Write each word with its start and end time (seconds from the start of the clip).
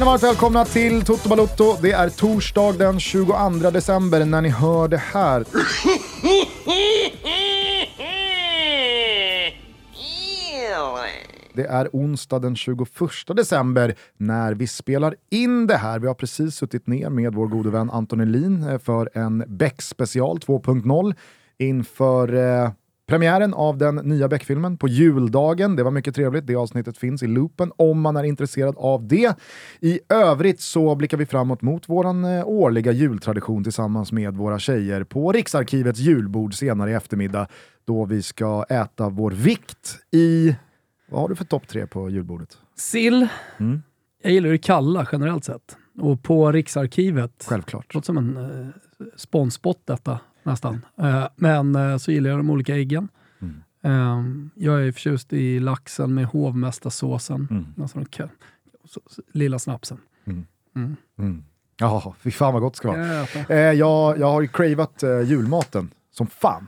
ni 0.00 0.06
varmt 0.06 0.22
välkomna 0.22 0.64
till 0.64 1.04
Toto 1.04 1.28
Balotto. 1.28 1.76
Det 1.82 1.92
är 1.92 2.08
torsdag 2.08 2.72
den 2.72 3.00
22 3.00 3.70
december 3.72 4.24
när 4.24 4.42
ni 4.42 4.48
hör 4.48 4.88
det 4.88 4.96
här. 4.96 5.44
Det 11.54 11.66
är 11.66 11.88
onsdag 11.92 12.38
den 12.38 12.56
21 12.56 12.88
december 13.26 13.94
när 14.16 14.54
vi 14.54 14.66
spelar 14.66 15.14
in 15.30 15.66
det 15.66 15.76
här. 15.76 15.98
Vi 15.98 16.06
har 16.06 16.14
precis 16.14 16.54
suttit 16.54 16.86
ner 16.86 17.10
med 17.10 17.34
vår 17.34 17.46
gode 17.46 17.70
vän 17.70 17.90
Anton 17.90 18.20
Elin 18.20 18.68
eh, 18.68 18.78
för 18.78 19.10
en 19.14 19.44
Beck 19.48 19.82
special 19.82 20.38
2.0 20.38 21.14
inför 21.58 22.34
eh, 22.34 22.70
premiären 23.10 23.54
av 23.54 23.78
den 23.78 23.94
nya 23.94 24.28
Beck-filmen 24.28 24.76
på 24.76 24.88
juldagen. 24.88 25.76
Det 25.76 25.82
var 25.82 25.90
mycket 25.90 26.14
trevligt. 26.14 26.46
Det 26.46 26.54
avsnittet 26.54 26.98
finns 26.98 27.22
i 27.22 27.26
loopen 27.26 27.72
om 27.76 28.00
man 28.00 28.16
är 28.16 28.24
intresserad 28.24 28.74
av 28.78 29.08
det. 29.08 29.38
I 29.80 30.00
övrigt 30.08 30.60
så 30.60 30.94
blickar 30.94 31.16
vi 31.16 31.26
framåt 31.26 31.62
mot 31.62 31.88
vår 31.88 32.06
eh, 32.06 32.48
årliga 32.48 32.92
jultradition 32.92 33.64
tillsammans 33.64 34.12
med 34.12 34.36
våra 34.36 34.58
tjejer 34.58 35.04
på 35.04 35.32
Riksarkivets 35.32 35.98
julbord 35.98 36.54
senare 36.54 36.90
i 36.90 36.94
eftermiddag 36.94 37.46
då 37.84 38.04
vi 38.04 38.22
ska 38.22 38.64
äta 38.68 39.08
vår 39.08 39.30
vikt 39.30 39.98
i 40.10 40.56
vad 41.10 41.20
har 41.20 41.28
du 41.28 41.34
för 41.34 41.44
topp 41.44 41.68
tre 41.68 41.86
på 41.86 42.10
julbordet? 42.10 42.58
Sill. 42.76 43.28
Mm. 43.58 43.82
Jag 44.22 44.32
gillar 44.32 44.50
det 44.50 44.58
kalla 44.58 45.06
generellt 45.12 45.44
sett. 45.44 45.76
Och 46.00 46.22
på 46.22 46.52
Riksarkivet. 46.52 47.46
Självklart. 47.48 47.94
Låter 47.94 48.06
som 48.06 48.18
en 48.18 48.36
eh, 48.36 48.66
sponsspot 49.16 49.82
detta 49.84 50.20
nästan. 50.42 50.86
Eh, 50.96 51.26
men 51.36 51.74
eh, 51.74 51.96
så 51.96 52.12
gillar 52.12 52.30
jag 52.30 52.38
de 52.38 52.50
olika 52.50 52.76
äggen. 52.76 53.08
Mm. 53.40 53.62
Eh, 53.82 54.62
jag 54.64 54.86
är 54.86 54.92
förtjust 54.92 55.32
i 55.32 55.60
laxen 55.60 56.14
med 56.14 56.26
hovmästarsåsen. 56.26 57.48
Mm. 57.50 57.66
Alltså, 57.82 59.00
lilla 59.32 59.58
snapsen. 59.58 59.98
Mm. 60.24 60.46
Mm. 60.76 60.96
mm. 61.18 61.44
Jaha, 61.76 62.14
fy 62.18 62.30
fan 62.30 62.52
vad 62.52 62.62
gott 62.62 62.72
det 62.72 62.76
ska 62.76 62.88
vara. 62.88 63.26
Eh, 63.48 63.56
jag, 63.58 64.18
jag 64.18 64.32
har 64.32 64.40
ju 64.40 64.48
cravat 64.48 65.02
julmaten 65.24 65.90
som 66.10 66.26
fan 66.26 66.66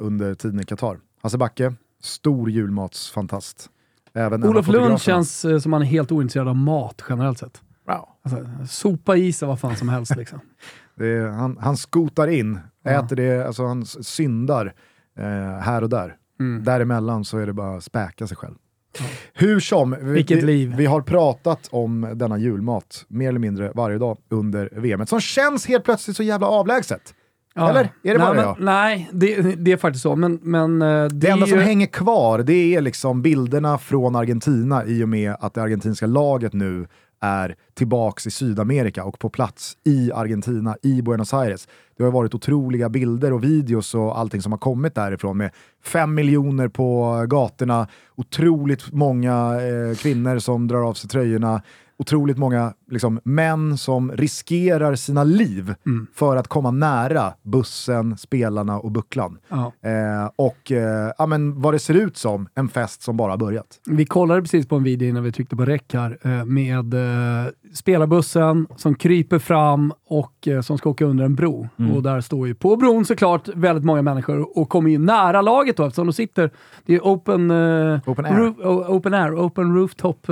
under 0.00 0.34
tiden 0.34 0.60
i 0.60 0.64
Qatar. 0.64 0.98
Hasse 1.22 1.38
Backe, 1.38 1.74
stor 2.00 2.50
julmatsfantast. 2.50 3.70
Även 4.14 4.44
Olof 4.44 4.68
Lund 4.68 5.00
känns 5.00 5.46
som 5.62 5.72
han 5.72 5.82
är 5.82 5.86
helt 5.86 6.12
ointresserad 6.12 6.48
av 6.48 6.56
mat 6.56 7.02
generellt 7.08 7.38
sett. 7.38 7.62
Wow. 7.86 8.08
Alltså, 8.22 8.66
sopa 8.68 9.16
i 9.16 9.32
sig 9.32 9.48
vad 9.48 9.60
fan 9.60 9.76
som 9.76 9.88
helst 9.88 10.16
liksom. 10.16 10.40
är, 10.96 11.28
han, 11.28 11.58
han 11.60 11.76
skotar 11.76 12.28
in, 12.28 12.58
ja. 12.82 12.90
äter 12.90 13.16
det, 13.16 13.46
alltså 13.46 13.66
han 13.66 13.86
syndar 13.86 14.74
eh, 15.18 15.24
här 15.60 15.82
och 15.82 15.88
där. 15.88 16.16
Mm. 16.40 16.64
Däremellan 16.64 17.24
så 17.24 17.38
är 17.38 17.46
det 17.46 17.52
bara 17.52 17.76
att 17.76 17.84
späka 17.84 18.26
sig 18.26 18.36
själv. 18.36 18.54
Ja. 18.98 19.04
Hur 19.34 19.60
som, 19.60 19.96
vi, 20.00 20.22
liv. 20.22 20.74
vi 20.76 20.86
har 20.86 21.00
pratat 21.00 21.68
om 21.70 22.12
denna 22.14 22.38
julmat 22.38 23.04
mer 23.08 23.28
eller 23.28 23.38
mindre 23.38 23.72
varje 23.74 23.98
dag 23.98 24.18
under 24.28 24.68
VM, 24.72 25.06
som 25.06 25.20
känns 25.20 25.66
helt 25.66 25.84
plötsligt 25.84 26.16
så 26.16 26.22
jävla 26.22 26.46
avlägset. 26.46 27.14
Ja. 27.54 27.70
Eller? 27.70 27.80
Är 27.80 27.88
det 28.02 28.12
nej, 28.12 28.18
bara 28.18 28.34
men, 28.34 28.44
jag? 28.44 28.56
Nej, 28.60 29.08
det, 29.12 29.42
det, 29.56 29.72
är 29.72 29.76
faktiskt 29.76 30.02
så. 30.02 30.16
Men, 30.16 30.38
men, 30.42 30.82
eh, 30.82 30.88
det, 30.88 31.08
det 31.08 31.28
enda 31.28 31.46
ju... 31.46 31.52
som 31.52 31.60
hänger 31.60 31.86
kvar 31.86 32.38
det 32.38 32.74
är 32.74 32.80
liksom 32.80 33.22
bilderna 33.22 33.78
från 33.78 34.16
Argentina 34.16 34.84
i 34.84 35.04
och 35.04 35.08
med 35.08 35.36
att 35.40 35.54
det 35.54 35.62
argentinska 35.62 36.06
laget 36.06 36.52
nu 36.52 36.86
är 37.22 37.56
tillbaks 37.74 38.26
i 38.26 38.30
Sydamerika 38.30 39.04
och 39.04 39.18
på 39.18 39.30
plats 39.30 39.76
i 39.84 40.12
Argentina, 40.12 40.76
i 40.82 41.02
Buenos 41.02 41.34
Aires. 41.34 41.68
Det 41.96 42.04
har 42.04 42.10
varit 42.10 42.34
otroliga 42.34 42.88
bilder 42.88 43.32
och 43.32 43.44
videos 43.44 43.94
och 43.94 44.18
allting 44.18 44.42
som 44.42 44.52
har 44.52 44.58
kommit 44.58 44.94
därifrån 44.94 45.36
med 45.36 45.50
fem 45.84 46.14
miljoner 46.14 46.68
på 46.68 47.16
gatorna, 47.28 47.88
otroligt 48.14 48.92
många 48.92 49.60
eh, 49.60 49.96
kvinnor 49.96 50.38
som 50.38 50.68
drar 50.68 50.88
av 50.88 50.94
sig 50.94 51.10
tröjorna, 51.10 51.62
otroligt 52.02 52.38
många 52.38 52.72
liksom, 52.90 53.20
män 53.24 53.78
som 53.78 54.12
riskerar 54.12 54.94
sina 54.94 55.24
liv 55.24 55.74
mm. 55.86 56.06
för 56.14 56.36
att 56.36 56.48
komma 56.48 56.70
nära 56.70 57.32
bussen, 57.42 58.16
spelarna 58.16 58.78
och 58.78 58.90
bucklan. 58.90 59.38
Ja. 59.48 59.72
Eh, 59.82 60.30
och 60.36 60.72
eh, 60.72 61.12
ja, 61.18 61.26
men 61.26 61.60
vad 61.60 61.74
det 61.74 61.78
ser 61.78 61.94
ut 61.94 62.16
som 62.16 62.48
en 62.54 62.68
fest 62.68 63.02
som 63.02 63.16
bara 63.16 63.32
har 63.32 63.38
börjat. 63.38 63.80
Vi 63.86 64.06
kollade 64.06 64.42
precis 64.42 64.68
på 64.68 64.76
en 64.76 64.82
video 64.82 65.08
innan 65.08 65.22
vi 65.22 65.32
tryckte 65.32 65.56
på 65.56 65.64
räck 65.64 65.94
här 65.94 66.18
eh, 66.22 66.44
med 66.44 66.94
eh, 66.94 67.50
spelarbussen 67.74 68.66
som 68.76 68.94
kryper 68.94 69.38
fram 69.38 69.92
och 70.06 70.48
eh, 70.48 70.60
som 70.60 70.78
ska 70.78 70.90
åka 70.90 71.04
under 71.04 71.24
en 71.24 71.34
bro. 71.34 71.68
Mm. 71.78 71.92
Och 71.92 72.02
där 72.02 72.20
står 72.20 72.46
ju 72.46 72.54
på 72.54 72.76
bron 72.76 73.04
såklart 73.04 73.48
väldigt 73.48 73.84
många 73.84 74.02
människor 74.02 74.58
och 74.58 74.68
kommer 74.68 74.90
ju 74.90 74.98
nära 74.98 75.42
laget 75.42 75.76
då 75.76 75.84
eftersom 75.84 76.06
de 76.06 76.12
sitter, 76.12 76.50
det 76.86 76.94
är 76.94 77.00
open, 77.00 77.50
eh, 77.50 78.00
open 78.06 78.24
air, 78.24 78.52
open, 78.88 79.14
air 79.14 79.34
open 79.46 79.74
rooftop 79.74 80.26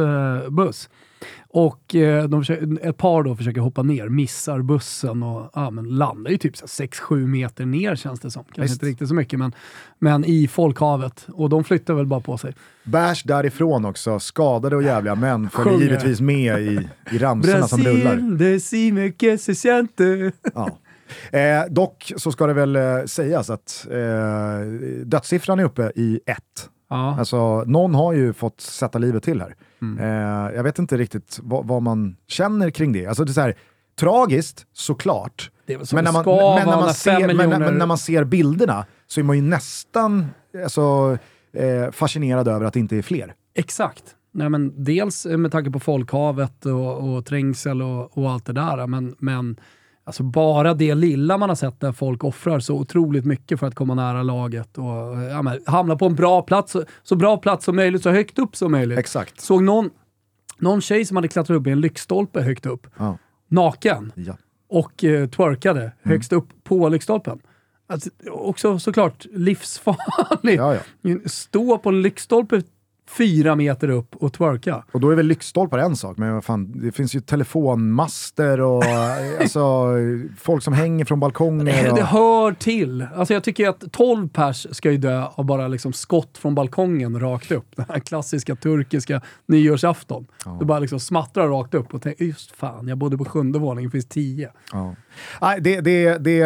buss. 0.49 0.89
Och 1.49 1.95
eh, 1.95 2.29
de 2.29 2.41
försöker, 2.41 2.89
ett 2.89 2.97
par 2.97 3.23
då 3.23 3.37
försöker 3.37 3.61
hoppa 3.61 3.83
ner, 3.83 4.09
missar 4.09 4.63
bussen 4.63 5.23
och 5.23 5.51
ja, 5.55 5.71
men 5.71 5.85
landar 5.85 6.31
ju 6.31 6.39
typ 6.39 6.55
6-7 6.55 7.27
meter 7.27 7.67
ner 7.67 7.97
känns 7.97 8.21
det 8.21 8.31
som. 8.31 8.45
Kanske 8.45 8.63
Just. 8.63 8.73
inte 8.73 8.87
riktigt 8.87 9.09
så 9.09 9.15
mycket, 9.15 9.39
men, 9.39 9.53
men 9.99 10.25
i 10.25 10.49
folkhavet. 10.49 11.27
Och 11.29 11.49
de 11.49 11.65
flyttar 11.65 11.95
väl 11.95 12.07
bara 12.07 12.21
på 12.21 12.39
sig. 12.39 12.55
Bärs 12.85 13.23
därifrån 13.23 13.85
också, 13.85 14.21
skadade 14.21 14.77
och 14.77 14.83
jävliga 14.83 15.15
män 15.15 15.51
följer 15.51 15.81
givetvis 15.81 16.21
med 16.21 16.61
i, 16.61 16.89
i 17.11 17.19
ramsorna 17.19 17.69
som 17.69 17.83
rullar. 17.83 18.37
Brasil, 18.37 19.13
que 19.19 19.39
se 19.39 19.55
siente. 19.55 20.33
Ja. 20.55 20.79
Eh, 21.31 21.65
dock 21.71 22.13
så 22.17 22.33
ska 22.33 22.47
det 22.47 22.53
väl 22.53 22.77
eh, 22.77 23.05
sägas 23.07 23.51
att 23.51 23.87
eh, 23.91 24.67
dödssiffran 25.05 25.59
är 25.59 25.65
uppe 25.65 25.93
i 25.95 26.21
ett. 26.27 26.71
Ja. 26.91 27.17
Alltså, 27.19 27.65
någon 27.67 27.95
har 27.95 28.13
ju 28.13 28.33
fått 28.33 28.61
sätta 28.61 28.99
livet 28.99 29.23
till 29.23 29.41
här. 29.41 29.55
Mm. 29.83 29.99
Eh, 29.99 30.55
jag 30.55 30.63
vet 30.63 30.79
inte 30.79 30.97
riktigt 30.97 31.39
vad, 31.43 31.67
vad, 31.67 31.83
man 31.83 32.17
känner 32.27 32.71
kring 32.71 32.93
det. 32.93 33.07
Alltså 33.07 33.25
det 33.25 33.31
är 33.31 33.33
så 33.33 33.41
här, 33.41 33.55
tragiskt 33.99 34.67
såklart, 34.73 35.51
men, 35.67 36.05
när 36.05 36.13
man, 36.13 36.25
men, 36.25 36.67
när 36.67 36.77
man 36.77 36.95
ser, 36.95 37.35
men, 37.35 37.79
när 37.79 37.87
man 37.87 37.99
ser 37.99 38.25
bilderna 38.25 38.87
så 39.07 39.21
är 39.21 39.25
man 39.25 39.37
ju 39.37 39.43
nästan 39.43 40.27
alltså, 40.65 41.19
eh, 41.53 41.91
fascinerad 41.91 42.49
över 42.49 42.67
att 42.67 42.73
det 42.73 42.81
inte 42.81 42.97
är 42.97 43.03
fler. 43.03 43.35
Exakt. 43.55 44.05
Nej, 44.33 44.49
men 44.49 44.85
dels 44.85 45.27
med 45.27 45.53
tanke 45.53 45.71
på 45.71 45.81
folkhavet 45.81 46.67
och, 46.67 47.15
och 47.15 47.27
trängsel 47.27 47.83
och, 47.83 48.19
och, 48.19 48.31
allt 48.31 48.47
det 48.47 48.53
där, 48.53 48.87
men, 48.87 49.15
men 49.19 49.57
Alltså 50.11 50.23
bara 50.23 50.75
det 50.75 50.95
lilla 50.95 51.39
man 51.39 51.49
har 51.49 51.57
sett 51.57 51.81
där 51.81 51.93
folk 51.93 52.25
offrar 52.25 52.61
så 52.61 52.75
otroligt 52.75 53.25
mycket 53.25 53.61
för 53.61 53.67
att 53.67 53.75
komma 53.75 53.95
nära 53.95 54.23
laget 54.23 54.79
och 54.79 54.85
ja, 55.31 55.43
men, 55.43 55.61
hamna 55.67 55.97
på 55.97 56.07
en 56.07 56.15
bra 56.15 56.43
plats, 56.43 56.77
så 57.03 57.17
bra 57.17 57.37
plats 57.37 57.65
som 57.65 57.77
möjligt, 57.77 58.03
så 58.03 58.11
högt 58.11 58.39
upp 58.39 58.57
som 58.57 58.73
möjligt. 58.73 58.99
Exakt. 58.99 59.41
Såg 59.41 59.63
någon, 59.63 59.91
någon 60.59 60.81
tjej 60.81 61.05
som 61.05 61.17
hade 61.17 61.29
klättrat 61.29 61.57
upp 61.57 61.67
i 61.67 61.71
en 61.71 61.81
lyktstolpe 61.81 62.41
högt 62.41 62.67
upp, 62.67 62.87
ja. 62.99 63.19
naken, 63.49 64.13
ja. 64.15 64.37
och 64.69 65.05
eh, 65.05 65.29
twerkade 65.29 65.81
mm. 65.81 65.93
högst 66.03 66.33
upp 66.33 66.49
på 66.65 66.89
lyktstolpen. 66.89 67.41
Alltså, 67.87 68.11
också 68.31 68.79
såklart 68.79 69.27
livsfarligt. 69.33 70.57
Ja, 70.57 70.77
Stå 71.27 71.79
på 71.79 71.89
en 71.89 72.03
lyktstolpe 72.03 72.63
fyra 73.17 73.57
meter 73.57 73.89
upp 73.91 74.17
och 74.17 74.33
twerka. 74.33 74.85
Och 74.93 75.01
då 75.01 75.11
är 75.11 75.17
väl 75.17 75.27
lyktstolpar 75.27 75.79
en 75.79 75.97
sak, 75.97 76.17
men 76.19 76.43
fan, 76.43 76.73
det 76.75 76.93
finns 76.93 77.15
ju 77.15 77.21
telefonmaster 77.21 78.61
och 78.61 78.85
alltså, 79.41 79.95
folk 80.39 80.63
som 80.63 80.73
hänger 80.73 81.05
från 81.05 81.21
balkonger. 81.21 81.91
Och... 81.91 81.97
Det 81.97 82.05
hör 82.05 82.53
till. 82.53 83.07
Alltså 83.15 83.35
jag 83.35 83.45
tycker 83.45 83.69
att 83.69 83.93
12 83.93 84.29
pers 84.29 84.67
ska 84.71 84.91
ju 84.91 84.97
dö 84.97 85.25
av 85.35 85.45
bara 85.45 85.69
liksom 85.69 85.93
skott 85.93 86.39
från 86.39 86.55
balkongen 86.55 87.21
rakt 87.21 87.53
upp. 87.53 87.67
Den 87.77 87.87
här 87.89 88.01
klassiska 88.01 88.57
turkiska 88.57 89.21
nyårsafton. 89.47 90.27
Ja. 90.45 90.57
Du 90.61 90.67
bara 90.67 90.79
liksom 90.79 91.01
smattrar 91.01 91.49
rakt 91.49 91.75
upp 91.75 91.95
och 91.95 92.03
tänker, 92.03 92.25
just 92.25 92.57
fan, 92.57 92.89
jag 92.89 92.99
bodde 92.99 93.19
på 93.19 93.25
sjunde 93.25 93.59
våningen, 93.59 93.89
det 93.91 93.93
finns 93.93 94.09
tio. 94.09 94.51
Ja. 94.73 94.95
Nej, 95.41 95.61
det, 95.61 95.81
det, 95.81 96.19
det, 96.19 96.45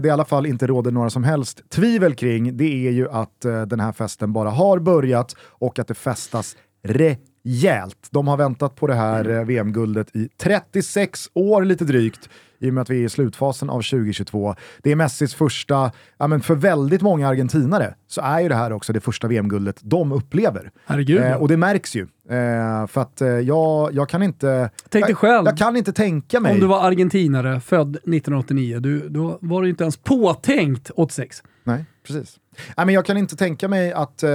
det 0.00 0.08
i 0.08 0.10
alla 0.10 0.24
fall 0.24 0.46
inte 0.46 0.66
råder 0.66 0.90
några 0.90 1.10
som 1.10 1.24
helst 1.24 1.70
tvivel 1.70 2.14
kring, 2.14 2.56
det 2.56 2.86
är 2.86 2.90
ju 2.90 3.10
att 3.10 3.44
eh, 3.44 3.62
den 3.62 3.80
här 3.80 3.92
festen 3.92 4.32
bara 4.32 4.50
har 4.50 4.78
börjat 4.78 5.36
och 5.40 5.78
att 5.78 5.88
det 5.88 5.94
festas 5.94 6.56
rejält. 6.82 8.08
De 8.10 8.28
har 8.28 8.36
väntat 8.36 8.74
på 8.74 8.86
det 8.86 8.94
här 8.94 9.30
eh, 9.30 9.44
VM-guldet 9.44 10.16
i 10.16 10.28
36 10.38 11.30
år 11.34 11.64
lite 11.64 11.84
drygt 11.84 12.28
i 12.58 12.70
och 12.70 12.74
med 12.74 12.82
att 12.82 12.90
vi 12.90 13.00
är 13.00 13.04
i 13.04 13.08
slutfasen 13.08 13.70
av 13.70 13.82
2022. 13.82 14.54
Det 14.82 14.92
är 14.92 14.96
Messis 14.96 15.34
första, 15.34 15.92
ja 16.18 16.26
men 16.26 16.40
för 16.40 16.54
väldigt 16.54 17.02
många 17.02 17.28
argentinare 17.28 17.94
så 18.06 18.20
är 18.20 18.40
ju 18.40 18.48
det 18.48 18.54
här 18.54 18.72
också 18.72 18.92
det 18.92 19.00
första 19.00 19.28
VM-guldet 19.28 19.76
de 19.80 20.12
upplever. 20.12 20.70
Herregud. 20.86 21.22
Eh, 21.22 21.32
och 21.34 21.48
det 21.48 21.56
märks 21.56 21.96
ju. 21.96 22.02
Eh, 22.28 22.86
för 22.86 23.00
att 23.00 23.20
eh, 23.20 23.28
jag, 23.28 23.94
jag 23.94 24.08
kan 24.08 24.22
inte... 24.22 24.70
Tänk 24.88 25.06
dig 25.06 25.14
själv. 25.14 25.46
Jag 25.46 25.58
kan 25.58 25.76
inte 25.76 25.92
tänka 25.92 26.40
mig... 26.40 26.52
Om 26.52 26.60
du 26.60 26.66
var 26.66 26.86
argentinare, 26.86 27.60
född 27.60 27.96
1989, 27.96 28.80
du, 28.80 29.08
då 29.08 29.38
var 29.40 29.62
du 29.62 29.68
inte 29.68 29.84
ens 29.84 29.96
påtänkt 29.96 30.90
86. 30.96 31.42
Nej, 31.64 31.84
precis. 32.06 32.36
Nej, 32.76 32.86
men 32.86 32.94
jag 32.94 33.04
kan 33.06 33.16
inte 33.16 33.36
tänka 33.36 33.68
mig 33.68 33.92
att 33.92 34.22
eh, 34.22 34.30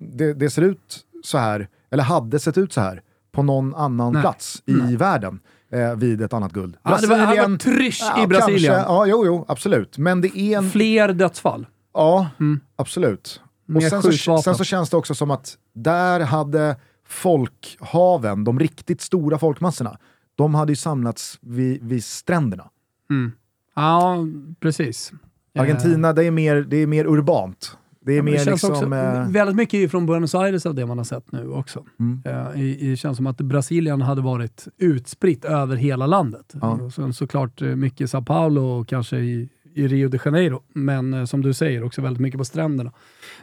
det, 0.00 0.34
det 0.34 0.50
ser 0.50 0.62
ut 0.62 1.00
så 1.24 1.38
här, 1.38 1.68
eller 1.90 2.04
hade 2.04 2.38
sett 2.38 2.58
ut 2.58 2.72
så 2.72 2.80
här, 2.80 3.02
på 3.32 3.42
någon 3.42 3.74
annan 3.74 4.12
Nej. 4.12 4.22
plats 4.22 4.62
i 4.66 4.72
Nej. 4.72 4.96
världen 4.96 5.40
eh, 5.72 5.94
vid 5.94 6.22
ett 6.22 6.32
annat 6.32 6.52
guld. 6.52 6.76
Ja, 6.82 6.90
Brasilien, 6.90 7.18
det 7.18 7.26
var, 7.26 7.48
var 7.48 7.56
trysch 7.56 8.00
ja, 8.00 8.24
i 8.24 8.26
Brasilien. 8.26 8.74
Kanske, 8.74 8.92
ja, 8.92 9.06
jo, 9.06 9.26
jo, 9.26 9.44
absolut. 9.48 9.98
Men 9.98 10.20
det 10.20 10.38
är 10.38 10.58
en... 10.58 10.70
Fler 10.70 11.12
dödsfall. 11.12 11.66
Ja, 11.94 12.28
mm. 12.40 12.60
absolut. 12.76 13.40
Och 13.74 13.82
sen 13.82 14.02
så, 14.02 14.38
sen 14.38 14.54
så 14.54 14.64
känns 14.64 14.90
det 14.90 14.96
också 14.96 15.14
som 15.14 15.30
att 15.30 15.58
där 15.74 16.20
hade 16.20 16.76
folkhaven, 17.06 18.44
de 18.44 18.58
riktigt 18.58 19.00
stora 19.00 19.38
folkmassorna, 19.38 19.98
de 20.34 20.54
hade 20.54 20.72
ju 20.72 20.76
samlats 20.76 21.38
vid, 21.40 21.82
vid 21.82 22.04
stränderna. 22.04 22.70
Mm. 23.10 23.32
Ja, 23.76 24.16
precis. 24.60 25.12
Argentina, 25.58 26.12
det 26.12 26.24
är 26.24 26.30
mer, 26.30 26.56
det 26.56 26.76
är 26.76 26.86
mer 26.86 27.06
urbant. 27.06 27.76
Det 28.04 28.12
är 28.12 28.16
Ja, 28.16 28.22
men 28.22 28.32
mer 28.32 28.44
det 28.44 28.50
liksom... 28.50 28.70
också, 28.72 28.84
eh, 28.84 29.28
väldigt 29.30 29.56
mycket 29.56 29.90
från 29.90 30.06
Buenos 30.06 30.34
Aires 30.34 30.66
av 30.66 30.74
det 30.74 30.86
man 30.86 30.98
har 30.98 31.04
sett 31.04 31.32
nu 31.32 31.48
också. 31.48 31.84
Mm. 32.00 32.20
I, 32.56 32.86
i, 32.86 32.90
det 32.90 32.96
känns 32.96 33.16
som 33.16 33.26
att 33.26 33.36
Brasilien 33.36 34.02
hade 34.02 34.20
varit 34.22 34.68
utspritt 34.78 35.44
över 35.44 35.76
hela 35.76 36.06
landet. 36.06 36.54
Ja. 36.60 36.68
Och 36.70 36.92
sen 36.92 37.12
såklart 37.12 37.62
eh, 37.62 37.68
mycket 37.68 38.00
i 38.00 38.08
Sao 38.08 38.22
Paulo 38.22 38.62
och 38.62 38.88
kanske 38.88 39.16
i, 39.16 39.48
i 39.74 39.88
Rio 39.88 40.08
de 40.08 40.18
Janeiro. 40.24 40.62
Men 40.72 41.14
eh, 41.14 41.24
som 41.24 41.42
du 41.42 41.54
säger, 41.54 41.84
också 41.84 42.02
väldigt 42.02 42.20
mycket 42.20 42.38
på 42.38 42.44
stränderna. 42.44 42.92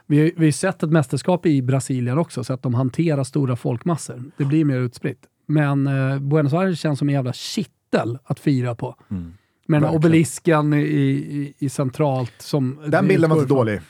Vi, 0.05 0.19
har- 0.19 0.31
vi 0.37 0.45
har 0.45 0.51
sett 0.51 0.83
ett 0.83 0.91
mästerskap 0.91 1.45
i 1.45 1.61
Brasilien 1.61 2.17
också, 2.17 2.43
så 2.43 2.53
att 2.53 2.61
de 2.63 2.73
hanterar 2.73 3.23
stora 3.23 3.55
folkmassor. 3.55 4.23
Det 4.37 4.45
blir 4.45 4.65
mer 4.65 4.77
utspritt. 4.79 5.19
Men 5.45 5.87
eh, 5.87 6.19
Buenos 6.19 6.53
Aires 6.53 6.79
känns 6.79 6.99
som 6.99 7.09
en 7.09 7.15
jävla 7.15 7.33
kittel 7.33 8.17
att 8.23 8.39
fira 8.39 8.75
på. 8.75 8.95
Mm. 9.11 9.33
Verkligen. 9.67 9.95
obelisken 9.95 10.73
i, 10.73 10.77
i, 10.81 11.53
i 11.59 11.69
centralt 11.69 12.33
som... 12.37 12.79
Den 12.87 13.07
bilden 13.07 13.29
var 13.29 13.37
inte 13.37 13.49
dålig. 13.53 13.81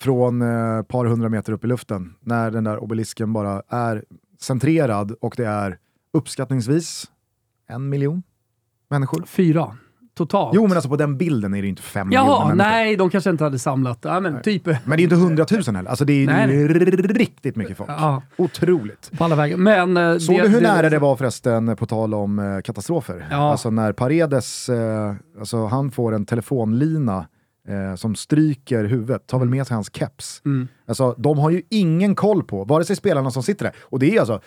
Från 0.00 0.42
eh, 0.42 0.78
ett 0.78 0.88
par 0.88 1.04
hundra 1.04 1.28
meter 1.28 1.52
upp 1.52 1.64
i 1.64 1.66
luften. 1.66 2.14
När 2.20 2.50
den 2.50 2.64
där 2.64 2.78
obelisken 2.78 3.32
bara 3.32 3.62
är 3.68 4.04
centrerad 4.40 5.12
och 5.20 5.34
det 5.36 5.46
är 5.46 5.78
uppskattningsvis 6.12 7.04
en 7.68 7.88
miljon 7.88 8.22
människor. 8.90 9.24
Fyra, 9.26 9.76
totalt. 10.16 10.54
Jo 10.54 10.62
men 10.62 10.72
alltså 10.72 10.88
på 10.88 10.96
den 10.96 11.16
bilden 11.18 11.54
är 11.54 11.62
det 11.62 11.68
inte 11.68 11.82
fem 11.82 12.08
miljoner 12.08 12.28
Jaha, 12.30 12.38
människor. 12.48 12.56
nej, 12.70 12.96
de 12.96 13.10
kanske 13.10 13.30
inte 13.30 13.44
hade 13.44 13.58
samlat. 13.58 13.98
Ja, 14.02 14.20
men 14.20 14.42
typ... 14.42 14.66
Men 14.66 14.76
det 14.96 14.96
är 14.96 15.04
inte 15.04 15.16
hundratusen 15.16 15.76
heller. 15.76 15.90
Alltså 15.90 16.04
det 16.04 16.12
är, 16.12 16.26
Nej, 16.26 16.46
det 16.46 16.54
är 16.62 17.14
riktigt 17.14 17.56
mycket 17.56 17.76
folk. 17.76 17.90
Ja, 17.90 18.22
Otroligt. 18.36 19.10
på 19.18 19.24
alla 19.24 19.36
vägar. 19.36 19.56
Men... 19.56 19.96
eh, 19.96 20.18
Såg 20.18 20.36
du 20.42 20.48
hur 20.48 20.60
nära 20.60 20.90
det 20.90 20.98
var 20.98 21.16
förresten, 21.16 21.76
på 21.76 21.86
tal 21.86 22.14
om 22.14 22.38
eh, 22.38 22.60
katastrofer? 22.60 23.26
Ja. 23.30 23.36
Alltså 23.50 23.70
när 23.70 23.92
Paredes, 23.92 24.68
eh, 24.68 25.14
alltså 25.38 25.66
han 25.66 25.90
får 25.90 26.14
en 26.14 26.26
telefonlina 26.26 27.26
eh, 27.68 27.94
som 27.94 28.14
stryker 28.14 28.84
huvudet, 28.84 29.26
tar 29.26 29.38
väl 29.38 29.48
med 29.48 29.66
sig 29.66 29.74
hans 29.74 29.90
keps. 29.96 30.42
Mm. 30.44 30.68
Alltså 30.86 31.14
de 31.18 31.38
har 31.38 31.50
ju 31.50 31.62
ingen 31.70 32.14
koll 32.14 32.44
på, 32.44 32.64
vare 32.64 32.84
sig 32.84 32.96
spelarna 32.96 33.30
som 33.30 33.42
sitter 33.42 33.64
där, 33.64 33.74
och 33.82 33.98
det 33.98 34.16
är 34.16 34.18
alltså, 34.20 34.40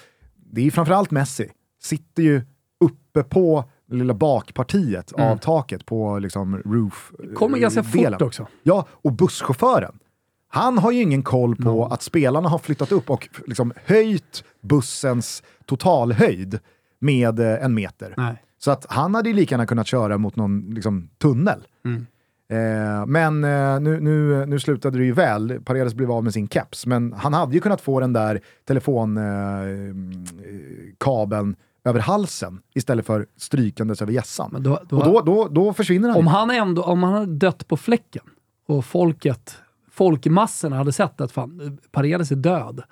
det 0.52 0.68
är 0.68 0.72
framförallt 0.72 1.12
Messi, 1.12 1.50
sitter 1.82 2.24
ju 2.24 2.42
uppe 2.80 3.24
på 3.24 3.64
det 3.90 3.96
lilla 3.96 4.14
bakpartiet 4.14 5.14
Mm. 5.18 5.32
av 5.32 5.38
taket 5.38 5.86
på 5.86 6.20
liksom 6.20 6.58
roof 6.66 7.12
eh, 7.24 7.34
Kommer 7.34 7.58
ganska 7.58 7.82
delen. 7.82 8.14
fort 8.20 8.22
också. 8.22 8.48
Ja, 8.64 8.86
och 8.92 9.14
busschauffören, 9.14 10.00
han 10.48 10.78
har 10.78 10.92
ju 10.92 11.02
ingen 11.02 11.24
koll 11.24 11.56
på 11.56 11.86
att 11.86 12.02
spelarna 12.02 12.50
har 12.50 12.58
flyttat 12.60 12.92
upp 12.92 13.10
och 13.10 13.30
liksom 13.48 13.74
höjt 13.86 14.44
bussens 14.62 15.44
totalhöjd 15.66 16.60
med 17.00 17.40
eh, 17.40 17.64
en 17.66 17.74
meter. 17.74 18.14
Nej. 18.18 18.44
Så 18.58 18.72
att 18.72 18.86
han 18.90 19.16
hade 19.16 19.30
ju 19.30 19.36
lika 19.36 19.54
gärna 19.56 19.66
kunnat 19.66 19.88
köra 19.88 20.18
mot 20.18 20.36
någon 20.36 20.62
liksom, 20.62 21.10
tunnel. 21.18 21.68
Mm. 21.86 22.06
Eh, 22.52 23.06
men 23.06 23.44
eh, 23.44 23.80
nu, 23.80 24.00
nu, 24.00 24.46
nu 24.46 24.60
slutade 24.60 24.98
det 24.98 25.06
ju 25.06 25.12
väl, 25.12 25.60
Paredes 25.66 25.94
blev 25.94 26.12
av 26.12 26.24
med 26.24 26.34
sin 26.34 26.48
keps, 26.48 26.86
men 26.86 27.14
han 27.14 27.34
hade 27.34 27.54
ju 27.54 27.60
kunnat 27.60 27.82
få 27.82 28.00
den 28.00 28.14
där 28.14 28.42
telefonkabeln 28.68 30.16
eh, 30.40 30.94
kabeln 30.98 31.56
över 31.86 32.00
halsen 32.00 32.60
istället 32.76 33.06
för 33.06 33.28
strykandes 33.38 34.02
över 34.02 34.14
hjässan. 34.14 34.56
Då, 34.60 34.80
då, 34.90 34.98
Och 34.98 35.06
då, 35.06 35.22
då, 35.22 35.48
då 35.48 35.74
försvinner 35.74 36.10
han 36.10 36.18
om, 36.18 36.28
han 36.28 36.52
ändå, 36.52 36.84
om 36.84 37.04
han 37.04 37.14
hade 37.14 37.36
dött 37.36 37.68
på 37.68 37.78
fläcken 37.78 38.24
och 38.68 38.86
folket, 38.86 39.56
folkmassorna 39.92 40.76
hade 40.76 40.92
sett 40.92 41.22
att 41.22 41.32
fan, 41.32 41.78
Paredes 41.92 42.32
är 42.32 42.36
död, 42.36 42.84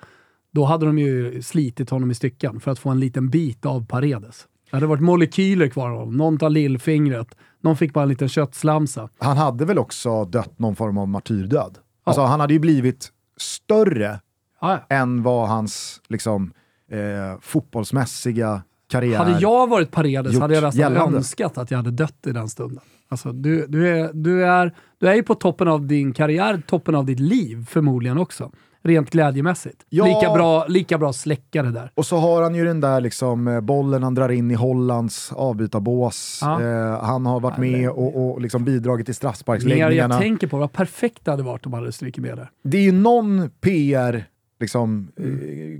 då 0.50 0.64
hade 0.64 0.86
de 0.86 0.98
ju 0.98 1.42
slitit 1.42 1.90
honom 1.90 2.10
i 2.10 2.14
stycken 2.14 2.60
för 2.60 2.70
att 2.70 2.78
få 2.78 2.90
en 2.90 3.00
liten 3.00 3.30
bit 3.30 3.66
av 3.66 3.86
Paredes. 3.86 4.46
Det 4.70 4.76
hade 4.76 4.86
varit 4.86 5.02
molekyler 5.02 5.68
kvar 5.68 5.90
av 5.90 5.98
honom. 5.98 6.16
Någon 6.16 6.38
tar 6.38 6.50
lillfingret, 6.50 7.34
någon 7.60 7.76
fick 7.76 7.92
bara 7.92 8.02
en 8.02 8.08
liten 8.08 8.28
köttslamsa. 8.28 9.08
Han 9.18 9.36
hade 9.36 9.64
väl 9.64 9.78
också 9.78 10.24
dött 10.24 10.58
någon 10.58 10.76
form 10.76 10.98
av 10.98 11.08
martyrdöd. 11.08 11.78
Alltså 12.04 12.22
han 12.22 12.40
hade 12.40 12.52
ju 12.52 12.58
blivit 12.58 13.12
större 13.36 14.20
Ja, 14.60 14.72
ja. 14.88 14.96
än 14.96 15.22
vad 15.22 15.48
hans 15.48 16.00
liksom, 16.08 16.52
eh, 16.90 17.40
fotbollsmässiga 17.40 18.62
karriär... 18.90 19.18
Hade 19.18 19.38
jag 19.40 19.68
varit 19.68 19.90
Paredes 19.90 20.38
hade 20.40 20.54
jag 20.54 20.62
nästan 20.64 20.80
gällande. 20.80 21.16
önskat 21.18 21.58
att 21.58 21.70
jag 21.70 21.78
hade 21.78 21.90
dött 21.90 22.26
i 22.26 22.32
den 22.32 22.48
stunden. 22.48 22.80
Alltså, 23.08 23.32
du, 23.32 23.66
du, 23.66 23.88
är, 23.88 24.10
du, 24.12 24.44
är, 24.46 24.74
du 24.98 25.08
är 25.08 25.14
ju 25.14 25.22
på 25.22 25.34
toppen 25.34 25.68
av 25.68 25.86
din 25.86 26.12
karriär, 26.12 26.62
toppen 26.66 26.94
av 26.94 27.04
ditt 27.04 27.20
liv 27.20 27.66
förmodligen 27.70 28.18
också. 28.18 28.50
Rent 28.88 29.10
glädjemässigt. 29.10 29.84
Ja. 29.88 30.04
Lika, 30.06 30.32
bra, 30.34 30.66
lika 30.66 30.98
bra 30.98 31.12
släckare 31.12 31.70
där. 31.70 31.92
Och 31.94 32.06
så 32.06 32.16
har 32.16 32.42
han 32.42 32.54
ju 32.54 32.64
den 32.64 32.80
där 32.80 33.00
liksom, 33.00 33.48
eh, 33.48 33.60
bollen 33.60 34.02
han 34.02 34.14
drar 34.14 34.28
in 34.28 34.50
i 34.50 34.54
Hollands 34.54 35.32
avbytarbås. 35.32 36.38
Ja. 36.42 36.62
Eh, 36.62 37.04
han 37.04 37.26
har 37.26 37.40
varit 37.40 37.58
med 37.58 37.90
och, 37.90 38.30
och 38.30 38.40
liksom 38.40 38.64
bidragit 38.64 39.06
till 39.06 39.12
Mer 39.12 39.14
jag 39.14 39.16
straffsparksläggningarna. 39.16 40.18
tänker 40.18 40.46
på 40.46 40.58
vad 40.58 40.72
perfekt 40.72 41.24
det 41.24 41.30
hade 41.30 41.42
varit 41.42 41.66
om 41.66 41.70
man 41.70 41.80
hade 41.80 41.92
strykit 41.92 42.22
med 42.22 42.36
där. 42.36 42.50
Det 42.62 42.78
är 42.78 42.82
ju 42.82 42.92
någon 42.92 43.50
PR 43.60 44.24
liksom, 44.60 45.08
eh, 45.16 45.24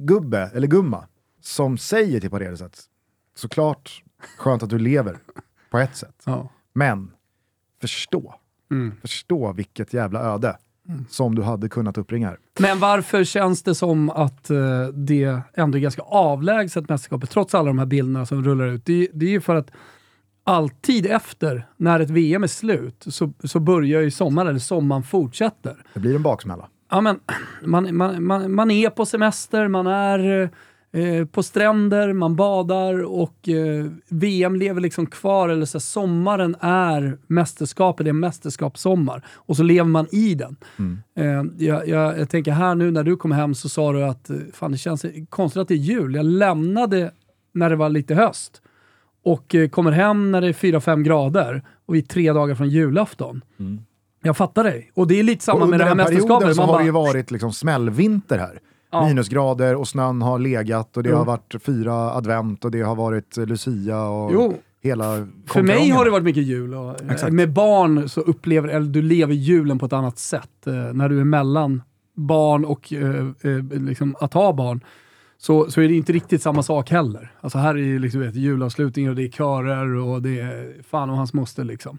gubbe 0.05 0.51
eller 0.55 0.67
gumma 0.67 1.05
som 1.41 1.79
säger 1.79 2.21
till 2.21 2.31
Paredes 2.31 2.63
att 2.63 2.85
såklart 3.37 4.03
skönt 4.39 4.63
att 4.63 4.71
du 4.71 4.79
lever 4.79 5.17
på 5.71 5.79
ett 5.79 5.97
sätt. 5.97 6.23
Ja. 6.27 6.49
Men 6.75 7.11
förstå, 7.81 8.35
Mm. 8.71 8.95
förstå 9.01 9.53
vilket 9.53 9.93
jävla 9.95 10.21
öde 10.21 10.57
som 11.11 11.35
du 11.35 11.43
hade 11.43 11.69
kunnat 11.69 11.99
uppringa. 11.99 12.37
Men 12.61 12.79
varför 12.79 13.25
känns 13.25 13.63
det 13.63 13.75
som 13.75 14.11
att 14.11 14.51
eh, 14.51 14.87
det 14.87 15.41
ändå 15.55 15.79
är 15.79 15.83
ganska 15.83 16.03
avlägset 16.03 16.89
mästerskapet, 16.89 17.31
trots 17.31 17.55
alla 17.55 17.67
de 17.67 17.79
här 17.79 17.87
bilderna 17.87 18.27
som 18.27 18.45
rullar 18.45 18.67
ut? 18.67 18.85
Det, 18.85 19.09
det 19.13 19.27
är 19.27 19.31
ju 19.31 19.41
för 19.41 19.55
att 19.55 19.71
alltid 20.45 21.07
efter, 21.07 21.67
när 21.77 22.01
ett 22.01 22.11
VM 22.11 22.43
är 22.43 22.49
slut, 22.49 23.05
så, 23.09 23.33
så 23.45 23.61
börjar 23.61 24.01
ju 24.01 24.11
sommaren, 24.11 24.49
eller 24.49 24.59
sommaren 24.59 25.03
fortsätter. 25.03 25.77
Det 25.95 26.01
blir 26.01 26.15
en 26.15 26.23
baksmälla. 26.23 26.69
Ja, 26.91 27.01
men, 27.01 27.21
man, 27.65 27.97
man, 27.97 28.25
man, 28.25 28.55
man 28.55 28.71
är 28.71 28.91
på 28.91 29.07
semester, 29.07 29.69
man 29.69 29.87
är 29.87 30.51
eh, 30.93 31.27
på 31.27 31.43
stränder, 31.43 32.13
man 32.13 32.37
badar 32.37 33.05
och 33.05 33.49
eh, 33.49 33.87
VM 34.09 34.57
lever 34.57 34.81
liksom 34.81 35.07
kvar. 35.07 35.49
Eller 35.49 35.67
så 35.67 35.79
här, 35.79 35.81
sommaren 35.81 36.57
är 36.61 37.19
mästerskapet, 37.27 38.05
det 38.05 38.11
är 38.11 38.13
mästerskapssommar. 38.13 39.25
Och 39.35 39.57
så 39.57 39.63
lever 39.63 39.89
man 39.89 40.07
i 40.13 40.35
den. 40.35 40.57
Eh, 41.17 41.67
jag, 41.67 41.89
jag, 41.89 42.19
jag 42.19 42.31
tänker 42.31 42.53
här 42.53 42.75
nu 42.75 42.91
när 42.91 43.05
du 43.05 43.17
kom 43.17 43.33
hem 43.33 43.55
så 43.55 43.69
sa 43.69 43.93
du 43.93 44.05
att 44.05 44.31
eh, 44.31 44.37
fan, 44.53 44.73
det 44.73 44.79
känns 44.79 45.05
konstigt 45.29 45.61
att 45.61 45.69
det 45.69 45.75
är 45.75 45.79
jul. 45.79 46.15
Jag 46.15 46.27
lämnade 46.27 47.11
när 47.53 47.71
det 47.71 47.77
var 47.77 47.89
lite 47.89 48.15
höst 48.15 48.63
och 49.25 49.55
eh, 49.55 49.69
kommer 49.69 49.91
hem 49.91 50.33
när 50.33 50.41
det 50.41 50.49
är 50.49 50.53
4-5 50.53 51.03
grader 51.03 51.63
och 51.87 51.95
vi 51.95 51.99
är 51.99 52.03
tre 52.03 52.33
dagar 52.33 52.55
från 52.55 52.69
julafton. 52.69 53.45
Jag 54.23 54.37
fattar 54.37 54.65
dig. 54.65 54.91
Och 54.95 55.07
det 55.07 55.19
är 55.19 55.23
lite 55.23 55.45
samma 55.45 55.59
med 55.59 55.65
under 55.65 55.79
det 55.79 55.85
här 55.85 55.95
den 55.95 56.07
perioden 56.07 56.29
mästerskapet. 56.29 56.57
så 56.57 56.63
har 56.63 56.67
bara, 56.69 56.79
det 56.79 56.85
ju 56.85 56.91
varit 56.91 57.31
liksom 57.31 57.53
smällvinter 57.53 58.39
här. 58.39 58.61
Ja. 58.91 59.07
Minusgrader 59.07 59.75
och 59.75 59.89
snön 59.89 60.23
har 60.23 60.39
legat 60.39 60.97
och 60.97 61.03
det 61.03 61.11
Jo. 61.11 61.17
har 61.17 61.25
varit 61.25 61.55
fyra 61.63 61.95
advent 61.95 62.65
och 62.65 62.71
det 62.71 62.81
har 62.81 62.95
varit 62.95 63.37
Lucia 63.37 64.03
och 64.03 64.33
Jo. 64.33 64.55
hela 64.83 65.27
För 65.47 65.63
mig 65.63 65.91
har 65.91 66.05
det 66.05 66.11
varit 66.11 66.25
mycket 66.25 66.43
jul. 66.43 66.75
Och, 66.75 67.03
eh, 67.03 67.11
Exakt. 67.11 67.33
med 67.33 67.53
barn 67.53 68.09
så 68.09 68.21
upplever 68.21 68.69
eller 68.69 68.87
du 68.87 69.03
lever 69.03 69.35
julen 69.35 69.79
på 69.79 69.87
ett 69.87 69.93
annat 69.93 70.19
sätt. 70.19 70.67
Eh, 70.67 70.73
när 70.75 71.09
du 71.09 71.21
är 71.21 71.25
mellan 71.25 71.83
barn 72.15 72.65
och 72.65 72.93
eh, 72.93 73.27
eh, 73.43 73.65
liksom 73.71 74.17
att 74.21 74.35
ha 74.35 74.53
barn 74.53 74.81
så, 75.41 75.71
så 75.71 75.81
är 75.81 75.89
det 75.89 75.95
inte 75.95 76.13
riktigt 76.13 76.43
samma 76.43 76.63
sak 76.63 76.91
heller. 76.91 77.33
Alltså 77.41 77.59
här 77.59 77.75
är 77.79 77.93
det 77.93 77.99
liksom 77.99 78.21
vet, 78.21 78.35
julavslutningar 78.35 79.11
och 79.11 79.17
det 79.17 79.23
är 79.25 79.29
körer 79.31 79.95
och 79.95 80.23
det 80.23 80.41
är 80.41 80.83
fan 80.83 81.11
och 81.11 81.17
hans 81.17 81.33
moster 81.33 81.65
liksom. 81.65 81.99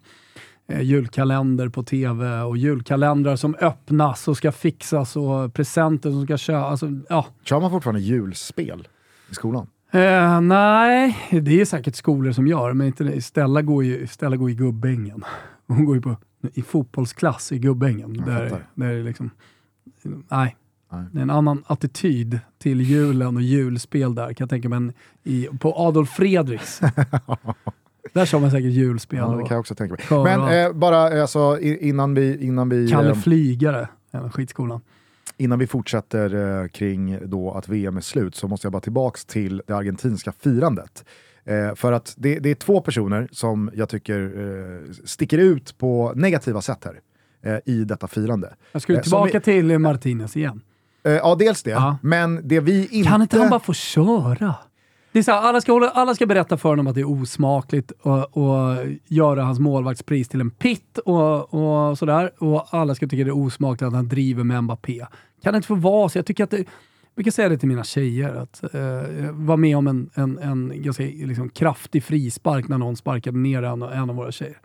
Eh, 0.69 0.81
julkalender 0.81 1.69
på 1.69 1.83
tv 1.83 2.41
och 2.41 2.57
julkalendrar 2.57 3.35
som 3.35 3.55
öppnas 3.55 4.27
och 4.27 4.37
ska 4.37 4.51
fixas 4.51 5.15
och 5.15 5.53
presenter 5.53 6.11
som 6.11 6.25
ska 6.25 6.37
köpas. 6.37 6.71
Alltså, 6.71 6.87
ja. 7.09 7.25
Kör 7.43 7.59
man 7.59 7.71
fortfarande 7.71 8.01
julspel 8.01 8.87
i 9.31 9.33
skolan? 9.35 9.67
Eh, 9.91 10.41
nej, 10.41 11.17
det 11.31 11.61
är 11.61 11.65
säkert 11.65 11.95
skolor 11.95 12.31
som 12.31 12.47
gör, 12.47 12.73
men 12.73 12.87
inte, 12.87 13.21
Stella, 13.21 13.61
går 13.61 13.83
ju, 13.83 14.07
Stella 14.07 14.35
går 14.35 14.49
i 14.49 14.53
Gubbängen. 14.55 15.23
Hon 15.67 15.85
går 15.85 15.95
ju 15.95 16.01
på, 16.01 16.15
i 16.53 16.61
fotbollsklass 16.61 17.51
i 17.51 17.59
Gubbängen. 17.59 18.15
Jag 18.15 18.25
Där, 18.25 18.49
fattar. 18.49 18.65
där 18.75 18.85
är 18.87 19.03
liksom, 19.03 19.29
nej, 20.03 20.55
Nej. 20.91 21.05
det 21.11 21.19
är 21.19 21.21
en 21.21 21.29
annan 21.29 21.63
attityd 21.67 22.39
till 22.57 22.81
julen 22.81 23.35
och 23.35 23.41
julspel 23.41 24.15
där 24.15 24.33
kan 24.33 24.45
jag 24.45 24.49
tänka 24.49 24.69
mig. 24.69 24.93
I, 25.23 25.47
på 25.59 25.73
Adolf 25.77 26.09
Fredriks. 26.09 26.81
där 28.13 28.25
kör 28.25 28.39
man 28.39 28.51
säkert 28.51 28.71
julspel. 28.71 29.19
Ja, 29.19 29.27
det 29.27 29.37
kan 29.43 29.55
jag 29.55 29.59
också 29.59 29.75
tänka 29.75 29.95
mig. 30.11 30.23
Men 30.23 30.65
eh, 30.65 30.73
bara 30.73 31.11
eh, 31.15 31.21
alltså, 31.21 31.59
innan 31.61 32.13
vi, 32.13 32.45
innan 32.45 32.69
vi, 32.69 32.89
Kalle 32.89 33.09
eh, 33.09 33.15
Flygare, 33.15 33.87
skitskolan. 34.33 34.81
innan 35.37 35.59
vi 35.59 35.67
fortsätter 35.67 36.61
eh, 36.61 36.67
kring 36.67 37.19
då 37.29 37.51
att 37.51 37.67
VM 37.69 37.97
är 37.97 38.01
slut 38.01 38.35
så 38.35 38.47
måste 38.47 38.65
jag 38.65 38.71
bara 38.71 38.81
tillbaks 38.81 39.25
till 39.25 39.61
det 39.67 39.73
argentinska 39.73 40.31
firandet. 40.31 41.05
Eh, 41.45 41.75
för 41.75 41.91
att 41.91 42.13
det, 42.17 42.39
det 42.39 42.49
är 42.49 42.55
två 42.55 42.81
personer 42.81 43.27
som 43.31 43.71
jag 43.73 43.89
tycker 43.89 44.19
eh, 44.21 44.93
sticker 45.05 45.37
ut 45.37 45.77
på 45.77 46.13
negativa 46.15 46.61
sätt 46.61 46.85
här 46.85 46.99
eh, 47.53 47.59
i 47.73 47.83
detta 47.83 48.07
firande. 48.07 48.53
Jag 48.71 48.81
skulle 48.81 48.97
Eh, 48.97 49.01
tillbaka 49.01 49.31
vi- 49.39 49.43
till 49.43 49.79
Martinez 49.79 50.37
igen. 50.37 50.61
Eh, 51.03 51.11
ja, 51.11 51.35
dels 51.39 51.63
det, 51.63 51.69
Ja. 51.71 51.97
men 52.01 52.47
det 52.47 52.59
vi 52.59 52.87
inte... 52.87 53.09
Kan 53.09 53.21
inte 53.21 53.39
han 53.39 53.49
bara 53.49 53.59
få 53.59 53.73
köra? 53.73 54.55
Det 55.11 55.19
är 55.19 55.23
så 55.23 55.31
här, 55.31 55.41
alla, 55.41 55.61
ska 55.61 55.71
hålla, 55.71 55.89
alla 55.89 56.15
ska 56.15 56.25
berätta 56.25 56.57
för 56.57 56.69
honom 56.69 56.87
att 56.87 56.95
det 56.95 57.01
är 57.01 57.09
osmakligt 57.09 57.91
och, 57.91 58.37
och 58.37 58.77
göra 59.07 59.43
hans 59.43 59.59
målvaktspris 59.59 60.27
till 60.29 60.41
en 60.41 60.51
pitt 60.51 60.97
och, 60.97 61.53
och 61.53 61.97
sådär. 61.97 62.31
Och 62.43 62.73
alla 62.73 62.95
ska 62.95 63.07
tycka 63.07 63.23
det 63.23 63.29
är 63.29 63.37
osmakligt 63.37 63.87
att 63.87 63.93
han 63.93 64.07
driver 64.07 64.43
med 64.43 64.63
Mbappé. 64.63 65.05
Kan 65.43 65.53
det 65.53 65.57
inte 65.57 65.67
få 65.67 65.75
vara 65.75 66.09
så? 66.09 66.17
Jag 66.17 66.25
tycker 66.25 66.43
att 66.43 66.49
det, 66.49 66.57
jag 66.57 67.15
brukar 67.15 67.31
säga 67.31 67.49
det 67.49 67.57
till 67.57 67.67
mina 67.67 67.83
tjejer, 67.83 68.35
att 68.35 68.63
eh, 68.73 69.31
vara 69.31 69.57
med 69.57 69.77
om 69.77 69.87
en, 69.87 70.09
en, 70.13 70.37
en 70.37 70.73
ganska 70.75 71.03
liksom, 71.03 71.49
kraftig 71.49 72.03
frispark 72.03 72.67
när 72.67 72.77
någon 72.77 72.95
sparkade 72.95 73.37
ner 73.37 73.63
en, 73.63 73.81
en 73.81 74.09
av 74.09 74.15
våra 74.15 74.31
tjejer. 74.31 74.57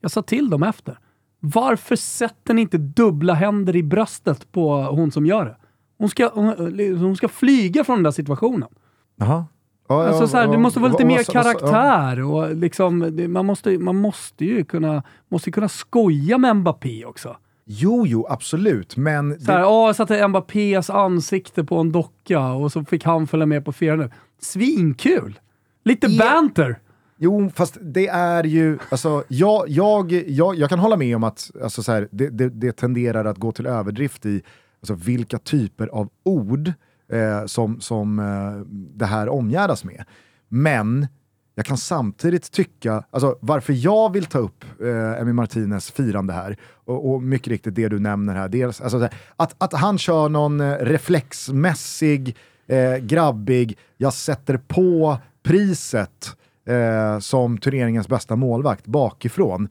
Jag 0.00 0.10
sa 0.10 0.22
till 0.22 0.50
dem 0.50 0.62
efter. 0.62 0.98
Varför 1.40 1.96
sätter 1.96 2.54
ni 2.54 2.62
inte 2.62 2.78
dubbla 2.78 3.34
händer 3.34 3.76
i 3.76 3.82
bröstet 3.82 4.52
på 4.52 4.82
hon 4.82 5.10
som 5.10 5.26
gör 5.26 5.44
det? 5.44 5.56
Hon 5.98 6.08
ska, 6.08 6.30
hon, 6.34 6.76
liksom, 6.76 7.04
hon 7.04 7.16
ska 7.16 7.28
flyga 7.28 7.84
från 7.84 7.96
den 7.96 8.02
där 8.02 8.10
situationen. 8.10 8.68
Jaha. 9.16 9.44
Ja, 9.88 10.06
Alltså 10.06 10.28
så 10.28 10.36
här, 10.36 10.48
det 10.48 10.58
måste 10.58 10.80
vara 10.80 10.92
lite 10.92 11.04
mer 11.04 11.22
karaktär 11.32 12.20
och 12.22 12.56
liksom, 12.56 13.16
det, 13.16 13.28
man, 13.28 13.46
måste, 13.46 13.78
man 13.78 13.96
måste 13.96 14.44
ju 14.44 14.64
kunna, 14.64 15.02
måste 15.28 15.50
kunna 15.50 15.68
skoja 15.68 16.38
med 16.38 16.56
Mbappé 16.56 17.04
också. 17.04 17.36
Jo, 17.66 18.06
jo, 18.06 18.26
absolut, 18.28 18.96
men... 18.96 19.40
Så 19.40 19.52
här, 19.52 19.60
ja, 19.60 19.86
jag 19.86 19.96
satte 19.96 20.28
Mbappés 20.28 20.90
ansikte 20.90 21.64
på 21.64 21.76
en 21.78 21.92
docka 21.92 22.40
och 22.52 22.72
så 22.72 22.84
fick 22.84 23.04
han 23.04 23.26
följa 23.26 23.46
med 23.46 23.64
på 23.64 23.72
firandet. 23.72 24.12
Svinkul! 24.40 25.38
Lite 25.84 26.06
Ja. 26.06 26.24
banter! 26.24 26.78
Jo, 27.18 27.50
fast 27.54 27.78
det 27.80 28.08
är 28.08 28.44
ju, 28.44 28.78
alltså, 28.88 29.24
jag, 29.28 29.68
jag, 29.68 30.12
jag, 30.12 30.54
jag 30.56 30.68
kan 30.68 30.78
hålla 30.78 30.96
med 30.96 31.16
om 31.16 31.24
att 31.24 31.50
alltså, 31.62 31.82
så 31.82 31.92
här, 31.92 32.08
det, 32.10 32.28
det, 32.28 32.48
det 32.48 32.72
tenderar 32.72 33.24
att 33.24 33.38
gå 33.38 33.52
till 33.52 33.66
överdrift 33.66 34.26
i 34.26 34.42
alltså, 34.80 34.94
vilka 34.94 35.38
typer 35.38 35.86
av 35.86 36.08
ord 36.22 36.72
eh, 37.12 37.46
som, 37.46 37.80
som 37.80 38.18
eh, 38.18 38.66
det 38.70 39.06
här 39.06 39.28
omgärdas 39.28 39.84
med. 39.84 40.04
Men 40.48 41.06
jag 41.54 41.66
kan 41.66 41.76
samtidigt 41.76 42.50
tycka, 42.52 43.04
alltså 43.10 43.38
varför 43.40 43.72
jag 43.72 44.12
vill 44.12 44.26
ta 44.26 44.38
upp 44.38 44.64
eh, 44.80 45.20
Emi 45.20 45.32
Martinez 45.32 45.90
firande 45.90 46.32
här, 46.32 46.56
och, 46.84 47.10
och 47.10 47.22
mycket 47.22 47.48
riktigt 47.48 47.74
det 47.74 47.88
du 47.88 48.00
nämner 48.00 48.34
här, 48.34 48.48
dels, 48.48 48.80
alltså, 48.80 49.08
att, 49.36 49.54
att 49.58 49.72
han 49.72 49.98
kör 49.98 50.28
någon 50.28 50.60
eh, 50.60 50.76
reflexmässig, 50.80 52.36
eh, 52.66 52.96
grabbig, 52.96 53.78
jag 53.96 54.12
sätter 54.12 54.56
på 54.56 55.18
priset 55.42 56.36
eh, 56.66 57.18
som 57.18 57.58
turneringens 57.58 58.08
bästa 58.08 58.36
målvakt 58.36 58.86
bakifrån, 58.86 59.68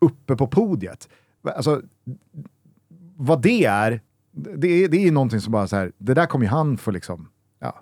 uppe 0.00 0.36
på 0.36 0.46
podiet. 0.46 1.08
Alltså, 1.56 1.82
vad 3.16 3.42
det 3.42 3.64
är, 3.64 4.00
det 4.34 4.84
är, 4.84 4.88
det 4.88 4.96
är 5.08 5.12
någonting 5.12 5.40
som 5.40 5.52
bara 5.52 5.66
så 5.66 5.76
här, 5.76 5.92
det 5.98 6.14
där 6.14 6.26
kommer 6.26 6.44
ju 6.44 6.50
han 6.50 6.76
få 6.76 6.90
liksom, 6.90 7.28
ja, 7.60 7.80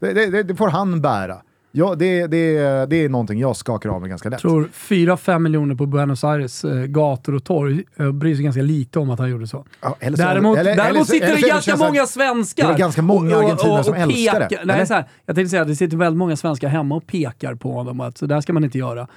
det, 0.00 0.12
det, 0.12 0.42
det 0.42 0.54
får 0.56 0.68
han 0.68 1.00
bära. 1.00 1.42
Ja, 1.78 1.94
det, 1.94 2.26
det, 2.26 2.58
det 2.90 2.96
är 3.04 3.08
någonting 3.08 3.40
jag 3.40 3.56
skakar 3.56 3.88
av 3.90 4.00
mig 4.00 4.10
ganska 4.10 4.28
lätt. 4.28 4.44
Jag 4.44 4.50
tror 4.52 4.68
4-5 4.72 5.38
miljoner 5.38 5.74
på 5.74 5.86
Buenos 5.86 6.24
Aires 6.24 6.64
eh, 6.64 6.84
gator 6.84 7.34
och 7.34 7.44
torg 7.44 7.84
eh, 7.96 8.12
bryr 8.12 8.34
sig 8.34 8.44
ganska 8.44 8.62
lite 8.62 8.98
om 8.98 9.10
att 9.10 9.18
han 9.18 9.30
gjorde 9.30 9.46
så. 9.46 9.66
Ja, 9.80 9.96
eller 10.00 10.16
så- 10.16 10.22
Däremot, 10.22 10.58
eller- 10.58 10.76
däremot 10.76 10.94
eller 10.94 11.04
sitter 11.04 11.26
eller 11.26 11.42
det 11.42 11.48
ganska 11.48 11.76
många 11.76 12.06
svenskar. 12.06 12.62
det 12.64 12.72
var 12.72 12.78
ganska 12.78 13.02
många 13.02 13.36
argentinare 13.36 13.84
som 13.84 13.94
älskar 13.94 14.40
det? 14.50 14.64
Nej, 14.64 14.86
så 14.86 14.94
här, 14.94 15.04
jag 15.26 15.36
tänkte 15.36 15.50
säga 15.50 15.62
att 15.62 15.68
det 15.68 15.76
sitter 15.76 15.96
väldigt 15.96 16.18
många 16.18 16.36
svenskar 16.36 16.68
hemma 16.68 16.94
och 16.94 17.06
pekar 17.06 17.54
på 17.54 17.72
honom 17.72 18.00
att 18.00 18.18
så 18.18 18.26
där 18.26 18.40
ska 18.40 18.52
man 18.52 18.64
inte 18.64 18.78
göra. 18.78 19.08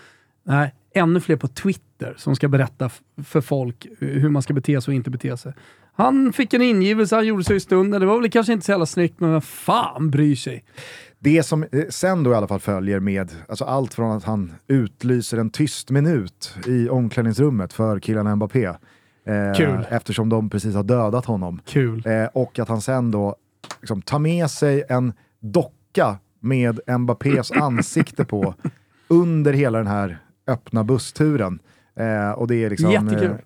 Nej, 0.43 0.74
ännu 0.95 1.19
fler 1.19 1.36
på 1.36 1.48
Twitter 1.48 2.13
som 2.17 2.36
ska 2.36 2.48
berätta 2.48 2.89
för 3.24 3.41
folk 3.41 3.88
hur 4.00 4.29
man 4.29 4.41
ska 4.41 4.53
bete 4.53 4.81
sig 4.81 4.91
och 4.91 4.95
inte 4.95 5.09
bete 5.09 5.38
sig. 5.38 5.53
Han 6.00 6.34
fick 6.34 6.53
en 6.53 6.62
ingivelse, 6.62 7.15
han 7.15 7.25
gjorde 7.25 7.44
sig 7.44 7.56
i 7.56 7.60
stunden. 7.60 8.01
Det 8.01 8.08
var 8.08 8.22
väl 8.22 8.32
kanske 8.32 8.53
inte 8.53 8.65
så 8.65 8.72
jävla 8.72 8.86
snyggt, 8.86 9.20
men 9.20 9.32
vem 9.32 9.41
fan 9.41 10.10
bryr 10.10 10.36
sig? 10.36 10.63
Det 11.20 11.44
som 11.44 11.63
eh, 11.63 11.86
sen 11.89 12.24
då 12.24 12.32
i 12.32 12.36
alla 12.36 12.48
fall 12.48 12.60
följer 12.60 13.00
med, 13.00 13.32
alltså 13.50 13.65
allt 13.65 13.94
från 13.94 14.18
att 14.18 14.24
han 14.24 14.53
utlyser 14.68 15.38
en 15.38 15.50
tyst 15.50 15.89
minut 15.89 16.56
i 16.68 16.89
omklädningsrummet 16.89 17.74
för 17.74 18.00
killarna 18.00 18.36
Mbappé. 18.36 18.65
Eh, 18.65 18.75
Kul. 19.58 19.86
Eftersom 19.89 20.29
de 20.29 20.50
precis 20.50 20.75
har 20.75 20.84
dödat 20.84 21.25
honom. 21.25 21.62
Kul. 21.65 22.03
Eh, 22.06 22.25
och 22.34 22.60
att 22.60 22.70
han 22.70 22.82
sen 22.82 23.12
då 23.12 23.36
liksom, 23.82 24.01
tar 24.01 24.20
med 24.20 24.51
sig 24.51 24.84
en 24.89 25.13
docka 25.39 26.18
med 26.39 26.79
Mbappés 27.00 27.51
ansikte 27.56 28.25
på 28.25 28.53
under 29.08 29.53
hela 29.53 29.77
den 29.77 29.88
här 29.88 30.18
öppna 30.48 30.84
bussturen. 30.84 31.60
Eh, 31.96 32.32
och 32.32 32.48
det 32.48 32.56
är 32.56 32.70
liksom... 32.70 32.91
Jättekul. 32.91 33.32
Eh, 33.32 33.38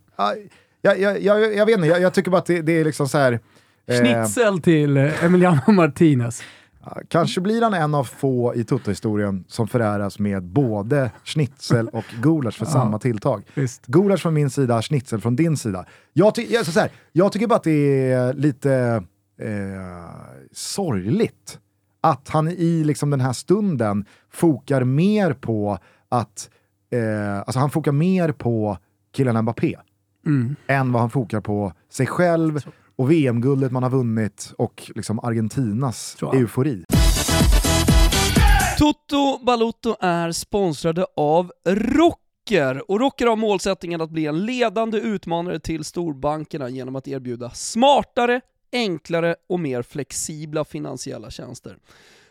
jag, 0.86 1.00
jag, 1.00 1.22
jag, 1.22 1.56
jag 1.56 1.66
vet 1.66 1.75
inte, 1.75 1.88
jag, 1.88 2.02
jag 2.02 2.13
tycker 2.13 2.32
bara 2.32 2.38
att 2.38 2.46
det, 2.46 2.62
det 2.62 2.72
är 2.80 2.86
liksom 2.86 3.08
så 3.10 3.18
här... 3.18 3.40
eh, 3.88 3.96
Schnitzel 4.00 4.62
till 4.62 4.98
eh, 4.98 5.24
Emiliano 5.24 5.62
Martinez. 5.72 6.42
Kanske 7.08 7.42
blir 7.42 7.62
han 7.62 7.74
en 7.74 7.96
av 7.96 8.04
få 8.04 8.56
i 8.56 8.63
Toto-historien 8.63 9.44
som 9.48 9.68
föräras 9.68 10.20
med 10.20 10.44
både 10.44 11.12
schnitzel 11.24 11.88
och 11.88 12.04
gulasch 12.22 12.58
för 12.58 12.66
samma 12.80 13.00
tilltag. 13.00 13.44
Visst. 13.54 13.86
Gulasch 13.86 14.22
från 14.22 14.34
min 14.34 14.50
sida, 14.50 14.82
schnitzel 14.82 15.22
från 15.22 15.36
din 15.36 15.58
sida. 15.58 15.86
Jag, 16.13 16.36
ty- 16.36 16.48
jag, 16.50 16.66
så 16.66 16.80
här, 16.80 16.90
jag 17.12 17.32
tycker 17.32 17.48
bara 17.48 17.56
att 17.56 17.63
det 17.63 18.12
är 18.12 18.34
lite 18.34 19.04
eh, 19.42 20.10
sorgligt 20.52 21.60
att 22.02 22.30
han 22.30 22.48
i 22.48 22.84
liksom 22.84 23.10
den 23.10 23.22
här 23.22 23.34
stunden 23.34 24.06
fokar 24.32 24.84
mer 24.84 25.34
på 25.34 25.78
att 26.10 26.50
eh, 26.92 27.38
alltså 27.38 27.60
han 27.60 27.70
fokar 27.70 27.92
mer 27.92 28.32
på 28.32 28.78
killen 29.16 29.42
Mbappé 29.42 29.75
Mm. 30.25 30.56
än 30.68 30.92
vad 30.92 31.01
han 31.01 31.10
fokar 31.10 31.42
på 31.42 31.74
sig 31.89 32.08
själv 32.08 32.60
och 32.96 33.12
VM-guldet 33.12 33.72
man 33.72 33.84
har 33.84 33.89
vunnit 33.89 34.53
och 34.58 34.92
liksom 34.96 35.20
Argentinas 35.20 36.18
eufori. 36.34 36.84
Toto 38.77 39.46
Balotto 39.46 39.96
är 40.00 40.32
sponsrade 40.32 41.06
av 41.15 41.51
Rocker 41.65 42.92
och 42.92 43.00
Rocker 43.00 43.27
har 43.27 43.36
målsättningen 43.36 44.01
att 44.01 44.10
bli 44.10 44.25
en 44.25 44.46
ledande 44.46 44.98
utmanare 44.98 45.60
till 45.60 45.84
storbankerna 45.84 46.70
genom 46.70 46.96
att 46.96 47.08
erbjuda 47.08 47.50
smartare, 47.50 48.42
enklare 48.72 49.36
och 49.50 49.60
mer 49.60 49.82
flexibla 49.82 50.65
finansiella 50.65 51.30
tjänster. 51.30 51.77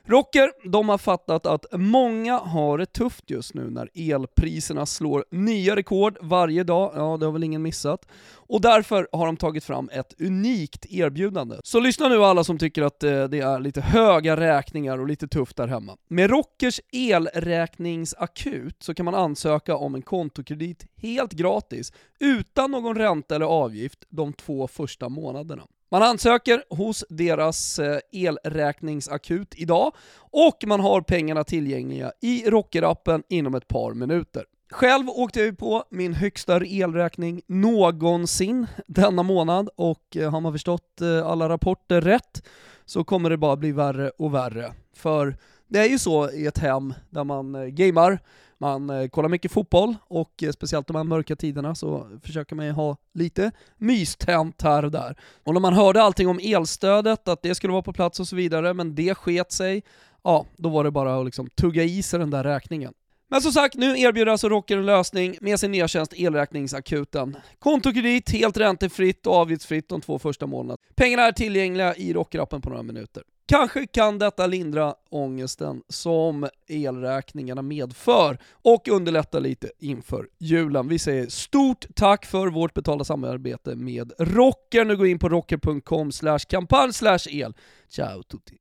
Rocker, 0.05 0.53
de 0.71 0.89
har 0.89 0.99
fattat 0.99 1.47
att 1.47 1.67
många 1.73 2.39
har 2.39 2.79
det 2.79 2.87
tufft 2.87 3.31
just 3.31 3.55
nu 3.55 3.71
när 3.71 3.89
elpriserna 3.95 4.87
slår 4.87 5.25
nya 5.31 5.77
rekord 5.77 6.19
varje 6.21 6.65
dag, 6.65 6.93
ja 6.95 7.17
det 7.21 7.27
har 7.27 7.33
väl 7.33 7.45
ingen 7.45 7.63
missat. 7.63 8.07
Och 8.35 8.61
därför 8.61 9.09
har 9.13 9.27
de 9.27 9.37
tagit 9.37 9.65
fram 9.65 9.89
ett 9.93 10.21
unikt 10.21 10.87
erbjudande. 10.91 11.57
Så 11.65 11.81
lyssna 11.81 12.09
nu 12.09 12.25
alla 12.25 12.45
som 12.45 12.59
tycker 12.59 12.83
att 12.83 13.03
eh, 13.03 13.25
det 13.25 13.41
är 13.41 13.61
lite 13.61 13.81
höga 13.81 14.37
räkningar 14.37 14.99
och 14.99 15.07
lite 15.07 15.29
tufft 15.29 15.57
där 15.57 15.67
hemma. 15.69 15.97
Med 16.09 16.31
Rockers 16.31 16.81
elräkningsakut 16.93 18.83
så 18.83 18.95
kan 18.95 19.05
man 19.05 19.15
ansöka 19.15 19.77
om 19.77 19.95
en 19.95 20.03
kontokredit 20.03 20.87
helt 20.97 21.33
gratis, 21.33 21.93
utan 22.21 22.71
någon 22.71 22.97
ränta 22.97 23.35
eller 23.35 23.47
avgift 23.47 24.05
de 24.09 24.33
två 24.33 24.69
första 24.69 25.09
månaderna. 25.09 25.63
Man 25.93 26.03
ansöker 26.03 26.65
hos 26.71 27.05
deras 27.09 27.79
eh, 27.79 27.99
elräkningsakut 28.13 29.55
idag 29.57 29.95
och 30.19 30.65
man 30.67 30.81
har 30.81 31.01
pengarna 31.01 31.45
tillgängliga 31.45 32.13
i 32.21 32.51
Rockerappen 32.51 33.23
inom 33.29 33.55
ett 33.55 33.69
par 33.69 33.95
minuter. 33.95 34.45
Själv 34.71 35.09
åkte 35.09 35.39
jag 35.39 35.47
ju 35.47 35.55
på 35.55 35.85
min 35.91 36.15
högsta 36.15 36.57
elräkning 36.65 37.43
någonsin 37.47 38.67
denna 38.87 39.23
månad 39.23 39.69
och 39.77 40.17
eh, 40.17 40.31
har 40.31 40.41
man 40.41 40.53
förstått 40.53 41.01
eh, 41.01 41.27
alla 41.27 41.49
rapporter 41.49 42.01
rätt 42.01 42.43
så 42.85 43.05
kommer 43.05 43.31
det 43.31 43.37
bara 43.37 43.57
bli 43.57 43.73
värre 43.73 44.11
och 44.19 44.35
värre. 44.35 44.73
För 44.97 45.37
det 45.69 45.79
är 45.79 45.89
ju 45.89 45.99
så 45.99 46.31
i 46.31 46.47
ett 46.47 46.59
hem 46.59 46.95
där 47.11 47.25
man 47.25 47.55
eh, 47.55 47.65
gamar, 47.65 48.19
man 48.63 48.91
eh, 48.91 49.09
kollar 49.09 49.29
mycket 49.29 49.53
fotboll 49.53 49.95
och 50.09 50.43
eh, 50.43 50.51
speciellt 50.51 50.87
de 50.87 50.97
här 50.97 51.05
mörka 51.05 51.37
tiderna 51.37 51.75
så 51.75 52.07
försöker 52.23 52.57
man 52.57 52.67
ju 52.67 52.73
ha 52.73 52.97
lite 53.15 53.53
mystänt 53.77 54.63
här 54.63 54.85
och 54.85 54.91
där. 54.91 55.17
Och 55.45 55.55
när 55.55 55.61
man 55.61 55.75
hörde 55.75 56.03
allting 56.03 56.29
om 56.29 56.41
elstödet, 56.43 57.29
att 57.29 57.43
det 57.43 57.55
skulle 57.55 57.73
vara 57.73 57.83
på 57.83 57.93
plats 57.93 58.21
och 58.21 58.29
så 58.29 58.37
vidare, 58.37 58.75
men 58.75 58.95
det 58.95 59.15
sket 59.15 59.53
sig, 59.53 59.83
ja, 60.25 60.47
då 60.57 60.69
var 60.69 60.85
det 60.85 60.91
bara 60.91 61.21
att 61.21 61.25
liksom 61.25 61.49
tugga 61.51 61.83
i 61.83 62.03
sig 62.03 62.19
den 62.19 62.31
där 62.31 62.45
räkningen. 62.45 62.93
Men 63.31 63.43
som 63.43 63.53
sagt, 63.53 63.75
nu 63.75 64.01
erbjuder 64.01 64.33
alltså 64.33 64.49
Rocker 64.49 64.79
en 64.79 64.87
lösning 64.87 65.37
med 65.41 65.61
sin 65.61 65.73
nya 65.73 65.89
tjänst 65.89 66.13
Elräkningsakuten. 66.13 67.37
Kontokredit 67.59 68.31
helt 68.31 68.57
räntefritt 68.57 69.27
och 69.27 69.35
avgiftsfritt 69.35 69.89
de 69.89 70.01
två 70.01 70.19
första 70.19 70.47
månaderna. 70.47 70.77
Pengarna 70.95 71.23
är 71.23 71.33
tillgängliga 71.33 71.95
i 71.95 72.13
Rockerappen 72.13 72.61
på 72.61 72.71
några 72.71 72.83
minuter. 72.83 73.23
Kanske 73.47 73.87
kan 73.87 74.19
detta 74.19 74.47
lindra 74.47 74.95
ångesten 75.11 75.83
som 75.89 76.49
elräkningarna 76.69 77.63
medför 77.63 78.39
och 78.63 78.89
underlätta 78.89 79.39
lite 79.39 79.71
inför 79.79 80.27
julen. 80.39 80.89
Vi 80.89 80.99
säger 80.99 81.27
stort 81.27 81.87
tack 81.95 82.27
för 82.27 82.49
vårt 82.49 82.75
betalda 82.75 83.05
samarbete 83.05 83.75
med 83.75 84.13
Rocker. 84.19 84.85
Nu 84.85 84.97
går 84.97 85.07
in 85.07 85.19
på 85.19 85.29
rocker.com 85.29 86.11
kampanj 86.49 86.93
el. 87.31 87.55
Ciao 87.89 88.23
tutti! 88.23 88.57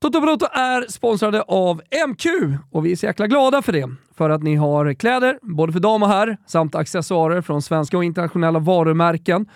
Toto 0.00 0.20
Balotto 0.20 0.46
är 0.52 0.92
sponsrade 0.92 1.42
av 1.42 1.82
MQ 2.08 2.26
och 2.70 2.86
vi 2.86 2.92
är 2.92 2.96
så 2.96 3.06
jäkla 3.06 3.26
glada 3.26 3.62
för 3.62 3.72
det. 3.72 3.90
För 4.16 4.30
att 4.30 4.42
ni 4.42 4.56
har 4.56 4.94
kläder, 4.94 5.38
både 5.42 5.72
för 5.72 5.80
dam 5.80 6.02
och 6.02 6.08
herr, 6.08 6.36
samt 6.46 6.74
accessoarer 6.74 7.42
från 7.42 7.62
svenska 7.62 7.96
och 7.96 8.04
internationella 8.04 8.58
varumärken. 8.58 9.46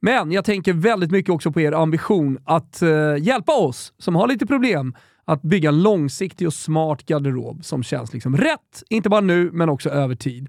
Men 0.00 0.32
jag 0.32 0.44
tänker 0.44 0.72
väldigt 0.72 1.10
mycket 1.10 1.30
också 1.30 1.52
på 1.52 1.60
er 1.60 1.72
ambition 1.72 2.38
att 2.44 2.82
eh, 2.82 3.16
hjälpa 3.18 3.52
oss 3.52 3.92
som 3.98 4.14
har 4.14 4.28
lite 4.28 4.46
problem 4.46 4.94
att 5.24 5.42
bygga 5.42 5.68
en 5.68 5.82
långsiktig 5.82 6.46
och 6.46 6.54
smart 6.54 7.06
garderob 7.06 7.64
som 7.64 7.82
känns 7.82 8.12
liksom 8.12 8.36
rätt, 8.36 8.82
inte 8.88 9.08
bara 9.08 9.20
nu 9.20 9.50
men 9.52 9.68
också 9.68 9.90
över 9.90 10.14
tid. 10.14 10.48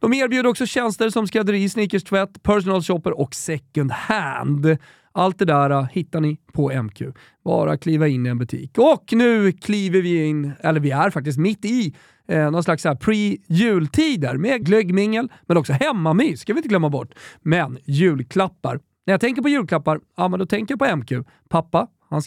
De 0.00 0.12
erbjuder 0.12 0.50
också 0.50 0.66
tjänster 0.66 1.10
som 1.10 1.26
skrädderi, 1.26 1.68
sneakers-tvätt, 1.68 2.42
personal 2.42 2.82
shopper 2.82 3.20
och 3.20 3.34
second 3.34 3.92
hand. 3.92 4.76
Allt 5.12 5.38
det 5.38 5.44
där 5.44 5.70
eh, 5.70 5.86
hittar 5.92 6.20
ni 6.20 6.36
på 6.52 6.82
MQ. 6.82 7.02
Bara 7.44 7.76
kliva 7.76 8.08
in 8.08 8.26
i 8.26 8.28
en 8.28 8.38
butik. 8.38 8.78
Och 8.78 9.12
nu 9.12 9.52
kliver 9.52 10.02
vi 10.02 10.24
in, 10.26 10.52
eller 10.60 10.80
vi 10.80 10.90
är 10.90 11.10
faktiskt 11.10 11.38
mitt 11.38 11.64
i 11.64 11.94
eh, 12.28 12.50
någon 12.50 12.62
slags 12.62 12.86
pre-jultider 12.86 14.36
med 14.36 14.66
glöggmingel, 14.66 15.32
men 15.46 15.56
också 15.56 15.72
hemmamys, 15.72 16.40
ska 16.40 16.52
vi 16.52 16.58
inte 16.58 16.68
glömma 16.68 16.90
bort. 16.90 17.14
Men 17.42 17.78
julklappar. 17.84 18.80
När 19.06 19.14
jag 19.14 19.20
tänker 19.20 19.42
på 19.42 19.48
julklappar, 19.48 20.00
ja 20.16 20.28
men 20.28 20.38
då 20.38 20.46
tänker 20.46 20.72
jag 20.72 20.78
på 20.78 20.96
MQ. 20.96 21.26
Pappa, 21.48 21.86
han, 22.10 22.22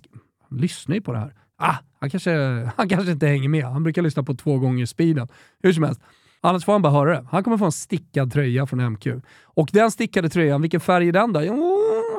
han 0.49 0.59
lyssnar 0.59 0.95
ju 0.95 1.01
på 1.01 1.13
det 1.13 1.19
här. 1.19 1.33
Ah, 1.57 1.75
han, 1.99 2.09
kanske, 2.09 2.31
han 2.77 2.89
kanske 2.89 3.11
inte 3.11 3.27
hänger 3.27 3.49
med. 3.49 3.65
Han 3.65 3.83
brukar 3.83 4.01
lyssna 4.01 4.23
på 4.23 4.33
två 4.33 4.57
gånger 4.57 4.85
speeden. 4.85 5.27
Hur 5.63 5.73
som 5.73 5.83
helst. 5.83 6.01
Annars 6.41 6.65
får 6.65 6.71
han 6.71 6.81
bara 6.81 6.93
höra 6.93 7.09
det. 7.09 7.27
Han 7.31 7.43
kommer 7.43 7.57
få 7.57 7.65
en 7.65 7.71
stickad 7.71 8.33
tröja 8.33 8.65
från 8.65 8.91
MQ. 8.91 9.07
Och 9.43 9.69
den 9.73 9.91
stickade 9.91 10.29
tröjan, 10.29 10.61
vilken 10.61 10.79
färg 10.79 11.07
är 11.07 11.11
den 11.11 11.33
då? 11.33 11.43
Jo, 11.43 11.55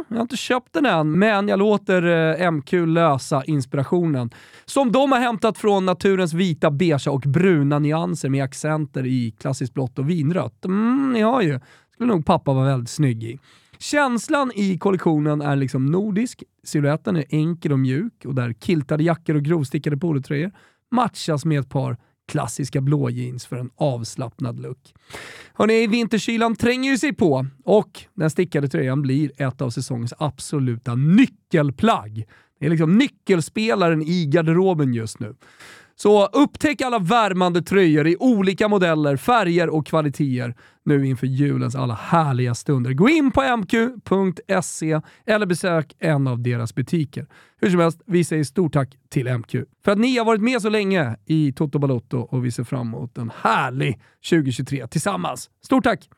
jag 0.08 0.16
har 0.16 0.22
inte 0.22 0.36
köpt 0.36 0.72
den 0.72 0.86
än, 0.86 1.18
men 1.18 1.48
jag 1.48 1.58
låter 1.58 2.02
eh, 2.40 2.50
MQ 2.50 2.72
lösa 2.72 3.44
inspirationen. 3.44 4.30
Som 4.64 4.92
de 4.92 5.12
har 5.12 5.20
hämtat 5.20 5.58
från 5.58 5.86
naturens 5.86 6.32
vita, 6.32 6.70
beige 6.70 7.08
och 7.08 7.20
bruna 7.20 7.78
nyanser 7.78 8.28
med 8.28 8.44
accenter 8.44 9.06
i 9.06 9.34
klassiskt 9.40 9.74
blått 9.74 9.98
och 9.98 10.10
vinrött. 10.10 10.64
Mm, 10.64 11.12
ni 11.12 11.20
har 11.20 11.42
ju. 11.42 11.60
Skulle 11.94 12.08
nog 12.08 12.26
pappa 12.26 12.52
vara 12.52 12.66
väldigt 12.66 12.90
snygg 12.90 13.24
i. 13.24 13.38
Känslan 13.78 14.52
i 14.54 14.78
kollektionen 14.78 15.40
är 15.40 15.56
liksom 15.56 15.86
nordisk, 15.86 16.42
siluetten 16.64 17.16
är 17.16 17.24
enkel 17.28 17.72
och 17.72 17.78
mjuk 17.78 18.24
och 18.24 18.34
där 18.34 18.52
kiltade 18.52 19.04
jackor 19.04 19.34
och 19.34 19.42
grovstickade 19.42 19.96
polotröjor 19.96 20.50
matchas 20.90 21.44
med 21.44 21.60
ett 21.60 21.68
par 21.68 21.96
klassiska 22.28 22.80
blå 22.80 23.10
jeans 23.10 23.46
för 23.46 23.56
en 23.56 23.70
avslappnad 23.76 24.60
look. 24.60 24.94
Hörrni, 25.54 25.86
vinterkylan 25.86 26.56
tränger 26.56 26.90
ju 26.90 26.98
sig 26.98 27.12
på 27.12 27.46
och 27.64 28.04
den 28.14 28.30
stickade 28.30 28.68
tröjan 28.68 29.02
blir 29.02 29.42
ett 29.42 29.60
av 29.60 29.70
säsongens 29.70 30.14
absoluta 30.18 30.94
nyckelplagg. 30.94 32.26
Det 32.60 32.66
är 32.66 32.70
liksom 32.70 32.98
nyckelspelaren 32.98 34.02
i 34.02 34.26
garderoben 34.26 34.94
just 34.94 35.20
nu. 35.20 35.34
Så 36.00 36.26
upptäck 36.26 36.80
alla 36.80 36.98
värmande 36.98 37.62
tröjor 37.62 38.06
i 38.06 38.16
olika 38.18 38.68
modeller, 38.68 39.16
färger 39.16 39.68
och 39.68 39.86
kvaliteter 39.86 40.54
nu 40.84 41.06
inför 41.06 41.26
julens 41.26 41.74
alla 41.74 41.94
härliga 41.94 42.54
stunder. 42.54 42.92
Gå 42.92 43.08
in 43.08 43.30
på 43.30 43.42
mq.se 43.42 45.00
eller 45.26 45.46
besök 45.46 45.96
en 45.98 46.26
av 46.26 46.42
deras 46.42 46.74
butiker. 46.74 47.26
Hur 47.60 47.70
som 47.70 47.80
helst, 47.80 48.00
vi 48.06 48.24
säger 48.24 48.44
stort 48.44 48.72
tack 48.72 48.96
till 49.08 49.38
MQ 49.38 49.54
för 49.84 49.92
att 49.92 49.98
ni 49.98 50.18
har 50.18 50.24
varit 50.24 50.40
med 50.40 50.62
så 50.62 50.68
länge 50.68 51.16
i 51.26 51.52
Toto 51.52 51.78
Balotto 51.78 52.18
och 52.18 52.44
vi 52.44 52.50
ser 52.50 52.64
fram 52.64 52.86
emot 52.86 53.18
en 53.18 53.32
härlig 53.42 54.00
2023 54.30 54.86
tillsammans. 54.86 55.50
Stort 55.64 55.84
tack! 55.84 56.08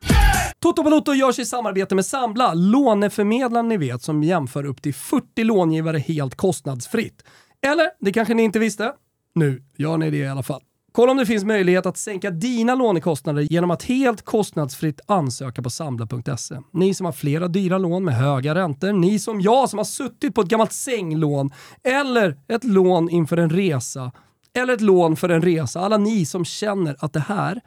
Toto 0.59 0.83
Balotto 0.83 1.15
görs 1.15 1.39
i 1.39 1.45
samarbete 1.45 1.95
med 1.95 2.07
Sambla, 2.07 2.55
låneförmedlaren 2.55 3.69
ni 3.69 3.77
vet 3.77 4.03
som 4.03 4.23
jämför 4.23 4.65
upp 4.65 4.83
till 4.83 4.95
40 4.95 5.45
långivare 5.45 5.99
helt 5.99 6.35
kostnadsfritt. 6.35 7.25
Eller, 7.63 7.87
det 8.01 8.13
kanske 8.13 8.35
ni 8.35 8.43
inte 8.43 8.59
visste? 8.59 8.93
Nu 9.35 9.63
gör 9.77 9.97
ni 9.97 10.11
det 10.11 10.17
i 10.17 10.29
alla 10.29 10.43
fall. 10.43 10.63
Kolla 10.93 11.11
om 11.11 11.19
det 11.19 11.27
finns 11.27 11.45
möjlighet 11.45 11.87
att 11.87 11.97
sänka 11.97 12.31
dina 12.31 12.75
lånekostnader 12.75 13.43
genom 13.43 13.71
att 13.71 13.83
helt 13.83 14.23
kostnadsfritt 14.23 15.01
ansöka 15.07 15.63
på 15.63 15.71
Sambla.se. 15.71 16.57
Ni 16.73 16.95
som 16.95 17.05
har 17.05 17.13
flera 17.13 17.49
dyra 17.49 17.79
lån 17.79 18.05
med 18.05 18.15
höga 18.15 18.55
räntor, 18.55 18.93
ni 18.93 19.19
som 19.19 19.41
jag 19.41 19.71
som 19.71 19.79
har 19.79 19.85
suttit 19.85 20.35
på 20.35 20.41
ett 20.41 20.49
gammalt 20.49 20.73
sänglån 20.73 21.51
eller 21.83 22.39
ett 22.49 22.65
lån 22.65 23.11
inför 23.11 23.37
en 23.37 23.51
resa 23.51 24.13
eller 24.53 24.75
ett 24.75 24.81
lån 24.81 25.17
för 25.17 25.29
en 25.29 25.43
resa. 25.43 25.81
Alla 25.81 25.97
ni 25.97 26.27
som 26.27 26.45
känner 26.45 26.97
att 26.99 27.13
det 27.13 27.21
här, 27.21 27.61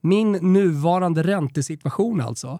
min 0.00 0.32
nuvarande 0.32 1.22
räntesituation 1.22 2.20
alltså, 2.20 2.58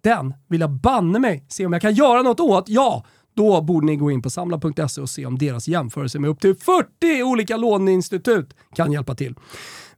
den 0.00 0.34
vill 0.48 0.60
jag 0.60 0.70
banne 0.70 1.18
mig 1.18 1.44
se 1.48 1.66
om 1.66 1.72
jag 1.72 1.82
kan 1.82 1.94
göra 1.94 2.22
något 2.22 2.40
åt. 2.40 2.68
Ja, 2.68 3.04
då 3.38 3.62
borde 3.62 3.86
ni 3.86 3.96
gå 3.96 4.10
in 4.10 4.22
på 4.22 4.30
samla.se 4.30 5.00
och 5.00 5.10
se 5.10 5.26
om 5.26 5.38
deras 5.38 5.68
jämförelse 5.68 6.18
med 6.18 6.30
upp 6.30 6.40
till 6.40 6.54
40 6.54 7.22
olika 7.22 7.56
låneinstitut 7.56 8.54
kan 8.74 8.92
hjälpa 8.92 9.14
till. 9.14 9.34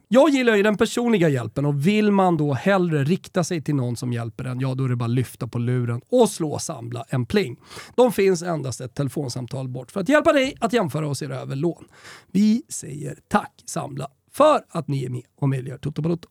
Jag 0.09 0.31
gillar 0.31 0.57
ju 0.57 0.63
den 0.63 0.77
personliga 0.77 1.29
hjälpen 1.29 1.67
och 1.67 1.87
vill 1.87 2.13
man 2.13 2.37
då 2.37 2.53
hellre 2.53 3.05
rikta 3.05 3.45
sig 3.45 3.63
till 3.63 3.75
någon 3.75 3.97
som 3.97 4.13
hjälper 4.13 4.45
en, 4.45 4.61
ja 4.61 4.75
då 4.75 4.85
är 4.85 4.89
det 4.89 4.97
bara 4.97 5.05
att 5.05 5.11
lyfta 5.11 5.49
på 5.49 5.59
luren 5.59 6.01
och 6.11 6.29
slå 6.29 6.59
samla 6.59 7.05
en 7.09 7.27
pling. 7.27 7.57
De 7.97 8.13
finns 8.13 8.43
endast 8.43 8.81
ett 8.81 8.95
telefonsamtal 8.95 9.69
bort 9.69 9.91
för 9.91 10.01
att 10.01 10.09
hjälpa 10.09 10.33
dig 10.33 10.55
att 10.61 10.73
jämföra 10.73 11.09
och 11.09 11.17
se 11.17 11.27
över 11.27 11.57
lån. 11.57 11.85
Vi 12.33 12.63
säger 12.69 13.19
tack 13.29 13.53
Samla 13.67 14.09
för 14.33 14.61
att 14.69 14.89
ni 14.89 15.05
är 15.05 15.11
med 15.11 15.23
och 15.41 15.49
möjliggör 15.49 15.79
Toto 15.79 16.03
Balotto. 16.03 16.29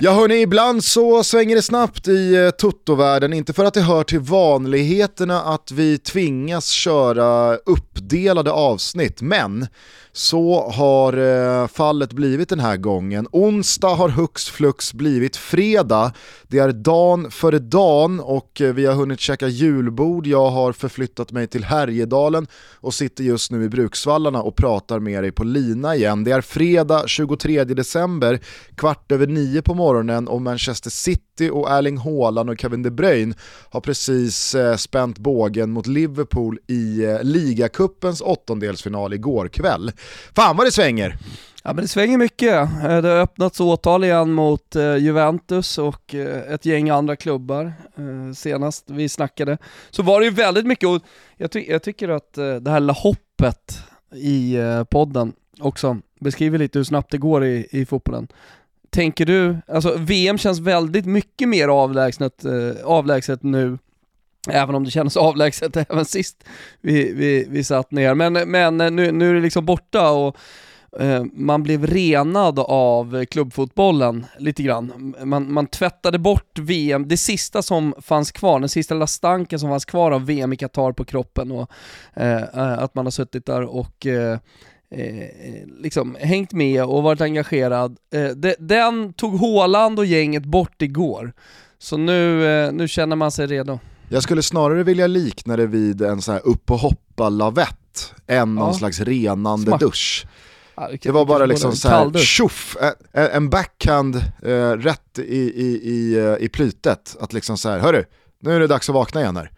Ja 0.00 0.12
hörni, 0.12 0.42
ibland 0.42 0.84
så 0.84 1.24
svänger 1.24 1.56
det 1.56 1.62
snabbt 1.62 2.08
i 2.08 2.34
eh, 2.34 2.50
tuttovärlden. 2.50 3.32
Inte 3.32 3.52
för 3.52 3.64
att 3.64 3.74
det 3.74 3.80
hör 3.80 4.04
till 4.04 4.20
vanligheterna 4.20 5.42
att 5.42 5.70
vi 5.70 5.98
tvingas 5.98 6.68
köra 6.68 7.56
uppdelade 7.56 8.52
avsnitt, 8.52 9.22
men 9.22 9.66
så 10.12 10.70
har 10.70 11.12
eh, 11.12 11.66
fallet 11.66 12.12
blivit 12.12 12.48
den 12.48 12.60
här 12.60 12.76
gången. 12.76 13.26
Onsdag 13.32 13.94
har 13.94 14.08
hux 14.08 14.44
flux 14.44 14.92
blivit 14.92 15.36
fredag. 15.36 16.12
Det 16.48 16.58
är 16.58 16.72
dan 16.72 17.30
före 17.30 17.58
dan 17.58 18.20
och 18.20 18.60
eh, 18.60 18.74
vi 18.74 18.86
har 18.86 18.94
hunnit 18.94 19.20
käka 19.20 19.48
julbord. 19.48 20.26
Jag 20.26 20.50
har 20.50 20.72
förflyttat 20.72 21.32
mig 21.32 21.46
till 21.46 21.64
Härjedalen 21.64 22.46
och 22.74 22.94
sitter 22.94 23.24
just 23.24 23.50
nu 23.50 23.64
i 23.64 23.68
Bruksvallarna 23.68 24.42
och 24.42 24.56
pratar 24.56 24.98
med 24.98 25.24
dig 25.24 25.32
på 25.32 25.44
lina 25.44 25.96
igen. 25.96 26.24
Det 26.24 26.30
är 26.30 26.40
fredag 26.40 27.02
23 27.06 27.64
december, 27.64 28.40
kvart 28.76 29.12
över 29.12 29.26
nio 29.26 29.62
på 29.62 29.74
morgonen 29.74 29.83
och 30.28 30.42
Manchester 30.42 30.90
City 30.90 31.50
och 31.52 31.70
Erling 31.70 31.98
Haaland 31.98 32.50
och 32.50 32.60
Kevin 32.60 32.82
De 32.82 32.90
Bruyne 32.90 33.34
har 33.70 33.80
precis 33.80 34.54
eh, 34.54 34.76
spänt 34.76 35.18
bågen 35.18 35.70
mot 35.70 35.86
Liverpool 35.86 36.58
i 36.66 37.04
eh, 37.04 37.18
åttondelsfinal 38.22 39.12
igår 39.12 39.48
kväll. 39.48 39.92
Fan 40.34 40.56
vad 40.56 40.66
det 40.66 40.72
svänger! 40.72 41.18
Ja 41.66 41.72
men 41.72 41.84
det 41.84 41.88
svänger 41.88 42.18
mycket. 42.18 42.54
Eh, 42.54 43.02
det 43.02 43.08
har 43.08 43.20
öppnats 43.20 43.60
åtal 43.60 44.04
igen 44.04 44.32
mot 44.32 44.76
eh, 44.76 44.96
Juventus 44.96 45.78
och 45.78 46.14
eh, 46.14 46.52
ett 46.52 46.66
gäng 46.66 46.90
andra 46.90 47.16
klubbar. 47.16 47.72
Senast 48.34 48.84
vi 48.90 49.08
snackade 49.08 49.58
så 49.90 50.02
var 50.02 50.20
det 50.20 50.26
ju 50.26 50.32
väldigt 50.32 50.66
mycket 50.66 50.88
och 50.88 51.02
jag, 51.36 51.50
ty 51.50 51.64
jag 51.68 51.82
tycker 51.82 52.08
att 52.08 52.32
det 52.34 52.70
här 52.70 52.80
lilla 52.80 52.92
hoppet 52.92 53.78
i 54.14 54.56
podden 54.90 55.32
också 55.60 55.98
beskriver 56.20 56.58
lite 56.58 56.78
hur 56.78 56.84
snabbt 56.84 57.10
det 57.10 57.18
går 57.18 57.44
i, 57.44 57.66
i 57.70 57.86
fotbollen. 57.86 58.28
Tänker 58.94 59.26
du, 59.26 59.56
alltså 59.68 59.96
VM 59.98 60.38
känns 60.38 60.60
väldigt 60.60 61.06
mycket 61.06 61.48
mer 61.48 61.68
avlägset, 61.68 62.44
eh, 62.44 62.84
avlägset 62.84 63.42
nu 63.42 63.78
Även 64.48 64.74
om 64.74 64.84
det 64.84 64.90
kändes 64.90 65.16
avlägset 65.30 65.76
även 65.76 66.04
sist 66.04 66.44
vi, 66.80 67.12
vi, 67.12 67.46
vi 67.48 67.64
satt 67.64 67.90
ner. 67.90 68.14
Men, 68.14 68.32
men 68.32 68.80
eh, 68.80 68.90
nu, 68.90 69.12
nu 69.12 69.30
är 69.30 69.34
det 69.34 69.40
liksom 69.40 69.64
borta 69.64 70.10
och 70.10 70.36
eh, 71.00 71.24
man 71.32 71.62
blev 71.62 71.86
renad 71.86 72.58
av 72.58 73.24
klubbfotbollen 73.24 74.26
lite 74.38 74.62
grann. 74.62 75.14
Man, 75.24 75.52
man 75.52 75.66
tvättade 75.66 76.18
bort 76.18 76.58
VM, 76.58 77.08
det 77.08 77.16
sista 77.16 77.62
som 77.62 77.94
fanns 78.02 78.32
kvar, 78.32 78.60
den 78.60 78.68
sista 78.68 78.94
lilla 78.94 79.06
stanken 79.06 79.58
som 79.58 79.68
fanns 79.68 79.84
kvar 79.84 80.10
av 80.10 80.26
VM 80.26 80.52
i 80.52 80.56
Qatar 80.56 80.92
på 80.92 81.04
kroppen 81.04 81.52
och 81.52 81.70
eh, 82.14 82.42
eh 82.42 82.78
att 82.78 82.94
man 82.94 83.06
har 83.06 83.10
suttit 83.10 83.46
där 83.46 83.62
och 83.62 84.06
eh, 84.06 84.38
eh, 84.94 85.18
eh, 85.18 85.66
liksom 85.80 86.16
hängt 86.20 86.52
med 86.52 86.84
och 86.84 87.02
varit 87.02 87.20
engagerad. 87.20 87.96
Eh, 88.14 88.28
de, 88.28 88.54
den 88.58 89.12
tog 89.12 89.38
Håland 89.38 89.98
och 89.98 90.06
gänget 90.06 90.44
bort 90.44 90.82
igår. 90.82 91.32
Så 91.78 91.96
nu, 91.96 92.70
nu 92.72 92.88
känner 92.88 93.16
man 93.16 93.30
sig 93.30 93.46
redo. 93.46 93.78
Jag 94.08 94.22
skulle 94.22 94.42
snarare 94.42 94.82
vilja 94.82 95.06
likna 95.06 95.56
det 95.56 95.66
vid 95.66 96.02
en 96.02 96.22
sån 96.22 96.34
här 96.34 96.46
upp 96.46 96.70
och 96.70 96.78
hoppa 96.78 97.28
lavett 97.28 98.14
än 98.26 98.54
någon 98.54 98.74
slags 98.74 99.00
renande 99.00 99.66
Smack. 99.66 99.80
dusch. 99.80 100.26
Ja, 100.76 100.88
det, 100.90 101.02
det 101.02 101.12
var 101.12 101.24
bara 101.24 101.46
liksom 101.46 101.76
så 101.76 101.88
här, 101.88 102.18
tjoff, 102.18 102.76
en, 103.12 103.26
en 103.26 103.50
backhand 103.50 104.16
eh, 104.42 104.70
rätt 104.70 105.18
i, 105.18 105.22
i, 105.38 105.80
i, 105.82 106.18
eh, 106.18 106.44
i 106.44 106.48
plytet. 106.48 107.16
Att 107.20 107.32
liksom 107.32 107.58
så 107.58 107.68
här, 107.68 107.78
hörru, 107.78 108.04
nu 108.40 108.56
är 108.56 108.60
det 108.60 108.66
dags 108.66 108.88
att 108.88 108.94
vakna 108.94 109.20
igen 109.20 109.36
här. 109.36 109.50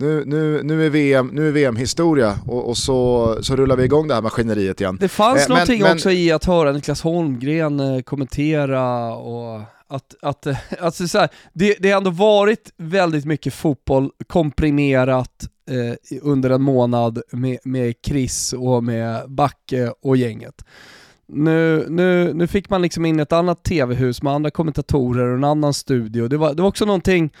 Nu, 0.00 0.24
nu, 0.26 0.62
nu 0.62 0.86
är 0.86 0.90
VM, 0.90 1.30
nu 1.32 1.48
är 1.48 1.52
VM 1.52 1.76
historia 1.76 2.38
och, 2.46 2.68
och, 2.68 2.76
så, 2.78 3.38
så 3.42 3.56
rullar 3.56 3.76
vi 3.76 3.84
igång 3.84 4.08
det 4.08 4.14
här 4.14 4.22
maskineriet 4.22 4.80
igen. 4.80 4.96
Det 5.00 5.08
fanns 5.08 5.42
eh, 5.42 5.48
någonting 5.48 5.82
men, 5.82 5.92
också 5.92 6.10
i 6.10 6.32
att 6.32 6.44
höra 6.44 6.72
Niklas 6.72 7.02
Holmgren 7.02 7.80
eh, 7.80 8.00
kommentera 8.00 9.14
och 9.14 9.60
att, 9.88 10.14
att, 10.22 10.46
alltså 10.80 11.08
så 11.08 11.18
här, 11.18 11.28
det, 11.52 11.76
det 11.78 11.90
har 11.90 11.98
ändå 11.98 12.10
varit 12.10 12.72
väldigt 12.76 13.24
mycket 13.24 13.54
fotboll 13.54 14.10
komprimerat 14.26 15.48
eh, 15.70 16.18
under 16.22 16.50
en 16.50 16.62
månad 16.62 17.22
med, 17.32 17.58
med 17.64 17.94
Chris 18.06 18.52
och 18.52 18.84
med 18.84 19.30
Backe 19.30 19.92
och 20.02 20.16
gänget. 20.16 20.64
Nu, 21.28 21.86
nu, 21.88 22.34
nu 22.34 22.46
fick 22.46 22.70
man 22.70 22.82
liksom 22.82 23.04
in 23.04 23.20
ett 23.20 23.32
annat 23.32 23.62
tv-hus 23.62 24.22
med 24.22 24.32
andra 24.32 24.50
kommentatorer 24.50 25.26
och 25.26 25.36
en 25.36 25.44
annan 25.44 25.74
studio. 25.74 26.28
Det 26.28 26.36
var, 26.36 26.54
det 26.54 26.62
var 26.62 26.68
också 26.68 26.84
någonting, 26.84 27.32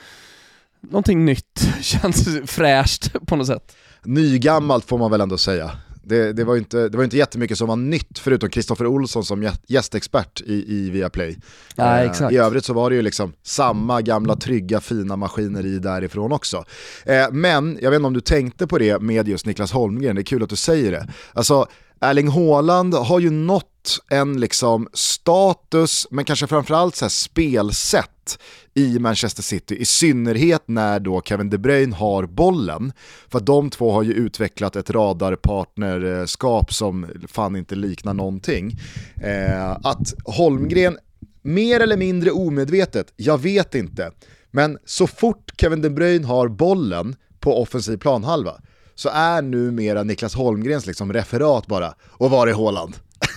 någonting 0.80 1.24
nytt, 1.24 1.68
känns 1.80 2.28
fräscht 2.46 3.12
på 3.26 3.36
något 3.36 3.46
sätt. 3.46 3.76
Nygammalt 4.04 4.84
får 4.84 4.98
man 4.98 5.10
väl 5.10 5.20
ändå 5.20 5.38
säga 5.38 5.70
Det, 6.02 6.32
det, 6.32 6.44
var 6.44 6.54
ju 6.54 6.58
inte, 6.58 6.88
det 6.88 6.96
var 6.96 7.04
inte 7.04 7.16
jättemycket 7.16 7.58
som 7.58 7.68
var 7.68 7.76
nytt 7.76 8.18
förutom 8.18 8.50
Kristoffer 8.50 8.86
Olsson 8.86 9.24
som 9.24 9.50
gästexpert 9.66 10.40
i, 10.40 10.76
i 10.76 10.90
Viaplay. 10.90 11.38
Nej, 11.76 12.10
eh. 12.20 12.32
I 12.32 12.36
övrigt 12.36 12.64
så 12.64 12.72
var 12.72 12.90
det 12.90 12.96
ju 12.96 13.02
liksom 13.02 13.32
samma 13.42 14.02
gamla 14.02 14.36
trygga 14.36 14.80
fina 14.80 15.16
maskineri 15.16 15.78
därifrån 15.78 16.32
också. 16.32 16.64
Eh, 17.04 17.26
men 17.32 17.78
jag 17.82 17.90
vet 17.90 17.98
inte 17.98 18.06
om 18.06 18.14
du 18.14 18.20
tänkte 18.20 18.66
på 18.66 18.78
det 18.78 19.02
med 19.02 19.28
just 19.28 19.46
Niklas 19.46 19.72
Holmgren, 19.72 20.14
det 20.16 20.22
är 20.22 20.24
kul 20.24 20.42
att 20.42 20.50
du 20.50 20.56
säger 20.56 20.92
det. 20.92 21.08
Alltså, 21.32 21.66
Erling 22.00 22.28
Haaland 22.28 22.94
har 22.94 23.20
ju 23.20 23.30
nått 23.30 23.98
en 24.10 24.40
liksom 24.40 24.88
status, 24.92 26.06
men 26.10 26.24
kanske 26.24 26.46
framförallt 26.46 26.96
så 26.96 27.04
här 27.04 27.10
spelsätt 27.10 28.38
i 28.74 28.98
Manchester 28.98 29.42
City, 29.42 29.76
i 29.76 29.84
synnerhet 29.84 30.62
när 30.66 31.00
då 31.00 31.22
Kevin 31.24 31.50
De 31.50 31.58
Bruyne 31.58 31.96
har 31.96 32.26
bollen. 32.26 32.92
För 33.28 33.38
att 33.38 33.46
de 33.46 33.70
två 33.70 33.92
har 33.92 34.02
ju 34.02 34.12
utvecklat 34.12 34.76
ett 34.76 34.90
radarpartnerskap 34.90 36.74
som 36.74 37.06
fan 37.28 37.56
inte 37.56 37.74
liknar 37.74 38.14
någonting. 38.14 38.78
Eh, 39.22 39.70
att 39.70 40.14
Holmgren, 40.24 40.98
mer 41.42 41.80
eller 41.80 41.96
mindre 41.96 42.30
omedvetet, 42.30 43.12
jag 43.16 43.38
vet 43.38 43.74
inte, 43.74 44.10
men 44.50 44.78
så 44.84 45.06
fort 45.06 45.52
Kevin 45.60 45.82
De 45.82 45.90
Bruyne 45.90 46.26
har 46.26 46.48
bollen 46.48 47.16
på 47.40 47.62
offensiv 47.62 47.96
planhalva 47.96 48.60
så 48.98 49.08
är 49.12 49.42
numera 49.42 50.02
Niklas 50.02 50.34
Holmgrens 50.34 50.86
liksom 50.86 51.12
referat 51.12 51.66
bara, 51.66 51.94
och 52.08 52.30
var 52.30 52.46
är 52.46 52.52
Håland? 52.52 52.96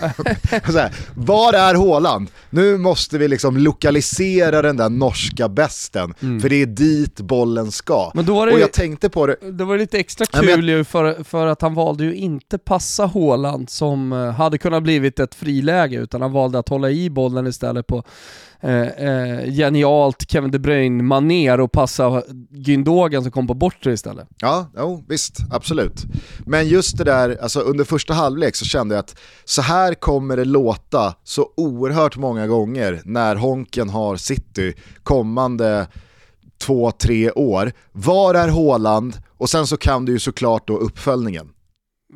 här, 0.50 0.94
var 1.14 1.52
är 1.52 1.74
Håland? 1.74 2.30
Nu 2.50 2.78
måste 2.78 3.18
vi 3.18 3.28
liksom 3.28 3.56
lokalisera 3.56 4.62
den 4.62 4.76
där 4.76 4.90
norska 4.90 5.48
besten, 5.48 6.14
mm. 6.20 6.40
för 6.40 6.48
det 6.48 6.62
är 6.62 6.66
dit 6.66 7.20
bollen 7.20 7.72
ska. 7.72 8.10
Men 8.14 8.24
då 8.24 8.34
var 8.34 8.46
det, 8.46 8.52
och 8.52 8.60
jag 8.60 8.72
tänkte 8.72 9.08
på 9.08 9.26
det... 9.26 9.36
Det 9.52 9.64
var 9.64 9.78
lite 9.78 9.98
extra 9.98 10.26
kul 10.26 10.68
ju 10.68 10.84
för, 10.84 11.24
för 11.24 11.46
att 11.46 11.62
han 11.62 11.74
valde 11.74 12.04
ju 12.04 12.14
inte 12.14 12.58
passa 12.58 13.06
Håland 13.06 13.70
som 13.70 14.12
eh, 14.12 14.30
hade 14.30 14.58
kunnat 14.58 14.82
blivit 14.82 15.20
ett 15.20 15.34
friläge, 15.34 15.96
utan 15.96 16.22
han 16.22 16.32
valde 16.32 16.58
att 16.58 16.68
hålla 16.68 16.90
i 16.90 17.10
bollen 17.10 17.46
istället 17.46 17.86
på 17.86 18.04
eh, 18.62 18.86
eh, 18.86 19.50
genialt 19.52 20.30
Kevin 20.30 20.50
De 20.50 20.58
Bruyne 20.58 21.02
maner 21.02 21.60
och 21.60 21.72
passa 21.72 22.22
Gündogan 22.50 23.22
som 23.22 23.32
kom 23.32 23.46
på 23.46 23.54
bortre 23.54 23.92
istället. 23.92 24.28
Ja, 24.40 24.66
jo, 24.76 25.04
visst, 25.08 25.36
absolut. 25.50 26.02
Men 26.46 26.68
just 26.68 26.98
det 26.98 27.04
där, 27.04 27.38
alltså 27.42 27.60
under 27.60 27.84
första 27.84 28.14
halvlek 28.14 28.56
så 28.56 28.64
kände 28.64 28.94
jag 28.94 29.00
att 29.00 29.18
så 29.44 29.62
här 29.62 29.94
kommer 29.94 30.36
det 30.36 30.44
låta 30.44 31.14
så 31.24 31.48
oerhört 31.56 32.16
många 32.16 32.46
gånger 32.46 33.00
när 33.04 33.36
Honken 33.36 33.88
har 33.90 34.16
City 34.16 34.74
kommande 35.02 35.86
två, 36.58 36.90
tre 36.90 37.30
år. 37.30 37.72
Var 37.92 38.34
är 38.34 38.48
Håland? 38.48 39.16
Och 39.38 39.48
sen 39.50 39.66
så 39.66 39.76
kan 39.76 40.04
du 40.04 40.12
ju 40.12 40.18
såklart 40.18 40.68
då 40.68 40.76
uppföljningen. 40.76 41.48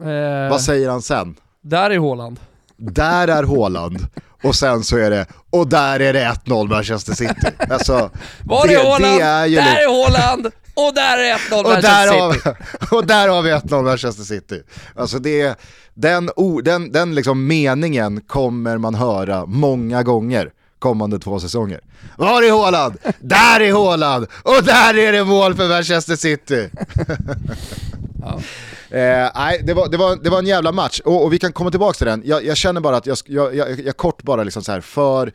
Eh, 0.01 0.51
Vad 0.51 0.61
säger 0.61 0.89
han 0.91 1.03
sen? 1.03 1.35
Där 1.63 1.91
är 1.91 1.99
Håland. 1.99 2.41
Där 2.77 3.29
är 3.29 3.43
Håland. 3.43 3.99
Och 4.47 4.55
sen 4.55 4.85
så 4.85 4.97
är 4.97 5.11
det, 5.11 5.27
och 5.51 5.69
där 5.69 6.01
är 6.01 6.13
det 6.13 6.25
1-0 6.45 6.69
Manchester 6.69 7.13
City. 7.13 7.47
Alltså, 7.71 8.11
Var 8.45 8.69
är 8.69 8.85
Håland? 8.85 9.23
Är 9.23 9.49
där 9.49 9.77
är 9.77 9.89
Håland! 9.89 10.47
Och 10.75 10.95
där 10.95 11.19
är 11.19 11.35
1-0 11.35 11.63
Manchester 11.69 12.33
City. 12.33 12.51
och 12.91 13.07
där 13.07 13.29
har 13.29 13.43
vi 13.43 13.51
1-0 13.51 13.83
Manchester 13.83 14.25
City. 14.25 14.63
Alltså 14.95 15.19
det, 15.19 15.59
den, 15.95 16.31
den, 16.63 16.93
den 16.93 17.15
liksom 17.15 17.47
meningen 17.47 18.21
kommer 18.21 18.79
man 18.79 18.95
höra 18.95 19.47
många 19.47 20.03
gånger 20.03 20.51
kommande 20.79 21.19
två 21.19 21.41
säsonger. 21.41 21.81
Var 22.17 22.43
är 22.43 22.51
Håland? 22.51 22.97
Där 23.21 23.61
är 23.61 23.73
Håland! 23.73 24.27
Och 24.43 24.63
där 24.65 24.99
är 24.99 25.13
det 25.13 25.25
mål 25.25 25.55
för 25.55 25.69
Manchester 25.69 26.17
City! 26.17 26.71
ja. 28.27 28.97
Eh, 28.99 29.31
nej, 29.35 29.61
det 29.65 29.75
var, 29.75 29.89
det, 29.89 29.97
var, 29.97 30.17
det 30.17 30.31
var 30.31 30.39
en 30.39 30.47
jävla 30.47 30.73
match 30.73 31.01
och, 31.05 31.25
och 31.25 31.33
vi 31.33 31.39
kan 31.39 31.53
komma 31.53 31.71
tillbaka 31.71 31.97
till 31.97 32.07
den. 32.07 32.23
Jag, 32.25 32.45
jag 32.45 32.57
känner 32.57 32.81
bara 32.81 32.97
att 32.97 33.07
jag, 33.07 33.19
jag, 33.27 33.55
jag, 33.57 33.81
jag 33.81 33.97
kort 33.97 34.23
bara 34.23 34.45
liksom 34.45 34.63
så 34.63 34.73
här, 34.73 34.81
för 34.81 35.33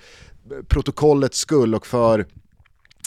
protokollets 0.68 1.38
skull 1.38 1.76
och 1.76 1.88
för 1.88 2.26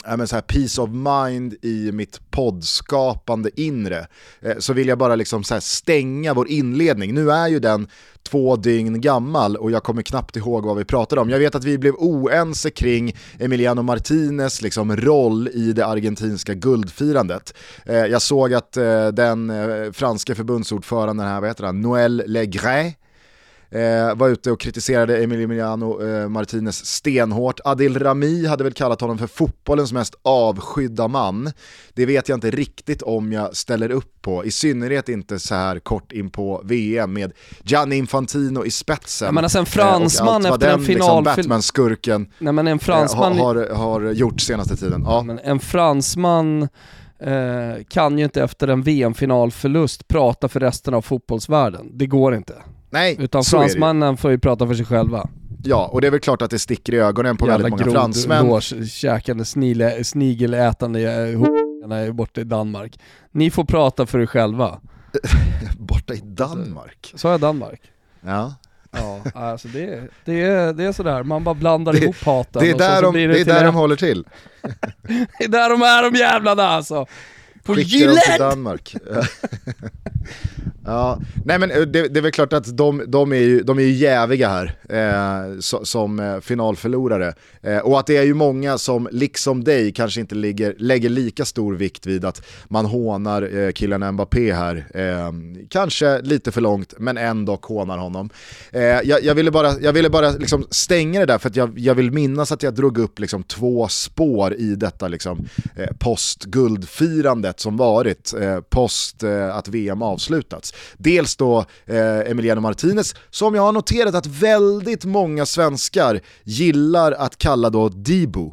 Äh, 0.09 0.17
men 0.17 0.29
så 0.29 0.37
här, 0.37 0.43
peace 0.43 0.81
of 0.81 0.91
mind 0.91 1.55
i 1.63 1.93
mitt 1.93 2.31
poddskapande 2.31 3.61
inre, 3.61 4.07
eh, 4.41 4.59
så 4.59 4.73
vill 4.73 4.89
jag 4.89 4.99
bara 4.99 5.15
liksom 5.15 5.45
så 5.45 5.61
stänga 5.61 6.35
vår 6.35 6.49
inledning. 6.49 7.15
Nu 7.15 7.31
är 7.31 7.49
ju 7.49 7.59
den 7.59 7.89
två 8.23 8.57
dygn 8.57 9.01
gammal 9.01 9.57
och 9.57 9.71
jag 9.71 9.83
kommer 9.83 10.03
knappt 10.03 10.37
ihåg 10.37 10.65
vad 10.65 10.77
vi 10.77 10.85
pratade 10.85 11.21
om. 11.21 11.31
Jag 11.31 11.39
vet 11.39 11.55
att 11.55 11.65
vi 11.65 11.79
blev 11.79 11.95
oense 11.95 12.71
kring 12.71 13.17
Emiliano 13.39 13.83
Martinez 13.83 14.63
liksom, 14.63 14.97
roll 14.97 15.49
i 15.49 15.73
det 15.73 15.87
argentinska 15.87 16.55
guldfirandet. 16.55 17.55
Eh, 17.87 17.97
jag 17.97 18.23
såg 18.23 18.55
att 18.55 18.77
eh, 18.77 19.09
den 19.09 19.51
eh, 19.51 19.93
franska 19.93 20.35
förbundsordföranden 20.35 21.27
här, 21.27 21.41
vad 21.41 21.51
heter 21.51 21.65
han, 21.65 21.81
Noël 21.81 22.23
Legret, 22.27 22.97
eh, 23.75 24.15
var 24.15 24.29
ute 24.29 24.51
och 24.51 24.61
kritiserade 24.61 25.23
Emiliano 25.23 26.03
eh, 26.03 26.29
Martinez 26.29 26.87
stenhårt. 26.87 27.61
Adil 27.65 27.99
Rami 27.99 28.47
hade 28.47 28.65
väl 28.65 28.73
kallat 28.73 29.01
honom 29.01 29.19
för 29.19 29.27
fotbollens 29.27 29.93
mest 29.93 30.15
avskydda 30.23 31.09
man. 31.09 31.51
Det 31.95 32.07
vet 32.07 32.29
jag 32.29 32.37
inte 32.37 32.51
riktigt 32.51 33.03
om 33.03 33.33
jag 33.33 33.57
ställer 33.57 33.91
upp 33.91 34.23
på, 34.23 34.45
i 34.45 34.51
synnerhet 34.51 35.09
inte 35.09 35.39
så 35.39 35.55
här 35.55 35.79
kort 35.79 36.13
in 36.13 36.31
på 36.31 36.63
VM 36.65 37.13
med 37.13 37.33
Gianni 37.63 37.97
Infantino 37.97 38.65
i 38.65 38.71
spetsen. 38.71 39.35
Men 39.35 39.45
alltså 39.45 39.59
en 39.59 39.67
fransman 39.67 40.45
eh, 40.47 40.53
efter 40.53 40.69
en 40.69 40.79
liksom 40.79 40.95
final... 40.95 41.25
Liksom, 41.25 41.43
Batman-skurken 41.43 42.27
en 42.69 42.79
fransman... 42.79 43.33
Eh, 43.33 43.45
har, 43.45 43.69
har, 43.75 44.13
gjort 44.13 44.41
senaste 44.41 44.77
tiden. 44.77 45.03
Ja. 45.07 45.23
Men 45.23 45.39
en 45.39 45.61
fransman 45.61 46.69
Eh, 47.19 47.85
kan 47.89 48.19
ju 48.19 48.25
inte 48.25 48.43
efter 48.43 48.69
en 48.69 48.83
VM-finalförlust 48.83 50.09
prata 50.09 50.49
för 50.49 50.61
resten 50.61 50.95
av 50.95 51.03
fotbollsvärlden. 51.03 51.91
Det 51.93 52.07
går 52.07 52.35
inte. 52.35 52.55
Nej, 52.95 53.17
Utan 53.19 53.45
fransmannen 53.45 54.17
får 54.17 54.31
ju 54.31 54.39
prata 54.39 54.67
för 54.67 54.75
sig 54.75 54.87
själva. 54.87 55.29
Ja, 55.65 55.89
och 55.93 56.01
det 56.01 56.07
är 56.07 56.11
väl 56.11 56.21
klart 56.21 56.43
att 56.43 56.51
det 56.51 56.59
sticker 56.59 56.95
i 56.95 56.99
ögonen 56.99 57.37
på 57.37 57.47
Jävla 57.47 57.69
väldigt 57.69 57.87
många 57.87 57.99
fransmän. 57.99 58.47
Jävla 58.47 58.87
käkande, 58.87 59.45
snigelätande 60.05 61.01
h***arna 61.37 62.13
borta 62.13 62.41
i 62.41 62.45
Danmark. 62.45 62.99
Ni 63.31 63.51
får 63.51 63.65
prata 63.65 64.07
för 64.07 64.19
er 64.19 64.27
själva. 64.27 64.81
borta 65.79 66.15
i 66.15 66.21
Danmark? 66.25 67.13
Sa 67.15 67.31
jag 67.31 67.41
Danmark? 67.41 67.81
Ja. 68.21 68.55
Ja, 68.91 69.23
alltså 69.35 69.69
det, 69.69 70.09
det, 70.25 70.43
är, 70.43 70.73
det 70.73 70.85
är 70.85 70.93
sådär, 70.93 71.23
man 71.23 71.45
bara 71.45 71.55
blandar 71.55 71.93
det, 71.93 71.99
ihop 71.99 72.25
haten. 72.25 72.63
Det 72.63 72.71
är 72.71 72.79
där, 72.79 73.03
de, 73.03 73.15
det 73.15 73.27
det 73.27 73.41
är 73.41 73.45
där 73.45 73.65
de 73.65 73.75
håller 73.75 73.97
till. 73.97 74.25
det 75.39 75.45
är 75.45 75.49
där 75.49 75.71
de 75.71 75.83
är 75.83 76.11
de 76.11 76.19
jävlarna 76.19 76.69
alltså. 76.69 77.07
På 77.65 77.75
dem 77.75 77.85
till 77.85 78.17
Danmark. 78.39 78.97
Ja, 80.87 81.19
nej 81.45 81.59
men 81.59 81.71
eh, 81.71 81.81
det, 81.81 82.09
det, 82.09 82.21
är 82.21 82.23
väl 82.23 82.33
klart 82.33 82.53
att 82.53 82.77
de, 82.77 83.05
de, 83.07 83.33
är, 83.33 83.37
ju, 83.37 83.63
de 83.63 83.79
är 83.79 83.83
ju 83.83 83.91
jäviga 83.91 84.49
här 84.49 84.77
eh, 84.89 85.59
so, 85.61 85.85
som 85.85 86.21
eh, 86.21 86.41
finalförlorare. 86.41 87.35
Eh, 87.63 87.79
och 87.79 88.01
att 88.01 88.07
det 88.07 88.17
är 88.17 88.23
ju 88.23 88.35
många 88.35 88.79
som, 88.79 89.09
liksom 89.13 89.65
dig, 89.65 89.93
kanske 89.93 90.21
inte 90.21 90.35
ligger, 90.35 90.75
lägger 90.79 91.09
lika 91.09 91.45
stor 91.45 91.75
vikt 91.75 92.07
vid 92.07 92.25
att 92.25 92.47
man 92.69 92.87
hånar 92.87 93.57
eh, 93.57 93.73
killen 93.73 94.13
Mbappé 94.13 94.53
här. 94.53 94.87
Eh, 94.95 95.33
kanske 95.69 96.21
lite 96.21 96.53
för 96.53 96.61
långt, 96.61 96.95
men 96.99 97.17
ändå 97.17 97.59
hånar 97.63 97.99
honom. 97.99 98.31
Eh, 98.71 98.83
jag, 98.83 99.23
jag, 99.23 99.35
ville 99.35 99.51
bara, 99.51 99.81
jag 99.81 99.93
ville 99.93 100.11
bara 100.11 100.31
liksom 100.31 100.67
stänga 100.71 101.21
det 101.21 101.27
där 101.27 101.39
för 101.39 101.49
att 101.49 101.57
jag, 101.57 101.79
jag 101.79 101.95
vill 101.95 102.11
minnas 102.11 102.53
att 102.53 102.63
jag 102.63 102.75
drog 102.75 102.99
upp 102.99 103.19
liksom 103.19 103.43
två 103.43 103.89
spår 103.89 104.55
i 104.55 104.75
detta 104.75 105.09
liksom, 105.09 105.49
post-guldfirandet 107.55 107.61
som 107.61 107.77
varit, 107.77 108.35
post 108.71 109.25
att 109.53 109.69
VM 109.69 110.03
avslutats. 110.03 110.75
Dels 110.99 111.37
då 111.37 111.65
eh, 111.87 112.31
Emiliano 112.31 112.61
Martinez, 112.61 113.15
som 113.31 113.55
jag 113.55 113.63
har 113.63 113.73
noterat 113.73 114.15
att 114.15 114.27
väldigt 114.27 115.05
många 115.05 115.47
svenskar 115.47 116.21
gillar 116.45 117.13
att 117.13 117.39
kalla 117.39 117.71
då 117.71 117.89
Dibu. 117.89 118.51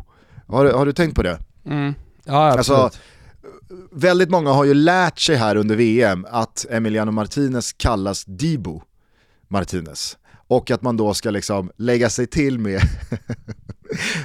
Har, 0.48 0.66
har 0.66 0.86
du 0.86 0.94
tänkt 0.94 1.16
på 1.16 1.24
det? 1.24 1.40
Mm. 1.66 1.94
Ja, 2.26 2.52
absolut. 2.52 2.82
Alltså, 2.82 3.00
väldigt 3.92 4.30
många 4.30 4.52
har 4.52 4.66
ju 4.66 4.74
lärt 4.74 5.20
sig 5.20 5.36
här 5.36 5.56
under 5.56 5.76
VM 5.76 6.26
att 6.30 6.66
Emiliano 6.70 7.12
Martinez 7.12 7.74
kallas 7.74 8.26
Dibu 8.26 8.80
Martinez. 9.50 10.18
Och 10.48 10.72
att 10.72 10.82
man 10.82 10.98
då 10.98 11.14
ska 11.14 11.32
liksom 11.32 11.72
lägga 11.78 12.10
sig 12.10 12.28
till 12.28 12.60
med 12.60 12.82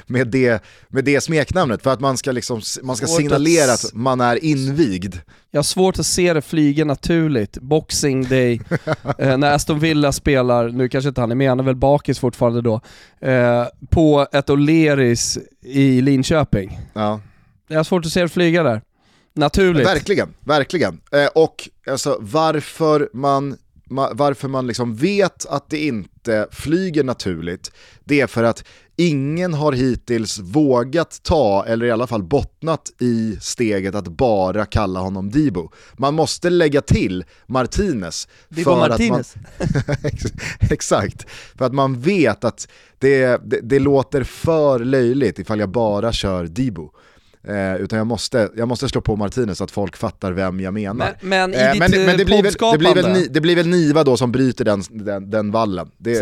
med, 0.07 0.29
det, 0.29 0.63
med 0.89 1.05
det 1.05 1.21
smeknamnet 1.21 1.83
för 1.83 1.93
att 1.93 2.01
man 2.01 2.17
ska, 2.17 2.33
liksom, 2.33 2.61
man 2.83 2.97
ska 2.97 3.07
signalera 3.07 3.73
att, 3.73 3.85
att 3.85 3.95
man 3.95 4.21
är 4.21 4.45
invigd. 4.45 5.17
Jag 5.51 5.59
har 5.59 5.63
svårt 5.65 5.99
att 5.99 6.07
se 6.07 6.33
det 6.33 6.43
flyga 6.43 6.85
naturligt, 6.85 7.59
Boxing 7.59 8.29
Day, 8.29 8.61
eh, 9.19 9.39
när 9.39 9.53
Aston 9.53 9.79
Villa 9.79 10.13
spelar, 10.13 10.69
nu 10.69 10.89
kanske 10.89 11.09
inte 11.09 11.21
han 11.21 11.31
är 11.31 11.35
med, 11.35 11.49
han 11.49 11.61
är 11.61 11.65
väl 11.65 11.77
bakis 11.77 12.19
fortfarande 12.19 12.61
då, 12.61 12.81
eh, 13.21 13.65
på 13.91 14.27
ett 14.33 14.47
O'Learys 14.49 15.39
i 15.63 16.01
Linköping. 16.01 16.81
Ja. 16.93 17.21
Jag 17.69 17.77
har 17.77 17.85
svårt 17.85 18.07
att 18.07 18.13
se 18.13 18.23
det 18.23 18.29
flyga 18.29 18.63
där. 18.63 18.83
Naturligt. 19.35 19.87
Verkligen, 19.87 20.35
verkligen. 20.41 21.01
Eh, 21.13 21.27
och 21.35 21.69
alltså, 21.91 22.17
varför 22.21 23.09
man 23.13 23.53
ma- 23.53 23.59
varför 23.91 24.49
man 24.49 24.67
liksom 24.67 24.97
vet 24.97 25.47
att 25.47 25.71
det 25.71 25.87
inte 25.87 26.49
flyger 26.51 27.05
naturligt, 27.05 27.73
det 28.05 28.21
är 28.21 28.27
för 28.27 28.45
att 28.45 28.65
ingen 28.97 29.55
har 29.55 29.73
hittills 29.73 30.39
vågat 30.39 31.21
ta, 31.23 31.65
eller 31.67 31.87
i 31.87 31.91
alla 31.91 32.07
fall 32.07 32.23
bottnat 32.23 32.93
i 33.01 33.37
steget 33.41 33.95
att 33.95 34.09
bara 34.09 34.67
kalla 34.67 35.01
honom 35.01 35.31
Dibo. 35.31 35.71
Man 35.97 36.15
måste 36.15 36.51
lägga 36.51 36.81
till 36.81 37.25
Martinez. 37.47 38.29
Dibo 38.49 38.71
för 38.71 38.89
Martinez. 38.89 39.35
Att 39.59 39.89
man, 39.89 39.97
exakt, 40.71 41.31
för 41.59 41.65
att 41.65 41.75
man 41.75 42.01
vet 42.01 42.45
att 42.45 42.69
det, 42.99 43.41
det, 43.45 43.61
det 43.61 43.79
låter 43.79 44.23
för 44.23 44.79
löjligt 44.79 45.39
ifall 45.39 45.61
jag 45.61 45.71
bara 45.71 46.13
kör 46.13 46.47
Dibo. 46.47 46.91
Eh, 47.49 47.77
utan 47.77 47.97
jag 47.99 48.07
måste, 48.07 48.51
jag 48.57 48.69
måste 48.69 48.89
slå 48.89 49.01
på 49.01 49.17
Martinez 49.17 49.59
så 49.59 49.65
att 49.65 49.71
folk 49.71 49.97
fattar 49.97 50.33
vem 50.33 50.61
jag 50.61 50.75
menar. 50.75 51.17
Men, 51.21 51.51
men 51.51 51.55
Eh, 51.55 51.79
men, 51.79 51.91
det- 51.91 52.07
men 52.07 52.17
det, 52.19 52.25
blir 52.25 52.43
väl, 52.43 52.53
det, 52.73 52.79
blir 52.79 52.95
väl, 52.95 53.13
ni- 53.13 53.29
det 53.31 53.41
blir 53.41 53.57
väl 53.57 53.67
Niva 53.69 54.05
då 54.05 54.17
som 54.17 54.33
bryter 54.33 54.65
den, 54.65 54.83
den, 54.91 55.31
den 55.31 55.51
vallen. 55.51 55.91
Det, 55.99 56.19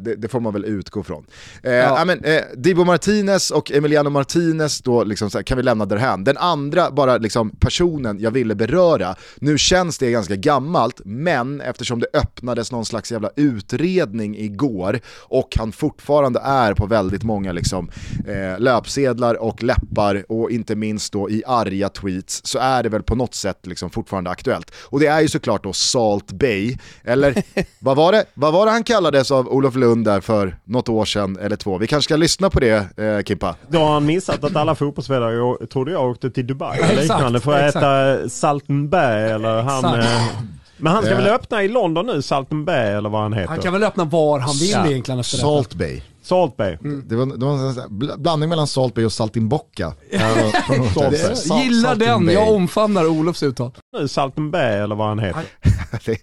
det, 0.00 0.14
det, 0.16 0.28
får 0.28 0.40
man 0.40 0.52
väl 0.52 0.64
utgå 0.64 1.02
från. 1.02 1.24
Eh, 1.62 1.72
Ja. 1.72 2.04
men, 2.04 2.24
eh, 2.24 2.40
Dibo 2.56 2.84
Martinez 2.84 3.50
och 3.50 3.72
Emiliano 3.72 4.10
Martinez 4.10 4.80
då 4.80 5.04
liksom 5.04 5.30
här, 5.34 5.42
kan 5.42 5.56
vi 5.56 5.62
lämna 5.62 5.86
därhän. 5.86 6.24
Den 6.24 6.36
andra 6.36 6.90
bara 6.90 7.16
liksom 7.18 7.50
personen 7.50 8.20
jag 8.20 8.30
ville 8.30 8.54
beröra, 8.54 9.14
nu 9.36 9.58
känns 9.58 9.98
det 9.98 10.10
ganska 10.10 10.36
gammalt, 10.36 11.00
men 11.04 11.60
eftersom 11.60 12.00
det 12.00 12.06
öppnades 12.12 12.72
någon 12.72 12.84
slags 12.86 13.12
jävla 13.12 13.30
utredning 13.36 14.36
igår 14.38 15.00
och 15.18 15.54
han 15.58 15.72
fortfarande 15.72 16.40
är 16.44 16.74
på 16.74 16.86
väldigt 16.86 17.22
många 17.22 17.52
liksom, 17.52 17.90
eh, 18.28 18.60
löpsedlar 18.60 19.34
och 19.42 19.62
läppar 19.62 20.24
och 20.28 20.50
inte 20.50 20.67
minst 20.76 21.12
då 21.12 21.30
i 21.30 21.42
arga 21.46 21.88
tweets 21.88 22.40
så 22.44 22.58
är 22.58 22.82
det 22.82 22.88
väl 22.88 23.02
på 23.02 23.14
något 23.14 23.34
sätt 23.34 23.66
liksom 23.66 23.90
fortfarande 23.90 24.30
aktuellt. 24.30 24.70
Och 24.84 25.00
det 25.00 25.06
är 25.06 25.20
ju 25.20 25.28
såklart 25.28 25.62
då 25.64 25.72
Salt 25.72 26.32
Bay, 26.32 26.76
eller 27.04 27.42
vad 27.80 27.96
var 27.96 28.12
det, 28.12 28.24
vad 28.34 28.52
var 28.52 28.66
det 28.66 28.72
han 28.72 28.84
kallades 28.84 29.30
av 29.30 29.48
Olof 29.48 29.74
Lund 29.74 30.04
där 30.04 30.20
för 30.20 30.56
något 30.64 30.88
år 30.88 31.04
sedan 31.04 31.38
eller 31.40 31.56
två? 31.56 31.78
Vi 31.78 31.86
kanske 31.86 32.04
ska 32.08 32.16
lyssna 32.16 32.50
på 32.50 32.60
det 32.60 32.98
eh, 32.98 33.22
Kimpa? 33.24 33.54
Då 33.68 33.78
har 33.78 33.92
han 33.92 34.06
missat 34.06 34.44
att 34.44 34.56
alla 34.56 34.74
fotbollsspelare, 34.74 35.66
trodde 35.66 35.92
jag, 35.92 36.10
åkte 36.10 36.30
till 36.30 36.46
Dubai 36.46 36.78
eller 36.78 37.02
liknande 37.02 37.40
för 37.40 37.52
att 37.52 37.66
exakt. 37.68 37.76
äta 37.84 38.28
Salten 38.28 38.88
Bay 38.88 39.22
eller 39.30 39.62
han... 39.62 39.84
Eh, 40.00 40.06
men 40.80 40.92
han 40.92 41.02
ska 41.02 41.10
Ja. 41.12 41.16
väl 41.18 41.26
öppna 41.26 41.62
i 41.62 41.68
London 41.68 42.06
nu, 42.06 42.22
Salten 42.22 42.64
Bay 42.64 42.88
eller 42.88 43.08
vad 43.08 43.22
han 43.22 43.32
heter? 43.32 43.48
Han 43.48 43.58
kan 43.60 43.72
väl 43.72 43.82
öppna 43.84 44.04
var 44.04 44.38
han 44.38 44.56
vill 44.56 44.70
Ja. 44.70 44.86
egentligen 44.86 45.20
efter 45.20 45.36
detta. 45.36 45.46
Salt 45.48 45.74
Bay. 45.74 46.00
Salt 46.28 46.56
Bay. 46.56 46.76
Det 47.06 47.16
var, 47.16 47.26
det 47.26 47.46
var 47.46 47.52
en 47.52 47.74
bl- 47.88 48.18
blandning 48.18 48.48
mellan 48.48 48.66
Salt 48.66 48.94
Bay 48.94 49.04
och 49.04 49.12
Saltimbocca. 49.12 49.94
Salt 50.94 50.94
Bay. 50.94 51.34
Jag 51.48 51.64
gillar 51.64 51.96
den, 51.96 52.28
jag 52.28 52.48
omfamnar 52.48 53.06
Olofs 53.06 53.42
uttal. 53.42 53.70
Nu 53.98 54.08
Salten 54.08 54.50
Bay 54.50 54.76
eller 54.76 54.94
vad 54.94 55.08
han 55.08 55.18
heter. 55.18 55.44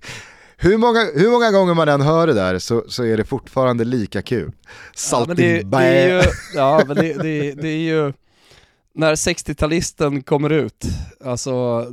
Hur, 0.57 0.77
många, 0.77 0.99
hur 1.13 1.31
många 1.31 1.51
gånger 1.51 1.73
man 1.73 1.89
än 1.89 2.01
hör 2.01 2.27
det 2.27 2.33
där 2.33 2.59
så, 2.59 2.83
så 2.87 3.03
är 3.03 3.17
det 3.17 3.23
fortfarande 3.23 3.83
lika 3.83 4.21
kul. 4.21 4.51
Ja, 5.11 5.25
är 5.81 6.07
ju, 6.07 6.21
ja, 6.55 6.81
men 6.87 6.95
det, 6.95 7.13
det, 7.13 7.51
det 7.51 7.67
är 7.67 7.77
ju 7.77 8.13
när 8.95 9.15
60-talisten 9.15 10.23
kommer 10.23 10.49
ut, 10.49 10.85
alltså 11.25 11.85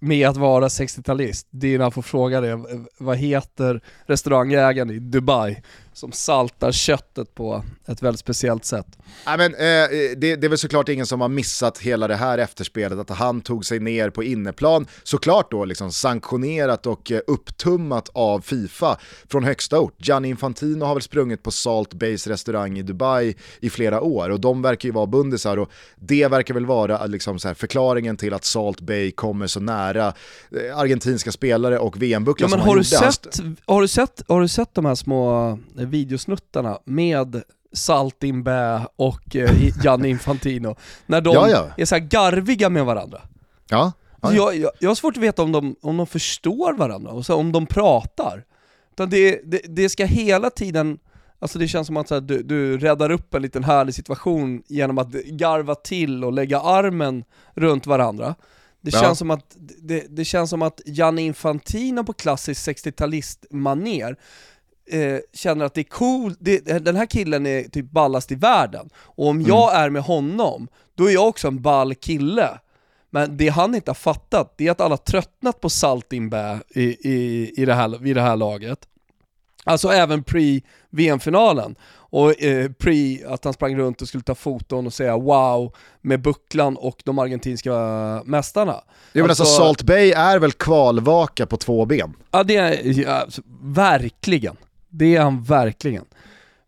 med 0.00 0.28
att 0.28 0.36
vara 0.36 0.68
60-talist, 0.68 1.46
det 1.50 1.74
är 1.74 1.78
när 1.78 1.84
han 1.84 1.92
får 1.92 2.02
fråga 2.02 2.40
det, 2.40 2.60
vad 2.98 3.16
heter 3.16 3.80
restaurangägaren 4.06 4.90
i 4.90 4.98
Dubai 4.98 5.62
som 6.00 6.12
saltar 6.12 6.72
köttet 6.72 7.34
på 7.34 7.64
ett 7.86 8.02
väldigt 8.02 8.20
speciellt 8.20 8.64
sätt? 8.64 8.86
Nej, 9.26 9.38
men, 9.38 9.54
eh, 9.54 9.90
det, 10.16 10.36
det 10.36 10.44
är 10.44 10.48
väl 10.48 10.58
såklart 10.58 10.88
ingen 10.88 11.06
som 11.06 11.20
har 11.20 11.28
missat 11.28 11.78
hela 11.78 12.08
det 12.08 12.16
här 12.16 12.38
efterspelet, 12.38 12.98
att 12.98 13.18
han 13.18 13.40
tog 13.40 13.64
sig 13.64 13.80
ner 13.80 14.10
på 14.10 14.24
inneplan, 14.24 14.86
såklart 15.02 15.50
då 15.50 15.64
liksom 15.64 15.92
sanktionerat 15.92 16.86
och 16.86 17.12
eh, 17.12 17.20
upptummat 17.26 18.08
av 18.12 18.40
Fifa 18.40 18.98
från 19.28 19.44
högsta 19.44 19.80
ort. 19.80 19.94
Gianni 19.98 20.28
Infantino 20.28 20.84
har 20.84 20.94
väl 20.94 21.02
sprungit 21.02 21.42
på 21.42 21.50
Salt 21.50 21.94
Base 21.94 22.30
restaurang 22.30 22.78
i 22.78 22.82
Dubai 22.82 23.34
i 23.60 23.70
flera 23.70 24.00
år 24.00 24.30
och 24.30 24.40
de 24.40 24.62
verkar 24.62 24.88
ju 24.88 24.92
vara 24.92 25.06
bundisar 25.06 25.56
och 25.56 25.70
det 25.96 26.28
verkar 26.28 26.54
väl 26.54 26.66
vara 26.66 26.98
eh, 26.98 27.08
liksom 27.08 27.38
så 27.38 27.48
här, 27.48 27.54
förklaringen 27.54 28.16
till 28.16 28.34
att 28.34 28.44
Salt 28.44 28.80
Bay 28.80 29.10
kommer 29.10 29.46
så 29.46 29.60
nära 29.60 30.06
eh, 30.06 30.78
argentinska 30.78 31.32
spelare 31.32 31.78
och 31.78 31.96
Ja 31.96 32.00
VM-bucklan 32.00 32.50
men 32.50 32.58
som 32.58 32.68
har 32.68 32.74
han 32.74 32.82
du, 32.82 32.96
gjorde. 32.96 33.12
Sett, 33.12 33.40
har, 33.66 33.82
du 33.82 33.88
sett, 33.88 34.22
har 34.28 34.40
du 34.40 34.48
sett 34.48 34.74
de 34.74 34.84
här 34.84 34.94
små 34.94 35.58
videosnuttarna 35.90 36.78
med 36.84 37.42
Saltin 37.72 38.42
Bä 38.42 38.86
och 38.96 39.36
eh, 39.36 39.62
i- 39.64 39.72
Gianni 39.82 40.08
Infantino? 40.08 40.76
När 41.06 41.20
de 41.20 41.34
Ja, 41.34 41.48
ja. 41.48 41.66
är 41.76 41.84
så 41.84 41.98
garviga 42.00 42.68
med 42.70 42.84
varandra. 42.84 43.20
Ja, 43.70 43.92
ja, 44.22 44.32
jag, 44.32 44.56
jag, 44.56 44.70
jag 44.78 44.90
har 44.90 44.94
svårt 44.94 45.16
att 45.16 45.22
veta 45.22 45.42
om 45.42 45.52
de, 45.52 45.76
om 45.82 45.96
de 45.96 46.06
förstår 46.06 46.72
varandra, 46.72 47.10
och 47.12 47.26
så 47.26 47.34
om 47.34 47.52
de 47.52 47.66
pratar. 47.66 48.44
Utan 48.92 49.10
det, 49.10 49.40
det, 49.44 49.60
det 49.68 49.88
ska 49.88 50.04
hela 50.04 50.50
tiden, 50.50 50.98
alltså 51.38 51.58
det 51.58 51.68
känns 51.68 51.86
som 51.86 51.96
att 51.96 52.10
här, 52.10 52.20
du, 52.20 52.42
du 52.42 52.78
räddar 52.78 53.10
upp 53.10 53.34
en 53.34 53.42
liten 53.42 53.64
härlig 53.64 53.94
situation 53.94 54.62
genom 54.68 54.98
att 54.98 55.10
garva 55.12 55.74
till 55.74 56.24
och 56.24 56.32
lägga 56.32 56.60
armen 56.60 57.24
runt 57.54 57.86
varandra. 57.86 58.34
Det 58.82 58.90
Ja. 58.94 59.00
känns, 59.00 59.18
som 59.18 59.30
att, 59.30 59.56
det, 59.82 60.06
det 60.08 60.24
känns 60.24 60.50
som 60.50 60.62
att 60.62 60.80
Gianni 60.86 61.22
Infantino 61.22 62.04
på 62.04 62.12
klassisk 62.12 62.68
60-talist-manér 62.68 64.16
eh, 64.90 65.20
känner 65.34 65.64
att 65.64 65.74
det 65.74 65.80
är 65.80 65.84
cool, 65.84 66.34
det, 66.38 66.84
den 66.84 66.96
här 66.96 67.06
killen 67.06 67.46
är 67.46 67.62
typ 67.62 67.90
ballast 67.90 68.32
i 68.32 68.34
världen. 68.34 68.90
Och 68.96 69.26
om 69.26 69.42
jag 69.42 69.74
är 69.74 69.90
med 69.90 70.02
honom, 70.02 70.68
då 70.94 71.08
är 71.08 71.12
jag 71.12 71.28
också 71.28 71.48
en 71.48 71.62
ball 71.62 71.94
kille. 71.94 72.58
Men 73.10 73.36
det 73.36 73.48
han 73.48 73.74
inte 73.74 73.90
har 73.90 73.94
fattat, 73.94 74.54
det 74.56 74.66
är 74.66 74.70
att 74.70 74.80
alla 74.80 74.96
tröttnat 74.96 75.60
på 75.60 75.70
Saltinbä 75.70 76.58
i, 76.68 76.82
i, 76.82 77.50
i, 77.62 77.64
det 77.64 77.74
här, 77.74 78.06
i 78.06 78.14
det 78.14 78.20
här 78.20 78.36
laget. 78.36 78.86
Alltså 79.64 79.88
även 79.88 80.22
pre-VM-finalen. 80.22 81.74
Och 81.92 82.42
eh, 82.42 82.70
pre 82.70 83.18
att 83.28 83.44
han 83.44 83.52
sprang 83.52 83.76
runt 83.76 84.02
och 84.02 84.08
skulle 84.08 84.22
ta 84.22 84.34
foton 84.34 84.86
och 84.86 84.92
säga 84.92 85.16
wow 85.16 85.76
med 86.00 86.22
bucklan 86.22 86.76
och 86.76 87.02
de 87.04 87.18
argentinska 87.18 87.72
mästarna. 88.24 88.80
Jo, 89.12 89.22
men 89.22 89.30
alltså, 89.30 89.44
Salt 89.44 89.82
Bay 89.82 90.10
är 90.10 90.38
väl 90.38 90.52
kvalvaka 90.52 91.46
på 91.46 91.56
två 91.56 91.84
ben? 91.84 92.14
Ja 92.30 92.42
det 92.42 92.56
är, 92.56 93.00
ja, 93.00 93.10
alltså, 93.10 93.42
verkligen. 93.62 94.56
Det 94.90 95.16
är 95.16 95.20
han 95.20 95.42
verkligen. 95.42 96.04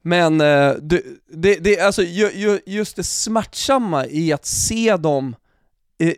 Men 0.03 0.41
eh, 0.41 0.73
det, 0.83 1.03
det, 1.33 1.55
det, 1.55 1.81
alltså, 1.81 2.03
ju, 2.03 2.31
ju, 2.33 2.61
just 2.67 2.97
det 2.97 3.05
smärtsamma 3.05 4.07
i 4.07 4.33
att 4.33 4.47
se 4.47 4.97
dem, 4.97 5.37
eh, 5.99 6.13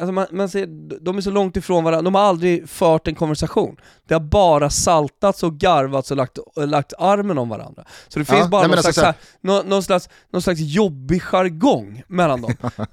alltså 0.00 0.12
man, 0.12 0.26
man 0.30 0.48
ser, 0.48 0.66
de 1.00 1.16
är 1.16 1.20
så 1.20 1.30
långt 1.30 1.56
ifrån 1.56 1.84
varandra, 1.84 2.02
de 2.02 2.14
har 2.14 2.22
aldrig 2.22 2.68
fört 2.68 3.08
en 3.08 3.14
konversation. 3.14 3.76
Det 4.08 4.14
har 4.14 4.20
bara 4.20 4.70
saltats 4.70 5.42
och 5.42 5.58
garvats 5.58 6.10
och 6.10 6.16
lagt, 6.16 6.38
lagt 6.56 6.92
armen 6.98 7.38
om 7.38 7.48
varandra. 7.48 7.84
Så 8.08 8.18
det 8.18 8.28
Ja, 8.28 8.34
finns 8.36 8.48
bara 8.50 8.60
nej, 8.62 8.68
någon, 8.68 8.76
alltså 8.78 8.92
slags, 8.92 9.18
här- 9.42 9.62
någon, 9.62 9.82
slags, 9.82 10.08
någon 10.32 10.42
slags 10.42 10.60
jobbig 10.60 11.22
jargong 11.22 12.02
mellan 12.06 12.42
dem. 12.42 12.54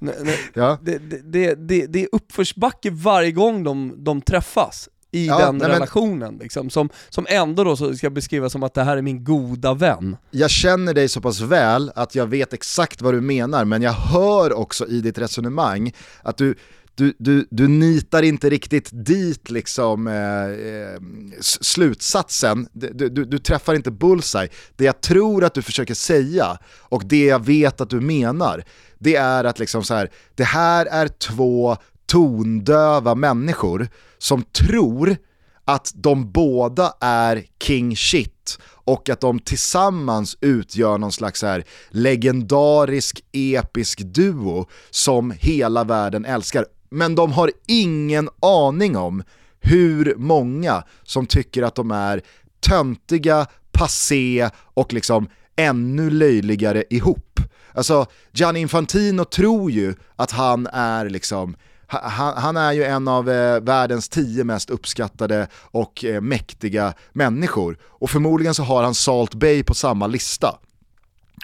Ja. 0.54 0.78
det, 0.82 0.98
det, 0.98 1.20
det, 1.32 1.54
det, 1.54 1.86
det 1.86 2.02
är 2.02 2.08
uppförsbacke 2.12 2.90
varje 2.90 3.32
gång 3.32 3.64
de, 3.64 3.94
de 4.04 4.20
träffas 4.22 4.88
i 5.12 5.26
Ja, 5.26 5.38
den 5.38 5.58
nej, 5.58 5.68
relationen 5.68 6.36
liksom, 6.36 6.70
som, 6.70 6.88
som 7.08 7.26
ändå 7.28 7.64
då 7.64 7.76
så 7.76 7.94
ska 7.94 8.10
beskrivas 8.10 8.52
som 8.52 8.62
att 8.62 8.74
det 8.74 8.82
här 8.82 8.96
är 8.96 9.02
min 9.02 9.24
goda 9.24 9.74
vän. 9.74 10.16
jag 10.30 10.50
känner 10.50 10.94
dig 10.94 11.08
så 11.08 11.20
pass 11.20 11.40
väl 11.40 11.92
att 11.94 12.14
jag 12.14 12.26
vet 12.26 12.52
exakt 12.52 13.02
vad 13.02 13.14
du 13.14 13.20
menar, 13.20 13.64
men 13.64 13.82
jag 13.82 13.92
hör 13.92 14.52
också 14.52 14.86
i 14.86 15.00
ditt 15.00 15.18
resonemang 15.18 15.92
att 16.22 16.36
du, 16.36 16.54
du, 16.94 17.14
du, 17.18 17.46
du 17.50 17.68
nitar 17.68 18.22
inte 18.22 18.50
riktigt 18.50 18.88
dit 18.92 19.50
liksom 19.50 20.06
eh, 20.06 20.14
eh, 20.14 21.00
slutsatsen, 21.40 22.68
du, 22.72 23.08
du, 23.08 23.24
du 23.24 23.38
träffar 23.38 23.74
inte 23.74 23.90
bullseye. 23.90 24.48
Det 24.76 24.84
jag 24.84 25.00
tror 25.00 25.44
att 25.44 25.54
du 25.54 25.62
försöker 25.62 25.94
säga 25.94 26.58
och 26.78 27.02
det 27.06 27.24
jag 27.26 27.44
vet 27.44 27.80
att 27.80 27.90
du 27.90 28.00
menar, 28.00 28.64
det 28.98 29.16
är 29.16 29.44
att 29.44 29.58
liksom 29.58 29.84
så 29.84 29.94
här, 29.94 30.10
det 30.34 30.44
här 30.44 30.86
är 30.86 31.08
två 31.08 31.76
tondöva 32.06 33.14
människor 33.14 33.88
som 34.20 34.42
tror 34.42 35.16
att 35.64 35.92
de 35.94 36.32
båda 36.32 36.92
är 37.00 37.44
king 37.62 37.96
shit 37.96 38.58
och 38.66 39.08
att 39.08 39.20
de 39.20 39.38
tillsammans 39.38 40.36
utgör 40.40 40.98
någon 40.98 41.12
slags 41.12 41.42
här 41.42 41.64
legendarisk 41.88 43.24
episk 43.32 44.00
duo 44.00 44.66
som 44.90 45.32
hela 45.38 45.84
världen 45.84 46.24
älskar. 46.24 46.66
Men 46.90 47.14
de 47.14 47.32
har 47.32 47.52
ingen 47.66 48.28
aning 48.40 48.96
om 48.96 49.22
hur 49.60 50.14
många 50.16 50.84
som 51.02 51.26
tycker 51.26 51.62
att 51.62 51.74
de 51.74 51.90
är 51.90 52.22
töntiga, 52.60 53.46
passé 53.72 54.50
och 54.74 54.92
liksom 54.92 55.28
ännu 55.56 56.10
löjligare 56.10 56.84
ihop. 56.90 57.40
Alltså 57.74 58.06
Gianni 58.32 58.60
Infantino 58.60 59.24
tror 59.24 59.70
ju 59.70 59.94
att 60.16 60.30
han 60.30 60.66
är 60.66 61.08
liksom 61.08 61.56
han, 61.98 62.36
han 62.36 62.56
är 62.56 62.72
ju 62.72 62.84
en 62.84 63.08
av 63.08 63.30
eh, 63.30 63.60
världens 63.60 64.08
tio 64.08 64.44
mest 64.44 64.70
uppskattade 64.70 65.48
och 65.54 66.04
eh, 66.04 66.20
mäktiga 66.20 66.94
människor. 67.12 67.78
Och 67.82 68.10
förmodligen 68.10 68.54
så 68.54 68.62
har 68.62 68.82
han 68.82 68.94
Salt 68.94 69.34
Bay 69.34 69.62
på 69.62 69.74
samma 69.74 70.06
lista. 70.06 70.58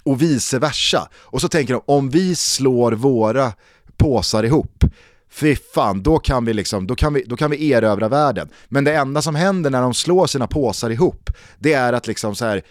Och 0.05 0.23
vice 0.23 0.59
versa. 0.59 1.09
Och 1.15 1.41
så 1.41 1.49
tänker 1.49 1.75
de, 1.75 1.83
om 1.87 2.11
vi 2.11 2.35
slår 2.35 2.93
våra 2.93 3.53
påsar 3.97 4.43
ihop, 4.43 4.85
fy 5.31 5.57
fan, 5.57 6.03
då 6.03 6.19
kan 6.19 6.45
vi, 6.45 6.53
liksom, 6.53 6.87
då 6.87 6.95
kan 6.95 7.15
vi, 7.15 7.25
då 7.27 7.37
kan 7.37 7.51
vi 7.51 7.73
erövra 7.73 8.09
världen. 8.09 8.49
Men 8.69 8.85
det 8.85 8.95
enda 8.95 9.23
som 9.23 9.35
händer 9.35 9.71
när 9.71 9.83
de 9.83 9.95
slår 9.95 10.27
sina 10.27 10.47
påsar 10.47 10.91
ihop, 10.91 11.31
det 11.59 11.73
är 11.73 11.93
att 11.93 12.07
liksom 12.07 12.35
så 12.35 12.45
här 12.45 12.63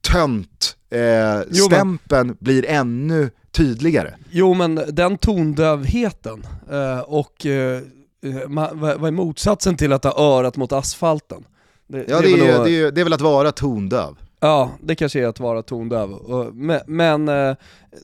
tönt 0.00 0.76
eh, 0.90 1.64
stämpeln 1.66 2.36
blir 2.40 2.66
ännu 2.66 3.30
tydligare. 3.52 4.14
Jo 4.30 4.54
men 4.54 4.80
den 4.88 5.18
tondövheten 5.18 6.46
eh, 6.70 7.00
och 7.00 7.46
eh, 7.46 7.82
eh, 8.24 8.48
vad 8.74 9.06
är 9.06 9.10
motsatsen 9.10 9.76
till 9.76 9.92
att 9.92 10.04
ha 10.04 10.18
örat 10.18 10.56
mot 10.56 10.72
asfalten? 10.72 11.44
Ja, 11.86 12.20
det, 12.20 12.32
är, 12.32 12.36
väl 12.36 12.64
det, 12.64 12.78
är, 12.78 12.90
det 12.90 13.00
är 13.00 13.04
väl 13.04 13.12
att 13.12 13.20
vara 13.20 13.52
tondöv. 13.52 14.16
Ja, 14.40 14.70
det 14.82 14.94
kanske 14.94 15.20
är 15.20 15.26
att 15.26 15.40
vara 15.40 15.62
tondöv. 15.62 16.10
Men, 16.52 16.80
men 16.86 17.24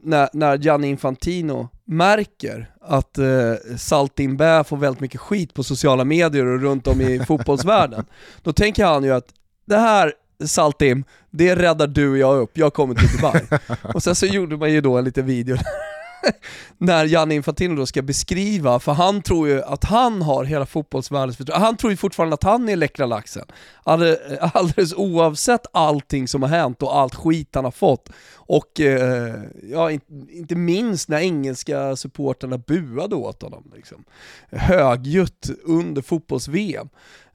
när, 0.03 0.29
när 0.33 0.59
Gianni 0.59 0.89
Infantino 0.89 1.69
märker 1.87 2.71
att 2.81 3.19
eh, 3.19 3.77
Saltin 3.77 4.37
Bä 4.37 4.65
får 4.65 4.77
väldigt 4.77 5.01
mycket 5.01 5.21
skit 5.21 5.55
på 5.55 5.63
sociala 5.63 6.05
medier 6.05 6.47
och 6.47 6.61
runt 6.61 6.87
om 6.87 7.01
i 7.01 7.19
fotbollsvärlden, 7.27 8.05
då 8.43 8.53
tänker 8.53 8.85
han 8.85 9.05
ju 9.05 9.13
att 9.13 9.29
det 9.65 9.77
här 9.77 10.13
Saltim, 10.45 11.05
det 11.31 11.57
räddar 11.57 11.87
du 11.87 12.11
och 12.11 12.19
jag 12.19 12.39
upp, 12.39 12.59
jag 12.59 12.75
kommer 12.75 12.95
till 12.95 13.09
Dubai. 13.09 13.43
och 13.95 14.03
sen 14.03 14.15
så 14.15 14.27
gjorde 14.27 14.57
man 14.57 14.73
ju 14.73 14.81
då 14.81 14.99
en 14.99 15.05
liten 15.05 15.27
video 15.27 15.57
när 16.79 17.05
Gianni 17.05 17.35
Infantino 17.35 17.77
då 17.77 17.87
ska 17.87 18.03
beskriva, 18.03 18.81
för 18.81 18.93
han 18.93 19.23
tror 19.23 19.49
ju 19.49 19.63
att 19.63 19.85
han 19.85 20.23
har 20.23 20.45
hela 20.45 20.67
fotbollsvärldens 20.67 21.37
förtroende. 21.37 21.67
Han 21.67 21.77
tror 21.77 21.91
ju 21.93 21.97
fortfarande 21.97 22.35
att 22.35 22.43
han 22.43 22.69
är 22.69 22.77
läckra 22.77 23.07
laxen. 23.07 23.45
Alldeles, 23.85 24.95
oavsett 24.95 25.67
allting 25.73 26.29
som 26.29 26.43
har 26.43 26.49
hänt 26.49 26.83
och 26.83 26.97
allt 26.97 27.15
skit 27.15 27.55
han 27.55 27.65
har 27.65 27.71
fått. 27.73 28.09
Och 28.35 28.81
eh, 28.81 29.35
ja, 29.63 29.91
in- 29.91 30.29
inte 30.31 30.55
minst 30.55 31.09
när 31.09 31.19
engelska 31.19 31.97
supporterna 31.97 32.59
buade 32.59 33.17
åt 33.17 33.43
honom. 33.43 33.73
Liksom. 33.77 34.05
Högljutt 34.51 35.51
under 35.65 36.03
fotbolls-VM. 36.03 36.89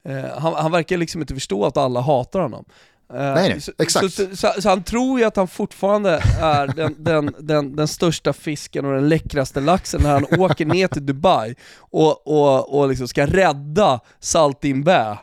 Eh, 0.04 0.38
han, 0.38 0.54
han 0.54 0.72
verkar 0.72 0.96
liksom 0.96 1.20
inte 1.20 1.34
förstå 1.34 1.64
att 1.64 1.76
alla 1.76 2.00
hatar 2.00 2.40
honom. 2.40 2.64
Eh, 3.14 3.34
Nej, 3.34 3.48
nej, 3.48 3.60
så, 3.60 3.72
exakt. 3.78 4.12
Så, 4.12 4.36
så, 4.36 4.52
så 4.62 4.68
han 4.68 4.82
tror 4.82 5.18
ju 5.20 5.24
att 5.24 5.36
han 5.36 5.48
fortfarande 5.48 6.22
är 6.40 6.66
den, 6.66 6.94
den, 7.04 7.34
den, 7.38 7.76
den 7.76 7.88
största 7.88 8.32
fisken 8.32 8.84
och 8.84 8.94
den 8.94 9.08
läckraste 9.08 9.60
laxen 9.60 10.00
när 10.02 10.10
han 10.10 10.40
åker 10.40 10.66
ner 10.66 10.88
till 10.88 11.06
Dubai 11.06 11.54
och, 11.78 12.26
och, 12.26 12.78
och 12.78 12.88
liksom 12.88 13.08
ska 13.08 13.26
rädda 13.26 14.00
Saltin 14.20 14.84
Bä 14.84 15.18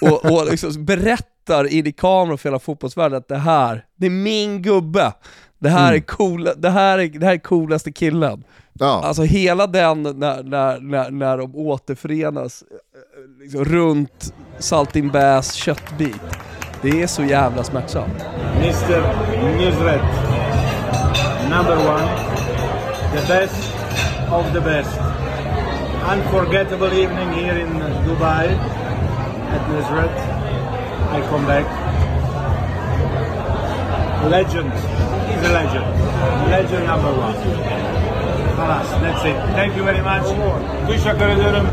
och, 0.00 0.24
och 0.24 0.46
liksom 0.50 0.84
berättar 0.84 1.66
in 1.66 1.86
i 1.86 1.92
kameran 1.92 2.38
för 2.38 2.48
hela 2.48 2.58
fotbollsvärlden 2.58 3.18
att 3.18 3.28
det 3.28 3.38
här, 3.38 3.84
det 3.96 4.06
är 4.06 4.10
min 4.10 4.62
gubbe. 4.62 5.12
Det 5.58 5.68
här, 5.68 5.94
är, 5.94 6.00
coola, 6.00 6.54
det 6.54 6.70
här, 6.70 6.98
är, 6.98 7.08
det 7.08 7.26
här 7.26 7.32
är 7.32 7.38
coolaste 7.38 7.92
killen. 7.92 8.44
Ja. 8.72 9.02
Alltså 9.04 9.22
hela 9.22 9.66
den 9.66 10.02
när, 10.02 10.42
när, 10.42 10.80
när, 10.80 11.10
när 11.10 11.38
de 11.38 11.56
återförenas 11.56 12.64
eh, 12.70 13.42
liksom, 13.42 13.64
runt 13.64 14.34
Saltin 14.58 15.08
Bäs 15.08 15.52
köttbit. 15.52 16.20
Det 16.90 17.02
är 17.02 17.06
så 17.06 17.24
jävla 17.24 17.64
smärtsamt. 17.64 18.24
Mr. 18.58 19.02
Nusret, 19.58 20.02
number 21.50 21.76
one, 21.76 22.08
the 23.14 23.26
best 23.28 23.72
of 24.30 24.52
the 24.52 24.60
best. 24.60 25.00
Unforgettable 26.12 27.02
evening 27.02 27.32
here 27.32 27.60
in 27.60 27.82
Dubai 28.06 28.46
at 29.54 29.68
Nusret. 29.70 30.16
I 31.16 31.22
come 31.30 31.46
back. 31.46 31.66
Legend. 34.30 34.72
He's 35.28 35.50
a 35.50 35.52
legend. 35.52 35.86
Legend 36.50 36.86
number 36.86 37.12
one. 37.12 37.34
Halas, 38.56 39.00
that's 39.00 39.24
it. 39.24 39.36
Thank 39.56 39.76
you 39.76 39.84
very 39.84 40.02
much. 40.02 40.26
Teşekkür 40.88 41.28
ederim. 41.28 41.66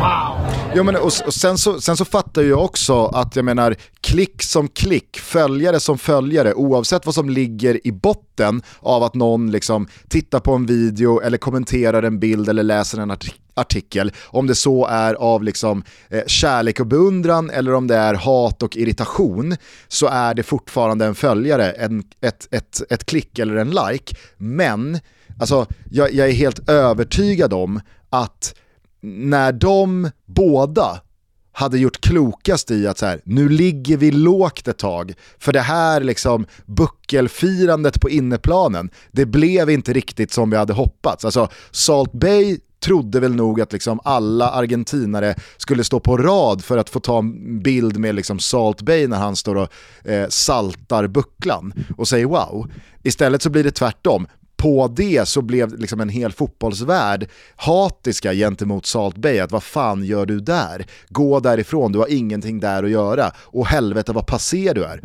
Wow. 0.00 0.31
Jo, 0.74 0.82
men, 0.82 0.96
och, 0.96 1.12
och 1.26 1.34
sen, 1.34 1.58
så, 1.58 1.80
sen 1.80 1.96
så 1.96 2.04
fattar 2.04 2.42
jag 2.42 2.64
också 2.64 3.06
att 3.06 3.36
jag 3.36 3.44
menar 3.44 3.76
klick 4.00 4.42
som 4.42 4.68
klick, 4.68 5.18
följare 5.18 5.80
som 5.80 5.98
följare, 5.98 6.54
oavsett 6.54 7.06
vad 7.06 7.14
som 7.14 7.30
ligger 7.30 7.86
i 7.86 7.92
botten 7.92 8.62
av 8.80 9.02
att 9.02 9.14
någon 9.14 9.50
liksom 9.50 9.88
tittar 10.08 10.40
på 10.40 10.52
en 10.52 10.66
video 10.66 11.20
eller 11.20 11.38
kommenterar 11.38 12.02
en 12.02 12.18
bild 12.18 12.48
eller 12.48 12.62
läser 12.62 12.98
en 12.98 13.10
artikel 13.10 13.38
artikel, 13.54 14.12
om 14.26 14.46
det 14.46 14.54
så 14.54 14.86
är 14.86 15.14
av 15.14 15.42
liksom, 15.42 15.84
eh, 16.08 16.22
kärlek 16.26 16.80
och 16.80 16.86
beundran 16.86 17.50
eller 17.50 17.74
om 17.74 17.86
det 17.86 17.96
är 17.96 18.14
hat 18.14 18.62
och 18.62 18.76
irritation, 18.76 19.56
så 19.88 20.06
är 20.06 20.34
det 20.34 20.42
fortfarande 20.42 21.06
en 21.06 21.14
följare, 21.14 21.70
en, 21.70 22.02
ett, 22.20 22.48
ett, 22.50 22.82
ett 22.90 23.04
klick 23.04 23.38
eller 23.38 23.56
en 23.56 23.70
like. 23.70 24.14
Men 24.36 24.98
alltså, 25.40 25.66
jag, 25.90 26.14
jag 26.14 26.28
är 26.28 26.32
helt 26.32 26.68
övertygad 26.68 27.52
om 27.52 27.80
att 28.10 28.54
när 29.02 29.52
de 29.52 30.10
båda 30.26 31.00
hade 31.52 31.78
gjort 31.78 32.00
klokast 32.00 32.70
i 32.70 32.86
att 32.86 32.98
så 32.98 33.06
här, 33.06 33.20
nu 33.24 33.48
ligger 33.48 33.96
vi 33.96 34.10
lågt 34.10 34.68
ett 34.68 34.78
tag, 34.78 35.14
för 35.38 35.52
det 35.52 35.60
här 35.60 36.00
liksom 36.00 36.46
buckelfirandet 36.66 38.00
på 38.00 38.10
inneplanen, 38.10 38.90
det 39.10 39.26
blev 39.26 39.70
inte 39.70 39.92
riktigt 39.92 40.32
som 40.32 40.50
vi 40.50 40.56
hade 40.56 40.72
hoppats. 40.72 41.24
Alltså 41.24 41.48
Salt 41.70 42.12
Bay 42.12 42.58
trodde 42.82 43.20
väl 43.20 43.34
nog 43.34 43.60
att 43.60 43.72
liksom 43.72 44.00
alla 44.04 44.50
argentinare 44.50 45.34
skulle 45.56 45.84
stå 45.84 46.00
på 46.00 46.16
rad 46.16 46.64
för 46.64 46.78
att 46.78 46.90
få 46.90 47.00
ta 47.00 47.18
en 47.18 47.62
bild 47.62 47.98
med 47.98 48.14
liksom 48.14 48.38
Salt 48.38 48.82
Bay 48.82 49.06
när 49.06 49.16
han 49.18 49.36
står 49.36 49.54
och 49.54 49.68
eh, 50.08 50.28
saltar 50.28 51.06
bucklan 51.06 51.72
och 51.96 52.08
säger 52.08 52.26
wow. 52.26 52.70
Istället 53.02 53.42
så 53.42 53.50
blir 53.50 53.64
det 53.64 53.70
tvärtom 53.70 54.26
på 54.62 54.88
det 54.88 55.28
så 55.28 55.42
blev 55.42 55.78
liksom 55.78 56.00
en 56.00 56.08
hel 56.08 56.32
fotbollsvärld 56.32 57.28
hatiska 57.56 58.32
gentemot 58.34 58.86
Salt 58.86 59.16
Bay, 59.16 59.38
att 59.38 59.52
vad 59.52 59.62
fan 59.62 60.04
gör 60.04 60.26
du 60.26 60.40
där? 60.40 60.86
Gå 61.08 61.40
därifrån, 61.40 61.92
du 61.92 61.98
har 61.98 62.10
ingenting 62.10 62.60
där 62.60 62.82
att 62.82 62.90
göra. 62.90 63.32
Och 63.36 63.66
helvete 63.66 64.12
vad 64.12 64.26
passé 64.26 64.72
du 64.72 64.84
är. 64.84 65.00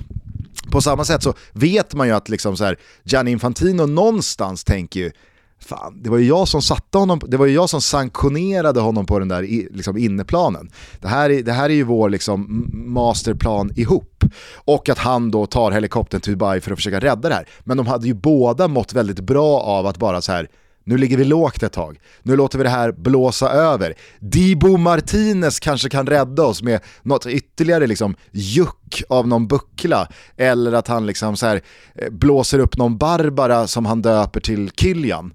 På 0.72 0.82
samma 0.82 1.06
sätt 1.06 1.24
så 1.24 1.34
vet 1.52 1.94
man 1.94 2.08
ju 2.08 2.14
att 2.14 2.30
liksom 2.30 2.58
så 2.58 2.64
här, 2.64 2.78
Gianni 3.04 3.32
Infantino 3.32 3.86
någonstans 3.86 4.64
tänker 4.64 5.00
ju 5.00 5.12
Fan, 5.60 6.04
det 6.04 6.10
var 6.10 6.18
ju 6.18 6.28
jag 6.28 6.48
som 6.48 6.62
satte 6.62 6.98
honom, 6.98 7.22
det 7.28 7.38
var 7.38 7.46
ju 7.46 7.54
jag 7.54 7.70
som 7.70 7.82
sanktionerade 7.82 8.80
honom 8.80 9.06
på 9.06 9.20
den 9.20 9.28
där 9.28 9.42
liksom 9.76 9.98
inneplanen. 9.98 10.72
Det 11.02 11.08
här, 11.08 11.30
är, 11.30 11.44
det 11.44 11.52
här 11.52 11.70
är 11.70 11.74
ju 11.74 11.84
vår 11.84 12.10
liksom 12.10 12.72
masterplan 12.74 13.72
ihop. 13.76 14.24
Och 14.56 14.90
att 14.90 14.98
han 14.98 15.32
då 15.32 15.46
tar 15.46 15.72
helikoptern 15.72 16.22
till 16.22 16.34
Dubai 16.34 16.62
för 16.62 16.72
att 16.72 16.78
försöka 16.78 17.00
rädda 17.00 17.30
det 17.30 17.36
här. 17.36 17.48
Men 17.64 17.78
de 17.78 17.88
hade 17.88 18.08
ju 18.08 18.14
båda 18.14 18.68
mått 18.68 18.94
väldigt 18.94 19.20
bra 19.20 19.60
av 19.60 19.86
att 19.88 19.98
bara 19.98 20.22
så 20.22 20.32
här 20.32 20.50
nu 20.88 20.98
ligger 20.98 21.18
vi 21.18 21.24
lågt 21.24 21.64
ett 21.64 21.74
tag, 21.74 22.00
nu 22.24 22.36
låter 22.36 22.58
vi 22.58 22.64
det 22.64 22.70
här 22.70 22.92
blåsa 22.92 23.50
över. 23.50 23.94
Dibo 24.20 24.78
Martinez 24.78 25.60
kanske 25.60 25.90
kan 25.90 26.08
rädda 26.08 26.44
oss 26.44 26.64
med 26.64 26.80
något 27.04 27.26
ytterligare 27.26 27.88
liksom 27.88 28.16
juck 28.32 29.04
av 29.10 29.28
någon 29.28 29.48
buckla, 29.48 30.08
eller 30.38 30.72
att 30.72 30.88
han 30.88 31.06
liksom 31.06 31.38
så 31.38 31.46
här, 31.46 31.62
eh, 31.96 32.10
blåser 32.10 32.60
upp 32.60 32.78
någon 32.78 32.98
Barbara 32.98 33.68
som 33.68 33.86
han 33.86 34.02
döper 34.02 34.40
till 34.40 34.72
Kilian. 34.72 35.34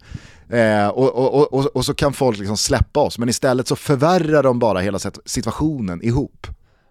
Eh, 0.49 0.88
och, 0.88 1.15
och, 1.15 1.53
och, 1.53 1.77
och 1.77 1.85
så 1.85 1.95
kan 1.95 2.12
folk 2.12 2.38
liksom 2.38 2.57
släppa 2.57 3.01
oss, 3.01 3.19
men 3.19 3.29
istället 3.29 3.69
så 3.69 3.77
förvärrar 3.77 4.43
de 4.43 4.59
bara 4.59 4.81
hela 4.81 4.99
situationen 5.25 6.03
ihop. 6.03 6.47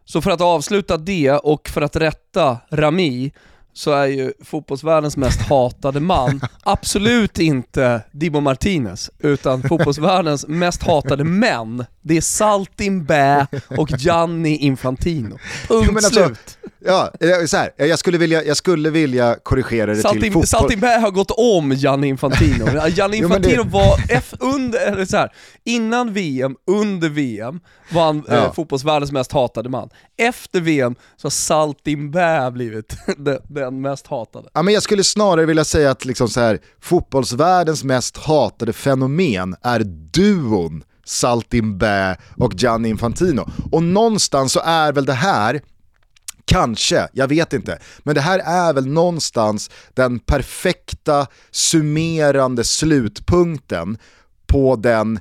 Så 0.06 0.22
för 0.22 0.32
att 0.32 0.42
avsluta 0.42 0.98
det 0.98 1.32
och 1.32 1.70
för 1.70 1.82
att 1.82 1.96
rätta 1.96 2.58
Rami, 2.72 3.32
så 3.74 3.92
är 3.92 4.06
ju 4.06 4.34
fotbollsvärldens 4.44 5.18
mest 5.18 5.42
hatade 5.42 6.00
man 6.00 6.42
absolut 6.64 7.40
inte 7.40 8.02
Dibo 8.12 8.40
Martinez, 8.40 9.12
utan 9.20 9.62
fotbollsvärldens 9.64 10.48
mest 10.48 10.84
hatade 10.84 11.24
män, 11.24 11.86
det 12.04 12.18
är 12.18 12.22
Saltin 12.22 13.04
Bä 13.06 13.48
och 13.78 13.90
Gianni 13.98 14.58
Infantino. 14.58 15.38
Punkt 15.68 15.88
Jo, 15.92 15.96
alltså, 15.96 16.10
slut. 16.26 16.58
Ja, 16.86 17.12
så 17.48 17.58
här, 17.58 17.72
jag, 17.78 18.00
skulle 18.00 18.18
vilja, 18.18 18.44
jag 18.44 18.58
skulle 18.58 18.90
vilja 18.90 19.36
korrigera 19.44 19.86
det 19.86 19.94
till 19.94 20.02
Saltin, 20.04 20.34
fotboll. 20.34 20.48
Saltin 20.48 20.80
Bä 20.80 20.88
har 21.00 21.12
gått 21.12 21.32
om 21.32 21.72
Gianni 21.72 22.08
Infantino. 22.08 22.66
Gianni 22.90 23.18
Jo, 23.18 23.28
men 23.30 23.42
det- 23.42 23.52
Infantino 23.52 23.78
var, 23.80 23.98
F 24.10 24.34
under, 24.40 24.80
eller 24.92 25.06
så 25.06 25.18
här, 25.18 25.30
innan 25.66 26.14
VM, 26.14 26.56
under 26.72 27.10
VM, 27.10 27.60
var 27.92 28.06
han 28.06 28.24
Ja. 28.28 28.34
eh, 28.36 28.54
fotbollsvärldens 28.54 29.12
mest 29.12 29.32
hatade 29.32 29.70
man. 29.70 29.90
Efter 30.18 30.62
VM 30.62 30.96
så 31.18 31.26
har 31.26 31.30
Saltin 31.32 32.12
Bä 32.12 32.52
blivit 32.52 32.96
den, 33.18 33.38
den 33.48 33.82
mest 33.82 34.08
hatade. 34.08 34.50
Ja, 34.54 34.62
men 34.62 34.74
jag 34.74 34.84
skulle 34.84 35.04
snarare 35.04 35.46
vilja 35.46 35.66
säga 35.66 35.92
att 35.92 36.06
liksom 36.06 36.28
så 36.30 36.40
här, 36.40 36.60
fotbollsvärldens 36.82 37.84
mest 37.84 38.18
hatade 38.18 38.74
fenomen 38.74 39.56
är 39.62 39.80
duon 40.14 40.84
Saltin 41.12 41.78
Bä 41.78 42.16
och 42.38 42.54
Gianni 42.56 42.90
Infantino. 42.90 43.50
Och 43.72 43.84
någonstans 43.84 44.54
så 44.54 44.62
är 44.64 44.94
väl 44.94 45.06
det 45.06 45.14
här 45.14 45.62
Kanske, 46.46 47.08
jag 47.14 47.28
vet 47.28 47.54
inte. 47.54 47.80
Men 48.00 48.16
det 48.16 48.22
här 48.22 48.40
är 48.40 48.74
väl 48.74 48.88
någonstans 48.88 49.70
den 49.94 50.20
perfekta 50.20 51.28
summerande 51.52 52.64
slutpunkten 52.64 53.98
på 54.48 54.76
den 54.76 55.20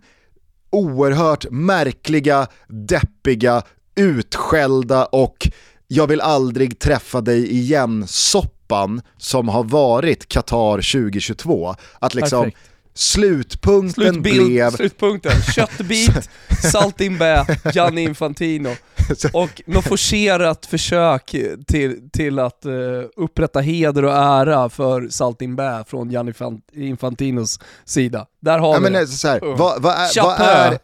oerhört 0.71 1.51
märkliga, 1.51 2.47
deppiga, 2.69 3.63
utskällda 3.95 5.05
och 5.05 5.49
jag 5.87 6.07
vill 6.07 6.21
aldrig 6.21 6.79
träffa 6.79 7.21
dig 7.21 7.51
igen 7.51 8.05
soppan 8.09 9.03
som 9.17 9.49
har 9.49 9.65
varit 9.65 10.29
Qatar 10.29 10.77
2022. 10.77 11.75
Att 11.99 12.15
liksom 12.15 12.45
Perfekt 12.45 12.70
slutpunkten 13.01 14.05
Slutbild, 14.13 14.47
blev... 14.47 14.71
slutpunkten. 14.71 15.33
Köttbit, 15.55 16.29
salt 16.73 17.01
in 17.01 17.19
bä, 17.19 17.47
Gianni 17.75 18.03
Infantino. 18.03 18.75
Och 19.33 19.63
något 19.67 19.85
forcerat 19.85 20.67
försök 20.67 21.35
till, 21.67 22.11
till 22.13 22.39
att 22.39 22.67
uh, 22.67 22.73
upprätta 23.17 23.61
heder 23.61 24.05
och 24.05 24.13
ära 24.13 24.69
för 24.69 25.09
salt 25.09 25.43
in 25.43 25.57
bä 25.57 25.85
från 25.87 26.11
Gianni 26.11 26.33
Fan- 26.33 26.61
Infantinos 26.73 27.61
sida. 27.85 28.27
Där 28.41 28.59
har 28.59 28.69
Ja, 28.75 28.79
vi 28.79 28.83
men, 28.83 28.93
det. 28.93 29.07
så 29.07 29.29
här, 29.29 29.45
Uh. 29.45 29.57
vad, 29.57 29.83
vad, 29.83 29.93
är, 29.95 30.23
vad, 30.23 30.41
är, 30.41 30.79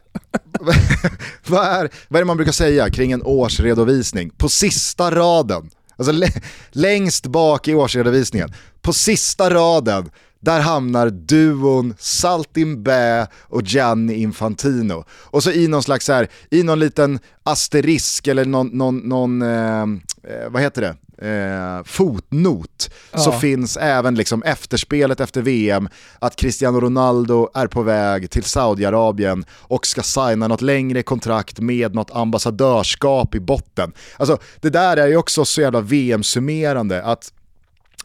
vad, 1.47 1.65
är, 1.65 1.89
vad 2.07 2.17
är 2.17 2.21
det 2.21 2.25
man 2.25 2.37
brukar 2.37 2.51
säga 2.51 2.89
kring 2.89 3.11
en 3.11 3.23
årsredovisning? 3.23 4.29
På 4.29 4.49
sista 4.49 5.11
raden, 5.11 5.69
alltså 5.97 6.11
lä- 6.11 6.41
längst 6.71 7.25
bak 7.27 7.67
i 7.67 7.73
årsredovisningen, 7.75 8.53
på 8.81 8.93
sista 8.93 9.49
raden, 9.49 10.09
där 10.39 10.59
hamnar 10.59 11.09
duon 11.09 11.93
Saltin 11.99 12.83
Bä 12.83 13.27
och 13.41 13.61
Gianni 13.61 14.13
Infantino. 14.13 15.03
Och 15.09 15.43
så 15.43 15.51
i 15.51 15.67
någon 15.67 15.83
slags 15.83 16.05
så 16.05 16.13
här, 16.13 16.27
i 16.51 16.63
någon 16.63 16.79
liten 16.79 17.19
asterisk 17.43 18.27
eller 18.27 18.45
någon, 18.45 18.67
någon, 18.67 18.97
någon 18.97 19.41
eh, 19.41 19.81
eh, 19.81 20.49
vad 20.49 20.61
heter 20.61 20.81
det? 20.81 20.95
Eh, 21.21 21.83
fotnot 21.83 22.89
så 23.13 23.29
Ja. 23.29 23.39
finns 23.39 23.77
även 23.77 24.15
liksom 24.15 24.43
efterspelet 24.43 25.19
efter 25.19 25.41
VM 25.41 25.89
att 26.19 26.35
Cristiano 26.35 26.79
Ronaldo 26.79 27.49
är 27.53 27.67
på 27.67 27.81
väg 27.81 28.29
till 28.31 28.43
Saudiarabien 28.43 29.45
och 29.51 29.87
ska 29.87 30.01
signa 30.01 30.47
något 30.47 30.61
längre 30.61 31.03
kontrakt 31.03 31.59
med 31.59 31.95
något 31.95 32.11
ambassadörskap 32.11 33.35
i 33.35 33.39
botten. 33.39 33.93
Alltså 34.17 34.37
det 34.61 34.69
där 34.69 34.97
är 34.97 35.07
ju 35.07 35.17
också 35.17 35.45
så 35.45 35.61
jävla 35.61 35.81
VM-summerande 35.81 37.03
att 37.03 37.31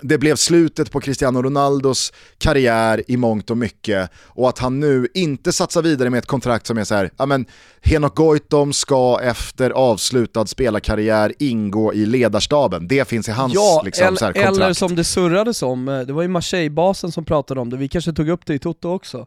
det 0.02 0.18
blev 0.18 0.36
slutet 0.36 0.90
på 0.90 1.00
Cristiano 1.00 1.42
Ronaldos 1.42 2.12
karriär 2.38 3.02
i 3.06 3.16
mångt 3.16 3.50
och 3.50 3.56
mycket 3.56 4.10
och 4.26 4.48
att 4.48 4.58
han 4.58 4.80
nu 4.80 5.08
inte 5.14 5.52
satsar 5.52 5.82
vidare 5.82 6.10
med 6.10 6.18
ett 6.18 6.26
kontrakt 6.26 6.66
som 6.66 6.78
är 6.78 6.84
så 6.84 6.94
här, 6.94 7.10
ja 7.16 7.26
men 7.26 7.46
Henok 7.82 8.14
Goitom 8.16 8.72
ska 8.72 9.20
efter 9.22 9.70
avslutad 9.70 10.46
spelarkarriär 10.46 11.32
ingå 11.38 11.94
i 11.94 12.06
ledarstaben. 12.06 12.88
Det 12.88 13.08
finns 13.08 13.28
i 13.28 13.32
hans 13.32 13.54
Ja, 13.54 13.82
liksom, 13.84 14.06
eller, 14.06 14.16
så 14.16 14.24
här, 14.24 14.32
kontrakt. 14.32 14.56
eller 14.56 14.72
som 14.72 14.96
det 14.96 15.04
surrades 15.04 15.62
om, 15.62 15.88
eh, 15.88 16.00
det 16.00 16.12
var 16.12 16.22
ju 16.22 16.28
Marseille-basen 16.28 17.12
som 17.12 17.24
pratade 17.24 17.60
om 17.60 17.70
det, 17.70 17.76
vi 17.76 17.88
kanske 17.88 18.12
tog 18.12 18.28
upp 18.28 18.46
det 18.46 18.54
i 18.54 18.58
Toto 18.58 18.88
också. 18.88 19.26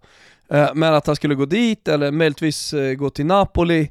Eh, 0.52 0.70
Men 0.74 0.94
att 0.94 1.08
han 1.08 1.16
skulle 1.16 1.36
gå 1.36 1.46
dit, 1.46 1.88
eller 1.88 2.12
möjligtvis 2.12 2.74
eh, 2.74 2.94
gå 2.94 3.10
till 3.10 3.26
Napoli 3.26 3.90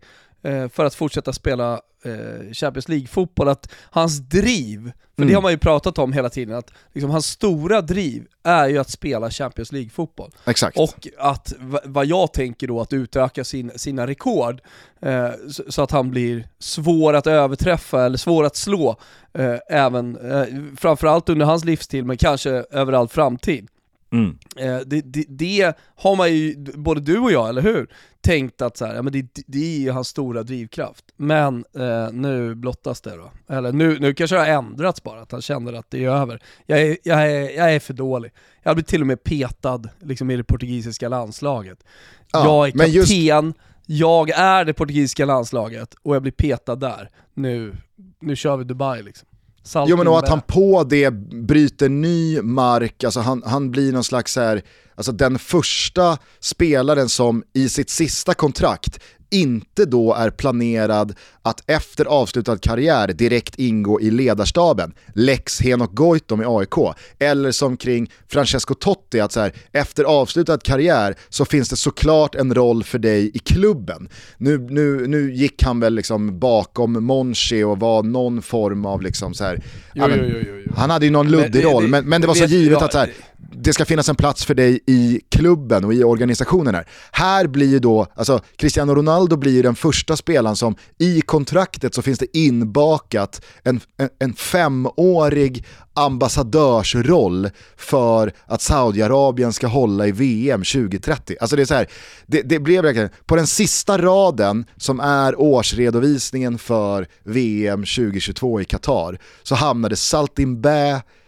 för 0.73 0.85
att 0.85 0.95
fortsätta 0.95 1.33
spela 1.33 1.81
eh, 2.05 2.53
Champions 2.53 2.89
League-fotboll, 2.89 3.49
att 3.49 3.69
hans 3.91 4.19
driv, 4.19 4.83
för 5.17 5.23
det 5.23 5.23
Mm. 5.23 5.35
har 5.35 5.43
man 5.43 5.53
ju 5.53 5.59
pratat 5.59 5.99
om 5.99 6.13
hela 6.13 6.29
tiden, 6.31 6.57
att 6.57 6.71
liksom 6.93 7.11
hans 7.11 7.27
stora 7.27 7.81
driv 7.81 8.27
är 8.43 8.69
ju 8.69 8.79
att 8.79 8.91
spela 8.91 9.31
Champions 9.31 9.73
League-fotboll. 9.73 10.31
Exakt. 10.47 10.79
Och 10.79 11.09
att, 11.19 11.53
va- 11.59 11.81
vad 11.85 12.07
jag 12.07 12.33
tänker 12.33 12.67
då, 12.67 12.81
att 12.81 12.93
utöka 12.93 13.45
sin, 13.45 13.71
sina 13.77 14.07
rekord 14.07 14.61
eh, 15.03 15.31
så, 15.51 15.63
så 15.69 15.83
att 15.83 15.91
han 15.91 16.11
blir 16.11 16.49
svår 16.59 17.15
att 17.15 17.27
överträffa 17.27 18.05
eller 18.05 18.19
svår 18.19 18.45
att 18.45 18.57
slå, 18.57 18.97
eh, 19.39 19.57
även, 19.69 20.17
eh, 20.31 20.45
framförallt 20.77 21.29
under 21.29 21.47
hans 21.47 21.65
livstid 21.65 22.05
men 22.05 22.17
kanske 22.17 22.51
över 22.71 22.93
all 22.93 23.09
framtid. 23.09 23.69
Mm. 24.15 24.39
Eh, 24.57 24.81
det, 24.87 25.01
det, 25.01 25.25
det 25.29 25.77
har 25.97 26.17
man 26.17 26.33
ju, 26.35 26.57
både 26.75 27.01
du 27.01 27.19
och 27.19 27.33
jag, 27.33 27.49
eller 27.49 27.63
hur? 27.63 27.89
Tänkt 28.21 28.63
att 28.63 28.77
så 28.77 28.87
här, 28.87 28.95
ja, 28.95 29.03
men 29.03 29.13
det, 29.13 29.27
det 29.47 29.59
är 29.59 29.79
ju 29.79 29.91
hans 29.91 30.09
stora 30.09 30.43
drivkraft. 30.43 31.05
Men 31.17 31.65
eh, 31.79 32.13
nu 32.13 32.55
blottas 32.55 33.01
det 33.01 33.17
då. 33.17 33.55
Eller 33.55 33.73
nu, 33.73 33.99
nu 33.99 34.15
kanske 34.15 34.37
det 34.37 34.41
har 34.41 34.49
ändrats 34.49 35.03
bara, 35.03 35.21
att 35.23 35.33
han 35.33 35.43
känner 35.43 35.73
att 35.73 35.91
det 35.91 36.05
är 36.05 36.11
över. 36.11 36.43
Jag 36.67 36.81
är, 36.83 36.97
jag 37.03 37.31
är, 37.33 37.57
jag 37.57 37.75
är 37.75 37.81
för 37.81 37.95
dålig. 37.95 38.33
Jag 38.63 38.77
blir 38.77 38.85
till 38.85 39.01
och 39.01 39.07
med 39.07 39.25
petad 39.25 39.83
liksom, 40.01 40.31
i 40.31 40.37
det 40.37 40.45
portugisiska 40.45 41.09
landslaget. 41.09 41.85
Ja, 42.33 42.45
jag 42.45 42.69
är 42.69 42.79
men 42.79 42.91
just- 42.91 43.09
kapten, 43.13 43.55
jag 43.87 44.31
är 44.31 44.65
det 44.65 44.73
portugisiska 44.73 45.25
landslaget 45.25 45.95
och 46.03 46.15
jag 46.15 46.23
blir 46.23 46.33
petad 46.33 46.77
där. 46.77 47.11
Nu, 47.35 47.77
nu 48.21 48.37
kör 48.37 48.57
vi 48.57 48.65
Dubai 48.65 49.03
liksom. 49.03 49.29
Salt 49.65 49.91
Jo 49.91 49.97
men 49.97 50.09
och 50.09 50.19
att 50.19 50.29
han 50.29 50.41
på 50.41 50.85
det 50.85 51.11
bryter 51.47 51.89
ny 51.89 52.43
mark, 52.43 53.05
alltså 53.05 53.21
han, 53.21 53.43
han 53.47 53.71
blir 53.71 53.93
någon 53.93 54.05
slags 54.05 54.33
så 54.33 54.41
här, 54.41 54.63
alltså 54.95 55.13
den 55.13 55.39
första 55.39 56.19
spelaren 56.41 57.09
som 57.09 57.43
i 57.55 57.69
sitt 57.69 57.91
sista 57.91 58.35
kontrakt 58.35 59.01
inte 59.35 59.85
då 59.85 60.15
är 60.15 60.31
planerad 60.31 61.15
att 61.43 61.63
efter 61.71 62.05
avslutad 62.05 62.59
karriär 62.59 63.09
direkt 63.09 63.55
ingå 63.59 64.01
i 64.01 64.11
ledarstaben, 64.11 64.93
Lex 65.15 65.61
Henok 65.61 65.93
Goitom 65.95 66.43
i 66.43 66.45
AIK, 66.49 66.95
eller 67.19 67.53
som 67.53 67.77
kring 67.77 68.11
Francesco 68.29 68.75
Totti, 68.75 69.21
att 69.21 69.33
så 69.33 69.41
här, 69.41 69.53
efter 69.73 70.05
avslutad 70.05 70.59
karriär 70.59 71.15
så 71.29 71.45
finns 71.45 71.69
det 71.69 71.77
såklart 71.77 72.35
en 72.35 72.55
roll 72.55 72.85
för 72.85 72.99
dig 72.99 73.31
i 73.35 73.39
klubben. 73.39 74.09
Nu, 74.39 74.59
nu, 74.59 75.07
nu 75.07 75.35
gick 75.35 75.63
han 75.63 75.81
väl 75.81 75.95
liksom 75.95 76.39
bakom 76.39 77.05
Monchi 77.05 77.63
och 77.63 77.81
var 77.81 78.03
någon 78.03 78.43
form 78.43 78.87
av 78.87 79.03
liksom 79.03 79.35
så 79.35 79.45
här, 79.45 79.63
ja, 79.95 80.09
men, 80.09 80.19
jo, 80.19 80.25
jo, 80.33 80.39
jo, 80.49 80.63
jo. 80.67 80.73
han 80.77 80.91
hade 80.91 81.05
ju 81.07 81.11
någon 81.13 81.31
Men 81.31 81.41
luddig 81.41 81.53
det- 81.53 81.63
roll, 81.63 81.89
men, 81.89 82.05
men 82.09 82.21
det 82.21 82.27
var 82.27 82.35
så 82.35 82.41
vet- 82.41 82.51
givet 82.51 82.83
att 82.83 82.93
så 82.93 82.99
här, 82.99 83.11
det 83.57 83.73
ska 83.73 83.85
finnas 83.85 84.09
en 84.09 84.17
plats 84.17 84.45
för 84.45 84.55
dig 84.55 84.81
i 84.87 85.21
klubben 85.31 85.85
och 85.85 85.95
i 85.95 86.05
organisationen 86.05 86.75
här. 86.75 86.89
Här 87.13 87.47
blir 87.47 87.67
ju 87.67 87.79
då, 87.79 88.07
alltså 88.15 88.41
Cristiano 88.57 88.95
Ronaldo 88.95 89.37
blir 89.37 89.53
ju 89.53 89.63
den 89.63 89.75
första 89.75 90.17
spelaren 90.17 90.57
som 90.57 90.77
i 90.99 91.21
kontraktet 91.21 91.95
så 91.95 92.03
finns 92.03 92.19
det 92.19 92.39
inbakat 92.39 93.45
en, 93.63 93.81
en, 93.97 94.09
en 94.19 94.35
femårig 94.35 95.65
ambassadörsroll 95.95 97.51
för 97.77 98.33
att 98.47 98.63
Saudiarabien 98.63 99.53
ska 99.53 99.67
hålla 99.67 100.07
i 100.07 100.13
VM 100.13 100.61
2030. 100.61 101.37
Alltså 101.41 101.57
det 101.57 101.63
är 101.63 101.67
så 101.67 101.75
här, 101.75 101.87
det, 102.27 102.43
det 102.43 102.59
blev 102.59 102.85
verkligen, 102.85 103.11
på 103.27 103.37
den 103.37 103.47
sista 103.47 103.99
raden 103.99 104.65
som 104.77 105.01
är 105.01 105.41
årsredovisningen 105.41 106.59
för 106.59 107.09
VM 107.25 107.81
2022 107.81 108.61
i 108.61 108.65
Qatar 108.65 109.19
så 109.43 109.55
hamnade 109.55 109.97
Saltin 109.97 110.61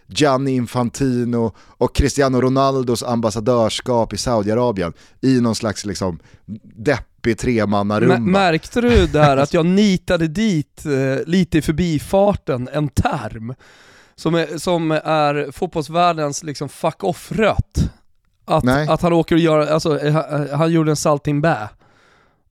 Gianni 0.08 0.50
Infantino 0.54 1.52
och 1.58 1.94
Cristiano 1.96 2.40
Ronaldos 2.40 3.02
ambassadörskap 3.02 4.12
i 4.12 4.16
Saudiarabien 4.16 4.92
i 5.20 5.40
någon 5.40 5.54
slags 5.54 5.84
liksom 5.84 6.18
deppig 6.76 7.38
tremannarumba. 7.38 8.14
Mä- 8.16 8.30
Märkte 8.30 8.80
du 8.80 9.06
där 9.06 9.36
att 9.36 9.54
jag 9.54 9.66
nitade 9.66 10.28
dit 10.28 10.86
eh, 10.86 11.24
lite 11.26 11.58
i 11.58 11.62
förbifarten 11.62 12.68
en 12.72 12.88
term 12.88 13.54
som 14.14 14.34
är, 14.34 14.58
som 14.58 14.90
är 14.90 15.52
fotbollsvärldens 15.52 16.42
liksom 16.42 16.68
fuck 16.68 17.04
off-rött? 17.04 17.90
Att, 18.44 18.64
Nej. 18.64 18.88
att 18.88 19.02
han 19.02 19.12
åker 19.12 19.34
och 19.34 19.40
gör, 19.40 19.66
alltså 19.66 20.00
eh, 20.00 20.12
han, 20.30 20.48
han 20.48 20.72
gjorde 20.72 20.90
en 20.92 20.96
salting 20.96 21.40
bä. 21.40 21.68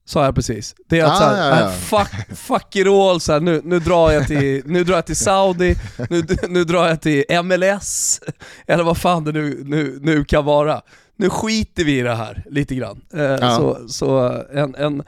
Sa 0.08 0.24
jag 0.24 0.34
precis. 0.34 0.74
Det 0.88 1.00
är 1.00 1.04
att 1.04 1.10
Ah, 1.12 1.14
såhär, 1.16 1.50
ja, 1.50 1.60
ja. 1.60 1.66
äh, 1.66 1.70
fuck, 1.72 2.36
fuck 2.38 2.76
it 2.76 2.86
all, 2.86 3.20
så 3.20 3.32
här, 3.32 3.40
nu, 3.40 3.60
nu, 3.64 3.78
drar 3.78 4.10
jag 4.10 4.26
till, 4.26 4.62
nu 4.66 4.84
drar 4.84 4.94
jag 4.94 5.06
till 5.06 5.16
Saudi, 5.16 5.76
nu, 6.10 6.26
nu 6.48 6.64
drar 6.64 6.88
jag 6.88 7.00
till 7.00 7.24
MLS, 7.44 8.20
eller 8.66 8.84
vad 8.84 8.96
fan 8.98 9.24
det 9.24 9.32
nu, 9.32 9.62
nu, 9.64 9.98
nu 10.02 10.24
kan 10.24 10.44
vara. 10.44 10.82
Nu 11.16 11.30
skiter 11.30 11.84
vi 11.84 11.98
i 11.98 12.02
det 12.02 12.14
här 12.14 12.44
lite 12.50 12.74
grann. 12.74 13.00
Eh, 13.14 13.22
Ja. 13.22 13.56
Så, 13.56 13.88
så 13.88 14.42
en, 14.54 14.74
en, 14.74 15.02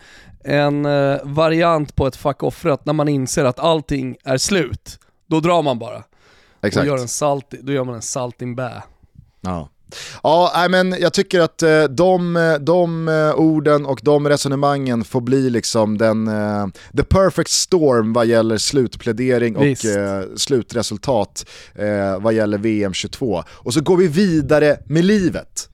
en 0.44 0.86
eh, 0.86 1.16
variant 1.22 1.94
på 1.94 2.06
ett 2.06 2.16
fuck 2.16 2.42
off-rätt 2.42 2.84
när 2.86 2.92
man 2.92 3.08
inser 3.08 3.44
att 3.44 3.58
allting 3.58 4.16
är 4.24 4.38
slut, 4.38 4.98
då 5.26 5.40
drar 5.40 5.62
man 5.62 5.78
bara. 5.78 6.02
Exakt. 6.62 6.86
Då 6.86 6.92
gör, 6.94 6.98
en 7.02 7.08
salt, 7.08 7.50
då 7.62 7.72
gör 7.72 7.84
man 7.84 7.94
en 7.94 8.02
salting 8.02 8.54
bä. 8.56 8.82
Ja. 9.40 9.68
Ja, 10.22 10.66
men 10.70 10.94
jag 11.00 11.12
tycker 11.12 11.40
att 11.40 11.62
eh, 11.62 11.84
de, 11.84 12.36
eh, 12.36 12.54
de 12.54 13.08
eh, 13.08 13.34
orden 13.34 13.86
och 13.86 14.00
de 14.02 14.28
resonemangen 14.28 15.04
får 15.04 15.20
bli 15.20 15.50
liksom 15.50 15.98
den, 15.98 16.30
the 16.96 17.04
perfect 17.04 17.50
storm 17.50 18.12
vad 18.12 18.26
gäller 18.26 18.58
slutplädering 18.58 19.56
och 19.56 19.64
Visst. 19.64 19.84
slutresultat 20.36 21.44
vad 22.20 22.34
gäller 22.34 22.58
VM 22.58 22.92
22. 22.92 23.44
Och 23.48 23.74
så 23.74 23.80
går 23.80 23.96
vi 23.96 24.08
vidare 24.08 24.78
med 24.86 25.04
livet. 25.04 25.68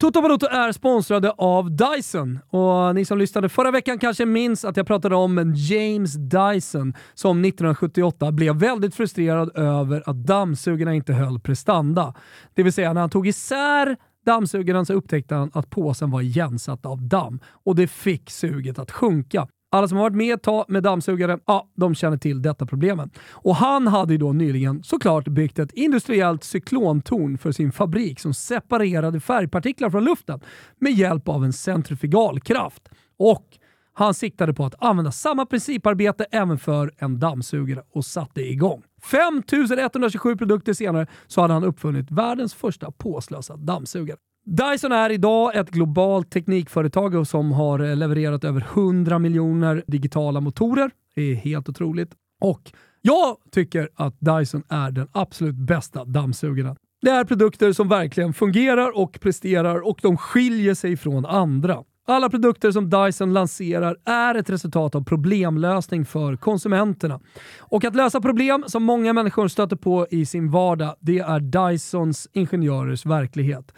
Toto 0.00 0.22
Balotto 0.22 0.46
är 0.46 0.72
sponsrade 0.72 1.30
av 1.30 1.76
Dyson. 1.76 2.38
Och 2.48 2.94
ni 2.94 3.04
som 3.04 3.18
lyssnade 3.18 3.48
förra 3.48 3.70
veckan 3.70 3.98
kanske 3.98 4.26
minns 4.26 4.64
att 4.64 4.76
jag 4.76 4.86
pratade 4.86 5.14
om 5.16 5.38
en 5.38 5.54
James 5.56 6.14
Dyson 6.14 6.94
som 7.14 7.44
1978 7.44 8.32
blev 8.32 8.56
väldigt 8.56 8.94
frustrerad 8.94 9.56
över 9.56 10.02
att 10.06 10.16
dammsugarna 10.16 10.94
inte 10.94 11.12
höll 11.12 11.40
prestanda. 11.40 12.14
Det 12.54 12.62
vill 12.62 12.72
säga 12.72 12.92
när 12.92 13.00
han 13.00 13.10
tog 13.10 13.28
isär 13.28 13.96
dammsugaren 14.26 14.86
så 14.86 14.92
upptäckte 14.92 15.34
han 15.34 15.50
att 15.54 15.70
påsen 15.70 16.10
var 16.10 16.20
igensatt 16.20 16.86
av 16.86 17.02
damm 17.02 17.40
och 17.64 17.76
det 17.76 17.86
fick 17.86 18.30
suget 18.30 18.78
att 18.78 18.90
sjunka. 18.90 19.48
Alla 19.76 19.88
som 19.88 19.96
har 19.96 20.04
varit 20.04 20.16
med 20.16 20.34
ett 20.34 20.42
tag 20.42 20.64
med 20.68 20.82
dammsugare, 20.82 21.38
ja, 21.46 21.68
de 21.74 21.94
känner 21.94 22.16
till 22.16 22.42
detta 22.42 22.66
problemet. 22.66 23.10
Och 23.32 23.56
han 23.56 23.86
hade 23.86 24.12
ju 24.14 24.18
då 24.18 24.32
nyligen 24.32 24.82
såklart 24.82 25.28
byggt 25.28 25.58
ett 25.58 25.72
industriellt 25.72 26.44
cyklontorn 26.44 27.38
för 27.38 27.52
sin 27.52 27.72
fabrik 27.72 28.20
som 28.20 28.34
separerade 28.34 29.20
färgpartiklar 29.20 29.90
från 29.90 30.04
luften 30.04 30.40
med 30.78 30.92
hjälp 30.92 31.28
av 31.28 31.44
en 31.44 31.52
centrifugalkraft. 31.52 32.88
Och 33.18 33.58
Han 33.98 34.14
siktade 34.14 34.54
på 34.54 34.64
att 34.64 34.74
använda 34.78 35.12
samma 35.12 35.46
principarbete 35.46 36.26
även 36.30 36.58
för 36.58 36.92
en 36.98 37.18
dammsugare 37.18 37.82
och 37.92 38.04
satte 38.04 38.40
igång. 38.40 38.82
5127 39.02 40.36
produkter 40.36 40.72
senare 40.72 41.06
så 41.26 41.40
hade 41.40 41.54
han 41.54 41.64
uppfunnit 41.64 42.10
världens 42.10 42.54
första 42.54 42.90
påslösa 42.90 43.56
dammsugare. 43.56 44.18
Dyson 44.46 44.92
är 44.92 45.10
idag 45.10 45.56
ett 45.56 45.70
globalt 45.70 46.30
teknikföretag 46.30 47.26
som 47.26 47.52
har 47.52 47.78
eh, 47.78 47.96
levererat 47.96 48.44
över 48.44 48.60
100 48.60 49.18
miljoner 49.18 49.84
digitala 49.86 50.40
motorer. 50.40 50.90
Det 51.14 51.22
är 51.22 51.34
helt 51.34 51.68
otroligt. 51.68 52.10
Och 52.40 52.72
jag 53.02 53.36
tycker 53.52 53.88
att 53.94 54.16
Dyson 54.20 54.62
är 54.68 54.90
den 54.90 55.08
absolut 55.12 55.54
bästa 55.54 56.04
dammsugaren. 56.04 56.76
Det 57.02 57.10
är 57.10 57.24
produkter 57.24 57.72
som 57.72 57.88
verkligen 57.88 58.32
fungerar 58.32 58.98
och 58.98 59.20
presterar 59.20 59.88
och 59.88 59.98
de 60.02 60.16
skiljer 60.16 60.74
sig 60.74 60.96
från 60.96 61.26
andra. 61.26 61.82
Alla 62.08 62.30
produkter 62.30 62.70
som 62.70 62.90
Dyson 62.90 63.32
lanserar 63.32 63.96
är 64.04 64.34
ett 64.34 64.50
resultat 64.50 64.94
av 64.94 65.04
problemlösning 65.04 66.04
för 66.04 66.36
konsumenterna. 66.36 67.20
Och 67.58 67.84
att 67.84 67.96
lösa 67.96 68.20
problem 68.20 68.64
som 68.66 68.82
många 68.82 69.12
människor 69.12 69.48
stöter 69.48 69.76
på 69.76 70.06
i 70.10 70.26
sin 70.26 70.50
vardag, 70.50 70.94
det 71.00 71.18
är 71.18 71.40
Dysons 71.40 72.28
ingenjörers 72.32 73.06
verklighet. 73.06 73.72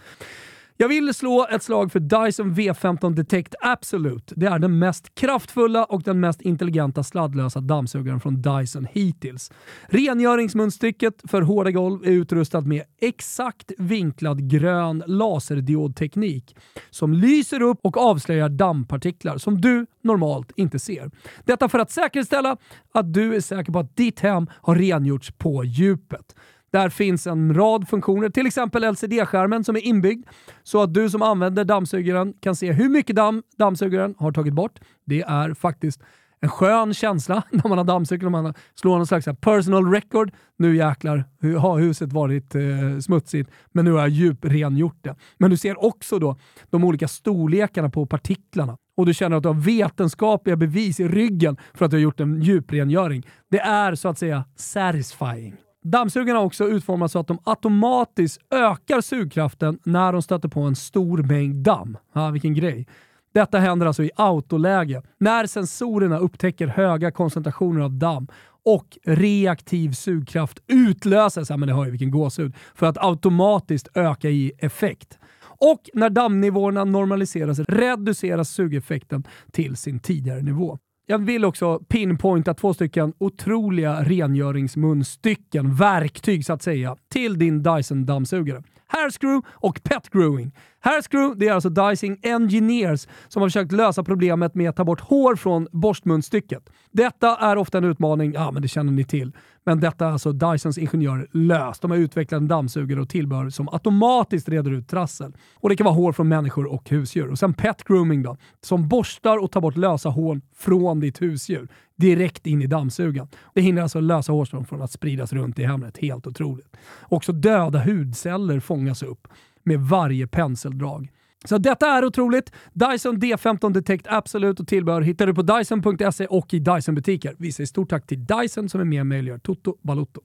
Jag 0.81 0.89
vill 0.89 1.14
slå 1.14 1.47
ett 1.51 1.62
slag 1.62 1.93
för 1.93 2.01
Dyson 2.01 2.55
V15 2.55 3.14
Detect 3.14 3.55
Absolute. 3.61 4.35
Det 4.37 4.47
är 4.47 4.59
den 4.59 4.79
mest 4.79 5.14
kraftfulla 5.14 5.85
och 5.85 6.03
den 6.03 6.20
mest 6.20 6.41
intelligenta 6.41 7.03
sladdlösa 7.03 7.61
dammsugaren 7.61 8.20
från 8.20 8.43
Dyson 8.43 8.87
hittills. 8.93 9.53
Rengöringsmunstycket 9.87 11.14
för 11.31 11.43
hårda 11.43 11.70
golv 11.70 12.05
är 12.05 12.11
utrustat 12.11 12.66
med 12.66 12.83
exakt 13.01 13.72
vinklad 13.79 14.51
grön 14.51 15.03
laserdiodteknik 15.07 16.57
som 16.91 17.12
lyser 17.12 17.62
upp 17.62 17.79
och 17.83 17.97
avslöjar 17.97 18.49
dammpartiklar 18.49 19.39
som 19.39 19.61
du 19.61 19.87
normalt 20.03 20.53
inte 20.57 20.79
ser. 20.79 21.11
Detta 21.45 21.68
för 21.68 21.79
att 21.79 21.91
säkerställa 21.91 22.57
att 22.93 23.12
du 23.14 23.35
är 23.35 23.41
säker 23.41 23.72
på 23.72 23.79
att 23.79 23.97
ditt 23.97 24.20
hem 24.20 24.47
har 24.53 24.74
rengjorts 24.74 25.33
på 25.39 25.64
djupet. 25.64 26.35
Där 26.70 26.88
finns 26.88 27.26
en 27.26 27.54
rad 27.54 27.88
funktioner, 27.88 28.28
till 28.28 28.46
exempel 28.46 28.84
LCD-skärmen 28.84 29.64
som 29.64 29.76
är 29.76 29.80
inbyggd 29.80 30.26
så 30.62 30.82
att 30.82 30.94
du 30.94 31.10
som 31.10 31.22
använder 31.22 31.64
dammsugaren 31.64 32.34
kan 32.40 32.56
se 32.56 32.72
hur 32.72 32.88
mycket 32.88 33.16
damm 33.16 33.42
dammsugaren 33.58 34.14
har 34.18 34.32
tagit 34.32 34.54
bort. 34.54 34.78
Det 35.06 35.22
är 35.22 35.54
faktiskt 35.54 36.00
en 36.40 36.48
skön 36.48 36.94
känsla 36.94 37.42
när 37.50 37.68
man 37.68 37.78
har 37.78 37.84
dammsugit 37.84 38.24
och 38.24 38.32
man 38.32 38.54
slår 38.74 38.96
någon 38.96 39.06
slags 39.06 39.28
personal 39.40 39.92
record. 39.92 40.30
Nu 40.56 40.76
jäklar 40.76 41.24
har 41.58 41.78
huset 41.78 42.12
varit 42.12 42.54
eh, 42.54 42.98
smutsigt, 43.00 43.50
men 43.72 43.84
nu 43.84 43.92
har 43.92 44.00
jag 44.00 44.08
djuprengjort 44.08 44.98
det. 45.00 45.16
Men 45.38 45.50
du 45.50 45.56
ser 45.56 45.84
också 45.84 46.18
då 46.18 46.36
de 46.70 46.84
olika 46.84 47.08
storlekarna 47.08 47.90
på 47.90 48.06
partiklarna 48.06 48.76
och 48.96 49.06
du 49.06 49.14
känner 49.14 49.36
att 49.36 49.42
du 49.42 49.48
har 49.48 49.54
vetenskapliga 49.54 50.56
bevis 50.56 51.00
i 51.00 51.08
ryggen 51.08 51.56
för 51.74 51.84
att 51.84 51.90
du 51.90 51.96
har 51.96 52.02
gjort 52.02 52.20
en 52.20 52.42
djuprengöring. 52.42 53.26
Det 53.50 53.60
är 53.60 53.94
så 53.94 54.08
att 54.08 54.18
säga 54.18 54.44
satisfying. 54.56 55.67
Dammsugarna 55.85 56.39
har 56.39 56.47
också 56.47 56.64
utformats 56.68 57.12
så 57.12 57.18
att 57.18 57.26
de 57.26 57.39
automatiskt 57.45 58.41
ökar 58.51 59.01
sugkraften 59.01 59.79
när 59.85 60.12
de 60.12 60.22
stöter 60.22 60.49
på 60.49 60.61
en 60.61 60.76
stor 60.76 61.22
mängd 61.22 61.57
damm. 61.57 61.97
Ja, 62.12 62.31
vilken 62.31 62.55
grej. 62.55 62.87
Detta 63.35 63.59
händer 63.59 63.87
alltså 63.87 64.03
i 64.03 64.11
autoläge, 64.16 65.03
när 65.18 65.47
sensorerna 65.47 66.18
upptäcker 66.18 66.66
höga 66.66 67.11
koncentrationer 67.11 67.81
av 67.81 67.93
damm 67.93 68.29
och 68.64 68.99
reaktiv 69.05 69.93
sugkraft 69.93 70.59
utlöses, 70.66 71.51
ja 71.51 71.57
men 71.57 71.68
det 71.68 71.74
hör 71.74 71.85
ju 71.85 71.91
vilken 71.91 72.11
gåshud, 72.11 72.55
för 72.74 72.87
att 72.87 72.99
automatiskt 72.99 73.89
öka 73.95 74.31
i 74.31 74.53
effekt. 74.59 75.18
Och 75.61 75.91
när 75.95 76.11
dammnivåerna 76.11 76.85
normaliseras 76.85 77.59
reduceras 77.59 78.51
sugeffekten 78.51 79.24
till 79.53 79.76
sin 79.76 79.99
tidigare 79.99 80.43
nivå. 80.43 80.79
Jag 81.11 81.18
vill 81.18 81.44
också 81.44 81.78
pinpointa 81.78 82.54
två 82.54 82.74
stycken 82.74 83.12
otroliga 83.18 84.02
rengöringsmunstycken, 84.02 85.74
verktyg 85.74 86.44
så 86.44 86.52
att 86.52 86.62
säga, 86.62 86.96
till 87.12 87.38
din 87.38 87.62
Dyson-dammsugare. 87.62 88.62
Hairscrew 88.86 89.48
och 89.50 89.82
Pet 89.82 90.11
Growing. 90.11 90.52
Hairscrew 90.81 91.35
det 91.39 91.49
är 91.49 91.53
alltså 91.53 91.68
Dicing 91.68 92.20
Engineers 92.22 93.09
som 93.29 93.43
har 93.43 93.49
försökt 93.49 93.72
lösa 93.72 94.05
problemet 94.05 94.55
med 94.55 94.70
att 94.70 94.76
ta 94.76 94.85
bort 94.85 95.01
hår 95.01 95.37
från 95.37 95.68
borstmunstycket. 95.72 96.70
Detta 96.91 97.37
är 97.37 97.57
ofta 97.57 97.79
en 97.79 97.85
utmaning, 97.85 98.33
ja 98.33 98.51
men 98.51 98.62
det 98.62 98.68
känner 98.68 98.93
ni 98.93 99.05
till. 99.05 99.33
Men 99.64 99.81
detta 99.81 100.05
har 100.05 100.12
alltså 100.12 100.33
Dysons 100.33 100.79
ingenjörer 100.79 101.29
löst. 101.33 101.83
De 101.83 101.91
har 101.91 101.99
utvecklat 101.99 102.41
en 102.41 102.49
dammsugare 102.49 103.01
och 103.01 103.09
tillbehör 103.09 103.51
som 103.51 103.68
automatiskt 103.68 104.49
reder 104.49 104.70
ut 104.70 104.89
trassel. 104.89 105.37
Och 105.55 105.68
det 105.68 105.76
kan 105.76 105.85
vara 105.85 105.95
hår 105.95 106.12
från 106.12 106.29
människor 106.29 106.66
och 106.66 106.91
husdjur. 106.91 107.29
Och 107.31 107.39
sen 107.39 107.55
pet 107.55 107.85
grooming 107.85 108.22
då, 108.22 108.37
som 108.61 108.89
borstar 108.89 109.39
och 109.39 109.53
tar 109.53 109.61
bort 109.61 109.76
lösa 109.76 110.09
hår 110.09 110.41
från 110.57 111.01
ditt 111.01 111.22
husdjur 111.22 111.68
direkt 111.97 112.47
in 112.47 112.62
i 112.62 112.66
dammsugaren. 112.66 113.29
Det 113.55 113.61
hindrar 113.61 113.83
alltså 113.83 114.01
lösa 114.01 114.33
hårstrån 114.33 114.64
från 114.64 114.83
att 114.83 114.93
spridas 114.93 115.33
runt 115.33 115.59
i 115.59 115.64
hemmet. 115.64 115.99
Helt 115.99 116.26
otroligt. 116.26 116.76
Också 117.03 117.33
döda 117.33 117.79
hudceller 117.79 118.61
fångas 118.61 119.03
upp 119.03 119.29
med 119.68 119.80
varje 119.80 120.26
penseldrag. 120.26 121.10
Så 121.45 121.59
detta 121.59 121.86
är 121.86 122.05
otroligt. 122.05 122.53
Dyson 122.72 123.16
D15 123.16 123.72
Detect 123.72 124.07
Absolut 124.09 124.61
och 124.61 124.68
tillbehör 124.68 125.01
hittar 125.01 125.26
du 125.26 125.34
på 125.34 125.43
Dyson.se 125.43 126.26
och 126.26 126.55
i 126.55 126.59
Dyson-butiker. 126.59 127.34
Vi 127.39 127.53
säger 127.53 127.66
stort 127.66 127.91
tack 127.91 128.07
till 128.07 128.26
Dyson 128.26 128.68
som 128.68 128.80
är 128.80 128.84
med 128.84 129.01
och 129.01 129.07
möjliggör 129.07 129.39
Toto 129.39 129.76
Balotto. 129.82 130.20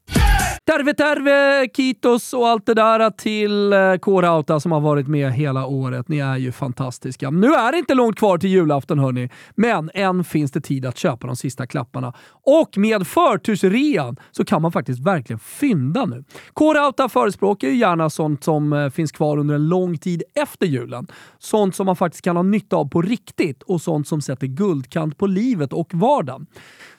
Terve 0.65 0.93
terve, 0.93 1.67
Kitos 1.75 2.33
och 2.33 2.47
allt 2.47 2.65
det 2.65 2.73
där 2.73 3.09
till 3.09 3.73
eh, 3.73 3.95
K-Rauta 3.95 4.59
som 4.59 4.71
har 4.71 4.79
varit 4.79 5.07
med 5.07 5.33
hela 5.33 5.65
året. 5.65 6.07
Ni 6.07 6.19
är 6.19 6.37
ju 6.37 6.51
fantastiska. 6.51 7.29
Nu 7.29 7.47
är 7.47 7.71
det 7.71 7.77
inte 7.77 7.93
långt 7.93 8.17
kvar 8.17 8.37
till 8.37 8.49
julafton 8.49 8.99
hörni, 8.99 9.29
men 9.55 9.91
än 9.93 10.23
finns 10.23 10.51
det 10.51 10.61
tid 10.61 10.85
att 10.85 10.97
köpa 10.97 11.27
de 11.27 11.35
sista 11.35 11.67
klapparna. 11.67 12.13
Och 12.45 12.77
med 12.77 13.07
förtursrean 13.07 14.17
så 14.31 14.45
kan 14.45 14.61
man 14.61 14.71
faktiskt 14.71 14.99
verkligen 14.99 15.39
fynda 15.39 16.05
nu. 16.05 16.23
K-Rauta 16.53 17.09
förespråkar 17.09 17.67
ju 17.67 17.75
gärna 17.75 18.09
sånt 18.09 18.43
som 18.43 18.73
eh, 18.73 18.89
finns 18.89 19.11
kvar 19.11 19.37
under 19.37 19.55
en 19.55 19.67
lång 19.67 19.97
tid 19.97 20.23
efter 20.35 20.65
julen. 20.65 21.02
Sånt 21.39 21.75
som 21.75 21.85
man 21.85 21.95
faktiskt 21.95 22.23
kan 22.23 22.35
ha 22.35 22.43
nytta 22.43 22.75
av 22.75 22.89
på 22.89 23.01
riktigt 23.01 23.63
och 23.63 23.81
sånt 23.81 24.07
som 24.07 24.21
sätter 24.21 24.47
guldkant 24.47 25.17
på 25.17 25.27
livet 25.27 25.73
och 25.73 25.93
vardagen. 25.93 26.47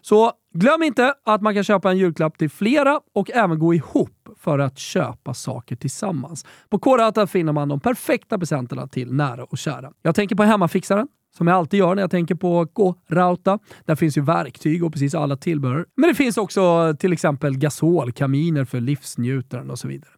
Så 0.01 0.33
glöm 0.55 0.83
inte 0.83 1.15
att 1.25 1.43
man 1.43 1.55
kan 1.55 1.65
köpa 1.65 1.91
en 1.91 1.99
julklapp 1.99 2.39
till 2.39 2.51
flera 2.51 3.01
och 3.15 3.31
även 3.31 3.59
gå 3.59 3.75
ihop 3.75 4.29
för 4.37 4.59
att 4.59 4.79
köpa 4.79 5.35
saker 5.35 5.77
tillsammans. 5.77 6.47
På 6.69 6.79
K-Rauta 6.79 7.27
finner 7.27 7.53
man 7.53 7.69
de 7.69 7.81
perfekta 7.81 8.39
presenterna 8.39 8.89
till 8.89 9.13
nära 9.13 9.45
och 9.45 9.59
kära. 9.59 9.93
Jag 10.03 10.15
tänker 10.15 10.37
på 10.37 10.43
hemmafixaren 10.43 11.09
som 11.37 11.47
jag 11.47 11.57
alltid 11.57 11.79
gör 11.79 11.95
när 11.95 12.03
jag 12.03 12.11
tänker 12.11 12.35
på 12.35 12.67
K-Rauta. 12.67 13.59
Där 13.85 13.95
finns 13.95 14.19
ju 14.19 14.23
verktyg 14.23 14.85
och 14.85 14.93
precis 14.93 15.15
alla 15.15 15.37
tillbehör. 15.37 15.87
Men 15.97 16.09
det 16.09 16.15
finns 16.15 16.37
också 16.37 16.95
till 16.99 17.13
exempel 17.13 17.59
gasolkaminer 17.59 18.65
för 18.65 18.81
livsnjutaren 18.81 19.71
och 19.71 19.79
så 19.79 19.89
vidare. 19.89 20.11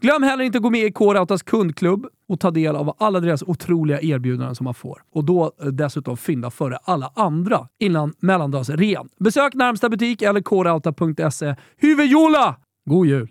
Glöm 0.00 0.22
heller 0.22 0.44
inte 0.44 0.58
att 0.58 0.62
gå 0.62 0.70
med 0.70 0.84
i 0.84 0.92
K-Rautas 0.92 1.42
kundklubb 1.42 2.06
och 2.28 2.40
ta 2.40 2.50
del 2.50 2.76
av 2.76 2.96
alla 2.98 3.20
deras 3.20 3.42
otroliga 3.42 4.00
erbjudanden 4.00 4.54
som 4.54 4.64
man 4.64 4.74
får. 4.74 5.02
Och 5.14 5.24
då 5.24 5.52
eh, 5.62 5.66
dessutom 5.66 6.16
fynda 6.16 6.50
före 6.50 6.78
alla 6.84 7.12
andra 7.14 7.68
innan 7.80 8.14
mellandagsrean. 8.20 9.08
Besök 9.18 9.54
närmsta 9.54 9.88
butik 9.88 10.22
eller 10.22 10.40
krauta.se. 10.40 11.54
Huvudjola! 11.76 12.56
God 12.84 13.06
jul! 13.06 13.28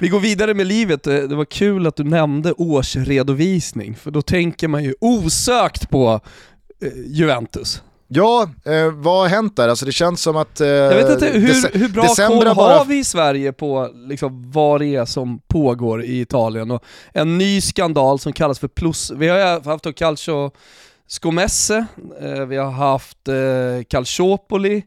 Vi 0.00 0.08
går 0.08 0.20
vidare 0.20 0.54
med 0.54 0.66
livet. 0.66 1.06
Eh, 1.06 1.14
det 1.14 1.36
var 1.36 1.44
kul 1.44 1.86
att 1.86 1.96
du 1.96 2.04
nämnde 2.04 2.52
årsredovisning, 2.52 3.94
för 3.94 4.10
då 4.10 4.22
tänker 4.22 4.68
man 4.68 4.84
ju 4.84 4.94
osökt 5.00 5.90
på 5.90 6.20
eh, 6.82 6.88
Juventus. 7.06 7.82
Ja, 8.10 8.50
eh, 8.64 8.90
vad 8.92 9.18
har 9.20 9.28
hänt 9.28 9.56
där? 9.56 9.68
Alltså 9.68 9.86
det 9.86 9.92
känns 9.92 10.22
som 10.22 10.36
att... 10.36 10.60
Eh, 10.60 10.68
Jag 10.68 10.94
vet 10.94 11.10
inte, 11.10 11.38
hur, 11.38 11.78
hur 11.78 11.88
bra 11.88 12.02
koll 12.28 12.46
har 12.46 12.54
bara- 12.54 12.84
vi 12.84 12.98
i 12.98 13.04
Sverige 13.04 13.52
på 13.52 13.90
liksom, 13.94 14.50
vad 14.52 14.80
det 14.80 14.86
är 14.96 15.04
som 15.04 15.38
pågår 15.48 16.04
i 16.04 16.20
Italien? 16.20 16.70
Och 16.70 16.84
en 17.12 17.38
ny 17.38 17.60
skandal 17.60 18.18
som 18.18 18.32
kallas 18.32 18.58
för 18.58 18.68
plus... 18.68 19.10
Vi 19.10 19.28
har 19.28 19.60
haft 19.70 19.84
då 19.84 19.92
Calcio 19.92 20.50
Scomesse, 21.06 21.86
eh, 22.20 22.44
vi 22.46 22.56
har 22.56 22.70
haft 22.70 23.28
eh, 23.28 23.34
Calciopoli, 23.88 24.82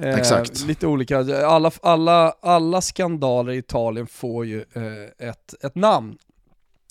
eh, 0.00 0.14
Exakt. 0.14 0.66
lite 0.66 0.86
olika. 0.86 1.18
Alla, 1.46 1.70
alla, 1.82 2.32
alla 2.42 2.80
skandaler 2.80 3.52
i 3.52 3.56
Italien 3.58 4.06
får 4.06 4.46
ju 4.46 4.58
eh, 4.58 5.28
ett, 5.28 5.54
ett 5.64 5.74
namn. 5.74 6.16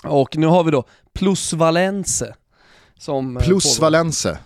Och 0.03 0.37
nu 0.37 0.47
har 0.47 0.63
vi 0.63 0.71
då 0.71 0.83
Plusvalense. 1.13 2.35
Som, 2.99 3.37
eh, 3.37 3.43
Plus 3.43 3.77
pågår. 3.77 3.85
Valense. 3.85 4.37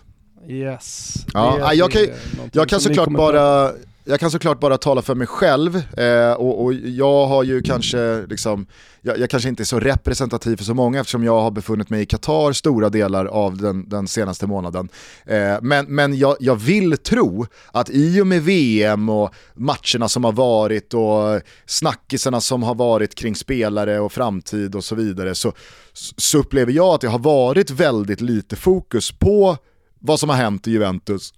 Yes. 0.48 1.14
Ja, 1.34 1.56
Det 1.68 1.74
jag 1.74 1.90
kan- 1.90 2.02
Jag 2.52 2.68
kan 2.68 2.80
såklart 2.80 3.08
bara 3.16 3.72
jag 4.06 4.20
kan 4.20 4.30
såklart 4.30 4.60
bara 4.60 4.78
tala 4.78 5.02
för 5.02 5.14
mig 5.14 5.26
själv 5.26 5.76
eh, 5.98 6.32
och, 6.32 6.64
och 6.64 6.74
jag 6.74 7.26
har 7.26 7.42
ju 7.42 7.62
kanske, 7.62 8.26
liksom, 8.28 8.66
jag, 9.02 9.18
jag 9.18 9.30
kanske 9.30 9.48
inte 9.48 9.62
är 9.62 9.64
så 9.64 9.80
representativ 9.80 10.56
för 10.56 10.64
så 10.64 10.74
många 10.74 11.00
eftersom 11.00 11.24
jag 11.24 11.40
har 11.40 11.50
befunnit 11.50 11.90
mig 11.90 12.02
i 12.02 12.06
Qatar 12.06 12.52
stora 12.52 12.88
delar 12.88 13.26
av 13.26 13.56
den, 13.56 13.88
den 13.88 14.08
senaste 14.08 14.46
månaden. 14.46 14.88
Eh, 15.26 15.54
men 15.62 15.86
men 15.94 16.18
jag, 16.18 16.36
jag 16.40 16.56
vill 16.56 16.96
tro 16.96 17.46
att 17.72 17.90
i 17.90 18.20
och 18.20 18.26
med 18.26 18.42
VM 18.42 19.08
och 19.08 19.34
matcherna 19.54 20.08
som 20.08 20.24
har 20.24 20.32
varit 20.32 20.94
och 20.94 21.40
snackisarna 21.66 22.40
som 22.40 22.62
har 22.62 22.74
varit 22.74 23.14
kring 23.14 23.34
spelare 23.36 24.00
och 24.00 24.12
framtid 24.12 24.74
och 24.74 24.84
så 24.84 24.94
vidare 24.94 25.34
så, 25.34 25.52
så 26.16 26.38
upplever 26.38 26.72
jag 26.72 26.94
att 26.94 27.00
det 27.00 27.08
har 27.08 27.18
varit 27.18 27.70
väldigt 27.70 28.20
lite 28.20 28.56
fokus 28.56 29.12
på 29.12 29.56
vad 30.06 30.20
som 30.20 30.28
har 30.28 30.36
hänt 30.36 30.66
i 30.66 30.70
Juventus 30.70 31.34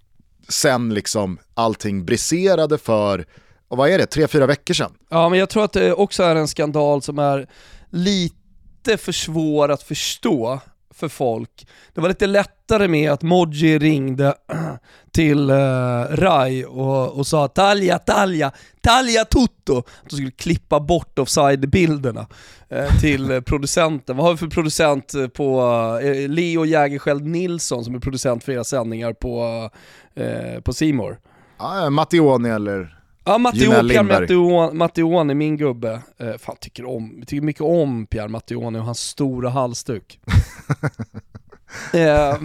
sen 0.49 0.93
liksom 0.93 1.39
allting 1.53 2.05
briserade 2.05 2.77
för, 2.77 3.25
vad 3.67 3.89
är 3.89 3.97
det, 3.97 4.05
tre, 4.05 4.27
fyra 4.27 4.45
veckor 4.45 4.73
sedan? 4.73 4.93
Ja 5.09 5.29
men 5.29 5.39
jag 5.39 5.49
tror 5.49 5.63
att 5.63 5.73
det 5.73 5.93
också 5.93 6.23
är 6.23 6.35
en 6.35 6.47
skandal 6.47 7.01
som 7.01 7.19
är 7.19 7.49
lite 7.89 8.97
för 8.97 9.11
svår 9.11 9.71
att 9.71 9.83
förstå 9.83 10.59
för 10.97 11.07
folk. 11.07 11.67
Det 11.93 12.01
var 12.01 12.09
lite 12.09 12.27
lättare 12.27 12.87
med 12.87 13.11
att 13.11 13.21
Modji 13.21 13.79
ringde 13.79 14.35
till 15.11 15.51
uh, 15.51 16.03
Rai 16.09 16.65
och, 16.65 17.17
och 17.17 17.27
sa 17.27 17.47
Talja, 17.47 17.99
Talja, 17.99 18.51
Talja 18.81 19.25
Tutto. 19.25 19.77
Att 19.77 20.09
de 20.09 20.15
skulle 20.15 20.31
klippa 20.31 20.79
bort 20.79 21.19
offside-bilderna 21.19 22.27
uh, 22.73 22.99
till 23.01 23.41
producenten. 23.45 24.17
Vad 24.17 24.25
har 24.25 24.33
vi 24.33 24.37
för 24.37 24.47
producent 24.47 25.13
på 25.33 25.61
uh, 26.03 26.29
Leo 26.29 26.65
Jägerskiöld 26.65 27.25
Nilsson 27.25 27.83
som 27.83 27.95
är 27.95 27.99
producent 27.99 28.43
för 28.43 28.51
era 28.51 28.63
sändningar 28.63 29.13
på 29.13 29.69
uh, 30.19 30.59
på 30.61 30.73
Simor. 30.73 31.19
Ja, 31.59 31.89
Mattioni 31.89 32.49
eller 32.49 32.96
Ja, 33.27 33.37
Matteo, 33.37 33.69
Pierre 33.69 33.83
min 35.35 35.57
gubbe. 35.57 36.01
Eh, 36.17 36.37
fan, 36.37 36.55
tycker, 36.59 36.85
om, 36.85 37.23
tycker 37.27 37.45
mycket 37.45 37.61
om 37.61 38.05
Pierre 38.05 38.27
Matteoni 38.27 38.79
och 38.79 38.83
hans 38.83 38.99
stora 38.99 39.49
halsduk. 39.49 40.19
eh, 41.93 42.35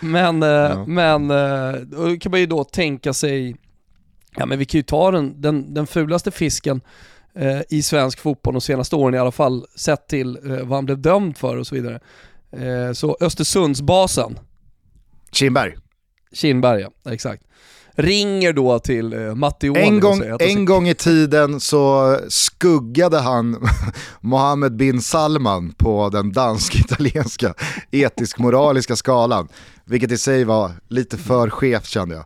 men, 0.00 0.42
eh, 0.42 0.86
men 0.86 1.30
eh, 1.30 1.72
då 1.72 2.16
kan 2.16 2.30
man 2.30 2.40
ju 2.40 2.46
då 2.46 2.64
tänka 2.64 3.12
sig, 3.12 3.56
ja 4.36 4.46
men 4.46 4.58
vi 4.58 4.64
kan 4.64 4.78
ju 4.78 4.82
ta 4.82 5.10
den, 5.10 5.40
den, 5.40 5.74
den 5.74 5.86
fulaste 5.86 6.30
fisken 6.30 6.80
eh, 7.34 7.60
i 7.68 7.82
svensk 7.82 8.18
fotboll 8.18 8.54
de 8.54 8.60
senaste 8.60 8.96
åren 8.96 9.14
i 9.14 9.18
alla 9.18 9.32
fall, 9.32 9.66
sett 9.76 10.08
till 10.08 10.36
eh, 10.36 10.66
vad 10.66 10.78
han 10.78 10.84
blev 10.84 10.98
dömd 10.98 11.36
för 11.36 11.56
och 11.56 11.66
så 11.66 11.74
vidare. 11.74 12.00
Eh, 12.52 12.92
så 12.92 13.16
Östersundsbasen, 13.20 14.38
Kindberg. 15.32 15.76
Kindberg 16.32 16.80
ja, 16.80 17.12
exakt. 17.12 17.44
Ringer 18.02 18.52
då 18.52 18.78
till 18.78 19.12
eh, 19.12 19.34
Matteoni 19.34 19.80
En 19.80 19.94
och 19.94 20.00
gång, 20.00 20.18
säger 20.18 20.32
att 20.32 20.42
en 20.42 20.64
gång 20.64 20.88
i 20.88 20.94
tiden 20.94 21.60
så 21.60 22.16
skuggade 22.28 23.18
han 23.18 23.68
Mohammed 24.20 24.76
bin 24.76 25.02
Salman 25.02 25.72
på 25.78 26.08
den 26.08 26.32
dansk-italienska 26.32 27.54
etisk-moraliska 27.90 28.96
skalan. 28.96 29.48
Vilket 29.84 30.12
i 30.12 30.18
sig 30.18 30.44
var 30.44 30.72
lite 30.88 31.16
för 31.16 31.50
skevt 31.50 31.86
kände 31.86 32.14
jag. 32.14 32.24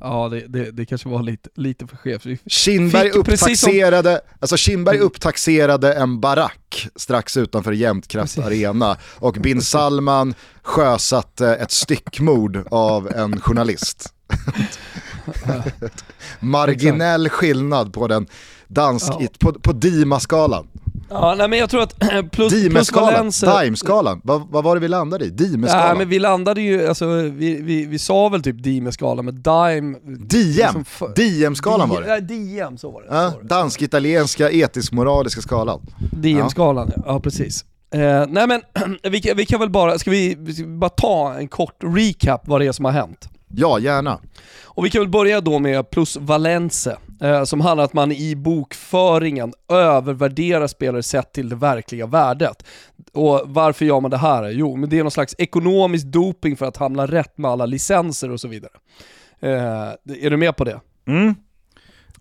Ja, 0.00 0.28
det, 0.28 0.44
det, 0.48 0.70
det 0.70 0.86
kanske 0.86 1.08
var 1.08 1.22
lite, 1.22 1.48
lite 1.54 1.86
för 1.86 1.96
skevt. 1.96 2.40
Kindberg 2.46 3.10
precis 3.10 3.60
som- 3.60 3.70
upptaxerade, 3.70 4.20
alltså 4.40 4.56
Kindberg 4.56 4.98
upptaxerade 4.98 5.92
en 5.94 6.20
barack 6.20 6.88
strax 6.96 7.36
utanför 7.36 7.72
Jämtkraft 7.72 8.38
arena 8.38 8.96
och 9.14 9.34
bin 9.34 9.62
Salman 9.62 10.34
sjösatte 10.62 11.54
ett 11.54 11.70
styckmord 11.70 12.66
av 12.70 13.12
en 13.12 13.40
journalist. 13.40 14.12
Marginell 16.40 17.28
skillnad 17.28 17.92
på 17.92 18.06
den 18.06 18.26
dansk, 18.68 19.12
Ja. 19.20 19.26
på, 19.40 19.52
på 19.52 19.72
Dima-skalan. 19.72 20.66
Ja, 21.10 21.34
nej 21.38 21.48
men 21.48 21.58
jag 21.58 21.70
tror 21.70 21.82
att 21.82 21.98
plus, 22.32 22.68
plus 22.68 22.92
Valencia... 22.92 23.60
Dime-skalan. 23.60 24.20
Vad, 24.24 24.42
vad 24.50 24.64
var 24.64 24.74
det 24.76 24.80
vi 24.80 24.88
landade 24.88 25.24
i? 25.24 25.28
Nej 25.28 25.36
Dime-skalan? 25.36 25.98
men 25.98 26.08
vi 26.08 26.18
landade 26.18 26.60
ju, 26.60 26.86
alltså 26.88 27.06
vi, 27.16 27.60
vi, 27.62 27.86
vi 27.86 27.98
sa 27.98 28.28
väl 28.28 28.42
typ 28.42 28.62
Dime-skalan, 28.62 29.24
men 29.24 29.42
Dime... 29.42 29.98
Diem! 30.04 30.74
liksom 30.78 31.12
Diem-skalan 31.16 31.88
var 31.88 32.00
det. 32.02 32.06
Nej, 32.08 32.20
Diem, 32.22 32.78
så 32.78 32.90
var 32.90 33.02
det. 33.02 33.08
Ja, 33.10 33.32
dansk-italienska 33.42 34.50
etisk-moraliska 34.50 35.40
skalan. 35.40 35.80
Diem-skalan, 36.12 36.92
ja. 36.96 37.02
ja 37.06 37.20
precis. 37.20 37.64
Eh, 37.90 38.24
nej 38.28 38.46
men 38.46 38.60
vi, 39.12 39.20
kan- 39.20 39.36
vi 39.36 39.46
kan 39.46 39.60
väl 39.60 39.70
bara, 39.70 39.98
ska 39.98 40.10
vi, 40.10 40.36
vi 40.38 40.54
ska 40.54 40.64
bara 40.66 40.90
ta 40.90 41.34
en 41.34 41.48
kort 41.48 41.76
recap 41.82 42.40
vad 42.48 42.60
det 42.60 42.66
är 42.66 42.72
som 42.72 42.84
har 42.84 42.92
hänt? 42.92 43.28
Ja, 43.48 43.78
gärna. 43.78 44.18
Och 44.76 44.84
vi 44.84 44.90
kan 44.90 45.00
väl 45.00 45.08
börja 45.08 45.40
då 45.40 45.58
med 45.58 45.90
plus 45.90 46.16
Valence, 46.16 46.96
eh, 47.20 47.44
som 47.44 47.60
handlar 47.60 47.84
om 47.84 47.86
att 47.86 47.92
man 47.92 48.12
i 48.12 48.36
bokföringen 48.36 49.52
övervärderar 49.72 50.66
spelare 50.66 51.02
sett 51.02 51.32
till 51.32 51.48
det 51.48 51.56
verkliga 51.56 52.06
värdet. 52.06 52.64
Och 53.12 53.40
varför 53.44 53.84
gör 53.84 54.00
man 54.00 54.10
det 54.10 54.16
här? 54.16 54.50
Jo, 54.50 54.76
men 54.76 54.88
det 54.90 54.98
är 54.98 55.02
någon 55.02 55.10
slags 55.10 55.34
ekonomisk 55.38 56.06
doping 56.06 56.56
för 56.56 56.66
att 56.66 56.76
hamna 56.76 57.06
rätt 57.06 57.38
med 57.38 57.50
alla 57.50 57.66
licenser 57.66 58.30
och 58.30 58.40
så 58.40 58.48
vidare. 58.48 58.72
Eh, 59.40 60.22
är 60.24 60.30
du 60.30 60.36
med 60.36 60.56
på 60.56 60.64
det? 60.64 60.80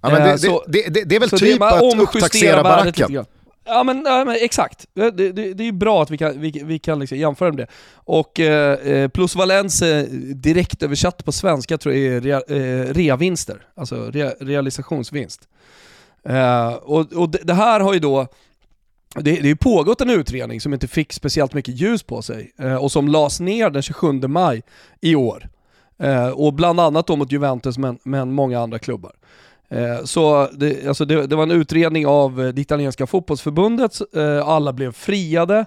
Ja, 0.01 0.09
men 0.09 0.21
Eh, 0.21 0.31
det, 0.31 0.37
så- 0.39 0.63
det, 0.67 0.93
det, 0.93 1.03
det 1.03 1.15
är 1.15 1.19
väl 1.19 1.29
typ 1.39 1.61
att 1.61 1.81
upptaxera 2.17 2.63
baracken. 2.63 3.25
Ja 3.65 3.83
men, 3.83 4.03
ja, 4.05 4.25
men 4.25 4.35
exakt. 4.41 4.85
Det, 4.93 5.11
det, 5.11 5.31
det 5.31 5.63
är 5.63 5.65
ju 5.65 5.71
bra 5.71 6.03
att 6.03 6.11
vi 6.11 6.17
kan, 6.17 6.41
vi, 6.41 6.61
vi 6.65 6.79
kan 6.79 6.99
liksom 6.99 7.17
jämföra 7.17 7.49
med 7.49 7.57
det. 7.57 7.67
Och 7.93 8.39
eh, 8.39 8.79
eh 8.79 9.07
plus 9.07 9.35
Valence 9.35 9.99
eh, 9.99 10.03
direkt 10.35 10.83
översatt 10.83 11.25
på 11.25 11.31
svenska 11.31 11.77
tror 11.77 11.95
jag 11.95 12.15
är 12.15 12.21
rea, 12.21 12.41
eh, 12.47 12.93
reavinster, 12.93 13.61
alltså 13.75 14.11
rea, 14.11 14.33
realisationsvinst. 14.39 15.47
Eh, 16.23 16.73
och 16.73 17.13
och 17.13 17.29
det, 17.29 17.39
det 17.43 17.53
här 17.53 17.79
har 17.79 17.93
ju 17.93 17.99
då 17.99 18.27
det, 19.15 19.21
det 19.21 19.41
har 19.41 19.47
ju 19.47 19.55
pågått 19.55 20.01
en 20.01 20.09
utredning 20.09 20.61
som 20.61 20.73
inte 20.73 20.87
fick 20.87 21.13
speciellt 21.13 21.53
mycket 21.53 21.79
ljus 21.79 22.03
på 22.03 22.21
sig 22.21 22.51
eh, 22.57 22.75
och 22.75 22.91
som 22.91 23.07
lades 23.07 23.39
ner 23.39 23.69
den 23.69 23.81
27 23.81 24.11
maj 24.11 24.63
i 25.01 25.15
år. 25.15 25.49
Eh, 25.99 26.27
och 26.27 26.53
bland 26.53 26.79
annat 26.79 27.07
då 27.07 27.15
mot 27.15 27.31
Juventus 27.31 27.77
men, 27.77 27.99
men 28.03 28.31
många 28.31 28.59
andra 28.59 28.79
klubbar. 28.79 29.11
Eh, 29.75 30.03
så 30.03 30.49
det, 30.53 30.87
alltså 30.87 31.05
det, 31.05 31.27
det 31.27 31.35
var 31.35 31.43
en 31.43 31.51
utredning 31.51 32.07
av 32.07 32.41
eh, 32.41 32.47
det 32.47 32.61
italienska 32.61 33.07
fotbollsförbundet, 33.07 34.01
eh, 34.15 34.47
alla 34.47 34.73
blev 34.73 34.91
friade. 34.91 35.65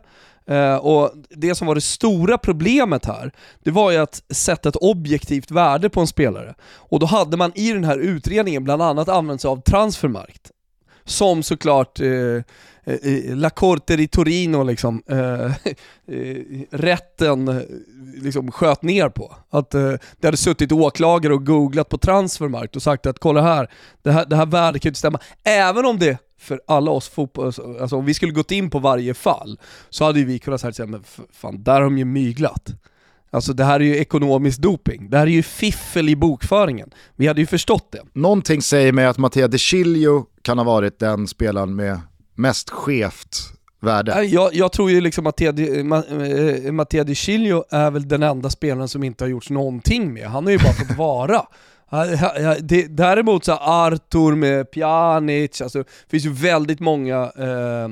Och 0.80 1.11
det 1.30 1.54
som 1.54 1.66
var 1.66 1.74
det 1.74 1.80
stora 1.80 2.38
problemet 2.38 3.06
här, 3.06 3.32
det 3.64 3.70
var 3.70 3.90
ju 3.90 3.96
att 3.96 4.22
sätta 4.30 4.68
ett 4.68 4.76
objektivt 4.76 5.50
värde 5.50 5.90
på 5.90 6.00
en 6.00 6.06
spelare. 6.06 6.54
Och 6.74 7.00
då 7.00 7.06
hade 7.06 7.36
man 7.36 7.52
i 7.54 7.72
den 7.72 7.84
här 7.84 7.98
utredningen 7.98 8.64
bland 8.64 8.82
annat 8.82 9.09
använt 9.09 9.40
sig 9.40 9.48
av 9.48 9.62
transfermarkt. 9.62 10.50
Som 11.04 11.42
såklart 11.42 12.00
eh, 12.00 12.42
Eh, 12.89 13.36
La 13.36 13.51
Corte 13.51 13.97
di 13.97 14.09
Torino 14.09 14.62
liksom, 14.62 15.03
eh, 15.07 15.45
eh 16.07 16.36
rätten 16.70 17.49
eh, 17.49 17.62
liksom 18.14 18.53
sköt 18.53 18.82
ner 18.82 19.09
på. 19.09 19.34
Att 19.51 19.74
eh, 19.74 19.93
det 20.20 20.26
hade 20.26 20.36
suttit 20.36 20.72
åklagare 20.72 21.34
och 21.34 21.47
googlat 21.47 21.89
på 21.89 21.99
transfermarkt 21.99 22.76
och 22.76 22.82
sagt 22.82 23.07
att 23.07 23.18
kolla 23.18 23.43
här, 23.43 23.70
det 24.03 24.12
här, 24.12 24.26
det 24.26 24.36
här 24.36 24.47
värdet 24.47 24.82
kan 24.82 24.89
ju 24.89 24.91
inte 24.91 24.99
stämma. 24.99 25.20
Även 25.45 25.86
om 25.86 25.99
det 25.99 26.18
för 26.41 26.61
alla 26.66 26.91
oss 26.91 27.09
fotboll, 27.09 27.47
alltså, 27.47 27.76
alltså 27.80 27.97
om 27.97 28.05
vi 28.05 28.14
skulle 28.14 28.32
gått 28.32 28.51
in 28.51 28.70
på 28.70 28.78
varje 28.78 29.14
fall, 29.14 29.59
så 29.91 30.05
hade 30.05 30.24
vi 30.24 30.39
kunnat 30.39 30.61
säga 30.61 30.86
men 30.86 31.05
fan, 31.32 31.62
där 31.62 31.74
har 31.74 31.82
de 31.82 31.99
ju 31.99 32.05
myglat. 32.05 32.68
Alltså 33.30 33.53
det 33.53 33.64
här 33.64 33.80
är 33.80 33.84
ju 33.84 33.97
ekonomisk 33.97 34.59
doping, 34.59 35.11
det 35.11 35.18
här 35.18 35.26
är 35.26 35.30
ju 35.30 35.43
fiffel 35.43 36.09
i 36.09 36.16
bokföringen. 36.16 36.91
Vi 37.16 37.26
hade 37.26 37.41
ju 37.41 37.47
förstått 37.47 37.93
det. 37.93 38.03
Någonting 38.12 38.62
säger 38.62 38.93
mig 38.93 39.07
att 39.07 39.18
Mattia 39.18 39.49
De 39.49 39.59
Chilio 39.59 40.26
kan 40.43 40.59
ha 40.59 40.64
varit 40.64 40.99
den 40.99 41.26
spelaren 41.26 41.76
med 41.76 42.01
mest 42.39 42.70
skevt 42.70 43.39
värde. 43.80 44.22
Jag, 44.24 44.55
jag 44.55 44.72
tror 44.72 44.91
ju 44.91 45.01
liksom 45.01 45.26
att 45.26 45.41
eh, 45.41 45.49
eh, 45.49 46.72
Mattia 46.72 47.05
Di- 47.05 47.14
Chilio 47.14 47.64
är 47.70 47.91
väl 47.91 48.09
den 48.09 48.22
enda 48.22 48.51
spelaren 48.51 48.89
som 48.89 49.05
inte 49.05 49.24
har 49.24 49.28
gjort 49.28 49.51
någonting 49.51 50.12
med. 50.12 50.26
Han 50.28 50.45
har 50.45 50.51
ju 50.53 50.59
bara 50.59 50.72
fått 50.72 50.97
vara. 50.99 51.43
Däremot 52.89 53.45
så 53.45 53.53
Artur 53.53 54.34
med 54.34 54.70
Pjanic, 54.70 55.61
alltså, 55.62 55.78
det 55.78 56.11
finns 56.11 56.24
ju 56.26 56.32
väldigt 56.32 56.80
många 56.80 57.22
eh, 57.22 57.89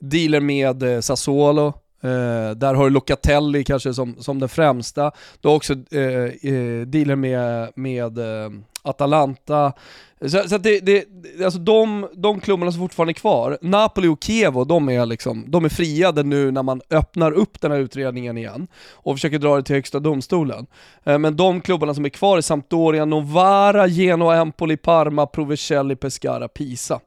dealer 0.00 0.40
med 0.40 0.82
eh, 0.82 1.00
Sassuolo. 1.00 1.74
Eh, 2.02 2.50
där 2.56 2.74
har 2.74 2.84
du 2.84 2.90
Locatelli 2.90 3.64
kanske 3.64 3.94
som, 3.94 4.16
som 4.18 4.40
den 4.40 4.48
främsta. 4.48 5.12
Du 5.40 5.48
har 5.48 5.56
också 5.56 5.72
eh, 5.72 6.52
eh, 6.52 6.86
dealer 6.86 7.16
med, 7.16 7.72
med 7.74 8.18
eh, 8.18 8.50
Atalanta. 8.82 9.72
Så, 10.20 10.48
så 10.48 10.54
att 10.56 10.62
det, 10.62 10.80
det, 10.80 11.04
alltså 11.44 11.58
de, 11.58 12.08
de 12.14 12.40
klubbarna 12.40 12.72
som 12.72 12.80
fortfarande 12.80 13.10
är 13.10 13.14
kvar, 13.14 13.58
Napoli 13.62 14.08
och 14.08 14.24
Kievo, 14.24 14.64
de 14.64 14.88
är, 14.88 15.06
liksom, 15.06 15.44
de 15.48 15.64
är 15.64 15.68
friade 15.68 16.22
nu 16.22 16.50
när 16.50 16.62
man 16.62 16.80
öppnar 16.90 17.32
upp 17.32 17.60
den 17.60 17.72
här 17.72 17.78
utredningen 17.78 18.38
igen 18.38 18.66
och 18.92 19.16
försöker 19.16 19.38
dra 19.38 19.56
det 19.56 19.62
till 19.62 19.74
högsta 19.74 20.00
domstolen. 20.00 20.66
Eh, 21.04 21.18
Men 21.18 21.36
de 21.36 21.60
klubbarna 21.60 21.94
som 21.94 22.04
är 22.04 22.08
kvar 22.08 22.36
är 22.36 22.40
Sampdoria, 22.40 23.04
Novara, 23.04 23.86
Genoa, 23.86 24.36
Empoli, 24.36 24.76
Parma, 24.76 25.26
Provercelli, 25.26 25.96
Pescara, 25.96 26.48
Pisa. 26.48 27.00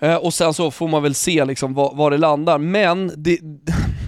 Eh, 0.00 0.14
Och 0.16 0.34
sen 0.34 0.54
så 0.54 0.70
får 0.70 0.88
man 0.88 1.02
väl 1.02 1.14
se 1.14 1.44
liksom 1.44 1.74
var, 1.74 1.94
var 1.94 2.10
det 2.10 2.18
landar, 2.18 2.58
men 2.58 3.12
det, 3.16 3.38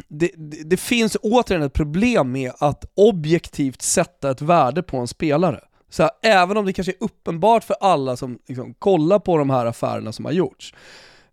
det, 0.09 0.31
det, 0.65 0.77
finns 0.77 1.17
återigen 1.23 1.63
ett 1.63 1.73
problem 1.73 2.33
med 2.33 2.53
att 2.59 2.85
objektivt 2.97 3.83
sätta 3.83 4.31
ett 4.31 4.43
värde 4.43 4.83
på 4.83 4.97
en 4.97 5.09
spelare. 5.09 5.61
Så 5.91 6.03
här, 6.03 6.11
även 6.23 6.57
om 6.57 6.67
det 6.67 6.73
kanske 6.73 6.93
är 6.93 6.97
uppenbart 7.05 7.65
för 7.65 7.77
alla 7.81 8.17
som 8.17 8.39
liksom, 8.49 8.75
kollar 8.75 9.19
på 9.19 9.37
de 9.37 9.51
här 9.51 9.67
affärerna 9.67 10.13
som 10.13 10.25
har 10.25 10.33
gjorts, 10.33 10.75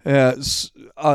eh, 0.03 0.32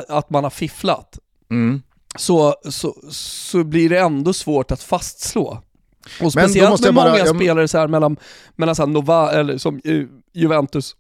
att 0.09 0.31
man 0.31 0.45
har 0.45 0.51
fifflat, 0.51 1.19
Mm. 1.51 1.83
så, 2.17 2.55
så, 2.65 2.95
så 3.11 3.65
blir 3.65 3.89
det 3.89 3.99
ändå 3.99 4.33
svårt 4.33 4.71
att 4.71 4.83
fastslå. 4.83 5.63
Och 6.23 6.33
speciellt 6.33 6.81
med 6.85 6.95
bara- 6.95 7.11
många 7.11 7.19
jag- 7.19 7.37
spelare 7.37 7.69
så 7.69 7.79
här 7.79 7.89
mellan, 7.89 8.17
mellan 8.57 8.75
så 8.75 8.83
här 8.83 8.87
Nova, 8.87 9.33
eller 9.33 9.59
som 9.59 9.81
Ju- 9.85 10.09
Juventus 10.33 10.97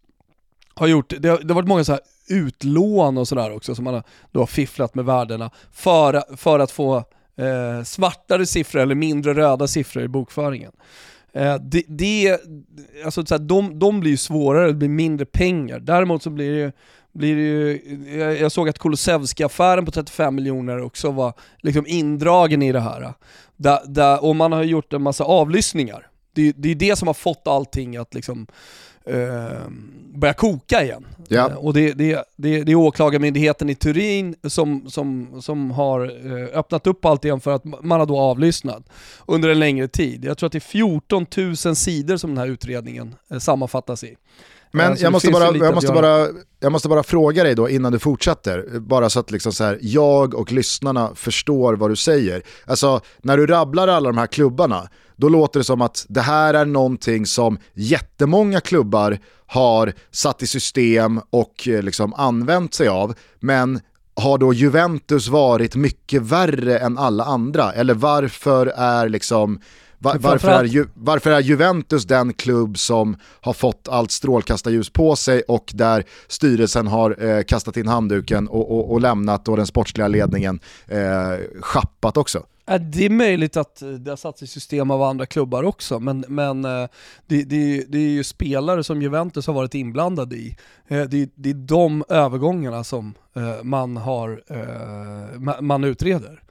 har 0.74 0.86
gjort, 0.86 1.12
det 1.18 1.28
har, 1.28 1.38
det 1.38 1.48
har 1.48 1.54
varit 1.54 1.68
många 1.68 1.84
så 1.84 1.92
här 1.92 2.00
utlån 2.30 3.18
och 3.18 3.28
sådär 3.28 3.56
också 3.56 3.74
som 3.74 3.84
man 3.84 3.94
har, 3.94 4.02
då 4.32 4.40
har 4.40 4.46
fifflat 4.46 4.94
med 4.94 5.04
värdena 5.04 5.50
för, 5.72 6.36
för 6.36 6.58
att 6.58 6.70
få 6.70 6.96
eh, 7.36 7.82
svartare 7.84 8.46
siffror 8.46 8.80
eller 8.80 8.94
mindre 8.94 9.34
röda 9.34 9.66
siffror 9.66 10.02
i 10.02 10.08
bokföringen. 10.08 10.72
Eh, 11.32 11.54
det, 11.54 11.84
det, 11.88 12.40
alltså 13.04 13.26
så 13.26 13.34
här, 13.34 13.42
de, 13.42 13.78
de 13.78 14.00
blir 14.00 14.10
ju 14.10 14.16
svårare, 14.16 14.66
det 14.66 14.74
blir 14.74 14.88
mindre 14.88 15.26
pengar. 15.26 15.78
Däremot 15.78 16.22
så 16.22 16.30
blir 16.30 16.52
det 16.52 16.58
ju 16.58 16.72
blir 17.12 17.36
det 17.36 17.42
ju, 17.42 18.18
jag, 18.18 18.40
jag 18.40 18.52
såg 18.52 18.68
att 18.68 18.78
Kulusevski-affären 18.78 19.84
på 19.84 19.90
35 19.90 20.34
miljoner 20.34 20.82
också 20.82 21.10
var 21.10 21.32
liksom 21.58 21.86
indragen 21.86 22.62
i 22.62 22.72
det 22.72 22.80
här. 22.80 23.14
Där, 23.56 23.80
där, 23.86 24.24
och 24.24 24.36
man 24.36 24.52
har 24.52 24.62
gjort 24.62 24.92
en 24.92 25.02
massa 25.02 25.24
avlyssningar. 25.24 26.06
Det, 26.34 26.52
det 26.52 26.70
är 26.70 26.74
det 26.74 26.96
som 26.96 27.08
har 27.08 27.14
fått 27.14 27.46
allting 27.46 27.96
att 27.96 28.14
liksom 28.14 28.46
eh, 29.10 29.70
börja 30.14 30.34
koka 30.34 30.82
igen. 30.82 31.06
Ja. 31.28 31.50
Eh, 31.50 31.56
och 31.56 31.74
det, 31.74 31.92
det, 31.92 32.24
det, 32.36 32.62
det 32.62 32.72
är 32.72 32.76
åklagarmyndigheten 32.76 33.70
i 33.70 33.74
Turin 33.74 34.34
som, 34.42 34.90
som, 34.90 35.36
som 35.42 35.70
har 35.70 36.00
eh, 36.26 36.58
öppnat 36.58 36.86
upp 36.86 37.04
allt 37.04 37.24
igen 37.24 37.40
för 37.40 37.50
att 37.50 37.64
man 37.64 38.00
har 38.00 38.06
då 38.06 38.18
avlyssnat 38.18 38.82
under 39.26 39.48
en 39.48 39.58
längre 39.58 39.88
tid. 39.88 40.24
Jag 40.24 40.38
tror 40.38 40.46
att 40.46 40.52
det 40.52 40.58
är 40.58 40.60
14 40.60 41.26
000 41.36 41.56
sidor 41.56 42.16
som 42.16 42.30
den 42.30 42.38
här 42.38 42.46
utredningen 42.46 43.14
eh, 43.30 43.38
sammanfattas 43.38 44.04
i. 44.04 44.16
Men 44.70 44.90
Eh, 44.92 44.96
så 44.96 45.04
jag 45.04 45.12
måste, 45.12 45.30
bara, 45.30 45.56
jag, 45.56 45.74
måste 45.74 45.92
bara, 45.92 46.26
jag 46.60 46.72
måste 46.72 46.88
bara 46.88 47.02
fråga 47.02 47.44
dig 47.44 47.54
då 47.54 47.68
innan 47.68 47.92
du 47.92 47.98
fortsätter, 47.98 48.78
bara 48.80 49.10
så 49.10 49.20
att 49.20 49.30
liksom 49.30 49.52
så 49.52 49.64
här, 49.64 49.78
jag 49.80 50.34
och 50.34 50.52
lyssnarna 50.52 51.10
förstår 51.14 51.74
vad 51.74 51.90
du 51.90 51.96
säger. 51.96 52.42
Alltså 52.66 53.00
när 53.22 53.36
du 53.36 53.46
rabblar 53.46 53.88
alla 53.88 54.08
de 54.08 54.18
här 54.18 54.26
klubbarna, 54.26 54.88
då 55.16 55.28
låter 55.28 55.60
det 55.60 55.64
som 55.64 55.82
att 55.82 56.06
det 56.08 56.20
här 56.20 56.54
är 56.54 56.64
någonting 56.64 57.26
som 57.26 57.58
jättemånga 57.74 58.60
klubbar 58.60 59.18
har 59.46 59.92
satt 60.10 60.42
i 60.42 60.46
system 60.46 61.20
och 61.30 61.68
eh, 61.68 61.82
liksom 61.82 62.14
använt 62.14 62.74
sig 62.74 62.88
av, 62.88 63.14
men 63.40 63.80
har 64.16 64.38
då 64.38 64.52
Juventus 64.52 65.28
varit 65.28 65.76
mycket 65.76 66.22
värre 66.22 66.78
än 66.78 66.98
alla 66.98 67.24
andra? 67.24 67.72
Eller 67.72 67.94
varför 67.94 68.66
är 68.66 69.08
liksom 69.08 69.60
Va- 70.02 70.12
Men 70.12 70.22
varför, 70.22 70.48
är 70.48 70.64
Ju- 70.64 70.86
varför 70.94 71.30
är 71.30 71.40
Juventus 71.40 72.04
den 72.04 72.32
klubb 72.34 72.78
som 72.78 73.16
har 73.40 73.52
fått 73.52 73.88
allt 73.90 74.10
strålkastarljus 74.10 74.90
på 74.90 75.16
sig 75.16 75.42
och 75.48 75.70
där 75.74 76.04
styrelsen 76.28 76.86
har 76.86 77.24
eh, 77.28 77.42
kastat 77.42 77.76
in 77.76 77.88
handduken 77.88 78.48
och, 78.48 78.70
och, 78.78 78.92
och 78.92 79.00
lämnat 79.00 79.48
och 79.48 79.56
den 79.56 79.66
sportsliga 79.66 80.08
ledningen 80.08 80.60
eh, 80.88 80.98
schappat 81.60 82.16
också? 82.16 82.46
Det 82.92 83.06
är 83.06 83.10
möjligt 83.10 83.56
att 83.56 83.82
eh, 83.82 83.88
det 83.88 84.10
har 84.10 84.16
satts 84.16 84.42
i 84.42 84.46
system 84.46 84.90
av 84.90 85.02
andra 85.02 85.26
klubbar 85.26 85.62
också, 85.62 85.98
men, 86.00 86.24
men 86.28 86.64
eh, 86.64 86.88
det, 87.26 87.42
det, 87.42 87.84
det 87.88 87.98
är 87.98 88.10
ju 88.10 88.24
spelare 88.24 88.84
som 88.84 89.02
Juventus 89.02 89.46
har 89.46 89.54
varit 89.54 89.74
inblandade 89.74 90.36
i. 90.36 90.56
Eh, 90.88 91.02
Det, 91.02 91.30
det 91.34 91.50
är 91.50 91.54
de 91.54 92.04
övergångarna 92.08 92.84
som 92.84 93.14
man, 93.62 93.96
har, 93.96 94.42
ma- 95.36 95.60
man 95.60 95.84
utreder. 95.84 96.42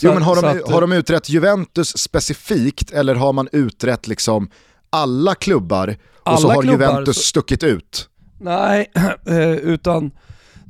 Jo 0.00 0.14
men 0.14 0.22
har 0.22 0.36
de, 0.42 0.44
att, 0.44 0.70
har 0.70 0.80
de 0.80 0.92
utrett 0.92 1.28
Juventus 1.28 1.98
specifikt 1.98 2.90
eller 2.90 3.14
har 3.14 3.32
man 3.32 3.48
utrett 3.52 4.06
liksom 4.08 4.50
alla 4.90 5.34
klubbar 5.34 5.96
och 6.22 6.38
så 6.40 6.46
Alla 6.46 6.54
har 6.54 6.62
klubbar, 6.62 6.86
Juventus 6.90 7.16
så- 7.16 7.22
stuckit 7.22 7.62
ut? 7.62 8.08
Nej, 8.40 8.90
eh, 9.26 9.50
utan 9.50 10.10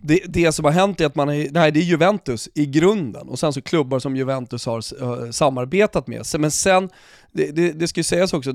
det, 0.03 0.21
det 0.29 0.53
som 0.53 0.65
har 0.65 0.73
hänt 0.73 1.01
är 1.01 1.07
att 1.07 1.15
man 1.15 1.29
är, 1.29 1.49
nej 1.51 1.73
det 1.73 1.81
är 1.81 1.85
Juventus 1.85 2.49
i 2.55 2.67
grunden 2.67 3.29
och 3.29 3.39
sen 3.39 3.53
så 3.53 3.63
klubbar 3.63 3.99
som 3.99 4.17
Juventus 4.17 4.67
har 4.67 4.83
eh, 5.03 5.31
samarbetat 5.31 6.07
med. 6.07 6.23
Men 6.39 6.51
sen, 6.51 6.89
det, 7.33 7.51
det, 7.51 7.73
det 7.73 7.89
ska 7.89 8.01
ju 8.01 8.05
sägas 8.05 8.33
också, 8.33 8.53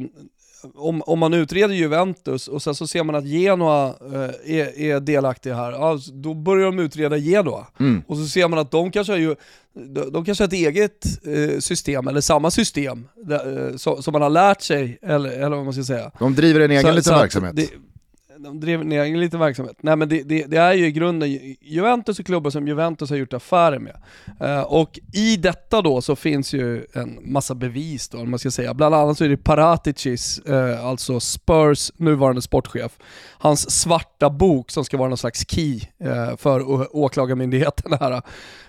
om, 0.75 1.01
om 1.01 1.19
man 1.19 1.33
utreder 1.33 1.75
Juventus 1.75 2.47
och 2.47 2.61
sen 2.61 2.75
så 2.75 2.87
ser 2.87 3.03
man 3.03 3.15
att 3.15 3.25
Genoa 3.25 3.87
eh, 4.13 4.55
är, 4.57 4.79
är 4.79 4.99
delaktiga 4.99 5.55
här, 5.55 5.71
ja, 5.71 5.99
då 6.13 6.33
börjar 6.33 6.65
de 6.65 6.79
utreda 6.79 7.17
Genoa. 7.17 7.67
Mm. 7.79 8.03
Och 8.07 8.17
så 8.17 8.25
ser 8.25 8.47
man 8.47 8.59
att 8.59 8.71
de 8.71 8.91
kanske 8.91 9.13
har, 9.13 9.17
ju, 9.17 9.35
de, 9.73 10.11
de 10.11 10.25
kanske 10.25 10.43
har 10.43 10.47
ett 10.47 10.53
eget 10.53 11.05
eh, 11.27 11.59
system, 11.59 12.07
eller 12.07 12.21
samma 12.21 12.51
system, 12.51 13.07
där, 13.15 13.69
eh, 13.69 13.75
som 13.77 14.11
man 14.11 14.21
har 14.21 14.29
lärt 14.29 14.61
sig, 14.61 14.99
eller, 15.01 15.29
eller 15.29 15.55
vad 15.55 15.63
man 15.63 15.73
ska 15.73 15.83
säga. 15.83 16.11
De 16.19 16.35
driver 16.35 16.59
en 16.59 16.71
egen 16.71 16.81
Så- 16.81 16.87
liten 16.91 17.03
så 17.03 17.13
verksamhet. 17.19 17.55
Det, 17.55 17.69
de 18.39 18.59
drev 18.59 18.85
ner 18.85 19.03
en 19.03 19.19
liten 19.19 19.39
verksamhet. 19.39 19.77
Nej 19.81 19.95
men 19.95 20.09
det, 20.09 20.23
det, 20.23 20.45
det 20.45 20.57
är 20.57 20.73
ju 20.73 20.85
i 20.85 20.91
grunden 20.91 21.55
Juventus 21.61 22.19
och 22.19 22.25
klubbar 22.25 22.49
som 22.49 22.67
Juventus 22.67 23.09
har 23.09 23.17
gjort 23.17 23.33
affärer 23.33 23.79
med. 23.79 24.01
Eh, 24.39 24.61
och 24.61 24.99
i 25.13 25.37
detta 25.37 25.81
då 25.81 26.01
så 26.01 26.15
finns 26.15 26.53
ju 26.53 26.85
en 26.93 27.19
massa 27.21 27.55
bevis 27.55 28.09
då, 28.09 28.17
om 28.17 28.29
man 28.29 28.39
ska 28.39 28.51
säga. 28.51 28.73
Bland 28.73 28.95
annat 28.95 29.17
så 29.17 29.25
är 29.25 29.29
det 29.29 29.37
Paraticis, 29.37 30.39
eh, 30.39 30.85
alltså 30.85 31.19
Spurs 31.19 31.91
nuvarande 31.97 32.41
sportchef, 32.41 32.97
hans 33.37 33.81
svarta 33.81 34.29
bok 34.29 34.71
som 34.71 34.85
ska 34.85 34.97
vara 34.97 35.09
någon 35.09 35.17
slags 35.17 35.49
key 35.49 35.79
eh, 35.99 36.35
för 36.37 36.87
åklagarmyndigheten 36.95 37.93
här. 37.99 38.21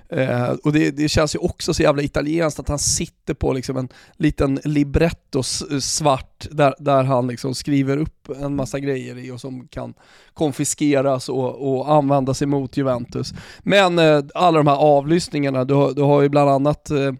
Eh, 0.09 0.51
och 0.65 0.73
det, 0.73 0.91
det 0.91 1.09
känns 1.09 1.35
ju 1.35 1.39
också 1.39 1.75
så 1.75 1.83
jävla 1.83 2.03
italienskt 2.03 2.61
att 2.61 2.69
han 2.69 2.79
sitter 2.79 3.35
på 3.35 3.53
liksom 3.53 3.77
en 3.77 3.89
liten 4.17 4.61
libretto 4.65 5.39
eh, 5.39 5.79
svart 5.79 6.47
där, 6.51 6.75
där 6.79 7.05
han 7.05 7.27
liksom 7.27 7.55
skriver 7.55 7.97
upp 7.97 8.29
en 8.43 8.57
massa 8.57 8.79
grejer 8.81 9.19
i 9.19 9.31
och 9.31 9.41
som 9.41 9.69
kan 9.69 9.95
konfiskeras 10.35 11.29
och, 11.29 11.75
och 11.79 11.93
användas 11.93 12.43
emot 12.43 12.77
Juventus. 12.77 13.35
Men 13.61 13.99
eh, 13.99 14.23
alla 14.35 14.59
de 14.59 14.67
här 14.67 14.77
avlyssningarna, 14.77 15.65
du, 15.65 15.75
har- 15.75 15.93
du 15.93 16.03
har 16.03 16.23
ju 16.23 16.29
bland 16.29 16.51
annat, 16.51 16.91
eh, 16.91 17.13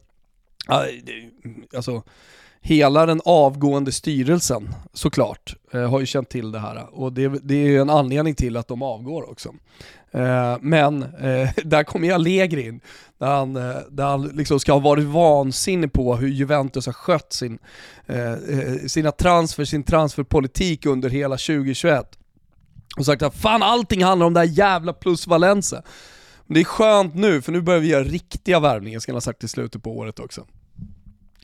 alltså 1.77 2.03
hela 2.61 3.07
den 3.07 3.21
avgående 3.25 3.93
styrelsen 3.93 4.69
såklart 4.93 5.57
eh, 5.73 5.91
har 5.91 6.01
ju 6.01 6.07
känt 6.07 6.29
till 6.29 6.53
det 6.53 6.59
här 6.59 6.87
och 6.93 7.13
det, 7.13 7.29
det 7.29 7.55
är 7.55 7.67
ju 7.67 7.81
en 7.81 7.91
anledning 7.91 8.35
till 8.35 8.57
att 8.57 8.69
de 8.69 8.83
avgår 8.83 9.31
också. 9.31 9.55
Eh, 10.15 10.57
men 10.61 11.03
eh, 11.03 11.51
där 11.65 11.85
kommer 11.85 12.09
jag 12.09 12.15
Allegri 12.15 12.67
in, 12.67 12.81
där 13.19 13.27
han, 13.27 13.57
eh, 13.57 13.77
där 13.91 14.05
han 14.05 14.23
liksom 14.23 14.61
ska 14.61 14.73
ha 14.73 14.81
varit 14.81 15.05
vansinnig 15.05 15.93
på 15.93 16.17
hur 16.17 16.29
Juventus 16.29 16.87
har 16.87 16.93
skött 16.93 17.33
sin, 17.33 17.59
eh, 18.07 18.33
eh, 18.33 18.77
sina 18.87 19.13
transfer, 19.13 19.65
sin 19.65 19.83
transferpolitik 19.83 20.87
under 20.87 21.09
hela 21.09 21.37
2021. 21.37 22.19
Och 22.97 23.07
sagt 23.07 23.23
att 23.23 23.37
fan 23.37 23.63
allting 23.63 24.05
handlar 24.05 24.27
om 24.27 24.35
det 24.35 24.41
här 24.41 24.47
jävla 24.47 24.93
plus 24.93 25.27
Valencia. 25.27 25.83
Men 26.47 26.55
det 26.55 26.61
är 26.61 26.65
skönt 26.65 27.15
nu, 27.15 27.43
för 27.43 27.53
nu 27.53 27.61
börjar 27.61 27.81
vi 27.81 27.89
göra 27.89 28.05
riktiga 28.05 28.61
värvningar, 28.61 29.01
ska 29.01 29.13
han 29.13 29.17
ha 29.17 29.21
sagt 29.21 29.45
i 29.45 29.49
slutet 29.49 29.83
på 29.83 29.99
året 29.99 30.19
också. 30.19 30.47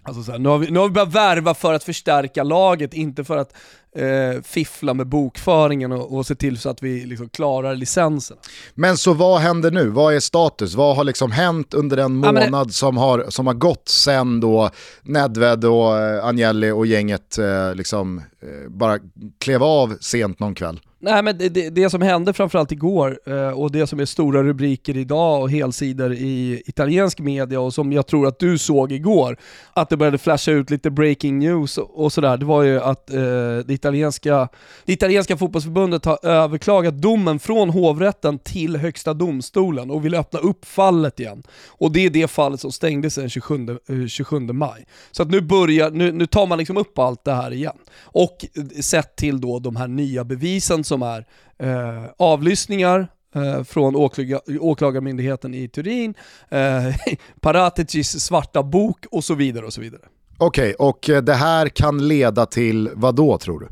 Alltså 0.03 0.23
så 0.23 0.33
här, 0.33 0.39
nu, 0.39 0.49
har 0.49 0.59
vi, 0.59 0.71
nu 0.71 0.79
har 0.79 0.89
vi 0.89 0.93
börjat 0.95 1.15
värva 1.15 1.55
för 1.55 1.75
att 1.75 1.85
förstärka 1.85 2.43
laget, 2.43 2.95
inte 2.95 3.25
för 3.25 3.37
att 3.37 3.55
eh, 3.97 4.43
fiffla 4.43 4.95
med 4.95 5.07
bokföringen 5.07 5.93
och, 5.93 6.17
och 6.17 6.27
se 6.27 6.35
till 6.35 6.59
så 6.59 6.69
att 6.69 6.83
vi 6.83 7.07
liksom 7.07 7.29
klarar 7.29 7.75
licensen. 7.75 8.37
Men 8.75 8.97
så 8.97 9.15
vad 9.15 9.41
händer 9.41 9.71
nu? 9.71 9.89
Vad 9.89 10.15
är 10.15 10.21
status? 10.21 10.75
Vad 10.75 10.97
har 10.97 11.05
liksom 11.05 11.31
hänt 11.33 11.75
under 11.75 11.97
den 11.97 12.23
Ja, 12.23 12.33
men 12.33 12.35
det- 12.45 12.51
månad 12.51 12.75
som, 12.75 12.97
har, 12.97 13.25
som 13.29 13.47
har 13.47 13.55
gått 13.55 13.89
sen 13.89 14.41
då 14.41 14.71
Nedved 15.03 15.65
och 15.65 15.99
eh, 15.99 16.25
Agnelli 16.25 16.71
och 16.71 16.87
gänget 16.87 17.39
eh, 17.39 17.75
liksom 17.75 18.19
eh, 18.19 18.71
bara 18.71 18.99
klev 19.39 19.63
av 19.63 19.97
sent 20.01 20.41
någon 20.41 20.55
kväll? 20.55 20.81
Nej 21.03 21.23
men 21.23 21.39
det, 21.39 21.49
det, 21.49 21.71
det 21.71 21.91
som 21.91 22.03
hände 22.03 22.33
framförallt 22.33 22.73
igår 22.73 23.21
eh, 23.27 23.51
och 23.51 23.71
det 23.73 23.87
som 23.87 24.01
är 24.01 24.05
stora 24.05 24.43
rubriker 24.43 24.97
idag 24.97 25.43
och 25.43 25.51
helsidor 25.51 26.13
i 26.13 26.63
italiensk 26.67 27.19
media 27.19 27.61
och 27.61 27.75
som 27.75 27.93
jag 27.93 28.07
tror 28.07 28.27
att 28.27 28.39
du 28.39 28.59
såg 28.59 28.93
igår, 28.93 29.37
att 29.73 29.89
det 29.89 29.97
började 29.97 30.19
flasha 30.19 30.53
ut 30.53 30.71
lite 30.71 30.91
breaking 30.91 31.39
news 31.39 31.79
och, 31.79 32.13
sådär, 32.13 32.37
det 32.37 32.45
var 32.45 32.63
ju 32.63 32.81
att 32.81 33.11
eh, 33.11 33.19
det, 33.67 33.69
italienska, 33.69 34.49
det 34.85 34.93
italienska 34.93 35.37
fotbollsförbundet 35.37 36.05
har 36.05 36.27
överklagat 36.27 36.95
domen 36.95 37.39
från 37.39 37.71
hovrätten 37.71 38.39
till 38.39 38.77
högsta 38.77 39.15
domstolen 39.15 39.91
och 39.91 40.05
vill 40.05 40.15
öppna 40.15 40.39
upp 40.39 40.65
fallet 40.65 41.21
igen. 41.21 41.43
Och 41.69 41.93
det 41.93 42.07
är 42.07 42.11
det 42.11 42.31
fallet 42.31 42.61
som 42.61 42.73
stängdes 42.73 43.15
den 43.15 43.31
27, 43.31 43.79
27 44.09 44.37
eh, 44.37 44.43
maj. 44.43 44.87
Så 45.11 45.23
att 45.23 45.31
nu 45.31 45.41
börjar, 45.41 45.91
nu, 45.91 46.13
nu 46.13 46.27
tar 46.27 46.47
man 46.47 46.59
liksom 46.59 46.77
upp 46.77 46.99
allt 46.99 47.25
det 47.25 47.33
här 47.33 47.53
igen. 47.53 47.77
Och 48.03 48.45
eh, 48.55 48.81
sett 48.81 49.17
till 49.17 49.41
då 49.41 49.59
de 49.59 49.77
här 49.77 49.89
nya 49.89 50.25
bevisen 50.25 50.85
som 50.91 51.03
är 51.03 51.27
eh, 51.59 52.05
avlyssningar 52.17 53.09
eh, 53.35 53.63
från 53.63 53.97
åklaga, 53.97 54.41
åklagarmyndigheten 54.61 55.55
i 55.55 55.69
Turin, 55.69 56.15
eh, 56.49 56.97
Paraticis 57.41 58.21
svarta 58.21 58.63
bok 58.63 59.07
och 59.11 59.25
så 59.25 59.35
vidare 59.35 59.67
och 59.67 59.73
så 59.73 59.81
vidare. 59.81 60.03
Okej, 60.39 60.75
och 60.75 61.11
eh, 61.11 61.23
det 61.23 61.35
här 61.35 61.69
kan 61.69 62.09
leda 62.09 62.47
till 62.47 62.91
vad 62.95 63.15
då 63.15 63.39
tror 63.39 63.61
du? 63.61 63.69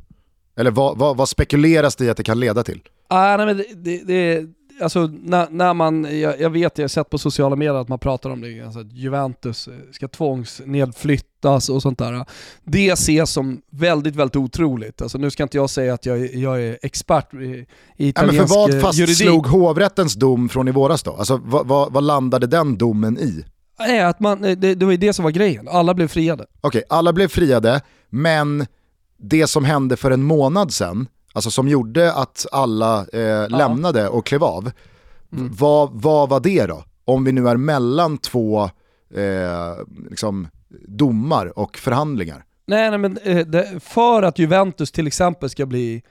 Eller 0.57 0.71
vad, 0.71 0.99
vad, 0.99 1.17
vad 1.17 1.29
spekuleras 1.29 1.97
det 1.97 2.05
i 2.05 2.11
att 2.11 2.17
det 2.17 2.25
kan 2.25 2.41
leda 2.41 2.65
till? 2.65 2.81
Ah, 3.09 3.37
nej, 3.37 3.47
men 3.47 3.57
det, 3.57 3.65
det, 3.75 4.05
det, 4.05 4.47
alltså, 4.81 5.11
när, 5.23 5.47
när 5.51 5.75
man, 5.75 6.21
jag, 6.21 6.41
jag 6.41 6.51
vet, 6.51 6.79
jag 6.79 6.83
har 6.85 6.89
sett 6.89 7.11
på 7.11 7.19
sociala 7.19 7.57
medier 7.57 7.75
att 7.75 7.89
man 7.89 7.99
pratar 7.99 8.31
om 8.31 8.41
det, 8.41 8.61
alltså, 8.61 8.81
att 8.81 8.93
Juventus 8.93 9.69
eh, 9.69 9.75
ska 9.93 10.09
tvångsnedflyttas 10.09 11.69
och 11.69 11.83
sånt 11.83 11.99
där. 11.99 12.25
Det 12.65 12.89
ses 12.91 13.31
som 13.31 13.61
väldigt, 13.71 14.17
väldigt 14.17 14.37
otroligt. 14.37 15.03
Alltså, 15.03 15.19
nu 15.19 15.31
ska 15.31 15.43
inte 15.43 15.57
jag 15.57 15.71
säga 15.71 15.95
att 15.95 16.07
jag, 16.07 16.19
är- 16.21 16.37
jag 16.37 16.63
är 16.63 16.79
expert 16.83 17.35
i, 17.35 17.37
i 17.37 17.41
Ja, 17.47 17.65
men 17.97 18.09
italiensk 18.09 18.55
för 18.55 18.61
vad 18.61 18.75
eh, 18.75 18.81
fastslog 18.81 19.09
juridik. 19.09 19.47
hovrättens 19.53 20.15
dom 20.15 20.49
från 20.49 20.69
i 20.69 20.71
våras 20.71 21.03
då? 21.03 21.13
Alltså 21.13 21.41
vad, 21.45 21.67
vad, 21.67 21.93
vad 21.93 22.05
landade 22.05 22.47
den 22.47 22.79
domen 22.79 23.19
i? 23.19 23.45
Nej, 23.79 24.01
att 24.01 24.21
man, 24.21 24.43
det, 24.43 24.55
det 24.55 24.85
var 24.85 24.93
ju 24.93 24.99
det 24.99 25.13
som 25.13 25.23
var 25.23 25.31
grejen. 25.31 25.69
Alla 25.69 25.95
blev 25.95 26.09
friade. 26.09 26.47
Okej, 26.61 26.83
alla 26.89 27.13
blev 27.13 27.29
friade, 27.29 27.81
men 28.11 28.67
det 29.17 29.47
som 29.47 29.65
hände 29.65 29.97
för 29.97 30.11
en 30.11 30.23
månad 30.23 30.73
sedan, 30.73 31.07
alltså 31.39 31.51
som 31.51 31.69
gjorde 31.69 32.13
att 32.13 32.47
alla 32.53 33.07
eh, 33.13 33.49
lämnade 33.49 34.09
och 34.09 34.27
klev 34.27 34.45
av, 34.45 34.71
Mm. 35.33 35.51
vad, 35.59 35.91
vad 35.93 36.29
var 36.29 36.41
det 36.41 36.67
då? 36.67 36.85
Om 37.05 37.25
vi 37.25 37.33
nu 37.33 37.49
är 37.49 37.57
mellan 37.57 38.19
två 38.19 38.63
eh, 39.15 39.75
liksom, 40.11 40.49
domar 40.89 41.59
och 41.59 41.77
förhandlingar. 41.77 42.45
Nej, 42.67 42.91
nej 42.91 42.99
men 42.99 43.19
eh, 43.19 43.79
för 43.81 44.23
att 44.23 44.39
Juventus 44.39 44.93
till 44.93 45.07
exempel 45.07 45.51
ska 45.51 45.67
bli 45.67 46.03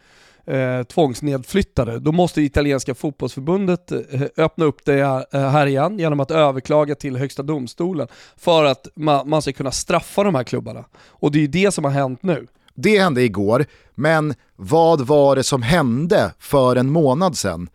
eh, 0.45 0.83
tvångsnedflyttade, 0.83 1.99
då 1.99 2.11
måste 2.11 2.41
italienska 2.41 2.95
fotbollsförbundet 2.95 3.91
eh, 3.91 4.21
öppna 4.37 4.65
upp 4.65 4.85
det 4.85 4.99
eh, 5.31 5.49
här 5.49 5.65
igen 5.67 5.99
genom 5.99 6.19
att 6.19 6.31
överklaga 6.31 6.95
till 6.95 7.17
högsta 7.17 7.43
domstolen 7.43 8.07
för 8.37 8.63
att 8.65 8.87
man, 8.95 9.29
man 9.29 9.41
ska 9.41 9.53
kunna 9.53 9.71
straffa 9.71 10.23
de 10.23 10.35
här 10.35 10.43
klubbarna. 10.43 10.85
Och 11.07 11.31
det 11.31 11.37
är 11.37 11.41
ju 11.41 11.47
det 11.47 11.71
som 11.71 11.83
har 11.83 11.91
hänt 11.91 12.23
nu. 12.23 12.47
Det 12.77 12.99
hände 12.99 13.23
igår, 13.23 13.65
men 13.95 14.33
vad 14.55 15.01
var 15.01 15.35
det 15.35 15.43
som 15.43 15.61
hände 15.61 16.33
för 16.39 16.75
en 16.75 16.91
månad 16.91 17.37
sedan? 17.37 17.69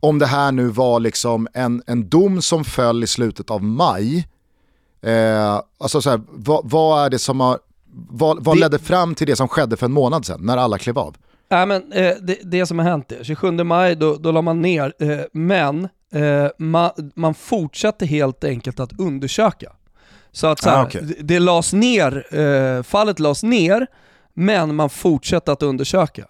Om 0.00 0.18
det 0.18 0.26
här 0.26 0.52
nu 0.52 0.68
var 0.68 1.00
liksom 1.00 1.48
en, 1.54 1.82
en 1.86 2.08
dom 2.08 2.42
som 2.42 2.64
föll 2.64 3.04
i 3.04 3.06
slutet 3.06 3.50
av 3.50 3.62
maj, 3.62 4.26
eh, 5.02 5.60
alltså 5.78 6.00
så 6.02 6.10
här, 6.10 6.20
vad, 6.28 6.60
vad, 6.70 7.04
är 7.06 7.10
det 7.10 7.18
som 7.18 7.40
har, 7.40 7.58
vad, 8.10 8.44
vad 8.44 8.56
Det- 8.56 8.60
ledde 8.60 8.78
fram 8.78 9.14
till 9.14 9.26
det 9.26 9.36
som 9.36 9.48
skedde 9.48 9.76
för 9.76 9.86
en 9.86 9.92
månad 9.92 10.26
sedan, 10.26 10.40
när 10.42 10.56
alla 10.56 10.78
klev 10.78 10.98
av? 10.98 11.16
Nej 11.50 11.66
men 11.66 11.92
eh, 11.92 12.12
det, 12.22 12.38
det 12.44 12.66
som 12.66 12.78
har 12.78 12.86
hänt 12.86 13.12
är, 13.12 13.24
27 13.24 13.50
maj 13.50 13.96
då, 13.96 14.16
då 14.16 14.32
la 14.32 14.42
man 14.42 14.62
ner, 14.62 14.92
eh, 15.00 15.18
men 15.32 15.88
eh, 16.14 16.46
man, 16.58 16.90
man 17.14 17.34
fortsatte 17.34 18.06
helt 18.06 18.44
enkelt 18.44 18.80
att 18.80 19.00
undersöka. 19.00 19.72
Så 20.32 20.46
att 20.46 20.62
så 20.62 20.70
här, 20.70 20.78
Ah, 20.78 20.84
okej. 20.84 21.02
det, 21.04 21.14
det 21.22 21.38
lades 21.38 21.72
ner, 21.72 22.36
eh, 22.40 22.82
fallet 22.82 23.18
lades 23.20 23.42
ner, 23.42 23.86
men 24.34 24.74
man 24.74 24.90
fortsatte 24.90 25.52
att 25.52 25.62
undersöka. 25.62 26.24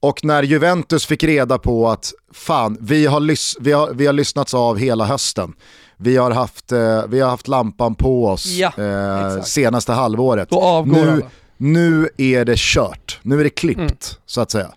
Och 0.00 0.24
när 0.24 0.42
Juventus 0.42 1.06
fick 1.06 1.24
reda 1.24 1.58
på 1.58 1.88
att 1.88 2.12
fan, 2.32 2.76
vi 2.80 3.06
har, 3.06 3.20
lys- 3.20 3.56
vi 3.60 3.72
har, 3.72 3.90
vi 3.94 4.06
har 4.06 4.12
lyssnats 4.12 4.54
av 4.54 4.78
hela 4.78 5.04
hösten. 5.04 5.52
Vi 5.96 6.16
har 6.16 6.30
haft, 6.30 6.72
eh, 6.72 7.06
vi 7.08 7.20
har 7.20 7.30
haft 7.30 7.48
lampan 7.48 7.94
på 7.94 8.26
oss 8.26 8.46
Ja, 8.46 8.72
eh, 8.78 9.42
senaste 9.42 9.92
halvåret. 9.92 10.48
Nu, 10.50 10.58
alla. 10.58 11.20
nu 11.56 12.08
är 12.16 12.44
det 12.44 12.58
kört, 12.58 13.18
nu 13.22 13.40
är 13.40 13.44
det 13.44 13.50
klippt 13.50 13.78
Mm. 13.80 13.92
så 14.26 14.40
att 14.40 14.50
säga. 14.50 14.70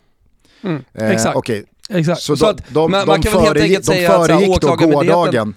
Mm, 0.64 0.84
Eh, 0.94 1.10
exakt. 1.10 1.36
Okej, 1.36 1.64
exakt. 1.90 2.22
så, 2.22 2.38
Så 2.38 2.52
de, 2.52 2.62
de, 2.70 2.92
man- 2.92 3.00
de, 3.00 3.08
man 3.08 3.24
föregick, 3.24 3.86
de 3.86 4.08
föregick 4.08 4.62
då 4.62 4.76
gårdagen 4.76 5.56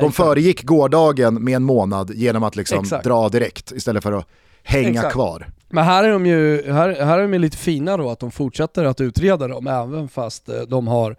de 0.00 0.12
föregick 0.12 0.62
gårdagen 0.62 1.34
med 1.44 1.56
en 1.56 1.62
månad 1.64 2.10
genom 2.14 2.42
att 2.42 2.56
liksom 2.56 2.84
dra 3.04 3.28
direkt 3.28 3.72
istället 3.72 4.02
för 4.02 4.12
att 4.12 4.26
hänga 4.64 4.90
Exakt. 4.90 5.12
kvar. 5.12 5.46
Men 5.68 5.84
här 5.84 6.04
är 6.04 6.10
de 6.12 6.26
ju 6.26 6.72
här, 6.72 6.88
här 7.04 7.18
är 7.18 7.28
de 7.28 7.38
lite 7.38 7.56
fina 7.56 7.96
då, 7.96 8.10
att 8.10 8.18
de 8.20 8.30
fortsätter 8.30 8.84
att 8.84 9.00
utreda 9.00 9.48
dem 9.48 9.66
även 9.66 10.08
fast 10.08 10.48
eh, 10.48 10.60
de 10.60 10.86
har 10.86 11.16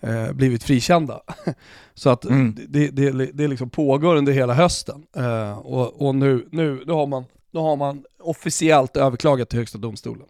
eh, 0.00 0.32
blivit 0.32 0.62
frikända. 0.62 1.20
Så 1.94 2.10
att 2.10 2.24
Mm. 2.24 2.56
det, 2.68 2.88
det, 2.88 3.10
det 3.32 3.48
liksom 3.48 3.70
pågår 3.70 4.16
under 4.16 4.32
hela 4.32 4.54
hösten. 4.54 5.02
Eh, 5.16 5.58
och 5.58 6.06
och 6.06 6.14
nu, 6.14 6.48
nu 6.52 6.84
då 6.86 6.94
har, 6.96 7.06
man, 7.06 7.24
då 7.52 7.60
har 7.62 7.76
man 7.76 8.04
officiellt 8.20 8.96
överklagat 8.96 9.48
till 9.48 9.58
Högsta 9.58 9.78
domstolen. 9.78 10.26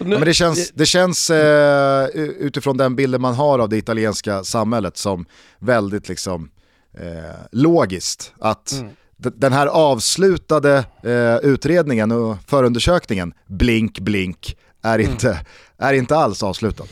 Nu, 0.00 0.10
Ja, 0.12 0.18
men 0.18 0.24
det 0.24 0.34
känns, 0.34 0.70
det 0.70 0.86
känns 0.86 1.30
eh, 1.30 2.06
utifrån 2.16 2.76
den 2.76 2.96
bilden 2.96 3.20
man 3.20 3.34
har 3.34 3.58
av 3.58 3.68
det 3.68 3.76
italienska 3.76 4.44
samhället 4.44 4.96
som 4.96 5.26
väldigt 5.58 6.08
liksom, 6.08 6.50
eh, 6.98 7.34
logiskt 7.52 8.32
att 8.38 8.72
Mm. 8.72 8.92
Den 9.22 9.52
här 9.52 9.66
avslutade 9.66 10.84
eh, 11.02 11.36
utredningen 11.50 12.12
och 12.12 12.36
förundersökningen, 12.46 13.34
blink 13.46 13.98
blink, 14.00 14.56
är 14.82 14.98
Mm. 14.98 15.10
inte, 15.10 15.40
är 15.78 15.92
inte 15.94 16.16
alls 16.16 16.42
avslutad. 16.42 16.84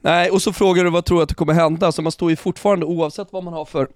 Nej, 0.00 0.30
och 0.30 0.42
så 0.42 0.52
frågar 0.52 0.84
du 0.84 0.90
vad 0.90 1.04
tror 1.04 1.16
du 1.18 1.22
att 1.22 1.28
det 1.28 1.34
kommer 1.34 1.52
hända? 1.52 1.92
Så 1.92 2.02
man 2.02 2.12
står 2.12 2.30
ju 2.30 2.36
fortfarande, 2.36 2.86
oavsett 2.86 3.28
vad 3.30 3.44
man 3.44 3.54
har 3.54 3.64
för 3.64 3.88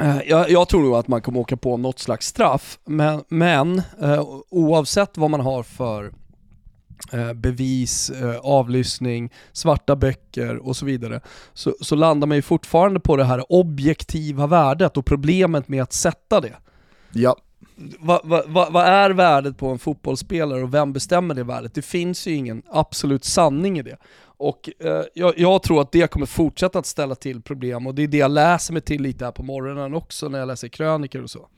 eh, 0.00 0.16
jag, 0.26 0.50
jag 0.50 0.68
tror 0.68 0.82
nog 0.82 0.94
att 0.94 1.08
man 1.08 1.22
kommer 1.22 1.40
åka 1.40 1.56
på 1.56 1.76
något 1.76 1.98
slags 1.98 2.26
straff, 2.26 2.78
men, 2.84 3.24
men 3.28 3.82
eh, 4.02 4.24
oavsett 4.50 5.16
vad 5.18 5.30
man 5.30 5.40
har 5.40 5.62
för 5.62 6.12
bevis, 7.34 8.10
eh, 8.10 8.36
avlyssning, 8.36 9.32
svarta 9.52 9.96
böcker 9.96 10.56
och 10.56 10.76
så 10.76 10.86
vidare, 10.86 11.20
så, 11.54 11.74
så 11.80 11.94
landar 11.96 12.26
man 12.26 12.36
ju 12.36 12.42
fortfarande 12.42 13.00
på 13.00 13.16
det 13.16 13.24
här 13.24 13.52
objektiva 13.52 14.46
värdet 14.46 14.96
och 14.96 15.06
problemet 15.06 15.68
med 15.68 15.82
att 15.82 15.92
sätta 15.92 16.40
det. 16.40 16.56
Ja, 17.12 17.36
Vad 17.98 18.20
va, 18.24 18.42
va, 18.46 18.68
vad 18.70 18.84
är 18.86 19.10
värdet 19.10 19.58
på 19.58 19.68
en 19.68 19.78
fotbollsspelare 19.78 20.62
och 20.62 20.74
vem 20.74 20.92
bestämmer 20.92 21.34
det 21.34 21.44
värdet? 21.44 21.74
Det 21.74 21.82
finns 21.82 22.26
ju 22.26 22.34
ingen 22.34 22.62
absolut 22.70 23.24
sanning 23.24 23.78
i 23.78 23.82
det. 23.82 23.96
Och 24.36 24.70
eh, 24.78 25.02
jag, 25.14 25.38
jag 25.38 25.62
tror 25.62 25.80
att 25.80 25.92
det 25.92 26.10
kommer 26.10 26.26
fortsätta 26.26 26.78
att 26.78 26.86
ställa 26.86 27.14
till 27.14 27.42
problem 27.42 27.86
och 27.86 27.94
det 27.94 28.02
är 28.02 28.08
det 28.08 28.16
jag 28.16 28.30
läser 28.30 28.72
mig 28.72 28.82
till 28.82 29.02
lite 29.02 29.24
här 29.24 29.32
på 29.32 29.42
morgonen 29.42 29.94
också 29.94 30.28
när 30.28 30.38
jag 30.38 30.48
läser 30.48 30.68
krönikor 30.68 31.22
och 31.22 31.30
så. 31.30 31.48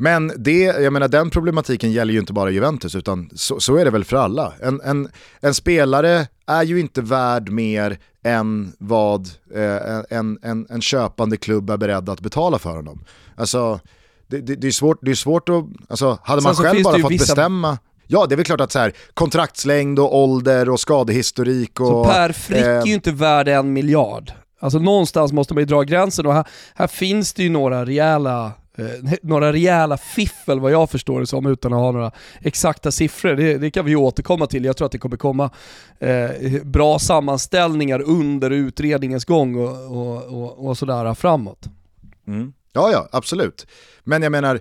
Men 0.00 0.32
det, 0.36 0.60
jag 0.62 0.92
menar, 0.92 1.08
den 1.08 1.30
problematiken 1.30 1.92
gäller 1.92 2.12
ju 2.12 2.18
inte 2.18 2.32
bara 2.32 2.50
Juventus, 2.50 2.94
utan 2.94 3.30
så, 3.34 3.60
så 3.60 3.76
är 3.76 3.84
det 3.84 3.90
väl 3.90 4.04
för 4.04 4.16
alla. 4.16 4.52
En, 4.62 4.80
en, 4.80 5.08
en 5.40 5.54
spelare 5.54 6.26
är 6.46 6.62
ju 6.62 6.80
inte 6.80 7.00
värd 7.00 7.50
mer 7.50 7.98
än 8.24 8.72
vad 8.78 9.28
eh, 9.54 10.18
en, 10.18 10.38
en, 10.42 10.66
en 10.70 10.80
köpande 10.80 11.36
klubb 11.36 11.70
är 11.70 11.76
beredd 11.76 12.08
att 12.08 12.20
betala 12.20 12.58
för 12.58 12.76
honom. 12.76 13.04
Alltså, 13.36 13.80
det, 14.26 14.40
det, 14.40 14.54
det, 14.54 14.66
är, 14.66 14.72
svårt, 14.72 14.98
det 15.02 15.10
är 15.10 15.14
svårt 15.14 15.48
att, 15.48 15.64
alltså, 15.88 16.18
hade 16.22 16.42
man 16.42 16.56
Sen 16.56 16.64
själv 16.64 16.82
bara 16.82 16.98
fått 16.98 17.12
vissa- 17.12 17.22
bestämma, 17.34 17.78
ja 18.06 18.26
det 18.26 18.34
är 18.34 18.36
väl 18.36 18.44
klart 18.44 18.60
att 18.60 18.72
så 18.72 18.78
här, 18.78 18.92
kontraktslängd 19.14 19.98
och 19.98 20.16
ålder 20.18 20.68
och 20.68 20.80
skadehistorik 20.80 21.80
och... 21.80 21.86
Så 21.86 22.04
Per 22.04 22.32
Frick 22.32 22.58
är 22.58 22.78
eh, 22.78 22.84
ju 22.86 22.94
inte 22.94 23.12
värd 23.12 23.48
en 23.48 23.72
miljard. 23.72 24.32
Alltså 24.60 24.78
någonstans 24.78 25.32
måste 25.32 25.54
man 25.54 25.60
ju 25.60 25.66
dra 25.66 25.82
gränsen 25.82 26.26
och 26.26 26.34
här, 26.34 26.44
här 26.74 26.86
finns 26.86 27.32
det 27.32 27.42
ju 27.42 27.48
några 27.48 27.86
rejäla 27.86 28.44
eh, 28.46 28.52
Eh, 28.78 29.14
några 29.22 29.52
rejäla 29.52 29.96
fiffel 29.96 30.60
vad 30.60 30.72
jag 30.72 30.90
förstår 30.90 31.20
det 31.20 31.26
som 31.26 31.46
utan 31.46 31.72
att 31.72 31.78
ha 31.78 31.92
några 31.92 32.12
exakta 32.40 32.90
siffror. 32.90 33.34
Det, 33.34 33.58
det 33.58 33.70
kan 33.70 33.84
vi 33.84 33.96
återkomma 33.96 34.46
till. 34.46 34.64
Jag 34.64 34.76
tror 34.76 34.86
att 34.86 34.92
det 34.92 34.98
kommer 34.98 35.16
komma 35.16 35.50
eh, 35.98 36.62
bra 36.62 36.98
sammanställningar 36.98 38.00
under 38.00 38.50
utredningens 38.50 39.24
gång 39.24 39.54
och, 39.54 39.96
och, 39.96 40.24
och, 40.24 40.66
och 40.66 40.78
sådär 40.78 41.14
framåt. 41.14 41.68
Mm. 42.26 42.52
Ja, 42.72 42.90
ja, 42.92 43.08
absolut. 43.12 43.66
Men 44.04 44.22
jag 44.22 44.32
menar, 44.32 44.60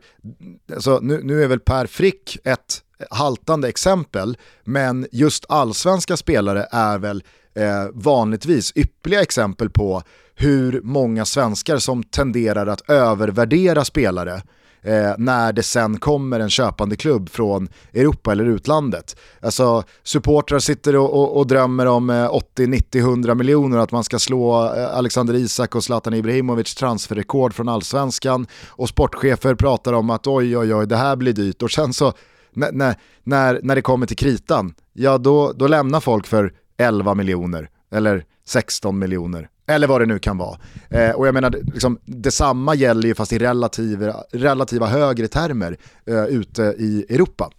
alltså, 0.74 0.99
nu, 1.01 1.22
nu 1.24 1.43
är 1.43 1.47
väl 1.47 1.59
Per 1.59 1.86
Frick 1.86 2.38
ett 2.43 2.84
haltande 3.09 3.70
exempel, 3.70 4.38
men 4.63 5.07
just 5.11 5.45
allsvenska 5.49 6.18
spelare 6.18 6.68
är 6.72 6.97
väl 6.97 7.24
eh, 7.58 7.88
vanligtvis 7.93 8.72
ypperliga 8.76 9.22
exempel 9.22 9.70
på 9.70 10.03
hur 10.36 10.82
många 10.84 11.26
svenskar 11.26 11.78
som 11.78 12.03
tenderar 12.03 12.68
att 12.68 12.89
övervärdera 12.89 13.86
spelare 13.86 14.41
eh, 14.82 15.14
när 15.18 15.53
det 15.53 15.64
sen 15.64 15.99
kommer 15.99 16.39
en 16.39 16.49
köpande 16.49 16.95
klubb 16.95 17.30
från 17.30 17.70
Europa 17.93 18.32
eller 18.32 18.45
utlandet. 18.45 19.16
Alltså 19.41 19.84
supportrar 20.03 20.60
sitter 20.60 20.95
och, 20.95 21.14
och, 21.14 21.38
och 21.38 21.47
drömmer 21.47 21.86
om 21.86 22.10
eh, 22.10 22.36
80, 22.36 22.68
90, 22.68 22.99
100 22.99 23.36
miljoner 23.36 23.78
att 23.78 23.91
man 23.91 24.03
ska 24.03 24.20
slå 24.20 24.74
eh, 24.76 24.97
Alexander 24.97 25.34
Isak 25.34 25.76
och 25.76 25.84
Zlatan 25.84 26.14
Ibrahimovic 26.14 26.76
transferrekord 26.76 27.53
från 27.53 27.70
allsvenskan 27.70 28.47
och 28.68 28.89
sportchefer 28.89 29.55
pratar 29.55 29.93
om 29.93 30.10
att 30.10 30.28
oj 30.28 30.58
oj 30.58 30.76
oj 30.76 30.88
det 30.88 30.97
här 30.97 31.16
blir 31.16 31.34
dyrt 31.34 31.62
och 31.62 31.72
sen 31.72 31.93
så 31.93 32.14
när, 32.53 32.72
när, 32.72 32.95
när, 33.24 33.60
när 33.64 33.76
det 33.76 33.82
kommer 33.82 34.05
till 34.05 34.18
kritan, 34.18 34.74
ja 34.93 35.18
då, 35.18 35.53
då 35.53 35.68
lämnar 35.68 35.99
folk 35.99 36.28
för 36.28 36.53
11 36.78 37.14
miljoner 37.14 37.70
eller 37.92 38.26
16 38.46 39.00
miljoner 39.00 39.50
eller 39.68 39.88
vad 39.88 40.02
det 40.02 40.06
nu 40.06 40.20
kan 40.20 40.38
vara. 40.38 40.60
Eh, 40.90 41.12
och 41.12 41.28
jag 41.28 41.34
menar, 41.34 41.50
liksom, 41.74 42.00
detsamma 42.06 42.76
gäller 42.76 43.08
ju 43.08 43.16
fast 43.16 43.34
i 43.34 43.38
relativa, 43.38 44.24
relativa 44.32 44.88
högre 44.88 45.28
termer 45.28 45.78
eh, 46.06 46.26
ute 46.26 46.62
i 46.62 47.06
Europa. 47.10 47.52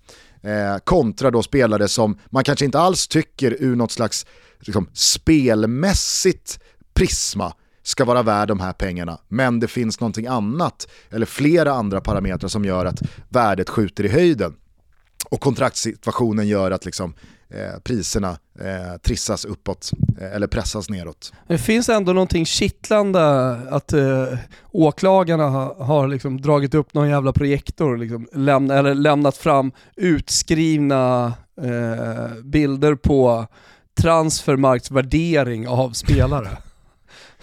Eh, 0.42 0.78
kontra 0.84 1.30
då 1.30 1.42
spelare 1.42 1.88
som 1.88 2.18
man 2.26 2.44
kanske 2.44 2.64
inte 2.64 2.78
alls 2.78 3.08
tycker 3.08 3.56
ur 3.62 3.76
något 3.76 3.92
slags 3.92 4.26
liksom, 4.60 4.88
spelmässigt 4.92 6.60
prisma 6.94 7.52
ska 7.82 8.04
vara 8.04 8.22
värd 8.22 8.48
de 8.48 8.60
här 8.60 8.72
pengarna. 8.72 9.18
Men 9.28 9.60
det 9.60 9.68
finns 9.68 10.00
någonting 10.00 10.26
annat, 10.26 10.88
eller 11.10 11.26
flera 11.26 11.72
andra 11.72 12.00
parametrar 12.00 12.48
som 12.48 12.64
gör 12.64 12.86
att 12.86 13.02
värdet 13.28 13.70
skjuter 13.70 14.04
i 14.04 14.08
höjden. 14.08 14.56
Och 15.30 15.40
kontraktssituationen 15.40 16.48
gör 16.48 16.70
att 16.70 16.84
liksom, 16.84 17.14
eh, 17.50 17.80
priserna 17.82 18.38
eh, 18.60 18.98
trissas 19.02 19.44
uppåt 19.44 19.90
eh, 20.20 20.32
eller 20.34 20.46
pressas 20.46 20.90
neråt. 20.90 21.32
Det 21.46 21.58
finns 21.58 21.88
ändå 21.88 22.12
någonting 22.12 22.46
kittlande 22.46 23.50
att 23.70 23.92
eh, 23.92 24.38
åklagarna 24.70 25.48
har, 25.48 25.74
har 25.74 26.08
liksom 26.08 26.40
dragit 26.40 26.74
upp 26.74 26.94
någon 26.94 27.08
jävla 27.08 27.32
projektor 27.32 27.92
och 27.92 27.98
liksom 27.98 28.28
lämna, 28.32 28.74
eller 28.74 28.94
lämnat 28.94 29.36
fram 29.36 29.72
utskrivna 29.96 31.32
eh, 31.62 32.42
bilder 32.44 32.94
på 32.94 33.46
transfermarktsvärdering 34.00 35.68
av 35.68 35.90
spelare. 35.90 36.48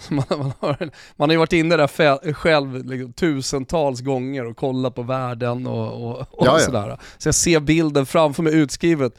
Man, 0.08 0.24
man, 0.30 0.52
har, 0.60 0.90
man 1.16 1.28
har 1.28 1.34
ju 1.34 1.38
varit 1.38 1.52
inne 1.52 1.76
där 1.76 2.32
själv 2.32 2.84
liksom, 2.84 3.12
tusentals 3.12 4.00
gånger 4.00 4.46
och 4.46 4.56
kollat 4.56 4.94
på 4.94 5.02
värden 5.02 5.66
och, 5.66 6.10
och, 6.10 6.26
och 6.30 6.60
sådär. 6.60 6.98
Så 7.18 7.28
jag 7.28 7.34
ser 7.34 7.60
bilden 7.60 8.06
framför 8.06 8.42
mig 8.42 8.54
utskrivet 8.54 9.12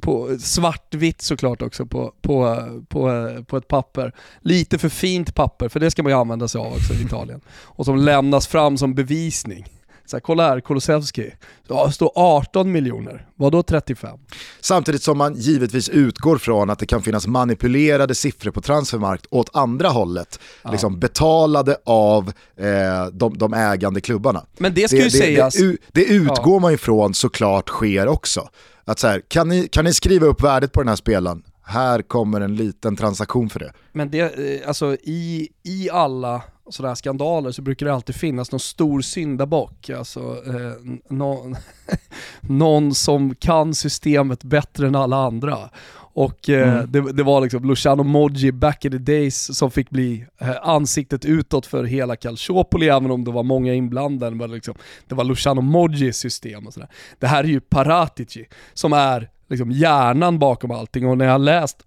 på 0.00 0.36
svartvitt 0.40 1.22
såklart 1.22 1.62
också 1.62 1.86
på, 1.86 2.12
på, 2.22 2.64
på, 2.88 3.30
på 3.46 3.56
ett 3.56 3.68
papper. 3.68 4.12
Lite 4.40 4.78
för 4.78 4.88
fint 4.88 5.34
papper, 5.34 5.68
för 5.68 5.80
det 5.80 5.90
ska 5.90 6.02
man 6.02 6.12
ju 6.12 6.18
använda 6.18 6.48
sig 6.48 6.58
av 6.58 6.72
också 6.72 6.94
i 6.94 7.02
Italien. 7.02 7.40
Och 7.48 7.84
som 7.84 7.96
lämnas 7.96 8.46
fram 8.46 8.78
som 8.78 8.94
bevisning. 8.94 9.66
Så 10.06 10.16
här, 10.16 10.20
kolla 10.20 10.48
här, 10.48 10.60
Kulusevski. 10.60 11.30
Ja, 11.68 11.86
det 11.86 11.92
står 11.92 12.12
18 12.14 12.72
miljoner. 12.72 13.26
Vadå 13.34 13.62
35? 13.62 14.18
Samtidigt 14.60 15.02
som 15.02 15.18
man 15.18 15.34
givetvis 15.34 15.88
utgår 15.88 16.38
från 16.38 16.70
att 16.70 16.78
det 16.78 16.86
kan 16.86 17.02
finnas 17.02 17.26
manipulerade 17.26 18.14
siffror 18.14 18.50
på 18.50 18.60
transfermarkt 18.60 19.26
åt 19.30 19.56
andra 19.56 19.88
hållet. 19.88 20.40
Liksom 20.70 21.00
betalade 21.00 21.76
av 21.84 22.32
eh, 22.56 23.06
de, 23.12 23.38
de 23.38 23.54
ägande 23.54 24.00
klubbarna. 24.00 24.46
Men 24.58 24.74
det 24.74 24.88
ska 24.88 24.96
ju 24.96 25.10
sägas. 25.10 25.54
Det, 25.54 25.76
det 25.92 26.04
utgår 26.04 26.60
man 26.60 26.72
ju 26.72 26.78
från 26.78 27.14
såklart 27.14 27.68
sker 27.68 28.08
också. 28.08 28.48
Att 28.86 28.98
så 28.98 29.06
här, 29.06 29.20
kan, 29.28 29.48
ni, 29.48 29.68
kan 29.68 29.84
ni 29.84 29.94
skriva 29.94 30.26
upp 30.26 30.42
värdet 30.42 30.72
på 30.72 30.80
den 30.80 30.88
här 30.88 30.96
spelaren? 30.96 31.42
Här 31.62 32.02
kommer 32.02 32.40
en 32.40 32.56
liten 32.56 32.96
transaktion 32.96 33.48
för 33.50 33.60
det. 33.60 33.72
Men 33.92 34.10
det, 34.10 34.20
eh, 34.20 34.68
alltså 34.68 34.94
i, 35.02 35.48
i 35.62 35.90
alla 35.90 36.42
sådana 36.70 36.90
här 36.90 36.94
skandaler 36.94 37.52
så 37.52 37.62
brukar 37.62 37.86
det 37.86 37.94
alltid 37.94 38.14
finnas 38.14 38.52
någon 38.52 38.60
stor 38.60 39.00
syndabock. 39.00 39.90
Alltså 39.90 40.20
eh, 40.20 40.98
någon, 41.08 41.56
någon 42.40 42.94
som 42.94 43.34
kan 43.34 43.74
systemet 43.74 44.44
bättre 44.44 44.86
än 44.86 44.94
alla 44.94 45.16
andra. 45.16 45.70
Och 46.16 46.50
eh, 46.50 46.82
det, 46.82 47.12
det 47.12 47.22
var 47.22 47.40
liksom 47.40 47.64
Luciano 47.64 48.02
Moggi 48.02 48.52
back 48.52 48.84
in 48.84 48.90
the 48.90 48.98
days 48.98 49.56
som 49.56 49.70
fick 49.70 49.90
bli 49.90 50.26
eh, 50.38 50.56
ansiktet 50.62 51.24
utåt 51.24 51.66
för 51.66 51.84
hela 51.84 52.16
Calciopoli, 52.16 52.88
även 52.88 53.10
om 53.10 53.24
det 53.24 53.30
var 53.30 53.42
många 53.42 53.74
inblandade. 53.74 54.36
Men 54.36 54.50
liksom, 54.50 54.74
det 55.06 55.14
var 55.14 55.24
Luciano 55.24 55.60
Moggis 55.60 56.16
system 56.16 56.66
och 56.66 56.72
sådär. 56.72 56.88
Det 57.18 57.26
här 57.26 57.44
är 57.44 57.48
ju 57.48 57.60
Paratici 57.60 58.46
som 58.74 58.92
är 58.92 59.30
liksom 59.48 59.70
hjärnan 59.70 60.38
bakom 60.38 60.70
allting 60.70 61.06
och 61.06 61.18
när 61.18 61.24
jag 61.24 61.32
har 61.32 61.38
läst 61.38 61.78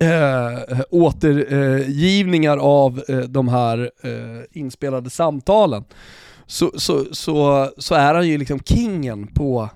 eh, 0.00 0.80
återgivningar 0.90 2.56
av 2.56 3.02
eh, 3.08 3.18
de 3.18 3.48
här 3.48 3.90
eh, 4.02 4.60
inspelade 4.60 5.10
samtalen 5.10 5.84
så, 6.46 6.70
så, 6.76 7.04
så, 7.12 7.68
så 7.78 7.94
är 7.94 8.14
han 8.14 8.28
ju 8.28 8.38
liksom 8.38 8.60
kingen 8.60 9.26
på 9.26 9.70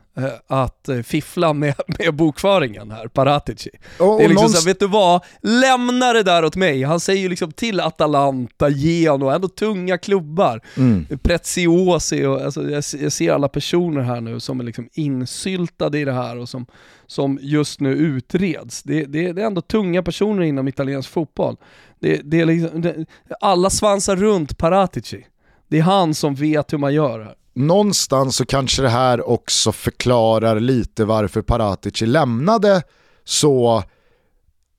att 0.46 0.88
eh, 0.88 1.00
fiffla 1.02 1.52
med, 1.52 1.74
med 1.98 2.14
bokföringen 2.14 2.90
här, 2.90 3.08
Paratici. 3.08 3.70
Och, 3.98 4.18
Det 4.18 4.24
är 4.24 4.28
liksom 4.28 4.48
såhär, 4.48 4.66
vet 4.66 4.80
du 4.80 4.86
vad? 4.86 5.24
Lämna 5.40 6.12
det 6.12 6.22
där 6.22 6.44
åt 6.44 6.56
mig. 6.56 6.82
Han 6.82 7.00
säger 7.00 7.22
ju 7.22 7.28
liksom 7.28 7.52
till 7.52 7.80
Atalanta, 7.80 8.68
Genoa, 8.68 9.34
ändå 9.34 9.48
tunga 9.48 9.98
klubbar. 9.98 10.60
Mm. 10.76 11.06
Preziosi 11.22 12.24
och 12.24 12.40
alltså, 12.40 12.70
jag, 12.70 12.84
jag 13.00 13.12
ser 13.12 13.32
alla 13.32 13.48
personer 13.48 14.00
här 14.00 14.20
nu 14.20 14.40
som 14.40 14.60
är 14.60 14.64
liksom 14.64 14.88
insyltade 14.92 15.98
i 15.98 16.04
det 16.04 16.12
här 16.12 16.38
och 16.38 16.48
som, 16.48 16.66
som 17.06 17.38
just 17.42 17.80
nu 17.80 17.92
utreds. 17.92 18.82
Det, 18.82 19.04
det, 19.04 19.32
det 19.32 19.42
är 19.42 19.46
ändå 19.46 19.60
tunga 19.60 20.02
personer 20.02 20.42
inom 20.42 20.68
italiensk 20.68 21.10
fotboll. 21.10 21.56
Det, 22.00 22.20
det 22.24 22.40
är 22.40 22.46
liksom, 22.46 23.04
alla 23.40 23.70
svansar 23.70 24.16
runt 24.16 24.58
Paratici. 24.58 25.26
Det 25.68 25.78
är 25.78 25.82
han 25.82 26.14
som 26.14 26.34
vet 26.34 26.72
hur 26.72 26.78
man 26.78 26.94
gör 26.94 27.20
här 27.20 27.34
någonstans 27.54 28.36
så 28.36 28.46
kanske 28.46 28.82
det 28.82 28.88
här 28.88 29.28
också 29.28 29.72
förklarar 29.72 30.60
lite 30.60 31.04
varför 31.04 31.42
Paratici 31.42 32.06
lämnade 32.06 32.82
så, 33.24 33.82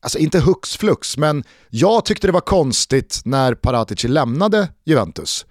alltså 0.01 0.17
inte 0.19 0.39
hux 0.39 0.77
flux, 0.77 1.17
men 1.17 1.43
jag 1.69 2.05
tyckte 2.05 2.27
det 2.27 2.33
var 2.33 2.41
konstigt 2.41 3.21
när 3.25 3.53
Paratici 3.55 4.07
lämnade 4.07 4.67
Juventus. 4.85 5.45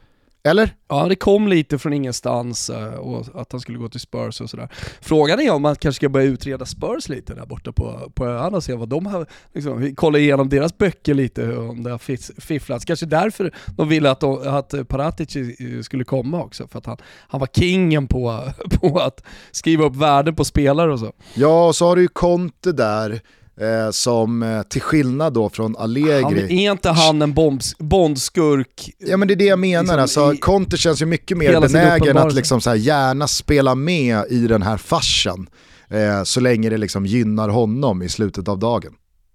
Eller? 0.44 0.74
Ja, 0.88 1.08
det 1.08 1.14
kom 1.14 1.48
lite 1.48 1.78
från 1.78 1.92
ingenstans 1.92 2.70
eh, 2.70 2.94
och 2.94 3.40
att 3.40 3.52
han 3.52 3.60
skulle 3.60 3.78
gå 3.78 3.88
till 3.88 4.00
Spurs 4.00 4.40
och 4.40 4.50
sådär. 4.50 4.68
Frågan 5.00 5.40
är 5.40 5.50
om 5.50 5.62
man 5.62 5.76
kanske 5.76 5.96
ska 5.96 6.08
börja 6.08 6.26
utreda 6.26 6.66
Spurs 6.66 7.08
lite 7.08 7.34
där 7.34 7.46
borta 7.46 7.72
på, 7.72 8.12
på 8.14 8.26
öarna 8.26 8.56
och 8.56 8.64
se 8.64 8.74
vad 8.74 8.88
de 8.88 9.06
har, 9.06 9.26
liksom, 9.52 9.80
vi 9.80 9.94
kollar 9.94 10.18
igenom 10.18 10.48
deras 10.48 10.78
böcker 10.78 11.14
lite 11.14 11.56
om 11.56 11.82
det 11.82 11.90
har 11.90 12.40
fifflats. 12.40 12.84
Kanske 12.84 13.06
därför 13.06 13.54
de 13.76 13.88
ville 13.88 14.10
att, 14.10 14.20
de, 14.20 14.48
att 14.48 14.88
Paratici 14.88 15.56
eh, 15.58 15.82
skulle 15.82 16.04
komma 16.04 16.42
också, 16.42 16.68
för 16.68 16.78
att 16.78 16.86
han, 16.86 16.96
han 17.28 17.40
var 17.40 17.48
kingen 17.52 18.08
på, 18.08 18.52
på 18.80 18.98
att 18.98 19.24
skriva 19.50 19.84
upp 19.84 19.96
värden 19.96 20.36
på 20.36 20.44
spelare 20.44 20.92
och 20.92 20.98
så. 20.98 21.12
Ja, 21.34 21.66
och 21.66 21.76
så 21.76 21.86
har 21.86 21.96
du 21.96 22.02
ju 22.02 22.08
Conte 22.08 22.72
där 22.72 23.20
eh, 23.62 23.90
som 23.90 24.42
eh, 24.42 24.62
till 24.62 24.82
skillnad 24.82 25.32
då 25.32 25.48
från 25.48 25.74
Han, 25.78 25.84
Allegri, 25.84 26.64
är 26.66 26.72
inte 26.72 26.90
han 26.90 27.22
en 27.22 27.34
bombs, 27.34 27.74
bondskurk? 27.78 28.90
Ja 28.98 29.16
men 29.16 29.28
det 29.28 29.34
är 29.34 29.36
det 29.36 29.44
jag 29.44 29.58
menar, 29.58 29.82
liksom 29.82 30.00
alltså, 30.00 30.34
i- 30.34 30.36
Conte 30.36 30.76
känns 30.76 31.02
ju 31.02 31.06
mycket 31.06 31.36
mer 31.38 31.60
benägen 31.60 32.16
att 32.18 32.34
liksom 32.34 32.60
så 32.60 32.70
här 32.70 32.76
gärna 32.76 33.26
spela 33.28 33.74
med 33.74 34.24
i 34.30 34.46
den 34.46 34.62
här 34.62 34.76
farsen 34.76 35.48
eh, 35.88 36.22
så 36.24 36.40
länge 36.40 36.70
det 36.70 36.76
liksom 36.78 37.06
gynnar 37.06 37.48
honom 37.48 38.02
i 38.02 38.08
slutet 38.08 38.48
av 38.48 38.58
dagen. 38.58 38.92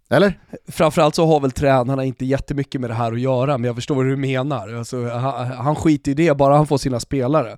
Eller? 0.10 0.40
Framförallt 0.72 1.16
så 1.16 1.26
har 1.26 1.40
väl 1.40 1.52
tränarna 1.52 2.04
inte 2.04 2.26
jättemycket 2.26 2.82
med 2.82 2.90
det 2.90 2.94
här 2.94 3.12
att 3.12 3.20
göra, 3.20 3.58
men 3.58 3.66
jag 3.68 3.76
förstår 3.76 3.96
vad 3.96 4.06
du 4.06 4.16
menar. 4.18 4.74
Alltså, 4.74 5.10
han, 5.10 5.48
han 5.52 5.76
skiter 5.76 6.12
i 6.12 6.14
det, 6.14 6.38
bara 6.38 6.56
han 6.58 6.68
får 6.68 6.78
sina 6.78 7.00
spelare. 7.00 7.58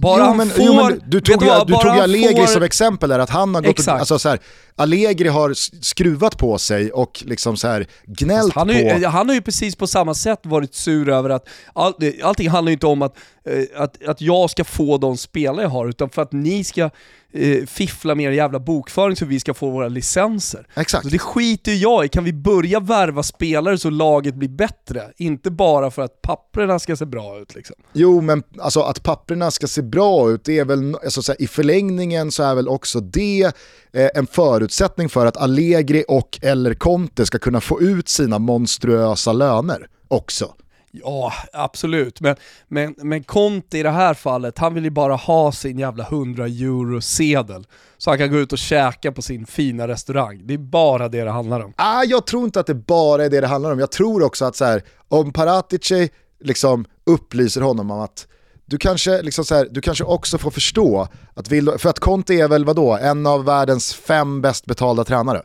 Bara 0.00 0.26
jo, 0.26 0.34
men, 0.34 0.48
får... 0.48 0.64
jo, 0.64 0.74
men 0.74 1.02
du 1.06 1.20
tog 1.20 1.42
ju, 1.42 1.50
du 1.66 1.72
tog 1.72 1.94
ju 1.94 2.00
Allegri 2.00 2.36
får- 2.36 2.46
som 2.46 2.62
exempel 2.62 3.08
där, 3.08 3.18
att 3.18 3.30
han 3.30 3.54
har 3.54 3.62
gått 3.62 3.78
och, 3.78 3.88
alltså 3.88 4.18
så 4.18 4.28
här, 4.28 4.38
Allegri 4.76 5.28
har 5.28 5.54
skruvat 5.84 6.38
på 6.38 6.58
sig 6.58 6.92
och 6.92 7.22
liksom 7.26 7.56
så 7.56 7.68
här 7.68 7.86
gnällt 8.06 8.54
Han 8.54 8.68
har, 8.68 8.74
på... 8.74 8.98
ju, 8.98 9.06
han 9.06 9.28
har 9.28 9.34
ju 9.34 9.42
precis 9.42 9.76
på 9.76 9.86
samma 9.86 10.14
sätt 10.14 10.40
varit 10.42 10.74
sur 10.74 11.08
över 11.08 11.30
att 11.30 11.48
all, 11.72 11.94
allting 12.22 12.48
handlar 12.48 12.70
ju 12.70 12.74
inte 12.74 12.86
om 12.86 13.02
att, 13.02 13.16
eh, 13.48 13.82
att, 13.82 14.08
att 14.08 14.20
jag 14.20 14.50
ska 14.50 14.64
få 14.64 14.98
de 14.98 15.16
spelare 15.16 15.62
jag 15.62 15.70
har, 15.70 15.88
utan 15.88 16.10
för 16.10 16.22
att 16.22 16.32
ni 16.32 16.64
ska 16.64 16.90
eh, 17.32 17.66
fiffla 17.66 18.14
med 18.14 18.26
er 18.26 18.30
jävla 18.30 18.60
bokföring 18.60 19.16
så 19.16 19.24
vi 19.24 19.40
ska 19.40 19.54
få 19.54 19.70
våra 19.70 19.88
licenser. 19.88 20.66
Exakt. 20.74 21.04
Så 21.04 21.10
det 21.10 21.18
skiter 21.18 21.72
jag 21.72 22.04
i, 22.04 22.08
kan 22.08 22.24
vi 22.24 22.32
börja 22.32 22.80
värva 22.80 23.22
spelare 23.22 23.78
så 23.78 23.90
laget 23.90 24.34
blir 24.34 24.48
bättre? 24.48 25.02
Inte 25.16 25.50
bara 25.50 25.90
för 25.90 26.02
att 26.02 26.22
papperna 26.22 26.78
ska 26.78 26.96
se 26.96 27.06
bra 27.06 27.38
ut 27.38 27.54
liksom. 27.54 27.76
Jo, 27.92 28.20
men 28.20 28.42
alltså 28.58 28.80
att 28.80 29.02
papperna 29.02 29.50
ska 29.50 29.66
se 29.66 29.82
bra 29.82 30.30
ut, 30.30 30.44
det 30.44 30.58
är 30.58 30.64
väl, 30.64 30.94
alltså, 30.94 31.22
så 31.22 31.32
här, 31.32 31.42
i 31.42 31.46
förlängningen 31.46 32.30
så 32.30 32.42
är 32.42 32.54
väl 32.54 32.68
också 32.68 33.00
det 33.00 33.52
eh, 33.92 34.08
en 34.14 34.26
förutsättning 34.26 35.08
för 35.08 35.26
att 35.26 35.36
Allegri 35.36 36.04
och 36.08 36.38
eller 36.42 36.74
Conte 36.74 37.26
ska 37.26 37.38
kunna 37.38 37.60
få 37.60 37.80
ut 37.80 38.08
sina 38.08 38.38
monstruösa 38.38 39.32
löner 39.32 39.88
också. 40.08 40.54
Ja, 40.90 41.32
absolut. 41.52 42.20
Men, 42.20 42.36
men, 42.68 42.94
men 42.98 43.22
Conte 43.22 43.78
i 43.78 43.82
det 43.82 43.90
här 43.90 44.14
fallet, 44.14 44.58
han 44.58 44.74
vill 44.74 44.84
ju 44.84 44.90
bara 44.90 45.14
ha 45.14 45.52
sin 45.52 45.78
jävla 45.78 46.04
100 46.04 46.44
euro 46.44 47.00
sedel 47.00 47.66
så 47.98 48.10
han 48.10 48.18
kan 48.18 48.30
gå 48.30 48.38
ut 48.38 48.52
och 48.52 48.58
käka 48.58 49.12
på 49.12 49.22
sin 49.22 49.46
fina 49.46 49.88
restaurang. 49.88 50.40
Det 50.44 50.54
är 50.54 50.58
bara 50.58 51.08
det 51.08 51.24
det 51.24 51.30
handlar 51.30 51.60
om. 51.60 51.72
Ah, 51.76 52.02
jag 52.04 52.26
tror 52.26 52.44
inte 52.44 52.60
att 52.60 52.66
det 52.66 52.74
bara 52.74 53.24
är 53.24 53.30
det 53.30 53.40
det 53.40 53.46
handlar 53.46 53.72
om. 53.72 53.78
Jag 53.78 53.90
tror 53.90 54.22
också 54.22 54.44
att 54.44 54.56
så 54.56 54.64
här, 54.64 54.82
om 55.08 55.32
Paratici 55.32 56.10
liksom 56.40 56.84
upplyser 57.04 57.60
honom 57.60 57.90
om 57.90 58.00
att 58.00 58.26
du 58.66 58.78
kanske, 58.78 59.22
liksom 59.22 59.44
så 59.44 59.54
här, 59.54 59.68
du 59.70 59.80
kanske 59.80 60.04
också 60.04 60.38
får 60.38 60.50
förstå 60.50 61.08
att 61.34 61.50
vill, 61.50 61.70
för 61.78 61.88
att 61.90 61.98
Conte 61.98 62.34
är 62.34 62.48
väl 62.48 62.64
vadå, 62.64 62.96
en 62.96 63.26
av 63.26 63.44
världens 63.44 63.94
fem 63.94 64.40
bäst 64.40 64.66
betalda 64.66 65.04
tränare. 65.04 65.42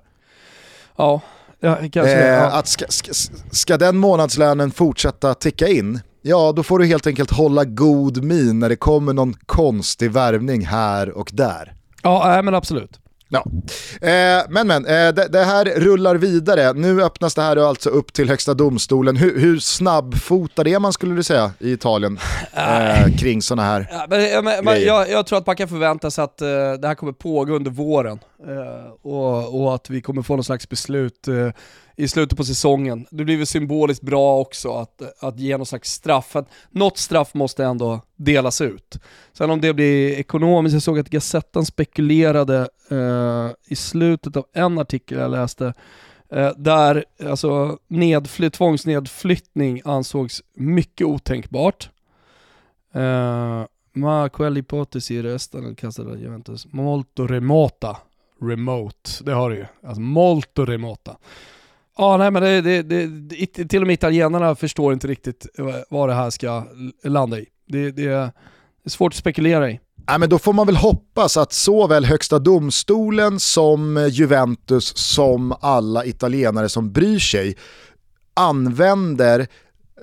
Ja, 0.95 1.21
ja 1.63 1.75
kanske. 1.75 2.13
Eh, 2.13 2.27
Ja. 2.33 2.51
att 2.51 2.67
ska, 2.67 2.85
ska, 2.89 3.11
ska 3.51 3.77
den 3.77 3.97
månadslönen 3.97 4.71
fortsätta 4.71 5.33
ticka 5.33 5.67
in, 5.67 5.99
ja 6.21 6.53
då 6.55 6.63
får 6.63 6.79
du 6.79 6.85
helt 6.85 7.07
enkelt 7.07 7.31
hålla 7.31 7.65
god 7.65 8.23
min 8.23 8.59
när 8.59 8.69
det 8.69 8.75
kommer 8.75 9.13
någon 9.13 9.33
konstig 9.45 10.11
värvning 10.11 10.65
här 10.65 11.09
och 11.09 11.29
där. 11.33 11.73
ja, 12.03 12.23
nej, 12.27 12.43
men 12.43 12.55
absolut. 12.55 12.99
Ja. 13.33 13.45
Eh, 14.07 14.43
men 14.49 14.67
men, 14.67 14.85
eh, 14.85 15.13
det, 15.13 15.27
det 15.27 15.43
här 15.43 15.65
rullar 15.65 16.15
vidare. 16.15 16.73
Nu 16.73 17.03
öppnas 17.03 17.35
det 17.35 17.41
här 17.41 17.57
alltså 17.57 17.89
upp 17.89 18.13
till 18.13 18.29
högsta 18.29 18.53
domstolen. 18.53 19.15
Hur, 19.15 19.39
hur 19.39 19.59
snabbfotad 19.59 20.67
är 20.67 20.79
man 20.79 20.93
skulle 20.93 21.15
du 21.15 21.23
säga 21.23 21.51
i 21.59 21.71
Italien 21.71 22.19
eh, 22.53 23.17
kring 23.17 23.41
sådana 23.41 23.63
här? 23.63 23.87
Ja, 23.91 24.05
men, 24.09 24.45
men, 24.45 24.65
men, 24.65 24.81
jag, 24.81 25.09
jag 25.09 25.25
tror 25.25 25.37
att 25.37 25.47
man 25.47 25.55
kan 25.55 25.67
förvänta 25.67 26.11
sig 26.11 26.23
att 26.23 26.41
eh, 26.41 26.47
det 26.81 26.87
här 26.87 26.95
kommer 26.95 27.11
pågå 27.11 27.55
under 27.55 27.71
våren 27.71 28.19
eh, 28.47 29.11
och, 29.11 29.61
och 29.61 29.75
att 29.75 29.89
vi 29.89 30.01
kommer 30.01 30.21
få 30.21 30.35
någon 30.35 30.43
slags 30.43 30.69
beslut 30.69 31.27
eh, 31.27 31.49
i 31.95 32.07
slutet 32.07 32.37
på 32.37 32.43
säsongen. 32.43 33.05
Det 33.09 33.23
blir 33.23 33.37
väl 33.37 33.45
symboliskt 33.45 34.03
bra 34.03 34.39
också 34.39 34.73
att, 34.73 35.23
att 35.23 35.39
ge 35.39 35.57
någon 35.57 35.65
slags 35.65 35.91
straff. 35.91 36.35
Att 36.35 36.49
något 36.71 36.97
straff 36.97 37.33
måste 37.33 37.65
ändå 37.65 38.01
delas 38.15 38.61
ut. 38.61 38.99
Sen 39.33 39.49
om 39.49 39.61
det 39.61 39.73
blir 39.73 40.11
ekonomiskt, 40.11 40.73
jag 40.73 40.83
såg 40.83 40.99
att 40.99 41.09
Gazettan 41.09 41.65
spekulerade 41.65 42.69
eh, 42.91 43.49
i 43.67 43.75
slutet 43.75 44.35
av 44.35 44.45
en 44.53 44.79
artikel 44.79 45.17
jag 45.17 45.31
läste 45.31 45.73
Eh, 46.33 46.51
där 46.57 47.05
alltså 47.25 47.79
nedfly, 47.87 48.49
tvångsnedflyttning 48.49 49.81
ansågs 49.85 50.43
mycket 50.53 51.07
otänkbart. 51.07 51.89
Eh, 52.93 53.65
ma 53.93 54.27
quell'ipotesi 54.27 55.21
resta 55.21 55.57
nel 55.57 55.75
della 55.75 56.17
Juventus 56.17 56.67
molto 56.71 57.27
remota. 57.27 57.97
Remote, 58.41 59.09
det 59.23 59.33
har 59.33 59.49
du 59.49 59.55
ju. 59.55 59.65
Alltså 59.83 60.01
molto 60.01 60.65
remota. 60.65 61.17
Ja, 61.97 62.17
nej 62.17 62.31
men 62.31 62.43
det, 62.43 62.61
det, 62.61 62.81
det, 62.81 63.65
till 63.65 63.81
och 63.81 63.87
med 63.87 63.93
italienarna 63.93 64.55
förstår 64.55 64.93
inte 64.93 65.07
riktigt 65.07 65.47
vad 65.89 66.09
det 66.09 66.15
här 66.15 66.29
ska 66.29 66.63
landa 67.03 67.39
i. 67.39 67.45
Det, 67.67 67.91
det, 67.91 68.05
det 68.05 68.11
är 68.85 68.89
svårt 68.89 69.13
att 69.13 69.17
spekulera 69.17 69.71
i. 69.71 69.79
Ja, 70.07 70.17
men 70.17 70.29
då 70.29 70.39
får 70.39 70.53
man 70.53 70.65
väl 70.65 70.75
hoppas 70.75 71.37
att 71.37 71.53
såväl 71.53 72.05
högsta 72.05 72.39
domstolen 72.39 73.39
som 73.39 74.09
Juventus 74.11 74.97
som 74.97 75.55
alla 75.61 76.05
italienare 76.05 76.69
som 76.69 76.91
bryr 76.91 77.19
sig 77.19 77.55
använder 78.33 79.47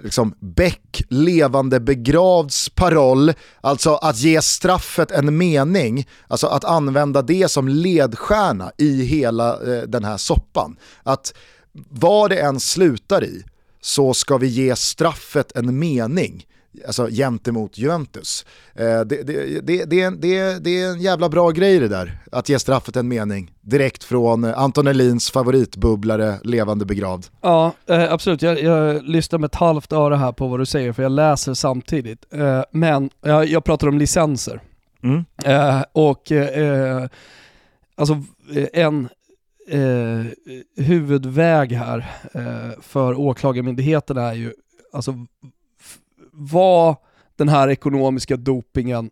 liksom 0.02 0.34
Beck 0.40 1.02
levande 1.08 1.80
begravds 1.80 2.68
paroll, 2.68 3.32
alltså 3.60 3.94
att 3.94 4.18
ge 4.18 4.42
straffet 4.42 5.10
en 5.10 5.36
mening, 5.36 6.08
alltså 6.28 6.46
att 6.46 6.64
använda 6.64 7.22
det 7.22 7.50
som 7.50 7.68
ledstjärna 7.68 8.72
i 8.78 9.04
hela 9.04 9.52
eh, 9.52 9.82
den 9.82 10.04
här 10.04 10.16
soppan. 10.16 10.76
Att 11.02 11.34
vad 11.72 12.30
det 12.30 12.40
än 12.40 12.60
slutar 12.60 13.24
i 13.24 13.44
så 13.80 14.14
ska 14.14 14.38
vi 14.38 14.46
ge 14.46 14.76
straffet 14.76 15.56
en 15.56 15.78
mening 15.78 16.46
alltså, 16.86 17.08
gentemot 17.10 17.78
Juventus. 17.78 18.46
Eh, 18.74 19.00
det, 19.00 19.22
det, 19.22 19.60
det, 19.60 19.84
det, 19.84 20.00
är, 20.00 20.10
det, 20.10 20.64
det 20.64 20.82
är 20.82 20.90
en 20.90 21.00
jävla 21.00 21.28
bra 21.28 21.50
grej 21.50 21.78
det 21.78 21.88
där, 21.88 22.18
att 22.32 22.48
ge 22.48 22.58
straffet 22.58 22.96
en 22.96 23.08
mening. 23.08 23.50
Direkt 23.60 24.04
från 24.04 24.44
Anton 24.44 24.86
Elins 24.86 25.30
favoritbubblare, 25.30 26.38
levande 26.44 26.84
begravd. 26.84 27.26
Ja, 27.40 27.72
eh, 27.86 28.12
absolut. 28.12 28.42
Jag, 28.42 28.62
jag 28.62 29.02
lyssnar 29.02 29.38
med 29.38 29.48
ett 29.48 29.54
halvt 29.54 29.92
öra 29.92 30.16
här 30.16 30.32
på 30.32 30.48
vad 30.48 30.60
du 30.60 30.66
säger, 30.66 30.92
för 30.92 31.02
jag 31.02 31.12
läser 31.12 31.54
samtidigt. 31.54 32.24
Eh, 32.30 32.62
men 32.70 33.10
jag, 33.20 33.46
jag 33.46 33.64
pratar 33.64 33.88
om 33.88 33.98
licenser. 33.98 34.60
Mm. 35.02 35.24
Eh, 35.44 35.82
och 35.92 36.32
eh, 36.32 37.06
alltså 37.96 38.22
en 38.72 39.08
eh, 39.70 40.26
huvudväg 40.76 41.72
här 41.72 42.10
eh, 42.34 42.80
för 42.80 43.14
åklagarmyndigheten 43.14 44.16
är 44.16 44.34
ju, 44.34 44.52
alltså 44.92 45.26
var 46.32 46.96
den 47.36 47.48
här 47.48 47.68
ekonomiska 47.68 48.36
dopingen 48.36 49.10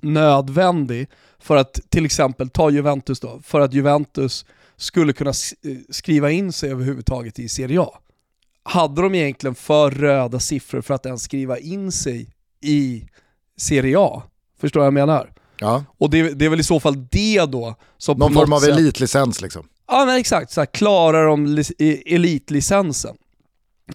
nödvändig 0.00 1.08
för 1.38 1.56
att 1.56 1.80
till 1.88 2.04
exempel 2.04 2.50
ta 2.50 2.70
Juventus 2.70 3.20
då, 3.20 3.40
för 3.42 3.60
att 3.60 3.72
Juventus 3.72 4.46
skulle 4.76 5.12
kunna 5.12 5.30
eh, 5.30 5.76
skriva 5.90 6.30
in 6.30 6.52
sig 6.52 6.70
överhuvudtaget 6.70 7.38
i 7.38 7.48
Serie 7.48 7.80
A. 7.80 7.98
Hade 8.62 9.02
de 9.02 9.14
egentligen 9.14 9.54
för 9.54 9.90
röda 9.90 10.40
siffror 10.40 10.80
för 10.80 10.94
att 10.94 11.06
ens 11.06 11.22
skriva 11.22 11.58
in 11.58 11.92
sig 11.92 12.28
i 12.60 13.06
Serie 13.56 13.98
A? 13.98 14.22
Förstår 14.58 14.84
jag 14.84 14.92
vad 14.92 15.00
jag 15.00 15.06
menar? 15.06 15.32
Ja. 15.60 15.84
Och 15.98 16.10
det, 16.10 16.38
det, 16.38 16.44
är 16.44 16.48
väl 16.48 16.60
i 16.60 16.64
så 16.64 16.80
fall 16.80 17.06
det 17.10 17.46
då 17.46 17.74
som 17.98 18.18
Någon 18.18 18.34
form 18.34 18.52
av 18.52 18.60
sätt... 18.60 18.70
elitlicens 18.70 19.40
liksom? 19.40 19.68
Ja 19.88 20.04
men 20.06 20.16
exakt, 20.16 20.52
så 20.52 20.60
här, 20.60 20.66
klarar 20.66 21.26
de 21.26 21.64
elitlicensen. 22.06 23.16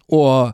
Och 0.08 0.52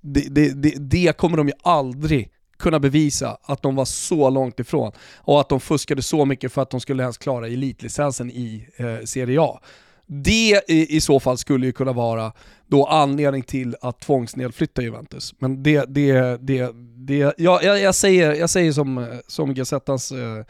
det, 0.00 0.20
det, 0.20 0.62
det, 0.62 0.74
det 0.78 1.16
kommer 1.16 1.36
de 1.36 1.48
ju 1.48 1.54
aldrig 1.62 2.30
kunna 2.58 2.80
bevisa 2.80 3.38
att 3.42 3.62
de 3.62 3.76
var 3.76 3.84
så 3.84 4.30
långt 4.30 4.60
ifrån 4.60 4.92
och 5.16 5.40
att 5.40 5.48
de 5.48 5.60
fuskade 5.60 6.02
så 6.02 6.24
mycket 6.24 6.52
för 6.52 6.62
att 6.62 6.70
de 6.70 6.80
skulle 6.80 7.02
ens 7.02 7.18
klara 7.18 7.46
elitlicensen 7.46 8.30
i 8.30 8.68
eh, 8.76 9.04
Serie 9.04 9.40
A. 9.40 9.60
Det 10.06 10.60
i, 10.68 10.96
i, 10.96 11.00
så 11.00 11.20
fall 11.20 11.38
skulle 11.38 11.66
ju 11.66 11.72
kunna 11.72 11.92
vara 11.92 12.32
då 12.66 12.86
anledning 12.86 13.42
till 13.42 13.76
att 13.80 14.00
tvångsnedflytta 14.00 14.82
Juventus. 14.82 15.34
Men 15.38 15.62
det, 15.62 15.84
det, 15.88 16.36
det, 16.40 16.70
det 16.96 17.34
ja, 17.38 17.60
jag, 17.62 17.80
jag, 17.80 17.94
säger, 17.94 18.34
jag 18.34 18.50
säger 18.50 18.72
som, 18.72 19.20
som 19.26 19.54
Gazettans 19.54 20.12
eh, 20.12 20.44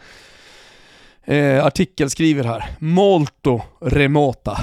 eh, 1.37 1.65
artikel 1.67 2.11
skriver 2.11 2.45
här, 2.45 2.77
molto 2.79 3.61
remota. 3.81 4.59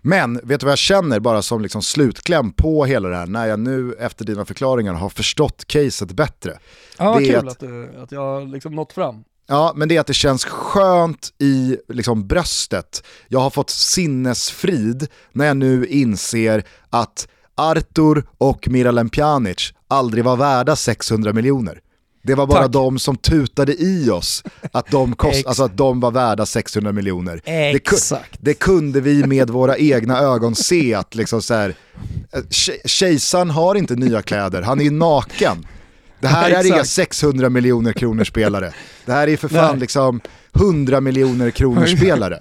Men 0.00 0.40
vet 0.42 0.60
du 0.60 0.66
vad 0.66 0.72
jag 0.72 0.78
känner 0.78 1.20
bara 1.20 1.42
som 1.42 1.62
liksom 1.62 1.82
slutkläm 1.82 2.52
på 2.52 2.84
hela 2.84 3.08
det 3.08 3.16
här 3.16 3.26
när 3.26 3.46
jag 3.46 3.60
nu 3.60 3.92
efter 3.92 4.24
dina 4.24 4.44
förklaringar 4.44 4.94
har 4.94 5.08
förstått 5.08 5.64
caset 5.64 6.12
bättre. 6.12 6.58
Ja, 6.98 7.12
vad 7.12 7.26
kul 7.26 7.48
att, 7.48 7.62
att, 7.62 7.96
att 7.96 8.12
jag 8.12 8.20
har 8.20 8.46
liksom 8.46 8.74
nått 8.74 8.92
fram. 8.92 9.24
Ja, 9.52 9.72
men 9.76 9.88
det 9.88 9.96
är 9.96 10.00
att 10.00 10.06
det 10.06 10.14
känns 10.14 10.44
skönt 10.44 11.32
i 11.38 11.76
liksom, 11.88 12.26
bröstet. 12.26 13.02
Jag 13.28 13.40
har 13.40 13.50
fått 13.50 13.70
sinnesfrid 13.70 15.08
när 15.32 15.46
jag 15.46 15.56
nu 15.56 15.86
inser 15.86 16.64
att 16.90 17.28
Artur 17.54 18.24
och 18.38 18.68
Miralem 18.68 19.08
Pjanic 19.08 19.72
aldrig 19.88 20.24
var 20.24 20.36
värda 20.36 20.76
600 20.76 21.32
miljoner. 21.32 21.80
Det 22.22 22.34
var 22.34 22.46
bara 22.46 22.62
Tack. 22.62 22.72
de 22.72 22.98
som 22.98 23.16
tutade 23.16 23.82
i 23.82 24.10
oss 24.10 24.44
att 24.72 24.90
de, 24.90 25.16
kost, 25.16 25.46
alltså 25.46 25.62
att 25.62 25.76
de 25.76 26.00
var 26.00 26.10
värda 26.10 26.46
600 26.46 26.92
miljoner. 26.92 27.40
Det, 28.30 28.50
det, 28.50 28.54
kunde 28.54 29.00
vi 29.00 29.26
med 29.26 29.50
våra 29.50 29.76
egna 29.76 30.18
ögon 30.18 30.54
se 30.54 30.94
att 30.94 31.14
liksom 31.14 31.42
så 31.42 31.54
här, 31.54 31.74
kejsaren 32.84 33.50
har 33.50 33.74
inte 33.74 33.96
nya 33.96 34.22
kläder, 34.22 34.62
han 34.62 34.80
är 34.80 34.90
naken. 34.90 35.66
Det 36.22 36.28
här 36.28 36.50
är 36.50 36.66
inga 36.66 36.84
600 36.84 37.50
miljoner 37.50 37.92
kronor 37.92 38.24
spelare. 38.24 38.72
Det 39.06 39.12
här 39.12 39.28
är 39.28 39.36
för 39.36 39.48
fan 39.48 39.78
liksom 39.78 40.20
100 40.56 41.00
miljoner 41.00 41.50
kronor 41.50 41.86
spelare. 41.96 42.38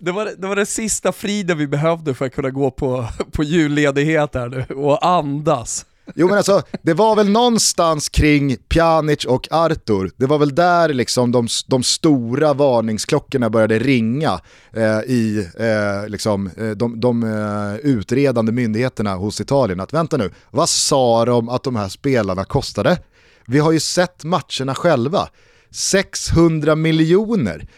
Det 0.00 0.12
var, 0.12 0.30
det 0.38 0.46
var 0.46 0.56
den 0.56 0.66
sista 0.66 1.12
friden 1.12 1.58
vi 1.58 1.66
behövde 1.66 2.14
för 2.14 2.26
att 2.26 2.34
kunna 2.34 2.50
gå 2.50 2.70
på, 2.70 3.08
på 3.32 3.42
julledighet 3.42 4.34
här 4.34 4.48
nu 4.48 4.74
och 4.74 5.06
andas. 5.06 5.86
Jo 6.14 6.28
men 6.28 6.36
alltså, 6.36 6.62
det 6.82 6.94
var 6.94 7.16
väl 7.16 7.28
någonstans 7.30 8.08
kring 8.08 8.56
Pjanic 8.56 9.24
och 9.24 9.48
Artur, 9.50 10.10
det 10.16 10.26
var 10.26 10.38
väl 10.38 10.54
där 10.54 10.88
liksom 10.88 11.32
de, 11.32 11.48
de 11.66 11.82
stora 11.82 12.54
varningsklockorna 12.54 13.50
började 13.50 13.78
ringa 13.78 14.40
eh, 14.72 14.98
i 14.98 15.48
eh, 15.58 16.08
liksom, 16.08 16.50
eh, 16.56 16.70
de, 16.70 17.00
de 17.00 17.22
eh, 17.22 17.90
utredande 17.90 18.52
myndigheterna 18.52 19.14
hos 19.14 19.40
Italien. 19.40 19.80
Att 19.80 19.92
vänta 19.92 20.16
nu, 20.16 20.30
vad 20.50 20.68
sa 20.68 21.24
de 21.24 21.48
att 21.48 21.62
de 21.62 21.76
här 21.76 21.88
spelarna 21.88 22.44
kostade? 22.44 22.98
Vi 23.46 23.58
har 23.58 23.72
ju 23.72 23.80
sett 23.80 24.24
matcherna 24.24 24.74
själva. 24.74 25.28
600 25.70 26.74
miljoner. 26.74 27.68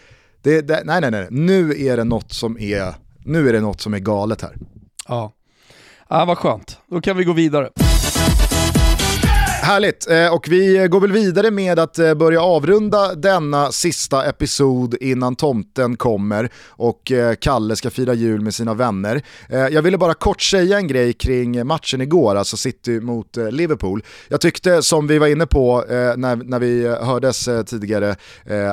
Det, 0.43 0.61
det, 0.61 0.83
nej, 0.85 1.01
nej, 1.01 1.11
nej, 1.11 1.27
nu 1.31 1.87
är 1.87 1.97
det 1.97 2.05
något 2.05 2.33
som 2.33 2.59
är, 2.59 2.95
nu 3.25 3.49
är 3.49 3.53
det 3.53 3.61
något 3.61 3.81
som 3.81 3.95
är 3.95 3.99
galet 3.99 4.43
här. 4.43 4.57
Ja. 5.09 5.33
Ja, 6.09 6.25
vad 6.25 6.39
skönt. 6.39 6.79
Då 6.91 7.01
kan 7.01 7.17
vi 7.17 7.25
gå 7.25 7.33
vidare. 7.33 7.71
Härligt, 9.67 10.11
eh, 10.11 10.35
och 10.35 10.49
vi 10.49 10.89
går 10.91 11.01
väl 11.01 11.13
vidare 11.13 11.51
med 11.51 11.79
att 11.79 11.99
eh, 11.99 12.15
börja 12.15 12.43
avrunda 12.43 13.15
denna 13.15 13.73
sista 13.73 14.25
episod 14.25 14.95
innan 15.01 15.37
tomten 15.37 15.97
kommer 15.97 16.51
och 16.69 17.13
eh, 17.13 17.35
Kalle 17.35 17.77
ska 17.77 17.91
fira 17.91 18.15
jul 18.15 18.41
med 18.41 18.55
sina 18.55 18.75
vänner. 18.75 19.23
Jag 19.49 19.83
ville 19.83 19.99
bara 19.99 20.15
kort 20.15 20.43
säga 20.43 20.79
en 20.79 20.89
grej 20.89 21.13
kring 21.13 21.67
matchen 21.67 22.01
igår, 22.01 22.35
alltså 22.37 22.57
City 22.57 23.01
mot 23.01 23.37
Liverpool. 23.51 24.03
Jag 24.29 24.41
tyckte, 24.41 24.83
som 24.83 25.07
vi 25.07 25.19
var 25.19 25.27
inne 25.27 25.47
på 25.47 25.85
när, 25.89 26.37
när 26.37 26.59
vi 26.59 26.89
hördes 26.89 27.49
tidigare, 27.67 28.17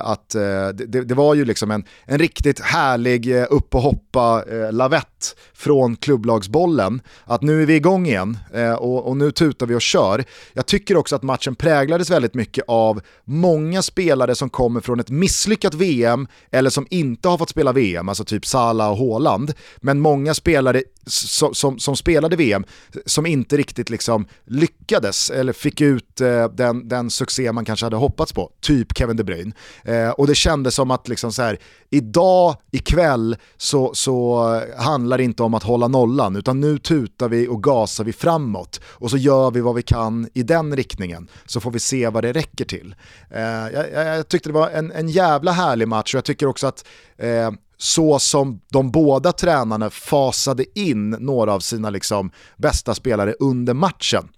att 0.01 0.29
det, 0.73 0.85
det 0.85 1.13
var 1.13 1.35
ju 1.35 1.45
liksom 1.45 1.71
en, 1.71 1.83
en 2.05 2.19
riktigt 2.19 2.59
härlig 2.59 3.35
upp 3.49 3.75
och 3.75 3.81
hoppa-lavett 3.81 5.12
från 5.53 5.95
klubblagsbollen. 5.95 7.01
Att 7.25 7.41
nu 7.41 7.61
är 7.61 7.65
vi 7.65 7.75
igång 7.75 8.05
igen 8.05 8.37
eh, 8.53 8.73
och, 8.73 9.07
och 9.07 9.17
nu 9.17 9.31
tutar 9.31 9.65
vi 9.65 9.75
och 9.75 9.81
kör. 9.81 10.23
Jag 10.53 10.65
tycker 10.65 10.97
också 10.97 11.15
att 11.15 11.23
matchen 11.23 11.55
präglades 11.55 12.09
väldigt 12.09 12.33
mycket 12.33 12.63
av 12.67 13.01
många 13.23 13.81
spelare 13.81 14.35
som 14.35 14.49
kommer 14.49 14.81
från 14.81 14.99
ett 14.99 15.09
misslyckat 15.09 15.73
VM 15.73 16.27
eller 16.51 16.69
som 16.69 16.87
inte 16.89 17.27
har 17.27 17.37
fått 17.37 17.49
spela 17.49 17.71
VM, 17.71 18.09
alltså 18.09 18.25
typ 18.25 18.45
Salah 18.45 18.91
och 18.91 18.97
Haaland. 18.97 19.53
Men 19.77 19.99
många 19.99 20.33
spelare 20.33 20.83
som, 21.05 21.53
som, 21.53 21.79
som 21.79 21.95
spelade 21.95 22.35
VM 22.35 22.65
som 23.05 23.25
inte 23.25 23.57
riktigt 23.57 23.89
liksom 23.89 24.27
lyckades 24.45 25.29
eller 25.29 25.53
fick 25.53 25.81
ut 25.81 26.21
eh, 26.21 26.49
den, 26.49 26.87
den 26.87 27.09
succé 27.09 27.51
man 27.51 27.65
kanske 27.65 27.85
hade 27.85 27.95
hoppats 27.95 28.33
på, 28.33 28.51
typ 28.61 28.97
Kevin 28.97 29.17
De 29.17 29.23
Bruyne. 29.23 29.51
Eh, 29.83 30.09
och 30.09 30.27
det 30.27 30.35
kändes 30.35 30.75
som 30.75 30.91
att 30.91 31.07
liksom 31.07 31.31
så 31.31 31.41
här, 31.41 31.59
idag, 31.89 32.55
ikväll, 32.71 33.35
så, 33.57 33.91
så 33.93 34.45
eh, 34.55 34.83
handlar 34.83 35.12
handlar 35.13 35.23
inte 35.23 35.43
om 35.43 35.53
att 35.53 35.63
hålla 35.63 35.87
nollan, 35.87 36.35
utan 36.35 36.59
nu 36.59 36.77
tutar 36.77 37.29
vi 37.29 37.47
och 37.47 37.63
gasar 37.63 38.03
vi 38.03 38.13
framåt 38.13 38.81
och 38.85 39.09
så 39.09 39.17
gör 39.17 39.51
vi 39.51 39.61
vad 39.61 39.75
vi 39.75 39.81
kan 39.81 40.27
i 40.33 40.43
den 40.43 40.75
riktningen, 40.75 41.29
så 41.45 41.59
får 41.59 41.71
vi 41.71 41.79
se 41.79 42.09
vad 42.09 42.23
det 42.23 42.33
räcker 42.33 42.65
till. 42.65 42.95
Eh, 43.29 43.41
jag, 43.41 43.91
jag, 43.91 44.27
tyckte 44.27 44.49
det 44.49 44.53
var 44.53 44.69
en, 44.69 44.91
en 44.91 45.09
jävla 45.09 45.51
härlig 45.51 45.87
match 45.87 46.13
och 46.13 46.17
jag 46.17 46.25
tycker 46.25 46.47
också 46.47 46.67
att 46.67 46.85
eh, 47.17 47.51
så 47.77 48.19
som 48.19 48.61
de 48.71 48.91
båda 48.91 49.31
tränarna 49.31 49.89
fasade 49.89 50.79
in 50.79 51.09
några 51.09 51.53
av 51.53 51.59
sina 51.59 51.89
liksom 51.89 52.31
bästa 52.57 52.95
spelare 52.95 53.33
under 53.39 53.73
matchen. 53.73 54.29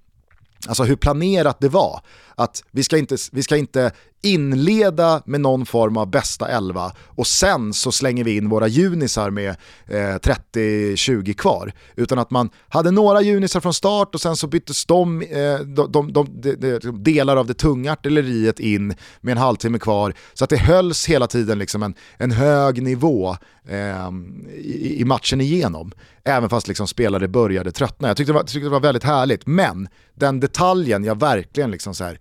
Alltså 0.68 0.84
hur 0.84 0.96
planerat 0.96 1.60
det 1.60 1.70
var. 1.70 2.02
Att 2.36 2.64
vi 2.72 2.84
ska 2.84 2.98
inte, 2.98 3.18
vi 3.32 3.44
ska 3.44 3.58
inte 3.58 3.92
inleda 4.26 5.22
med 5.26 5.42
någon 5.42 5.66
form 5.66 5.98
av 5.98 6.10
bästa 6.10 6.48
elva 6.48 6.92
och 7.06 7.28
sen 7.28 7.74
så 7.74 7.92
slänger 7.92 8.24
vi 8.24 8.38
in 8.38 8.50
våra 8.50 8.68
junisar 8.68 9.30
med 9.30 9.50
eh, 9.88 9.96
30-20 9.96 11.34
kvar. 11.34 11.74
Utan 11.96 12.20
att 12.20 12.32
man 12.32 12.50
hade 12.68 12.92
några 12.92 13.22
junisar 13.22 13.60
från 13.60 13.74
start 13.74 14.16
och 14.16 14.22
sen 14.22 14.36
så 14.36 14.48
byttes 14.48 14.86
de, 14.86 15.22
eh, 15.22 15.60
de, 15.60 15.92
de, 15.92 16.14
de, 16.14 16.28
de, 16.60 17.04
delar 17.04 17.38
av 17.38 17.48
det 17.48 17.54
tunga 17.54 17.92
artilleriet 17.92 18.60
in 18.60 18.94
med 19.22 19.32
en 19.32 19.38
halvtimme 19.38 19.80
kvar. 19.80 20.14
Så 20.34 20.44
att 20.44 20.50
det 20.50 20.58
hölls 20.58 21.08
hela 21.10 21.28
tiden 21.28 21.60
liksom 21.60 21.84
en, 21.84 21.96
en 22.18 22.32
hög 22.32 22.84
nivå 22.84 23.38
eh, 23.68 24.10
i, 24.56 25.02
i, 25.02 25.06
matchen 25.06 25.42
igenom. 25.42 25.92
Även 26.24 26.50
fast 26.50 26.68
liksom 26.68 26.88
spelare 26.88 27.28
började 27.28 27.72
tröttna. 27.72 28.08
Jag 28.08 28.18
tyckte 28.18 28.34
det, 28.34 28.38
var, 28.38 28.44
tyckte 28.44 28.66
det 28.66 28.70
var 28.70 28.80
väldigt 28.80 29.04
härligt. 29.04 29.48
Men 29.48 29.88
den 30.14 30.40
detaljen 30.40 31.04
jag 31.04 31.20
verkligen 31.20 31.72
liksom 31.72 31.96
så 31.96 32.04
här, 32.04 32.20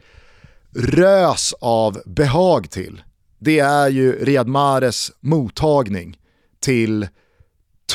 rös 0.74 1.54
av 1.60 2.02
behag 2.06 2.70
till, 2.70 3.02
det 3.38 3.58
är 3.58 3.88
ju 3.88 4.24
Riyad 4.24 4.48
Mahrez 4.48 5.12
mottagning 5.20 6.16
till 6.60 7.08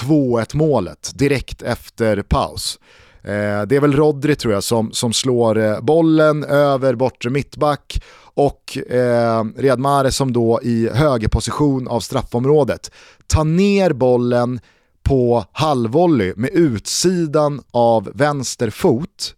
2-1 0.01 0.55
målet 0.55 1.11
direkt 1.15 1.61
efter 1.61 2.21
paus. 2.21 2.79
Eh, 3.23 3.61
det 3.67 3.75
är 3.75 3.81
väl 3.81 3.93
Rodri 3.93 4.35
tror 4.35 4.53
jag 4.53 4.63
som, 4.63 4.91
som 4.91 5.13
slår 5.13 5.57
eh, 5.57 5.79
bollen 5.81 6.43
över 6.43 6.95
bortre 6.95 7.29
mittback 7.29 8.03
och 8.33 8.77
eh, 8.77 9.43
Riyad 9.57 9.79
Mahrez 9.79 10.15
som 10.15 10.33
då 10.33 10.59
i 10.63 10.89
högerposition 10.89 11.87
av 11.87 11.99
straffområdet 11.99 12.91
tar 13.27 13.43
ner 13.43 13.93
bollen 13.93 14.59
på 15.03 15.45
halvvolley 15.51 16.33
med 16.35 16.49
utsidan 16.49 17.61
av 17.71 18.11
vänster 18.15 18.69
fot 18.69 19.35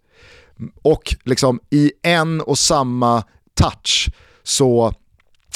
och 0.81 1.15
liksom 1.23 1.59
i 1.69 1.91
en 2.01 2.41
och 2.41 2.57
samma 2.57 3.23
touch 3.53 4.09
så 4.43 4.93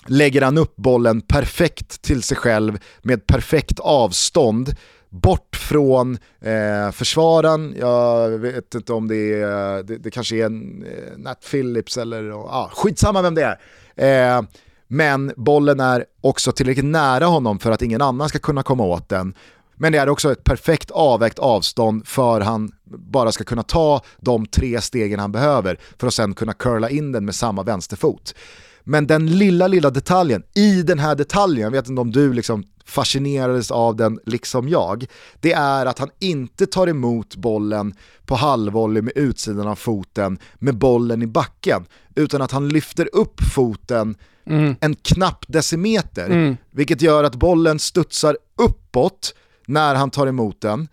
lägger 0.07 0.41
han 0.41 0.57
upp 0.57 0.75
bollen 0.75 1.21
perfekt 1.21 2.01
till 2.01 2.23
sig 2.23 2.37
själv 2.37 2.77
med 3.01 3.27
perfekt 3.27 3.79
avstånd 3.79 4.75
bort 5.09 5.55
från 5.55 6.17
eh, 6.41 6.91
försvararen, 6.91 7.75
jag 7.79 8.29
vet 8.29 8.75
inte 8.75 8.93
om 8.93 9.07
det 9.07 9.41
är, 9.41 9.83
det, 9.83 9.97
det 9.97 10.11
kanske 10.11 10.35
är 10.35 10.45
en, 10.45 10.83
eh, 10.83 11.17
Nat 11.17 11.45
Phillips 11.51 11.97
eller, 11.97 12.31
ah, 12.31 12.69
skitsamma 12.73 13.21
vem 13.21 13.35
det 13.35 13.57
är. 13.95 14.37
Eh, 14.37 14.43
men 14.87 15.31
bollen 15.35 15.79
är 15.79 16.05
också 16.21 16.51
tillräckligt 16.51 16.85
nära 16.85 17.25
honom 17.25 17.59
för 17.59 17.71
att 17.71 17.81
ingen 17.81 18.01
annan 18.01 18.29
ska 18.29 18.39
kunna 18.39 18.63
komma 18.63 18.83
åt 18.83 19.09
den. 19.09 19.33
Men 19.75 19.91
det 19.91 19.97
är 19.97 20.09
också 20.09 20.31
ett 20.31 20.43
perfekt 20.43 20.91
avvägt 20.91 21.39
avstånd 21.39 22.07
för 22.07 22.41
han 22.41 22.71
bara 22.85 23.31
ska 23.31 23.43
kunna 23.43 23.63
ta 23.63 24.01
de 24.17 24.45
tre 24.45 24.81
stegen 24.81 25.19
han 25.19 25.31
behöver 25.31 25.79
för 25.99 26.07
att 26.07 26.13
sen 26.13 26.33
kunna 26.33 26.53
curla 26.53 26.89
in 26.89 27.11
den 27.11 27.25
med 27.25 27.35
samma 27.35 27.63
vänsterfot. 27.63 28.35
Men 28.83 29.07
den 29.07 29.37
lilla, 29.37 29.67
lilla 29.67 29.89
detaljen 29.89 30.43
i 30.55 30.81
den 30.81 30.99
här 30.99 31.15
detaljen, 31.15 31.63
jag 31.63 31.71
vet 31.71 31.89
inte 31.89 32.01
om 32.01 32.11
du 32.11 32.33
liksom 32.33 32.63
fascinerades 32.85 33.71
av 33.71 33.95
den 33.95 34.19
liksom 34.25 34.69
jag, 34.69 35.05
det 35.39 35.53
är 35.53 35.85
att 35.85 35.99
han 35.99 36.09
inte 36.19 36.65
tar 36.65 36.87
emot 36.87 37.35
bollen 37.35 37.93
på 38.25 38.35
halvvolley 38.35 39.01
med 39.01 39.13
utsidan 39.15 39.67
av 39.67 39.75
foten 39.75 40.39
med 40.55 40.77
bollen 40.77 41.21
i 41.21 41.27
backen, 41.27 41.85
utan 42.15 42.41
att 42.41 42.51
han 42.51 42.69
lyfter 42.69 43.09
upp 43.13 43.41
foten 43.55 44.15
mm. 44.45 44.75
en 44.79 44.95
knapp 44.95 45.45
decimeter, 45.47 46.25
mm. 46.25 46.57
vilket 46.71 47.01
gör 47.01 47.23
att 47.23 47.35
bollen 47.35 47.79
studsar 47.79 48.37
uppåt 48.57 49.35
när 49.67 49.95
han 49.95 50.11
tar 50.11 50.27
emot 50.27 50.61
den, 50.61 50.87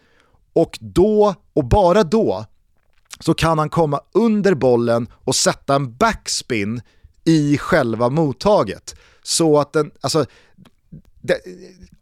och 0.53 0.79
då, 0.81 1.35
och 1.55 1.65
bara 1.65 2.03
då, 2.03 2.45
så 3.21 3.35
kan 3.35 3.59
han 3.59 3.71
komma 3.71 4.01
under 4.13 4.55
bollen 4.55 5.07
och 5.13 5.37
sätta 5.37 5.75
en 5.75 5.97
backspin 5.97 6.83
i 7.25 7.59
själva 7.59 8.11
mottaget. 8.11 8.95
Så 9.23 9.59
att 9.59 9.73
den, 9.73 9.91
alltså, 10.01 10.25
det, 11.21 11.41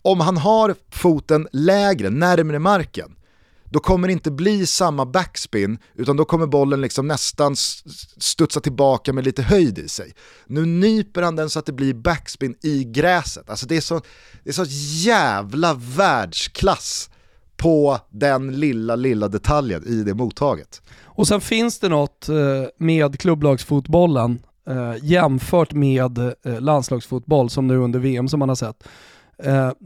om 0.02 0.20
han 0.20 0.36
har 0.36 0.74
foten 0.90 1.48
lägre, 1.52 2.10
närmre 2.10 2.58
marken, 2.58 3.16
då 3.64 3.80
kommer 3.80 4.08
det 4.08 4.12
inte 4.12 4.30
bli 4.30 4.66
samma 4.66 5.06
backspin, 5.06 5.78
utan 5.94 6.16
då 6.16 6.24
kommer 6.24 6.46
bollen 6.46 6.80
liksom 6.80 7.08
nästan 7.08 7.56
studsa 8.16 8.60
tillbaka 8.60 9.12
med 9.12 9.24
lite 9.24 9.42
höjd 9.42 9.78
i 9.78 9.88
sig. 9.88 10.14
Nu 10.46 10.66
nyper 10.66 11.22
han 11.22 11.36
den 11.36 11.50
så 11.50 11.58
att 11.58 11.66
det 11.66 11.72
blir 11.72 11.94
backspin 11.94 12.54
i 12.62 12.84
gräset. 12.84 13.50
Alltså 13.50 13.66
det 13.66 13.76
är 13.76 13.80
så, 13.80 14.00
det 14.44 14.50
är 14.50 14.54
så 14.54 14.64
jävla 15.08 15.74
världsklass 15.74 17.10
på 17.60 17.98
den 18.10 18.52
lilla, 18.60 18.96
lilla 18.96 19.28
detaljen 19.28 19.86
i 19.86 20.02
det 20.02 20.14
mottaget. 20.14 20.82
Och 21.04 21.28
sen 21.28 21.40
finns 21.40 21.78
det 21.78 21.88
något 21.88 22.28
eh, 22.28 22.36
med 22.78 23.18
klubblagsfotbollen 23.18 24.38
eh, 24.68 24.94
jämfört 25.02 25.72
med 25.72 26.18
eh, 26.18 26.60
landslagsfotboll 26.60 27.50
som 27.50 27.66
nu 27.66 27.76
under 27.76 27.98
VM 27.98 28.28
som 28.28 28.38
man 28.38 28.48
har 28.48 28.56
sett. 28.56 28.88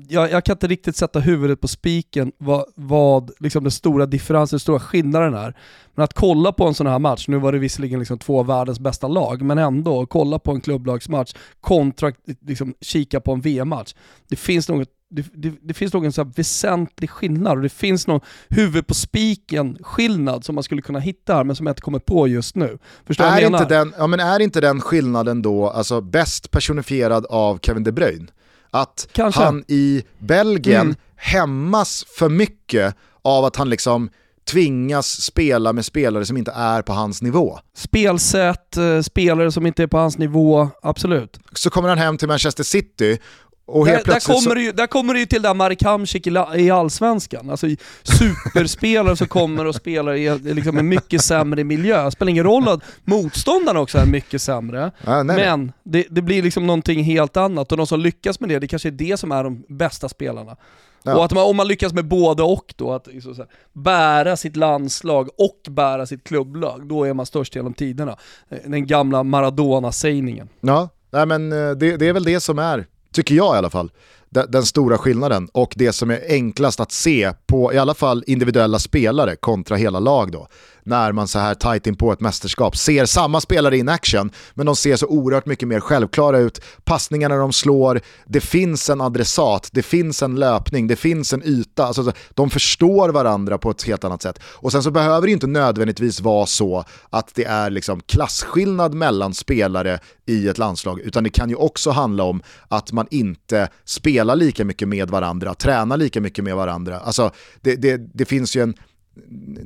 Jag, 0.09 0.31
jag, 0.31 0.45
kan 0.45 0.53
inte 0.55 0.67
riktigt 0.67 0.97
sätta 0.97 1.21
huvudet 1.21 1.61
på 1.61 1.69
spiken 1.69 2.33
vad, 2.39 2.65
vad 2.75 3.31
liksom 3.39 3.65
den 3.65 3.71
stora 3.71 4.07
differensen, 4.07 4.57
den 4.57 4.61
stora 4.61 4.81
skillnaden 4.81 5.35
är. 5.35 5.57
Men 5.95 6.05
att 6.05 6.15
kolla 6.15 6.53
på 6.53 6.67
en 6.67 6.75
sån 6.75 6.87
här 6.87 6.99
match, 6.99 7.29
nu 7.29 7.39
var 7.39 7.53
det 7.53 7.59
visserligen 7.59 7.99
liksom 7.99 8.19
två 8.19 8.39
av 8.39 8.47
världens 8.47 8.81
bästa 8.81 9.09
lag, 9.09 9.43
men 9.43 9.59
ändå, 9.59 10.07
kolla 10.07 10.39
på 10.39 10.53
en 10.53 10.61
klubblagsmatch 10.61 11.35
kontra 11.61 12.13
liksom, 12.41 12.75
kika 12.81 13.21
på 13.21 13.33
en 13.33 13.41
VM-match. 13.41 13.95
Det 14.29 14.37
finns 14.37 14.69
något 14.69 14.89
det, 15.15 15.27
det, 15.35 15.53
det, 15.63 15.75
finns 15.75 15.93
någon 15.93 16.13
så 16.13 16.25
väsentlig 16.25 17.11
skillnad 17.11 17.57
och 17.57 17.63
det 17.63 17.69
finns 17.69 18.07
någon 18.07 18.21
huvud 18.49 18.87
på 18.87 18.95
spiken 18.95 19.79
skillnad 19.81 20.45
som 20.45 20.55
man 20.55 20.65
skulle 20.65 20.83
kunna 20.83 20.99
hitta 20.99 21.35
här 21.35 21.45
men 21.45 21.57
som 21.57 21.67
jag 21.67 21.73
inte 21.73 21.83
kommer 21.83 21.99
på 21.99 22.29
just 22.29 22.57
nu. 22.57 22.79
Förstår 23.07 23.25
är, 23.25 23.47
inte 23.47 23.65
den, 23.65 23.95
ja, 23.99 24.07
men 24.07 24.21
är 24.21 24.41
inte 24.41 24.61
den 24.61 24.81
skillnaden 24.81 25.43
då 25.43 25.69
alltså 25.69 26.01
bäst 26.01 26.51
personifierad 26.51 27.27
av 27.27 27.59
Kevin 27.63 27.85
De 27.85 27.93
Bruyne? 27.93 28.27
Att 28.71 29.09
Kanske. 29.13 29.43
han 29.43 29.65
i 29.69 30.05
Belgien 30.19 30.81
mm. 30.81 30.97
hämmas 31.17 32.05
för 32.19 32.29
mycket 32.29 32.97
av 33.23 33.45
att 33.45 33.57
han 33.57 33.71
liksom 33.71 34.11
tvingas 34.45 35.23
spela 35.23 35.73
med 35.73 35.85
spelare 35.85 36.27
som 36.27 36.37
inte 36.37 36.53
är 36.53 36.83
på 36.83 36.93
hans 36.93 37.23
nivå. 37.23 37.59
Spelsätt, 37.77 38.77
eh, 38.77 39.01
spelare 39.01 39.53
som 39.53 39.67
inte 39.67 39.83
är 39.83 39.87
på 39.87 39.99
hans 39.99 40.19
nivå, 40.19 40.71
absolut. 40.83 41.39
Så 41.53 41.71
kommer 41.71 41.89
han 41.89 41.99
hem 41.99 42.19
till 42.19 42.29
Manchester 42.29 42.65
City 42.65 43.19
och 43.67 43.87
där, 43.87 44.03
där, 44.05 44.21
kommer 44.21 44.55
så... 44.55 44.61
ju, 44.61 44.73
där 44.73 44.87
kommer 44.87 45.15
det 45.15 45.21
ju 45.21 45.27
till 45.27 45.43
där 45.43 45.55
Marek 45.55 45.83
Hamsik 45.83 46.27
i, 46.27 46.31
i 46.57 46.71
Allsvenskan. 46.71 47.51
Alltså 47.51 47.67
superspelare 48.03 49.17
som 49.17 49.27
kommer 49.27 49.67
och 49.67 49.75
spelar 49.75 50.15
i 50.15 50.39
liksom 50.39 50.79
en 50.79 50.89
mycket 50.89 51.25
sämre 51.25 51.65
miljö. 51.65 52.05
Det 52.05 52.11
spelar 52.11 52.31
ingen 52.31 52.45
roll 52.45 52.69
att 52.69 52.81
motståndarna 53.05 53.81
också 53.81 53.99
är 53.99 54.07
mycket 54.07 54.43
sämre, 54.43 54.91
ja, 55.05 55.23
men 55.23 55.73
det, 55.83 56.07
det, 56.11 56.23
blir 56.23 56.43
liksom 56.43 56.67
någonting 56.67 57.05
helt 57.05 57.37
annat 57.37 57.73
och 57.73 57.79
de 57.79 57.87
som 57.87 58.01
lyckas 58.01 58.41
med 58.41 58.49
det, 58.49 58.59
det 58.59 58.69
kanske 58.69 58.89
är 58.89 58.91
det 58.91 59.17
som 59.17 59.33
är 59.33 59.45
de 59.45 59.65
bästa 59.69 60.09
spelarna. 60.09 60.57
Ja. 61.03 61.17
Och 61.17 61.25
att 61.25 61.33
man, 61.33 61.45
om 61.45 61.57
man 61.57 61.69
lyckas 61.69 61.93
med 61.93 62.09
både 62.09 62.43
och 62.43 62.75
då, 62.77 62.93
att 62.93 63.07
liksom 63.07 63.35
så 63.35 63.45
bära 63.73 64.37
sitt 64.37 64.57
landslag 64.57 65.29
och 65.39 65.61
bära 65.71 66.07
sitt 66.07 66.25
klubblag, 66.25 66.89
då 66.89 67.05
är 67.05 67.15
man 67.15 67.27
störst 67.27 67.57
genom 67.57 67.75
tiderna. 67.75 68.17
Den 68.65 68.87
gamla 68.87 69.23
Maradona-sägningen. 69.23 70.49
Ja, 70.61 70.89
Nej, 71.15 71.27
men 71.27 71.53
eh, 71.53 71.71
det, 71.71 71.97
det 71.97 72.09
är 72.09 72.13
väl 72.13 72.25
det 72.25 72.41
som 72.41 72.59
är 72.59 72.87
tycker 73.15 73.35
jag 73.35 73.55
i 73.55 73.59
alla 73.59 73.71
fall, 73.71 73.91
den, 74.29 74.51
den, 74.51 74.67
stora 74.67 74.99
skillnaden 74.99 75.49
och 75.53 75.75
det 75.77 75.93
som 75.93 76.11
är 76.11 76.21
enklast 76.29 76.81
att 76.81 76.93
se 76.93 77.33
på 77.47 77.73
i 77.73 77.79
alla 77.79 77.95
fall 77.95 78.25
individuella 78.27 78.79
spelare 78.79 79.37
kontra 79.37 79.77
hela 79.77 80.01
lag 80.01 80.33
då 80.33 80.49
när 80.85 81.13
man 81.13 81.29
så 81.29 81.39
här 81.39 81.55
tight 81.55 81.87
in 81.87 81.97
på 81.97 82.13
ett 82.13 82.21
mästerskap 82.21 82.77
ser 82.77 83.07
samma 83.07 83.41
spelare 83.41 83.79
in 83.79 83.89
action, 83.89 84.31
men 84.55 84.67
de 84.67 84.77
ser 84.77 84.97
så 84.97 85.07
oerhört 85.07 85.47
mycket 85.47 85.69
mer 85.69 85.81
självklara 85.81 86.39
ut. 86.39 86.61
Passningarna 86.85 87.37
de 87.37 87.53
slår, 87.53 88.01
det 88.27 88.41
finns 88.41 88.91
en 88.91 89.01
adressat, 89.01 89.69
det 89.73 89.83
finns 89.83 90.23
en 90.23 90.37
löpning, 90.37 90.87
det 90.87 90.97
finns 90.97 91.33
en 91.33 91.43
yta. 91.45 91.87
Alltså, 91.87 92.13
de 92.35 92.51
förstår 92.51 93.09
varandra 93.09 93.59
på 93.59 93.71
ett 93.71 93.83
helt 93.83 94.05
annat 94.05 94.23
sätt. 94.23 94.41
Och 94.45 94.73
sen 94.73 94.83
så 94.83 94.91
behöver 94.91 95.27
det 95.27 95.33
inte 95.33 95.47
nödvändigtvis 95.47 96.21
vara 96.21 96.47
så 96.47 96.85
att 97.11 97.35
det 97.35 97.45
är 97.45 97.71
liksom 97.71 98.01
klasskillnad 98.01 98.95
mellan 98.95 99.35
spelare 99.35 99.99
i 100.27 100.49
ett 100.49 100.59
landslag, 100.59 101.01
utan 101.01 101.25
det 101.25 101.31
kan 101.31 101.51
ju 101.51 101.57
också 101.57 101.91
handla 101.91 102.25
om 102.25 102.43
att 102.69 102.93
man 102.93 103.07
inte 103.11 103.69
spelar 103.85 104.37
lika 104.37 104.65
mycket 104.65 104.89
med 104.89 105.11
varandra, 105.11 105.55
tränar 105.55 105.97
lika 105.97 106.21
mycket 106.21 106.45
med 106.45 106.57
varandra. 106.57 107.01
Alltså, 107.01 107.31
det, 107.61 107.77
det, 107.77 107.97
det 108.15 108.25
finns 108.25 108.57
ju 108.57 108.63
en 108.63 108.75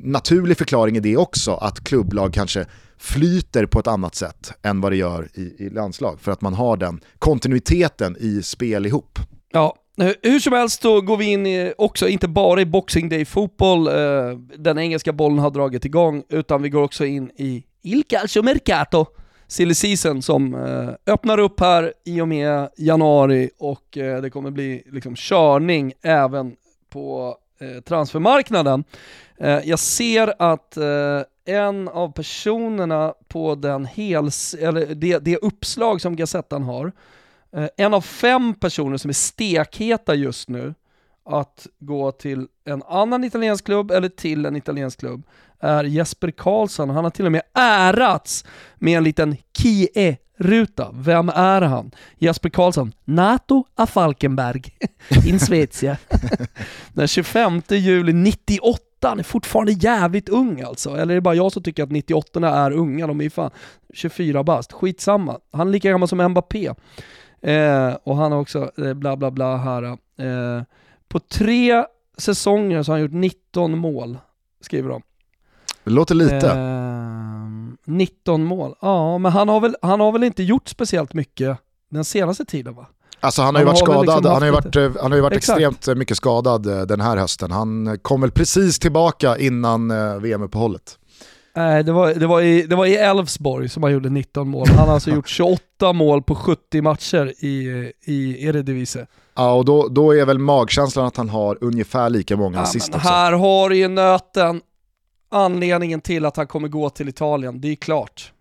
naturlig 0.03 0.57
förklaring 0.57 0.97
i 0.97 0.99
det 0.99 1.17
också, 1.17 1.53
att 1.53 1.83
klubblag 1.83 2.33
kanske 2.33 2.65
flyter 2.97 3.65
på 3.65 3.79
ett 3.79 3.87
annat 3.87 4.15
sätt 4.15 4.53
än 4.61 4.81
vad 4.81 4.91
det 4.91 4.95
gör 4.95 5.29
i, 5.33 5.41
i 5.65 5.69
landslag, 5.69 6.19
för 6.19 6.31
att 6.31 6.41
man 6.41 6.53
har 6.53 6.77
den 6.77 7.01
kontinuiteten 7.19 8.17
i 8.19 8.43
spel 8.43 8.85
ihop. 8.85 9.19
Ja, 9.51 9.75
eh, 10.01 10.11
hur 10.21 10.39
som 10.39 10.53
helst 10.53 10.81
så 10.81 11.01
går 11.01 11.17
vi 11.17 11.25
in 11.25 11.47
i, 11.47 11.73
också, 11.77 12.07
inte 12.07 12.27
bara 12.27 12.61
i 12.61 12.65
Boxing 12.65 13.09
Day 13.09 13.25
fotboll, 13.25 13.87
eh, 13.87 14.37
den 14.57 14.77
engelska 14.77 15.13
bollen 15.13 15.39
har 15.39 15.51
dragit 15.51 15.85
igång, 15.85 16.23
utan 16.29 16.61
vi 16.61 16.69
går 16.69 16.83
också 16.83 17.05
in 17.05 17.31
i 17.35 17.63
Il 17.81 18.03
Calcio 18.03 18.43
Mercato, 18.43 19.05
silly 19.47 19.73
season 19.73 20.21
som 20.21 20.53
eh, 20.53 21.13
öppnar 21.13 21.37
upp 21.37 21.59
här 21.59 21.93
i 22.05 22.21
och 22.21 22.27
med 22.27 22.69
januari 22.77 23.49
och 23.59 23.85
det 23.93 24.29
kommer 24.29 24.51
bli 24.51 24.83
liksom 24.85 25.15
körning 25.15 25.93
även 26.01 26.55
på 26.89 27.35
Eh, 27.61 27.81
transfermarknaden. 27.81 28.83
Eh, 29.37 29.59
jag 29.63 29.79
ser 29.79 30.33
att 30.39 30.77
eh, 30.77 31.21
en 31.45 31.87
av 31.87 32.11
personerna 32.11 33.13
på 33.27 33.55
den 33.55 33.85
hels, 33.85 34.53
eller 34.53 34.85
det, 34.85 35.19
det 35.19 35.37
uppslag 35.37 36.01
som 36.01 36.15
Gazettan 36.15 36.63
har, 36.63 36.91
en 37.77 37.93
av 37.93 38.01
fem 38.01 38.53
personer 38.53 38.97
som 38.97 39.09
är 39.09 39.13
stekheta 39.13 40.15
just 40.15 40.49
nu 40.49 40.73
att 41.25 41.67
gå 41.79 42.11
till 42.11 42.47
en 42.65 42.83
annan 42.83 43.23
italiensk 43.23 43.65
klubb 43.65 43.91
eller 43.91 44.09
till 44.09 44.45
en 44.45 44.55
italiensk 44.55 44.99
klubb 44.99 45.23
är 45.59 45.83
Jesper 45.83 46.31
Karlsson. 46.31 46.89
Han 46.89 47.03
har 47.03 47.11
till 47.11 47.25
och 47.25 47.31
med 47.31 47.41
ärats 47.53 48.45
med 48.75 48.97
en 48.97 49.03
liten 49.03 49.37
Kie 49.57 50.17
ruta. 50.39 50.91
Vem 50.93 51.29
är 51.29 51.61
han? 51.61 51.91
Jesper 52.17 52.49
Karlsson, 52.49 52.91
NATO 53.05 53.65
a 53.75 53.85
Falkenberg, 53.85 54.61
in 55.25 55.39
Svezia. 55.39 55.97
Den 56.93 57.07
25 57.07 57.61
juli 57.69 58.13
98 58.13 58.79
han 59.01 59.19
är 59.19 59.23
fortfarande 59.23 59.71
jävligt 59.71 60.29
ung 60.29 60.61
alltså. 60.61 60.89
Eller 60.89 61.13
är 61.13 61.15
det 61.15 61.21
bara 61.21 61.35
jag 61.35 61.51
som 61.51 61.63
tycker 61.63 61.83
att 61.83 61.91
98 61.91 62.49
är 62.49 62.71
unga? 62.71 63.07
De 63.07 63.19
är 63.19 63.23
ju 63.23 63.29
fan 63.29 63.51
24 63.93 64.43
bast. 64.43 64.71
Skitsamma. 64.71 65.39
Han 65.51 65.67
är 65.67 65.71
lika 65.71 65.89
gammal 65.89 66.07
som 66.07 66.27
Mbappé. 66.27 66.73
Eh, 67.41 67.93
och 68.03 68.17
han 68.17 68.31
har 68.31 68.39
också 68.39 68.71
eh, 68.77 68.93
bla 68.93 69.17
bla 69.17 69.31
bla 69.31 69.57
här. 69.57 69.83
Eh, 69.83 70.63
på 71.07 71.19
tre 71.19 71.85
säsonger 72.17 72.83
så 72.83 72.91
har 72.91 72.97
han 72.97 73.01
gjort 73.01 73.13
19 73.13 73.77
mål, 73.77 74.17
skriver 74.61 74.89
de. 74.89 75.01
Det 75.89 75.95
låter 75.95 76.15
lite. 76.15 76.49
Ehm, 76.51 77.77
19 77.85 78.43
mål. 78.43 78.75
Ja, 78.81 79.17
men 79.17 79.31
han 79.31 79.49
har, 79.49 79.59
väl, 79.59 79.75
han 79.81 79.99
har 79.99 80.11
väl 80.11 80.23
inte 80.23 80.43
gjort 80.43 80.67
speciellt 80.69 81.13
mycket 81.13 81.57
den 81.91 82.05
senaste 82.05 82.45
tiden 82.45 82.75
va? 82.75 82.85
Alltså 83.19 83.41
han 83.41 83.55
har 83.55 83.61
ju 83.61 83.65
varit 83.65 83.77
skadad, 83.77 84.05
liksom 84.05 84.25
han 84.25 84.41
har 84.41 84.45
ju 84.45 84.51
varit, 84.51 84.75
eh, 84.75 84.91
han 85.01 85.11
har 85.11 85.17
ju 85.17 85.21
varit 85.21 85.37
Exakt. 85.37 85.59
extremt 85.59 85.97
mycket 85.97 86.17
skadad 86.17 86.65
eh, 86.65 86.81
den 86.81 87.01
här 87.01 87.17
hösten. 87.17 87.51
Han 87.51 87.97
kom 88.01 88.21
väl 88.21 88.31
precis 88.31 88.79
tillbaka 88.79 89.37
innan 89.37 89.91
eh, 89.91 90.15
VM-uppehållet. 90.15 90.97
Nej, 91.55 91.83
det 91.83 91.91
var, 91.91 92.13
det 92.13 92.27
var 92.27 92.41
i, 92.41 92.61
det 92.61 92.75
var 92.75 92.85
i 92.85 92.95
Elfsborg 92.95 93.69
som 93.69 93.83
han 93.83 93.91
gjorde 93.91 94.09
19 94.09 94.47
mål. 94.49 94.67
Han 94.67 94.87
har 94.87 94.93
alltså 94.93 95.09
gjort 95.15 95.29
28 95.29 95.93
mål 95.93 96.23
på 96.23 96.35
70 96.35 96.81
matcher 96.81 97.33
i, 97.45 97.91
i 98.05 98.45
Eredivisie. 98.47 99.05
Ja, 99.35 99.53
och 99.53 99.65
då, 99.65 99.87
då 99.87 100.15
är 100.15 100.25
väl 100.25 100.39
magkänslan 100.39 101.05
att 101.05 101.17
han 101.17 101.29
har 101.29 101.57
ungefär 101.61 102.09
lika 102.09 102.37
många 102.37 102.57
Ja, 102.57 102.63
assist 102.63 102.95
också. 102.95 103.07
här 103.07 103.31
har 103.31 103.69
du 103.69 103.77
ju 103.77 103.87
nöten. 103.87 104.61
Anledningen 105.29 106.01
till 106.01 106.25
att 106.25 106.37
han 106.37 106.47
kommer 106.47 106.67
gå 106.67 106.89
till 106.89 107.09
Italien, 107.09 107.61
det 107.61 107.67
är 107.67 107.75
klart. 107.75 108.33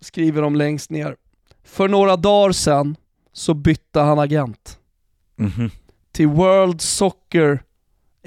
Skriver 0.00 0.42
de 0.42 0.56
längst 0.56 0.90
ner. 0.90 1.16
För 1.64 1.88
några 1.88 2.16
dagar 2.16 2.52
sedan 2.52 2.96
så 3.32 3.54
bytte 3.54 4.00
han 4.00 4.18
agent 4.18 4.78
Mhm. 5.36 5.70
till 6.12 6.26
World 6.28 6.80
Soccer 6.80 7.62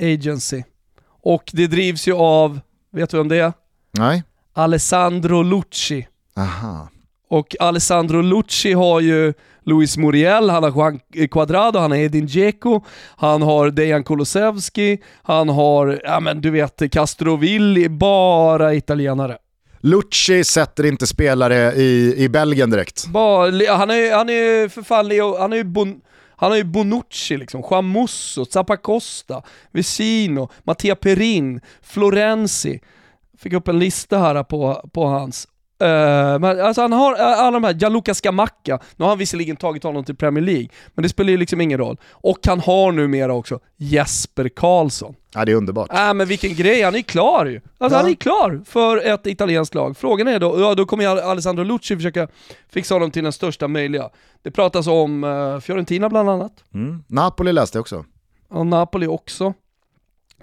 Agency. 0.01 0.63
Och 1.05 1.49
det 1.53 1.67
drivs 1.67 2.07
ju 2.07 2.13
av, 2.13 2.59
vet 2.91 3.09
du 3.09 3.17
vem 3.17 3.27
det 3.27 3.37
är? 3.37 3.53
Nej? 3.91 4.23
Alessandro 4.53 5.41
Lucci. 5.43 6.07
Aha. 6.35 6.87
Och 7.33 7.55
Alessandro 7.59 8.21
Lucci 8.21 8.73
har 8.73 8.99
ju 8.99 9.33
Luis 9.63 9.97
Muriel, 9.97 10.49
han 10.49 10.63
har 10.63 10.71
Juan 10.71 10.99
Cuadrado, 11.31 11.79
han 11.79 11.91
har 11.91 11.97
Edin 11.97 12.25
Dzeko, 12.25 12.81
han 13.17 13.41
har 13.41 13.69
Dejan 13.69 14.03
Kulusevski, 14.03 14.97
han 15.23 15.49
har, 15.49 16.01
ja 16.03 16.19
men 16.19 16.41
du 16.41 16.49
vet, 16.49 16.91
Castrovilli, 16.91 17.89
bara 17.89 18.73
italienare. 18.73 19.37
Lucci 19.81 20.43
sätter 20.43 20.85
inte 20.85 21.07
spelare 21.07 21.73
i, 21.73 22.15
i 22.17 22.29
Belgien 22.29 22.69
direkt. 22.69 23.07
Bara, 23.07 23.75
han 23.75 23.89
är 23.89 24.15
han 24.15 24.29
är 24.29 24.69
för 24.69 24.81
fan 24.81 25.07
Leo, 25.07 25.37
han 25.37 25.53
är 25.53 25.57
ju 25.57 25.63
bon, 25.63 26.01
han 26.35 26.51
har 26.51 26.57
ju 26.57 26.63
Bonucci 26.63 27.37
liksom, 27.37 27.91
Musso, 27.93 28.45
Zappacosta, 28.45 29.41
Vicino, 29.71 30.49
Mattia 30.63 30.95
Perin, 30.95 31.61
Florenzi. 31.81 32.79
Fick 33.37 33.53
upp 33.53 33.67
en 33.67 33.79
lista 33.79 34.19
här 34.19 34.43
på, 34.43 34.89
på 34.93 35.05
hans. 35.05 35.47
Eh, 35.83 36.39
men 36.39 36.61
alltså 36.61 36.81
han 36.81 36.91
har 36.93 37.13
eh, 37.19 37.39
alla 37.39 37.51
de 37.51 37.63
här, 37.63 37.73
Gianluca 37.73 38.13
Scamacca, 38.13 38.79
nu 38.95 39.03
har 39.03 39.09
han 39.09 39.17
visserligen 39.17 39.55
tagit 39.55 39.83
honom 39.83 40.03
till 40.03 40.15
Premier 40.15 40.43
League, 40.45 40.67
men 40.93 41.03
det 41.03 41.09
spelar 41.09 41.29
ju 41.31 41.37
liksom 41.37 41.61
ingen 41.61 41.77
roll. 41.77 41.97
Och 42.11 42.39
han 42.47 42.59
har 42.59 42.91
numera 42.91 43.33
också 43.33 43.59
Jesper 43.77 44.49
Karlsson. 44.49 45.15
Ja, 45.33 45.45
det 45.45 45.51
är 45.51 45.55
underbart. 45.55 45.93
Äh 45.93 46.13
men 46.13 46.27
vilken 46.27 46.53
grej, 46.55 46.81
han 46.81 46.95
är 46.95 47.01
klar 47.01 47.45
ju. 47.45 47.61
Alltså 47.77 47.97
Ja. 47.97 48.01
han 48.01 48.11
är 48.11 48.15
klar 48.15 48.61
för 48.65 48.97
ett 49.13 49.27
italienskt 49.27 49.75
lag. 49.75 49.97
Frågan 49.97 50.27
är 50.27 50.39
då, 50.39 50.59
ja 50.59 50.75
då 50.75 50.85
kommer 50.85 51.03
ju 51.03 51.09
Alessandro 51.21 51.63
Lucci 51.63 51.95
försöka 51.95 52.27
fixa 52.69 52.95
honom 52.95 53.11
till 53.11 53.23
den 53.23 53.33
största 53.33 53.67
möjliga. 53.67 54.09
Det 54.41 54.51
pratas 54.51 54.87
om 54.87 55.23
eh, 55.23 55.59
Fiorentina 55.59 56.09
bland 56.09 56.29
annat, 56.29 56.51
Mm. 56.73 57.03
Napoli 57.07 57.53
läste 57.53 57.77
jag 57.77 57.81
också. 57.81 58.05
och 58.49 58.67
Napoli 58.67 59.07
också. 59.07 59.53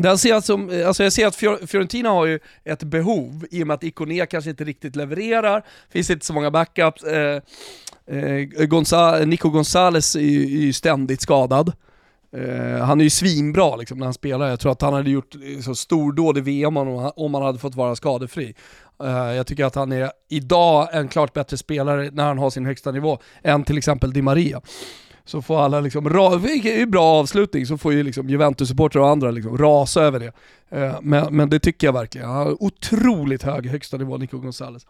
Den 0.03 0.19
ser 0.19 0.29
jag, 0.29 0.45
som, 0.45 0.71
eh, 0.71 0.87
alltså 0.89 1.03
jag 1.03 1.13
ser 1.13 1.27
att 1.27 1.37
Fiorentina 1.71 2.09
har 2.09 2.27
ju 2.27 2.39
ett 2.65 2.83
behov, 2.83 3.47
i 3.51 3.63
och 3.63 3.67
med 3.67 3.75
att 3.75 3.85
Ikoné 3.85 4.27
kanske 4.27 4.51
inte 4.51 4.65
riktigt 4.65 4.97
levererar, 4.97 5.63
finns 5.91 6.11
inte 6.11 6.27
så 6.27 6.33
många 6.33 6.51
backups. 6.51 7.05
Eh, 7.05 7.43
eh, 8.07 8.65
Gonza, 8.67 9.19
Nico 9.25 9.51
Gonzales 9.51 10.17
är 10.17 10.21
ju, 10.21 10.43
är 10.43 10.63
ju 10.63 10.73
ständigt 10.73 11.21
skadad. 11.21 11.73
Eh, 12.37 12.85
han 12.85 13.01
är 13.01 13.05
ju 13.05 13.11
svinbra 13.11 13.77
liksom, 13.77 13.99
när 13.99 14.07
han 14.07 14.15
spelar, 14.15 14.49
jag 14.49 14.61
tror 14.61 14.73
att 14.73 14.83
han 14.83 14.93
hade 14.95 15.11
gjort 15.11 15.35
eh, 15.35 15.61
så 15.63 15.75
stordåd 15.75 16.39
i 16.39 16.41
VM 16.41 16.77
om, 16.77 16.97
han- 16.99 17.13
om 17.17 17.35
han 17.35 17.43
hade 17.43 17.59
fått 17.59 17.75
vara 17.75 17.97
skadefri. 17.97 18.55
Eh, 19.03 19.09
jag 19.11 19.47
tycker 19.47 19.65
att 19.65 19.75
han 19.75 19.93
är 19.93 20.11
idag 20.31 20.89
en 20.93 21.09
klart 21.09 21.33
bättre 21.33 21.57
spelare 21.57 22.11
när 22.13 22.25
han 22.25 22.39
har 22.39 22.51
sin 22.51 22.67
högsta 22.67 22.91
nivå 22.93 23.19
än 23.43 23.65
till 23.65 23.79
exempel 23.79 24.13
Di 24.13 24.23
Maria. 24.23 24.61
Så 25.25 25.43
får 25.43 25.61
alla 25.61 25.81
liksom, 25.81 26.39
vilket 26.43 26.75
är 26.75 26.79
ju 26.79 26.87
bra 26.87 27.05
avslutning, 27.05 27.67
så 27.67 27.79
får 27.79 27.93
ju 27.93 28.03
liksom 28.03 28.29
Juventus-supportrar 28.29 29.01
och 29.01 29.09
andra 29.09 29.31
liksom 29.31 29.59
rasa 29.59 30.03
över 30.03 30.21
det. 30.21 30.33
Eh, 30.79 30.95
men, 31.03 31.37
men 31.37 31.51
det 31.51 31.59
tycker 31.59 31.87
jag 31.87 31.93
verkligen. 31.93 32.29
Han 32.29 32.37
har 32.37 32.63
otroligt 32.63 33.43
hög 33.43 33.67
högsta 33.67 33.97
nivå, 33.97 34.17
Nico 34.17 34.39
Gonzales. 34.39 34.87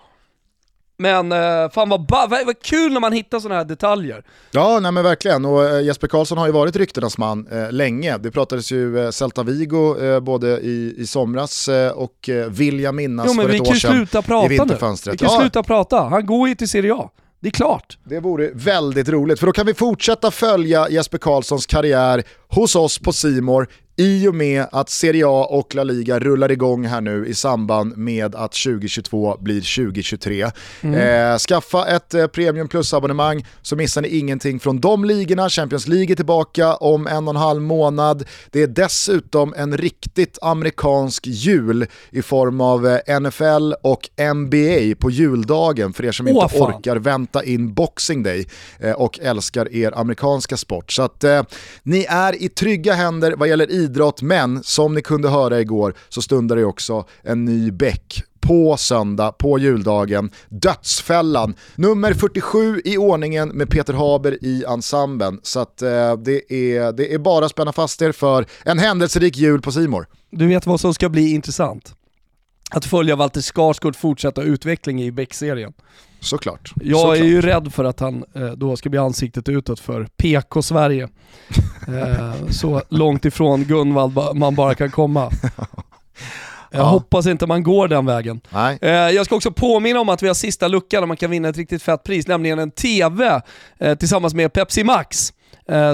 Men 1.01 1.33
eh, 1.33 1.71
fan 1.71 1.89
vad, 1.89 2.11
vad, 2.11 2.63
kul 2.63 2.93
när 2.93 3.01
man 3.01 3.13
hittar 3.13 3.41
sådana 3.41 3.59
här 3.59 3.65
detaljer. 3.65 4.25
Ja, 4.51 4.79
nej 4.81 4.93
men 4.93 5.05
verkligen. 5.05 5.45
Och 5.45 5.65
eh, 5.65 5.83
Jesper 5.85 6.07
Karlsson 6.09 6.39
har 6.39 6.47
ju 6.47 6.53
varit 6.53 6.77
ryktenas 6.77 7.19
man 7.19 7.47
eh, 7.47 7.73
länge. 7.73 8.19
Det 8.19 8.31
pratades 8.31 8.73
ju 8.73 8.99
eh, 9.05 9.11
Celta 9.11 9.43
Vigo 9.43 9.99
eh, 10.03 10.21
både 10.21 10.61
i, 10.61 10.95
i 10.99 11.07
somras 11.07 11.69
och 11.95 12.29
eh, 12.29 12.47
vill 12.47 12.81
jag 12.81 12.95
minnas 12.95 13.27
Jo 13.29 13.35
men 13.35 13.45
för 13.45 13.53
vi 13.53 13.59
ett 13.59 13.65
kan 13.65 13.73
år 13.75 13.79
sedan 13.79 13.93
sluta 13.93 14.19
i 14.19 14.23
prata 14.23 14.49
nu. 14.49 14.55
vinterfönstret. 14.55 15.15
Vi 15.15 15.19
kan 15.19 15.29
Ja, 15.33 15.41
sluta 15.41 15.63
prata. 15.63 16.03
Han 16.03 16.27
går 16.27 16.49
ju 16.49 16.55
till 16.55 16.69
Serie 16.69 16.95
A. 16.95 17.11
Det 17.41 17.49
är 17.49 17.51
klart. 17.51 17.99
Det 18.05 18.21
vore 18.21 18.51
väldigt 18.55 19.09
roligt, 19.09 19.41
för 19.41 19.47
då 19.47 19.53
kan 19.53 19.67
vi 19.67 19.75
fortsätta 19.75 20.31
följa 20.31 20.89
Jesper 20.89 21.19
Karlssons 21.19 21.67
karriär 21.67 22.23
hos 22.49 22.77
oss 22.77 22.99
på 22.99 23.13
Simor 23.13 23.69
i 24.01 24.29
och 24.29 24.35
med 24.35 24.67
att 24.73 24.91
Serie 24.91 25.27
A 25.27 25.47
och 25.51 25.75
La 25.75 25.85
Liga 25.85 26.19
rullar 26.19 26.51
igång 26.51 26.87
här 26.87 27.01
nu 27.01 27.27
i 27.27 27.35
samband 27.35 27.97
med 27.97 28.35
att 28.35 28.53
2022 28.53 29.37
blir 29.41 29.85
2023. 29.85 30.43
Eh, 30.43 31.39
skaffa 31.39 31.87
ett 31.87 32.15
eh, 32.15 32.27
Premium 32.27 32.69
Plus-abonnemang 32.69 33.47
så 33.63 33.77
missar 33.77 34.03
ni 34.03 34.09
ingenting 34.09 34.61
från 34.61 34.81
de 34.81 35.05
ligorna. 35.05 35.49
Champions 35.49 35.89
League 35.89 36.13
är 36.13 36.17
tillbaka 36.17 36.75
om 36.75 37.07
en 37.07 37.29
och 37.29 37.35
en 37.35 37.41
halv 37.41 37.63
månad. 37.63 38.25
Det 38.51 38.63
är 38.63 38.67
dessutom 38.67 39.55
en 39.57 39.77
riktigt 39.77 40.39
amerikansk 40.43 41.27
jul 41.27 41.87
i 42.11 42.23
form 42.23 42.61
av 42.61 42.87
eh, 42.87 43.21
NFL 43.21 43.73
och 43.83 44.09
NBA 44.35 44.95
på 44.99 45.11
juldagen 45.11 45.93
för 45.93 46.05
er 46.05 46.13
som 46.13 46.29
inte 46.29 46.49
fan. 46.49 46.63
orkar 46.63 46.91
orkar 46.91 46.97
vänta 46.97 47.45
in 47.45 47.75
Boxing 47.75 48.23
Day 48.23 48.47
eh, 48.79 48.93
och 48.93 49.21
älskar 49.21 49.75
er 49.75 49.99
amerikanska 49.99 50.57
sport. 50.57 50.93
Så 50.93 51.03
att 51.03 51.25
eh, 51.25 51.43
ni 51.83 52.07
är 52.09 52.43
i 52.43 52.49
trygga 52.49 52.95
händer 52.95 53.35
vad 53.37 53.49
gäller 53.49 53.71
idrott, 53.71 53.90
men 54.23 54.63
som 54.63 54.95
ni 54.95 55.03
kunde 55.03 55.29
höra 55.29 55.61
igår 55.61 55.95
så 56.09 56.23
stundar 56.23 56.57
det 56.57 56.65
också 56.65 57.05
en 57.23 57.45
ny 57.45 57.71
bäck 57.71 58.25
på 58.41 58.77
söndag, 58.77 59.33
på 59.33 59.59
juldagen, 59.59 60.31
Dödsfällan, 60.49 61.55
nummer 61.75 62.15
47 62.15 62.81
i 62.85 62.97
ordningen 62.97 63.49
med 63.49 63.71
Peter 63.71 63.95
Haber 63.95 64.45
i 64.45 64.65
ensemblen. 64.65 65.41
Så 65.43 65.61
att 65.61 65.83
eh, 65.83 66.17
det, 66.17 66.53
är, 66.53 66.93
det 66.93 67.15
är 67.15 67.19
bara 67.19 67.45
att 67.45 67.51
spänna 67.51 67.73
fast 67.73 68.03
er 68.03 68.13
för 68.13 68.47
en 68.65 68.79
händelserik 68.79 69.37
jul 69.37 69.61
på 69.61 69.73
Simor. 69.73 70.07
Du 70.31 70.47
vet 70.47 70.67
vad 70.67 70.81
som 70.81 70.95
ska 70.95 71.09
bli 71.09 71.31
intressant? 71.31 71.95
Att 72.71 72.85
följa 72.85 73.17
Walter 73.17 73.41
Skarsgårds 73.41 73.99
fortsatta 73.99 74.43
utveckling 74.43 75.03
i 75.03 75.13
Beck-serien. 75.13 75.73
Såklart. 76.21 76.73
Jag 76.83 77.01
Såklart. 77.01 77.17
är 77.19 77.25
ju 77.25 77.41
rädd 77.41 77.73
för 77.73 77.85
att 77.85 78.01
han 78.01 78.25
eh, 78.35 78.45
då 78.47 78.77
ska 78.77 78.89
bli 78.89 78.99
ansiktet 78.99 79.49
utåt 79.49 79.81
för 79.81 80.05
PK-Sverige. 80.17 81.09
eh, 81.89 82.47
så 82.51 82.83
långt 82.89 83.25
ifrån 83.25 83.65
Gunvald 83.65 84.19
man 84.35 84.55
bara 84.55 84.75
kan 84.75 84.91
komma. 84.91 85.31
Jag 86.73 86.81
Ja. 86.81 86.85
hoppas 86.85 87.27
inte 87.27 87.47
man 87.47 87.63
går 87.63 87.89
den 87.89 88.07
vägen. 88.07 88.41
Nej. 88.51 88.79
Eh, 88.83 88.91
jag 88.91 89.27
ska 89.27 89.37
också 89.37 89.51
påminna 89.51 90.01
om 90.01 90.09
att 90.09 90.23
vi 90.23 90.27
har 90.27 90.35
sista 90.35 90.69
luckan 90.69 91.03
där 91.03 91.07
man 91.07 91.17
kan 91.17 91.31
vinna 91.31 91.49
ett 91.49 91.57
riktigt 91.57 91.83
fett 91.83 92.03
pris, 92.05 92.27
nämligen 92.27 92.59
en 92.59 92.71
TV 92.71 93.41
tillsammans 93.99 94.35
med 94.35 94.53
Pepsi 94.53 94.85
Max. 94.85 95.33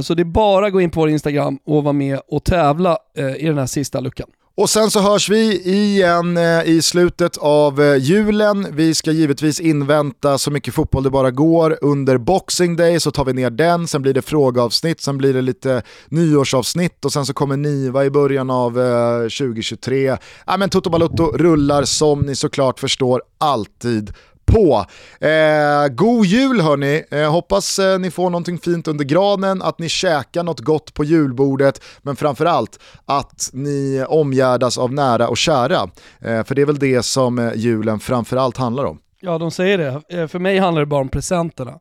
Så 0.02 0.14
det 0.14 0.22
är 0.22 0.24
bara 0.24 0.66
att 0.66 0.72
gå 0.72 0.80
in 0.80 0.90
på 0.90 1.00
vår 1.00 1.10
Instagram 1.10 1.58
och 1.66 1.84
vara 1.84 1.92
med 1.92 2.20
och 2.28 2.44
tävla 2.44 2.98
i 3.38 3.46
den 3.46 3.58
här 3.58 3.66
sista 3.66 4.00
luckan. 4.00 4.28
Och 4.58 4.70
sen 4.70 4.90
så 4.90 5.00
hörs 5.00 5.28
vi 5.28 5.60
igen 5.62 6.36
eh, 6.36 6.62
i 6.64 6.82
slutet 6.82 7.36
av 7.36 7.82
eh, 7.82 7.96
julen. 7.96 8.66
Vi 8.72 8.94
ska 8.94 9.10
givetvis 9.10 9.60
invänta 9.60 10.38
så 10.38 10.50
mycket 10.50 10.74
fotboll 10.74 11.02
det 11.02 11.10
bara 11.10 11.30
går. 11.30 11.78
Under 11.80 12.18
Boxing 12.18 12.76
Day 12.76 13.00
så 13.00 13.10
tar 13.10 13.24
vi 13.24 13.32
ner 13.32 13.50
den, 13.50 13.86
sen 13.86 14.02
blir 14.02 14.14
det 14.14 14.22
frågeavsnitt, 14.22 15.00
sen 15.00 15.18
blir 15.18 15.34
det 15.34 15.42
lite 15.42 15.82
nyårsavsnitt 16.08 17.04
och 17.04 17.12
sen 17.12 17.26
så 17.26 17.34
kommer 17.34 17.56
Niva 17.56 18.04
i 18.04 18.10
början 18.10 18.50
av 18.50 18.80
eh, 18.80 19.22
2023. 19.22 20.16
Ja, 20.46 20.56
men 20.56 20.70
Toto 20.70 20.90
Balutto 20.90 21.36
rullar 21.36 21.84
som 21.84 22.20
ni 22.20 22.36
såklart 22.36 22.80
förstår 22.80 23.22
alltid 23.38 24.12
på. 24.46 24.84
Eh, 25.26 25.88
god 25.88 26.26
jul 26.26 26.60
hörni, 26.60 27.02
eh, 27.10 27.30
hoppas 27.32 27.78
eh, 27.78 27.98
ni 27.98 28.10
får 28.10 28.30
någonting 28.30 28.58
fint 28.58 28.88
under 28.88 29.04
granen, 29.04 29.62
att 29.62 29.78
ni 29.78 29.88
käkar 29.88 30.42
något 30.42 30.60
gott 30.60 30.94
på 30.94 31.04
julbordet, 31.04 31.82
men 32.02 32.16
framförallt 32.16 32.78
att 33.04 33.50
ni 33.52 34.04
omgärdas 34.08 34.78
av 34.78 34.92
nära 34.92 35.28
och 35.28 35.36
kära. 35.36 35.90
Eh, 36.20 36.44
för 36.44 36.54
det 36.54 36.62
är 36.62 36.66
väl 36.66 36.78
det 36.78 37.02
som 37.02 37.38
eh, 37.38 37.52
julen 37.56 37.98
framförallt 38.00 38.56
handlar 38.56 38.84
om. 38.84 38.98
Ja, 39.20 39.38
de 39.38 39.50
säger 39.50 39.78
det. 39.78 40.02
Eh, 40.20 40.26
för 40.26 40.38
mig 40.38 40.58
handlar 40.58 40.80
det 40.82 40.86
bara 40.86 41.00
om 41.00 41.08
presenterna. 41.08 41.78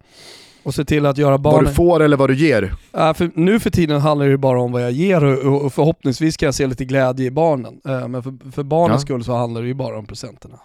Och 0.63 0.75
se 0.75 0.85
till 0.85 1.05
att 1.05 1.17
göra 1.17 1.31
Vad 1.31 1.41
barnen... 1.41 1.65
du 1.65 1.71
får 1.73 1.99
eller 2.03 2.17
vad 2.17 2.29
du 2.29 2.35
ger. 2.35 2.73
Äh, 2.97 3.13
för 3.13 3.31
nu 3.35 3.59
för 3.59 3.69
tiden 3.69 4.01
handlar 4.01 4.27
det 4.27 4.37
bara 4.37 4.61
om 4.61 4.71
vad 4.71 4.83
jag 4.83 4.91
ger 4.91 5.23
och, 5.23 5.65
och 5.65 5.73
förhoppningsvis 5.73 6.37
kan 6.37 6.47
jag 6.47 6.55
se 6.55 6.67
lite 6.67 6.85
glädje 6.85 7.25
i 7.25 7.31
barnen. 7.31 7.73
Eh, 7.87 8.07
men 8.07 8.23
för, 8.23 8.51
för 8.51 8.63
barnens 8.63 9.01
Ja. 9.01 9.05
skull 9.05 9.23
så 9.23 9.35
handlar 9.35 9.61
det 9.61 9.67
ju 9.67 9.73
bara 9.73 9.97
om 9.97 10.05
presenterna. 10.05 10.59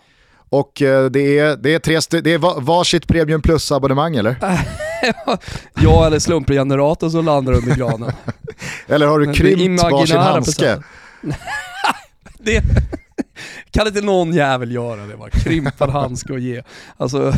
Och 0.50 0.82
eh, 0.82 1.04
det, 1.10 1.38
är, 1.38 1.56
det, 1.56 1.74
är 1.74 1.78
tre 1.78 2.20
det 2.22 2.32
är 2.34 2.38
va- 2.38 2.58
varsitt 2.60 3.06
Premium 3.08 3.42
Plus-abonnemang 3.42 4.16
eller? 4.16 4.36
jag 5.82 6.06
eller 6.06 6.18
slumpregeneratorn 6.18 7.10
som 7.10 7.24
landar 7.24 7.52
under 7.52 7.76
granen. 7.76 8.12
Eller 8.86 9.06
har 9.06 9.18
du 9.18 9.32
krympt 9.32 9.82
varsin 9.82 10.16
handske? 10.16 10.82
det 12.38 12.62
kan 13.70 13.86
inte 13.86 14.00
någon 14.00 14.32
jävel 14.32 14.72
göra 14.72 15.06
det 15.06 15.16
bara? 15.16 15.30
Krympa 15.30 15.84
en 15.84 15.90
handske 15.90 16.32
och 16.32 16.38
ge. 16.38 16.62
Alltså, 16.96 17.32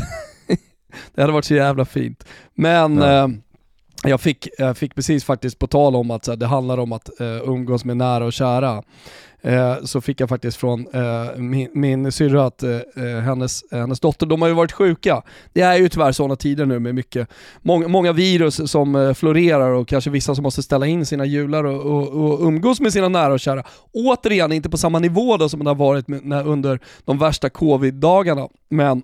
det 1.15 1.21
hade 1.21 1.33
varit 1.33 1.45
så 1.45 1.55
jävla 1.55 1.85
fint. 1.85 2.25
Men 2.55 2.97
Ja. 2.99 3.25
eh, 3.25 3.29
jag, 4.05 4.21
fick, 4.21 4.49
jag 4.59 4.77
fick 4.77 4.95
precis 4.95 5.25
faktiskt 5.25 5.59
på 5.59 5.67
tal 5.67 5.97
om 5.97 6.11
att 6.11 6.25
så 6.25 6.31
här, 6.31 6.37
det 6.37 6.47
handlar 6.47 6.79
om 6.79 6.93
att 6.93 7.21
eh, 7.21 7.27
umgås 7.27 7.85
med 7.85 7.97
nära 7.97 8.25
och 8.25 8.33
kära. 8.33 8.83
Eh, 9.45 9.85
så 9.85 10.01
fick 10.01 10.21
jag 10.21 10.29
faktiskt 10.29 10.57
från 10.57 10.87
eh, 10.95 11.37
min, 11.37 11.69
min 11.73 12.13
syrra 12.13 12.47
att 12.47 12.63
eh, 12.63 12.71
eh 12.71 13.21
hennes, 13.21 13.63
eh, 13.63 13.79
hennes 13.79 14.01
dotter, 14.01 14.27
de 14.27 14.43
har 14.43 14.49
ju 14.49 14.55
varit 14.55 14.73
sjuka. 14.73 15.23
Det 15.53 15.61
är 15.61 15.77
ju 15.77 15.89
tyvärr 15.89 16.13
sådana 16.13 16.37
tider 16.37 16.67
nu 16.67 16.79
med 16.79 16.95
mycket, 16.95 17.29
många, 17.63 17.89
många 17.89 18.13
virus 18.13 18.71
som 18.71 18.97
eh, 18.97 19.15
florerar 19.15 19.71
och 19.71 19.89
kanske 19.89 20.11
vissa 20.11 20.35
som 20.35 20.43
måste 20.43 20.63
ställa 20.63 20.87
in 20.87 21.07
sina 21.07 21.25
jular 21.25 21.65
och, 21.65 21.81
och, 21.81 22.09
och 22.09 22.47
umgås 22.47 22.81
med 22.81 22.93
sina 22.93 23.09
nära 23.09 23.33
och 23.33 23.41
kära. 23.41 23.65
Återigen, 23.93 24.53
inte 24.53 24.71
på 24.71 24.79
samma 24.79 24.99
nivå 24.99 25.37
då 25.37 25.49
som 25.49 25.65
det 25.65 25.71
har 25.71 25.75
varit 25.75 26.09
med, 26.09 26.25
när, 26.25 26.47
under 26.47 26.81
de 27.05 27.19
värsta 27.19 27.51
covid-dagarna, 27.51 28.49
men 28.69 29.03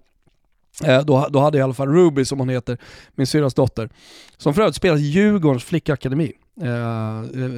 eh, 0.85 1.01
då, 1.01 1.27
då 1.31 1.39
hade 1.39 1.59
i 1.59 1.61
alla 1.61 1.75
fall 1.75 1.89
Ruby, 1.89 2.25
som 2.25 2.39
hon 2.39 2.49
heter, 2.49 2.79
min 3.15 3.27
syrras 3.27 3.55
dotter, 3.55 3.89
som 4.37 4.55
för 4.55 4.63
övrigt 4.63 4.77
spelar 4.77 4.97
Djurgårdens 4.97 5.65
flickakademi. 5.65 6.33
Eh, 6.63 7.43
eh, 7.43 7.51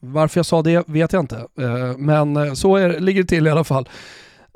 varför 0.00 0.38
jag 0.38 0.46
sa 0.46 0.62
det 0.62 0.84
vet 0.88 1.12
jag 1.12 1.22
inte, 1.22 1.36
eh, 1.36 1.96
men 1.98 2.36
eh, 2.36 2.52
så 2.52 2.76
är, 2.76 3.00
ligger 3.00 3.22
det 3.22 3.28
till 3.28 3.46
i 3.46 3.50
alla 3.50 3.64
fall. 3.64 3.88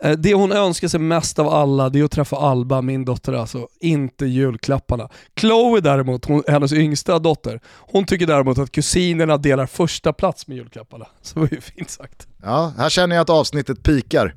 Eh, 0.03 0.13
det 0.13 0.35
hon 0.35 0.53
önskar 0.53 0.89
sig 0.89 1.01
mest 1.01 1.39
av 1.39 1.49
alla, 1.49 1.89
det 1.89 2.01
är 2.01 2.05
att 2.05 2.11
träffa 2.11 2.37
Alba, 2.37 2.83
min 2.83 3.05
dotter 3.05 3.33
alltså, 3.33 3.69
inte 3.81 4.27
julklapparna. 4.27 5.09
Chloe 5.41 5.81
däremot, 5.81 6.25
hon, 6.25 6.43
hennes 6.49 6.73
yngsta 6.73 7.19
dotter, 7.19 7.61
hon 7.65 8.05
tycker 8.05 8.27
däremot 8.27 8.59
att 8.59 8.73
kusinerna 8.73 9.37
delar 9.37 9.67
första 9.67 10.13
plats 10.13 10.47
med 10.47 10.57
julklapparna. 10.57 11.07
Så 11.23 11.35
det 11.35 11.41
var 11.41 11.49
ju 11.53 11.61
fint 11.61 11.91
sagt. 11.91 12.27
Ja, 12.43 12.73
här 12.79 12.89
känner 12.89 13.17
jag 13.17 13.23
att 13.23 13.31
avsnittet 13.31 13.83
pikar. 13.83 14.35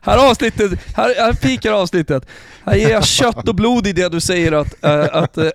Här, 0.00 0.30
avsnittet, 0.30 0.72
här, 0.96 1.14
här 1.18 1.32
pikar 1.32 1.72
avsnittet. 1.72 2.26
Här 2.64 2.76
ger 2.76 2.90
jag 2.90 3.04
kött 3.04 3.48
och 3.48 3.54
blod 3.54 3.86
i 3.86 3.92
det 3.92 4.08
du 4.08 4.20
säger 4.20 4.52
att, 4.52 4.84
eh, 4.84 5.06
att, 5.12 5.38
eh, 5.38 5.48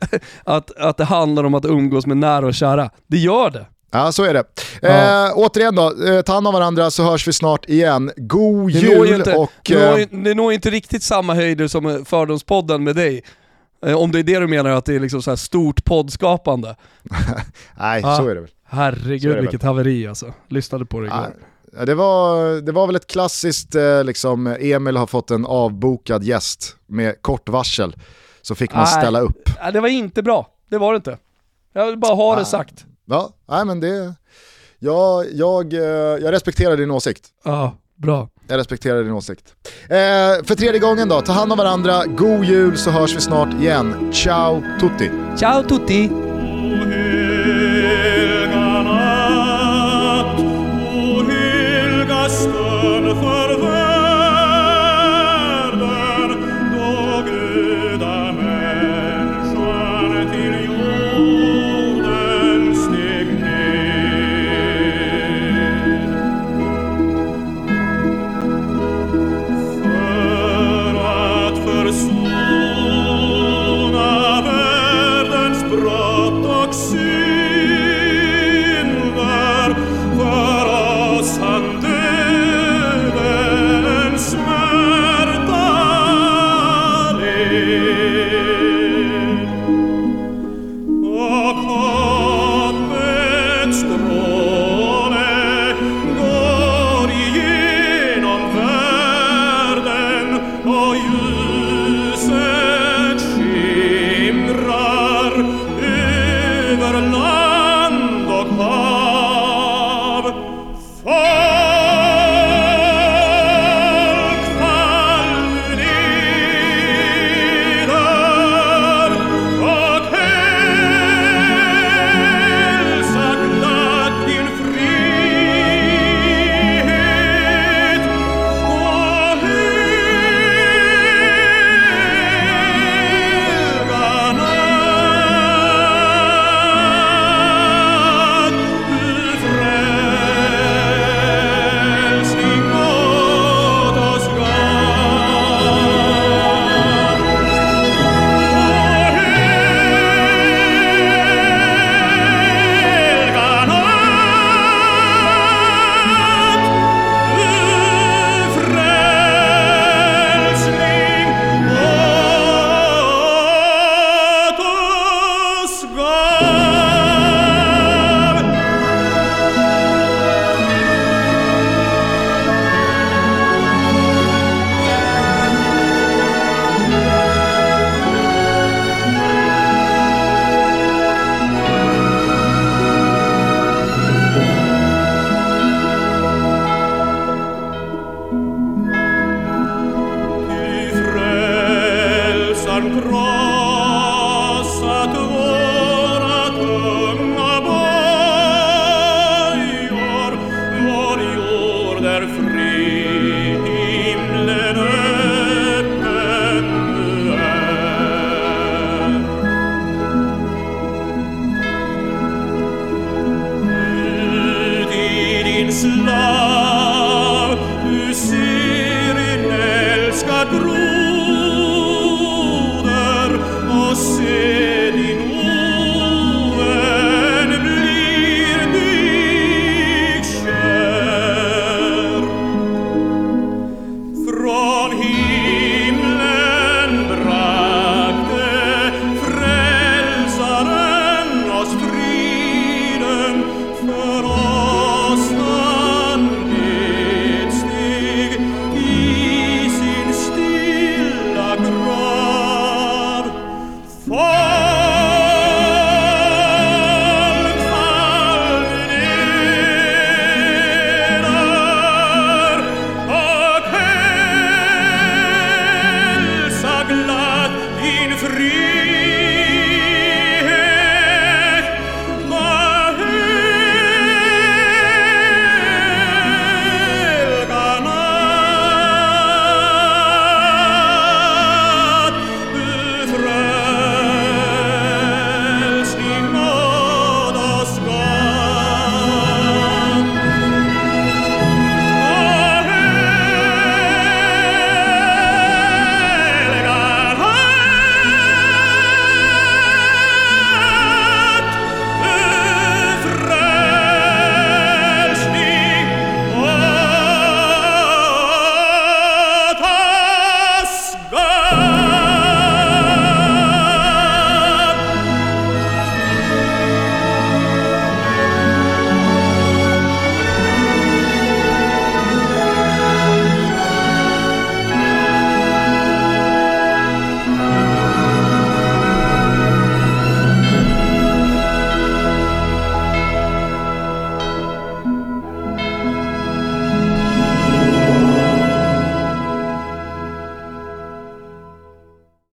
att, 0.44 0.78
att 0.78 0.98
det 0.98 1.04
handlar 1.06 1.44
om 1.44 1.54
att 1.54 1.66
umgås 1.66 2.06
med 2.06 2.18
nära 2.18 2.46
och 2.46 2.54
kära. 2.54 2.90
Det 3.08 3.18
gör 3.18 3.50
det. 3.50 3.66
Ja, 3.92 4.12
så 4.12 4.24
är 4.24 4.34
det. 4.34 4.44
Ja. 4.82 5.28
Eh, 5.28 5.32
återigen 5.36 5.76
då, 5.76 6.06
eh, 6.08 6.22
ta 6.22 6.34
hand 6.34 6.48
om 6.48 6.54
varandra 6.54 6.92
så 6.92 7.04
hörs 7.04 7.28
vi 7.28 7.34
snart 7.34 7.70
igen. 7.70 8.12
God 8.16 8.74
Det 8.74 8.80
jul 8.80 9.14
inte, 9.14 9.36
och... 9.36 9.52
det, 9.64 9.76
når, 9.76 10.00
Eh, 10.00 10.08
det 10.24 10.34
når 10.34 10.54
inte 10.54 10.70
riktigt 10.70 11.04
samma 11.04 11.34
höjder 11.36 11.68
som 11.68 12.06
Fördomspodden 12.06 12.84
med 12.84 12.96
dig. 12.96 13.24
Eh, 13.86 13.96
Om 13.98 14.12
det 14.12 14.20
är 14.20 14.24
det 14.24 14.40
du 14.40 14.48
menar, 14.48 14.70
att 14.70 14.86
det 14.86 14.96
är 14.96 15.00
liksom 15.00 15.22
så 15.22 15.32
här 15.32 15.36
stort 15.36 15.86
poddskapande. 15.86 16.76
nej, 17.80 18.02
Ja. 18.02 18.16
så 18.18 18.28
är 18.28 18.36
det 18.36 18.42
väl. 18.42 18.50
Herregud 18.68 19.36
det 19.36 19.42
vilket 19.42 19.64
haveri 19.64 20.08
alltså. 20.08 20.34
Lyssnade 20.50 20.86
på 20.86 21.00
det 21.00 21.08
igår. 21.08 21.34
Ja, 21.78 21.86
det, 21.86 21.96
var, 21.96 22.62
det 22.62 22.72
var 22.72 22.88
väl 22.88 22.96
ett 22.96 23.08
klassiskt, 23.08 23.76
eh, 23.76 24.04
liksom, 24.04 24.48
Emil 24.60 24.98
har 24.98 25.08
fått 25.08 25.32
en 25.32 25.46
avbokad 25.46 26.24
gäst 26.24 26.76
med 26.88 27.22
kort 27.22 27.50
varsel. 27.50 27.96
Så 28.42 28.56
fick 28.56 28.74
man 28.74 28.84
Nej. 28.84 29.02
ställa 29.02 29.20
upp. 29.20 29.50
Nej, 29.62 29.74
det 29.74 29.80
var 29.80 29.88
inte 29.88 30.24
bra. 30.24 30.48
Det 30.70 30.78
var 30.78 30.94
det 30.94 30.98
inte. 30.98 31.18
Jag 31.74 31.86
vill 31.86 31.98
bara 31.98 32.16
ha 32.16 32.32
det 32.32 32.42
Nej. 32.42 32.46
sagt. 32.46 32.86
Ja, 33.06 33.30
nej 33.50 33.66
men 33.66 33.80
det... 33.80 34.14
Jag, 34.80 35.26
jag, 35.34 35.74
eh, 35.74 35.80
jag 36.24 36.32
respekterar 36.32 36.78
din 36.78 36.92
åsikt. 36.92 37.28
Ja, 37.44 37.76
bra. 37.96 38.30
Jag 38.48 38.58
respekterar 38.58 39.04
din 39.04 39.12
åsikt. 39.12 39.54
Eh, 39.84 39.98
för 40.44 40.56
tredje 40.56 40.80
gången 40.80 41.10
då, 41.10 41.22
ta 41.22 41.32
hand 41.32 41.52
om 41.52 41.58
varandra, 41.58 42.06
god 42.06 42.46
jul 42.46 42.78
så 42.78 42.90
hörs 42.90 43.16
vi 43.16 43.22
snart 43.22 43.54
igen. 43.54 44.12
Ciao 44.14 44.64
tutti! 44.80 45.12
Ciao 45.38 45.64
tutti! 45.64 46.25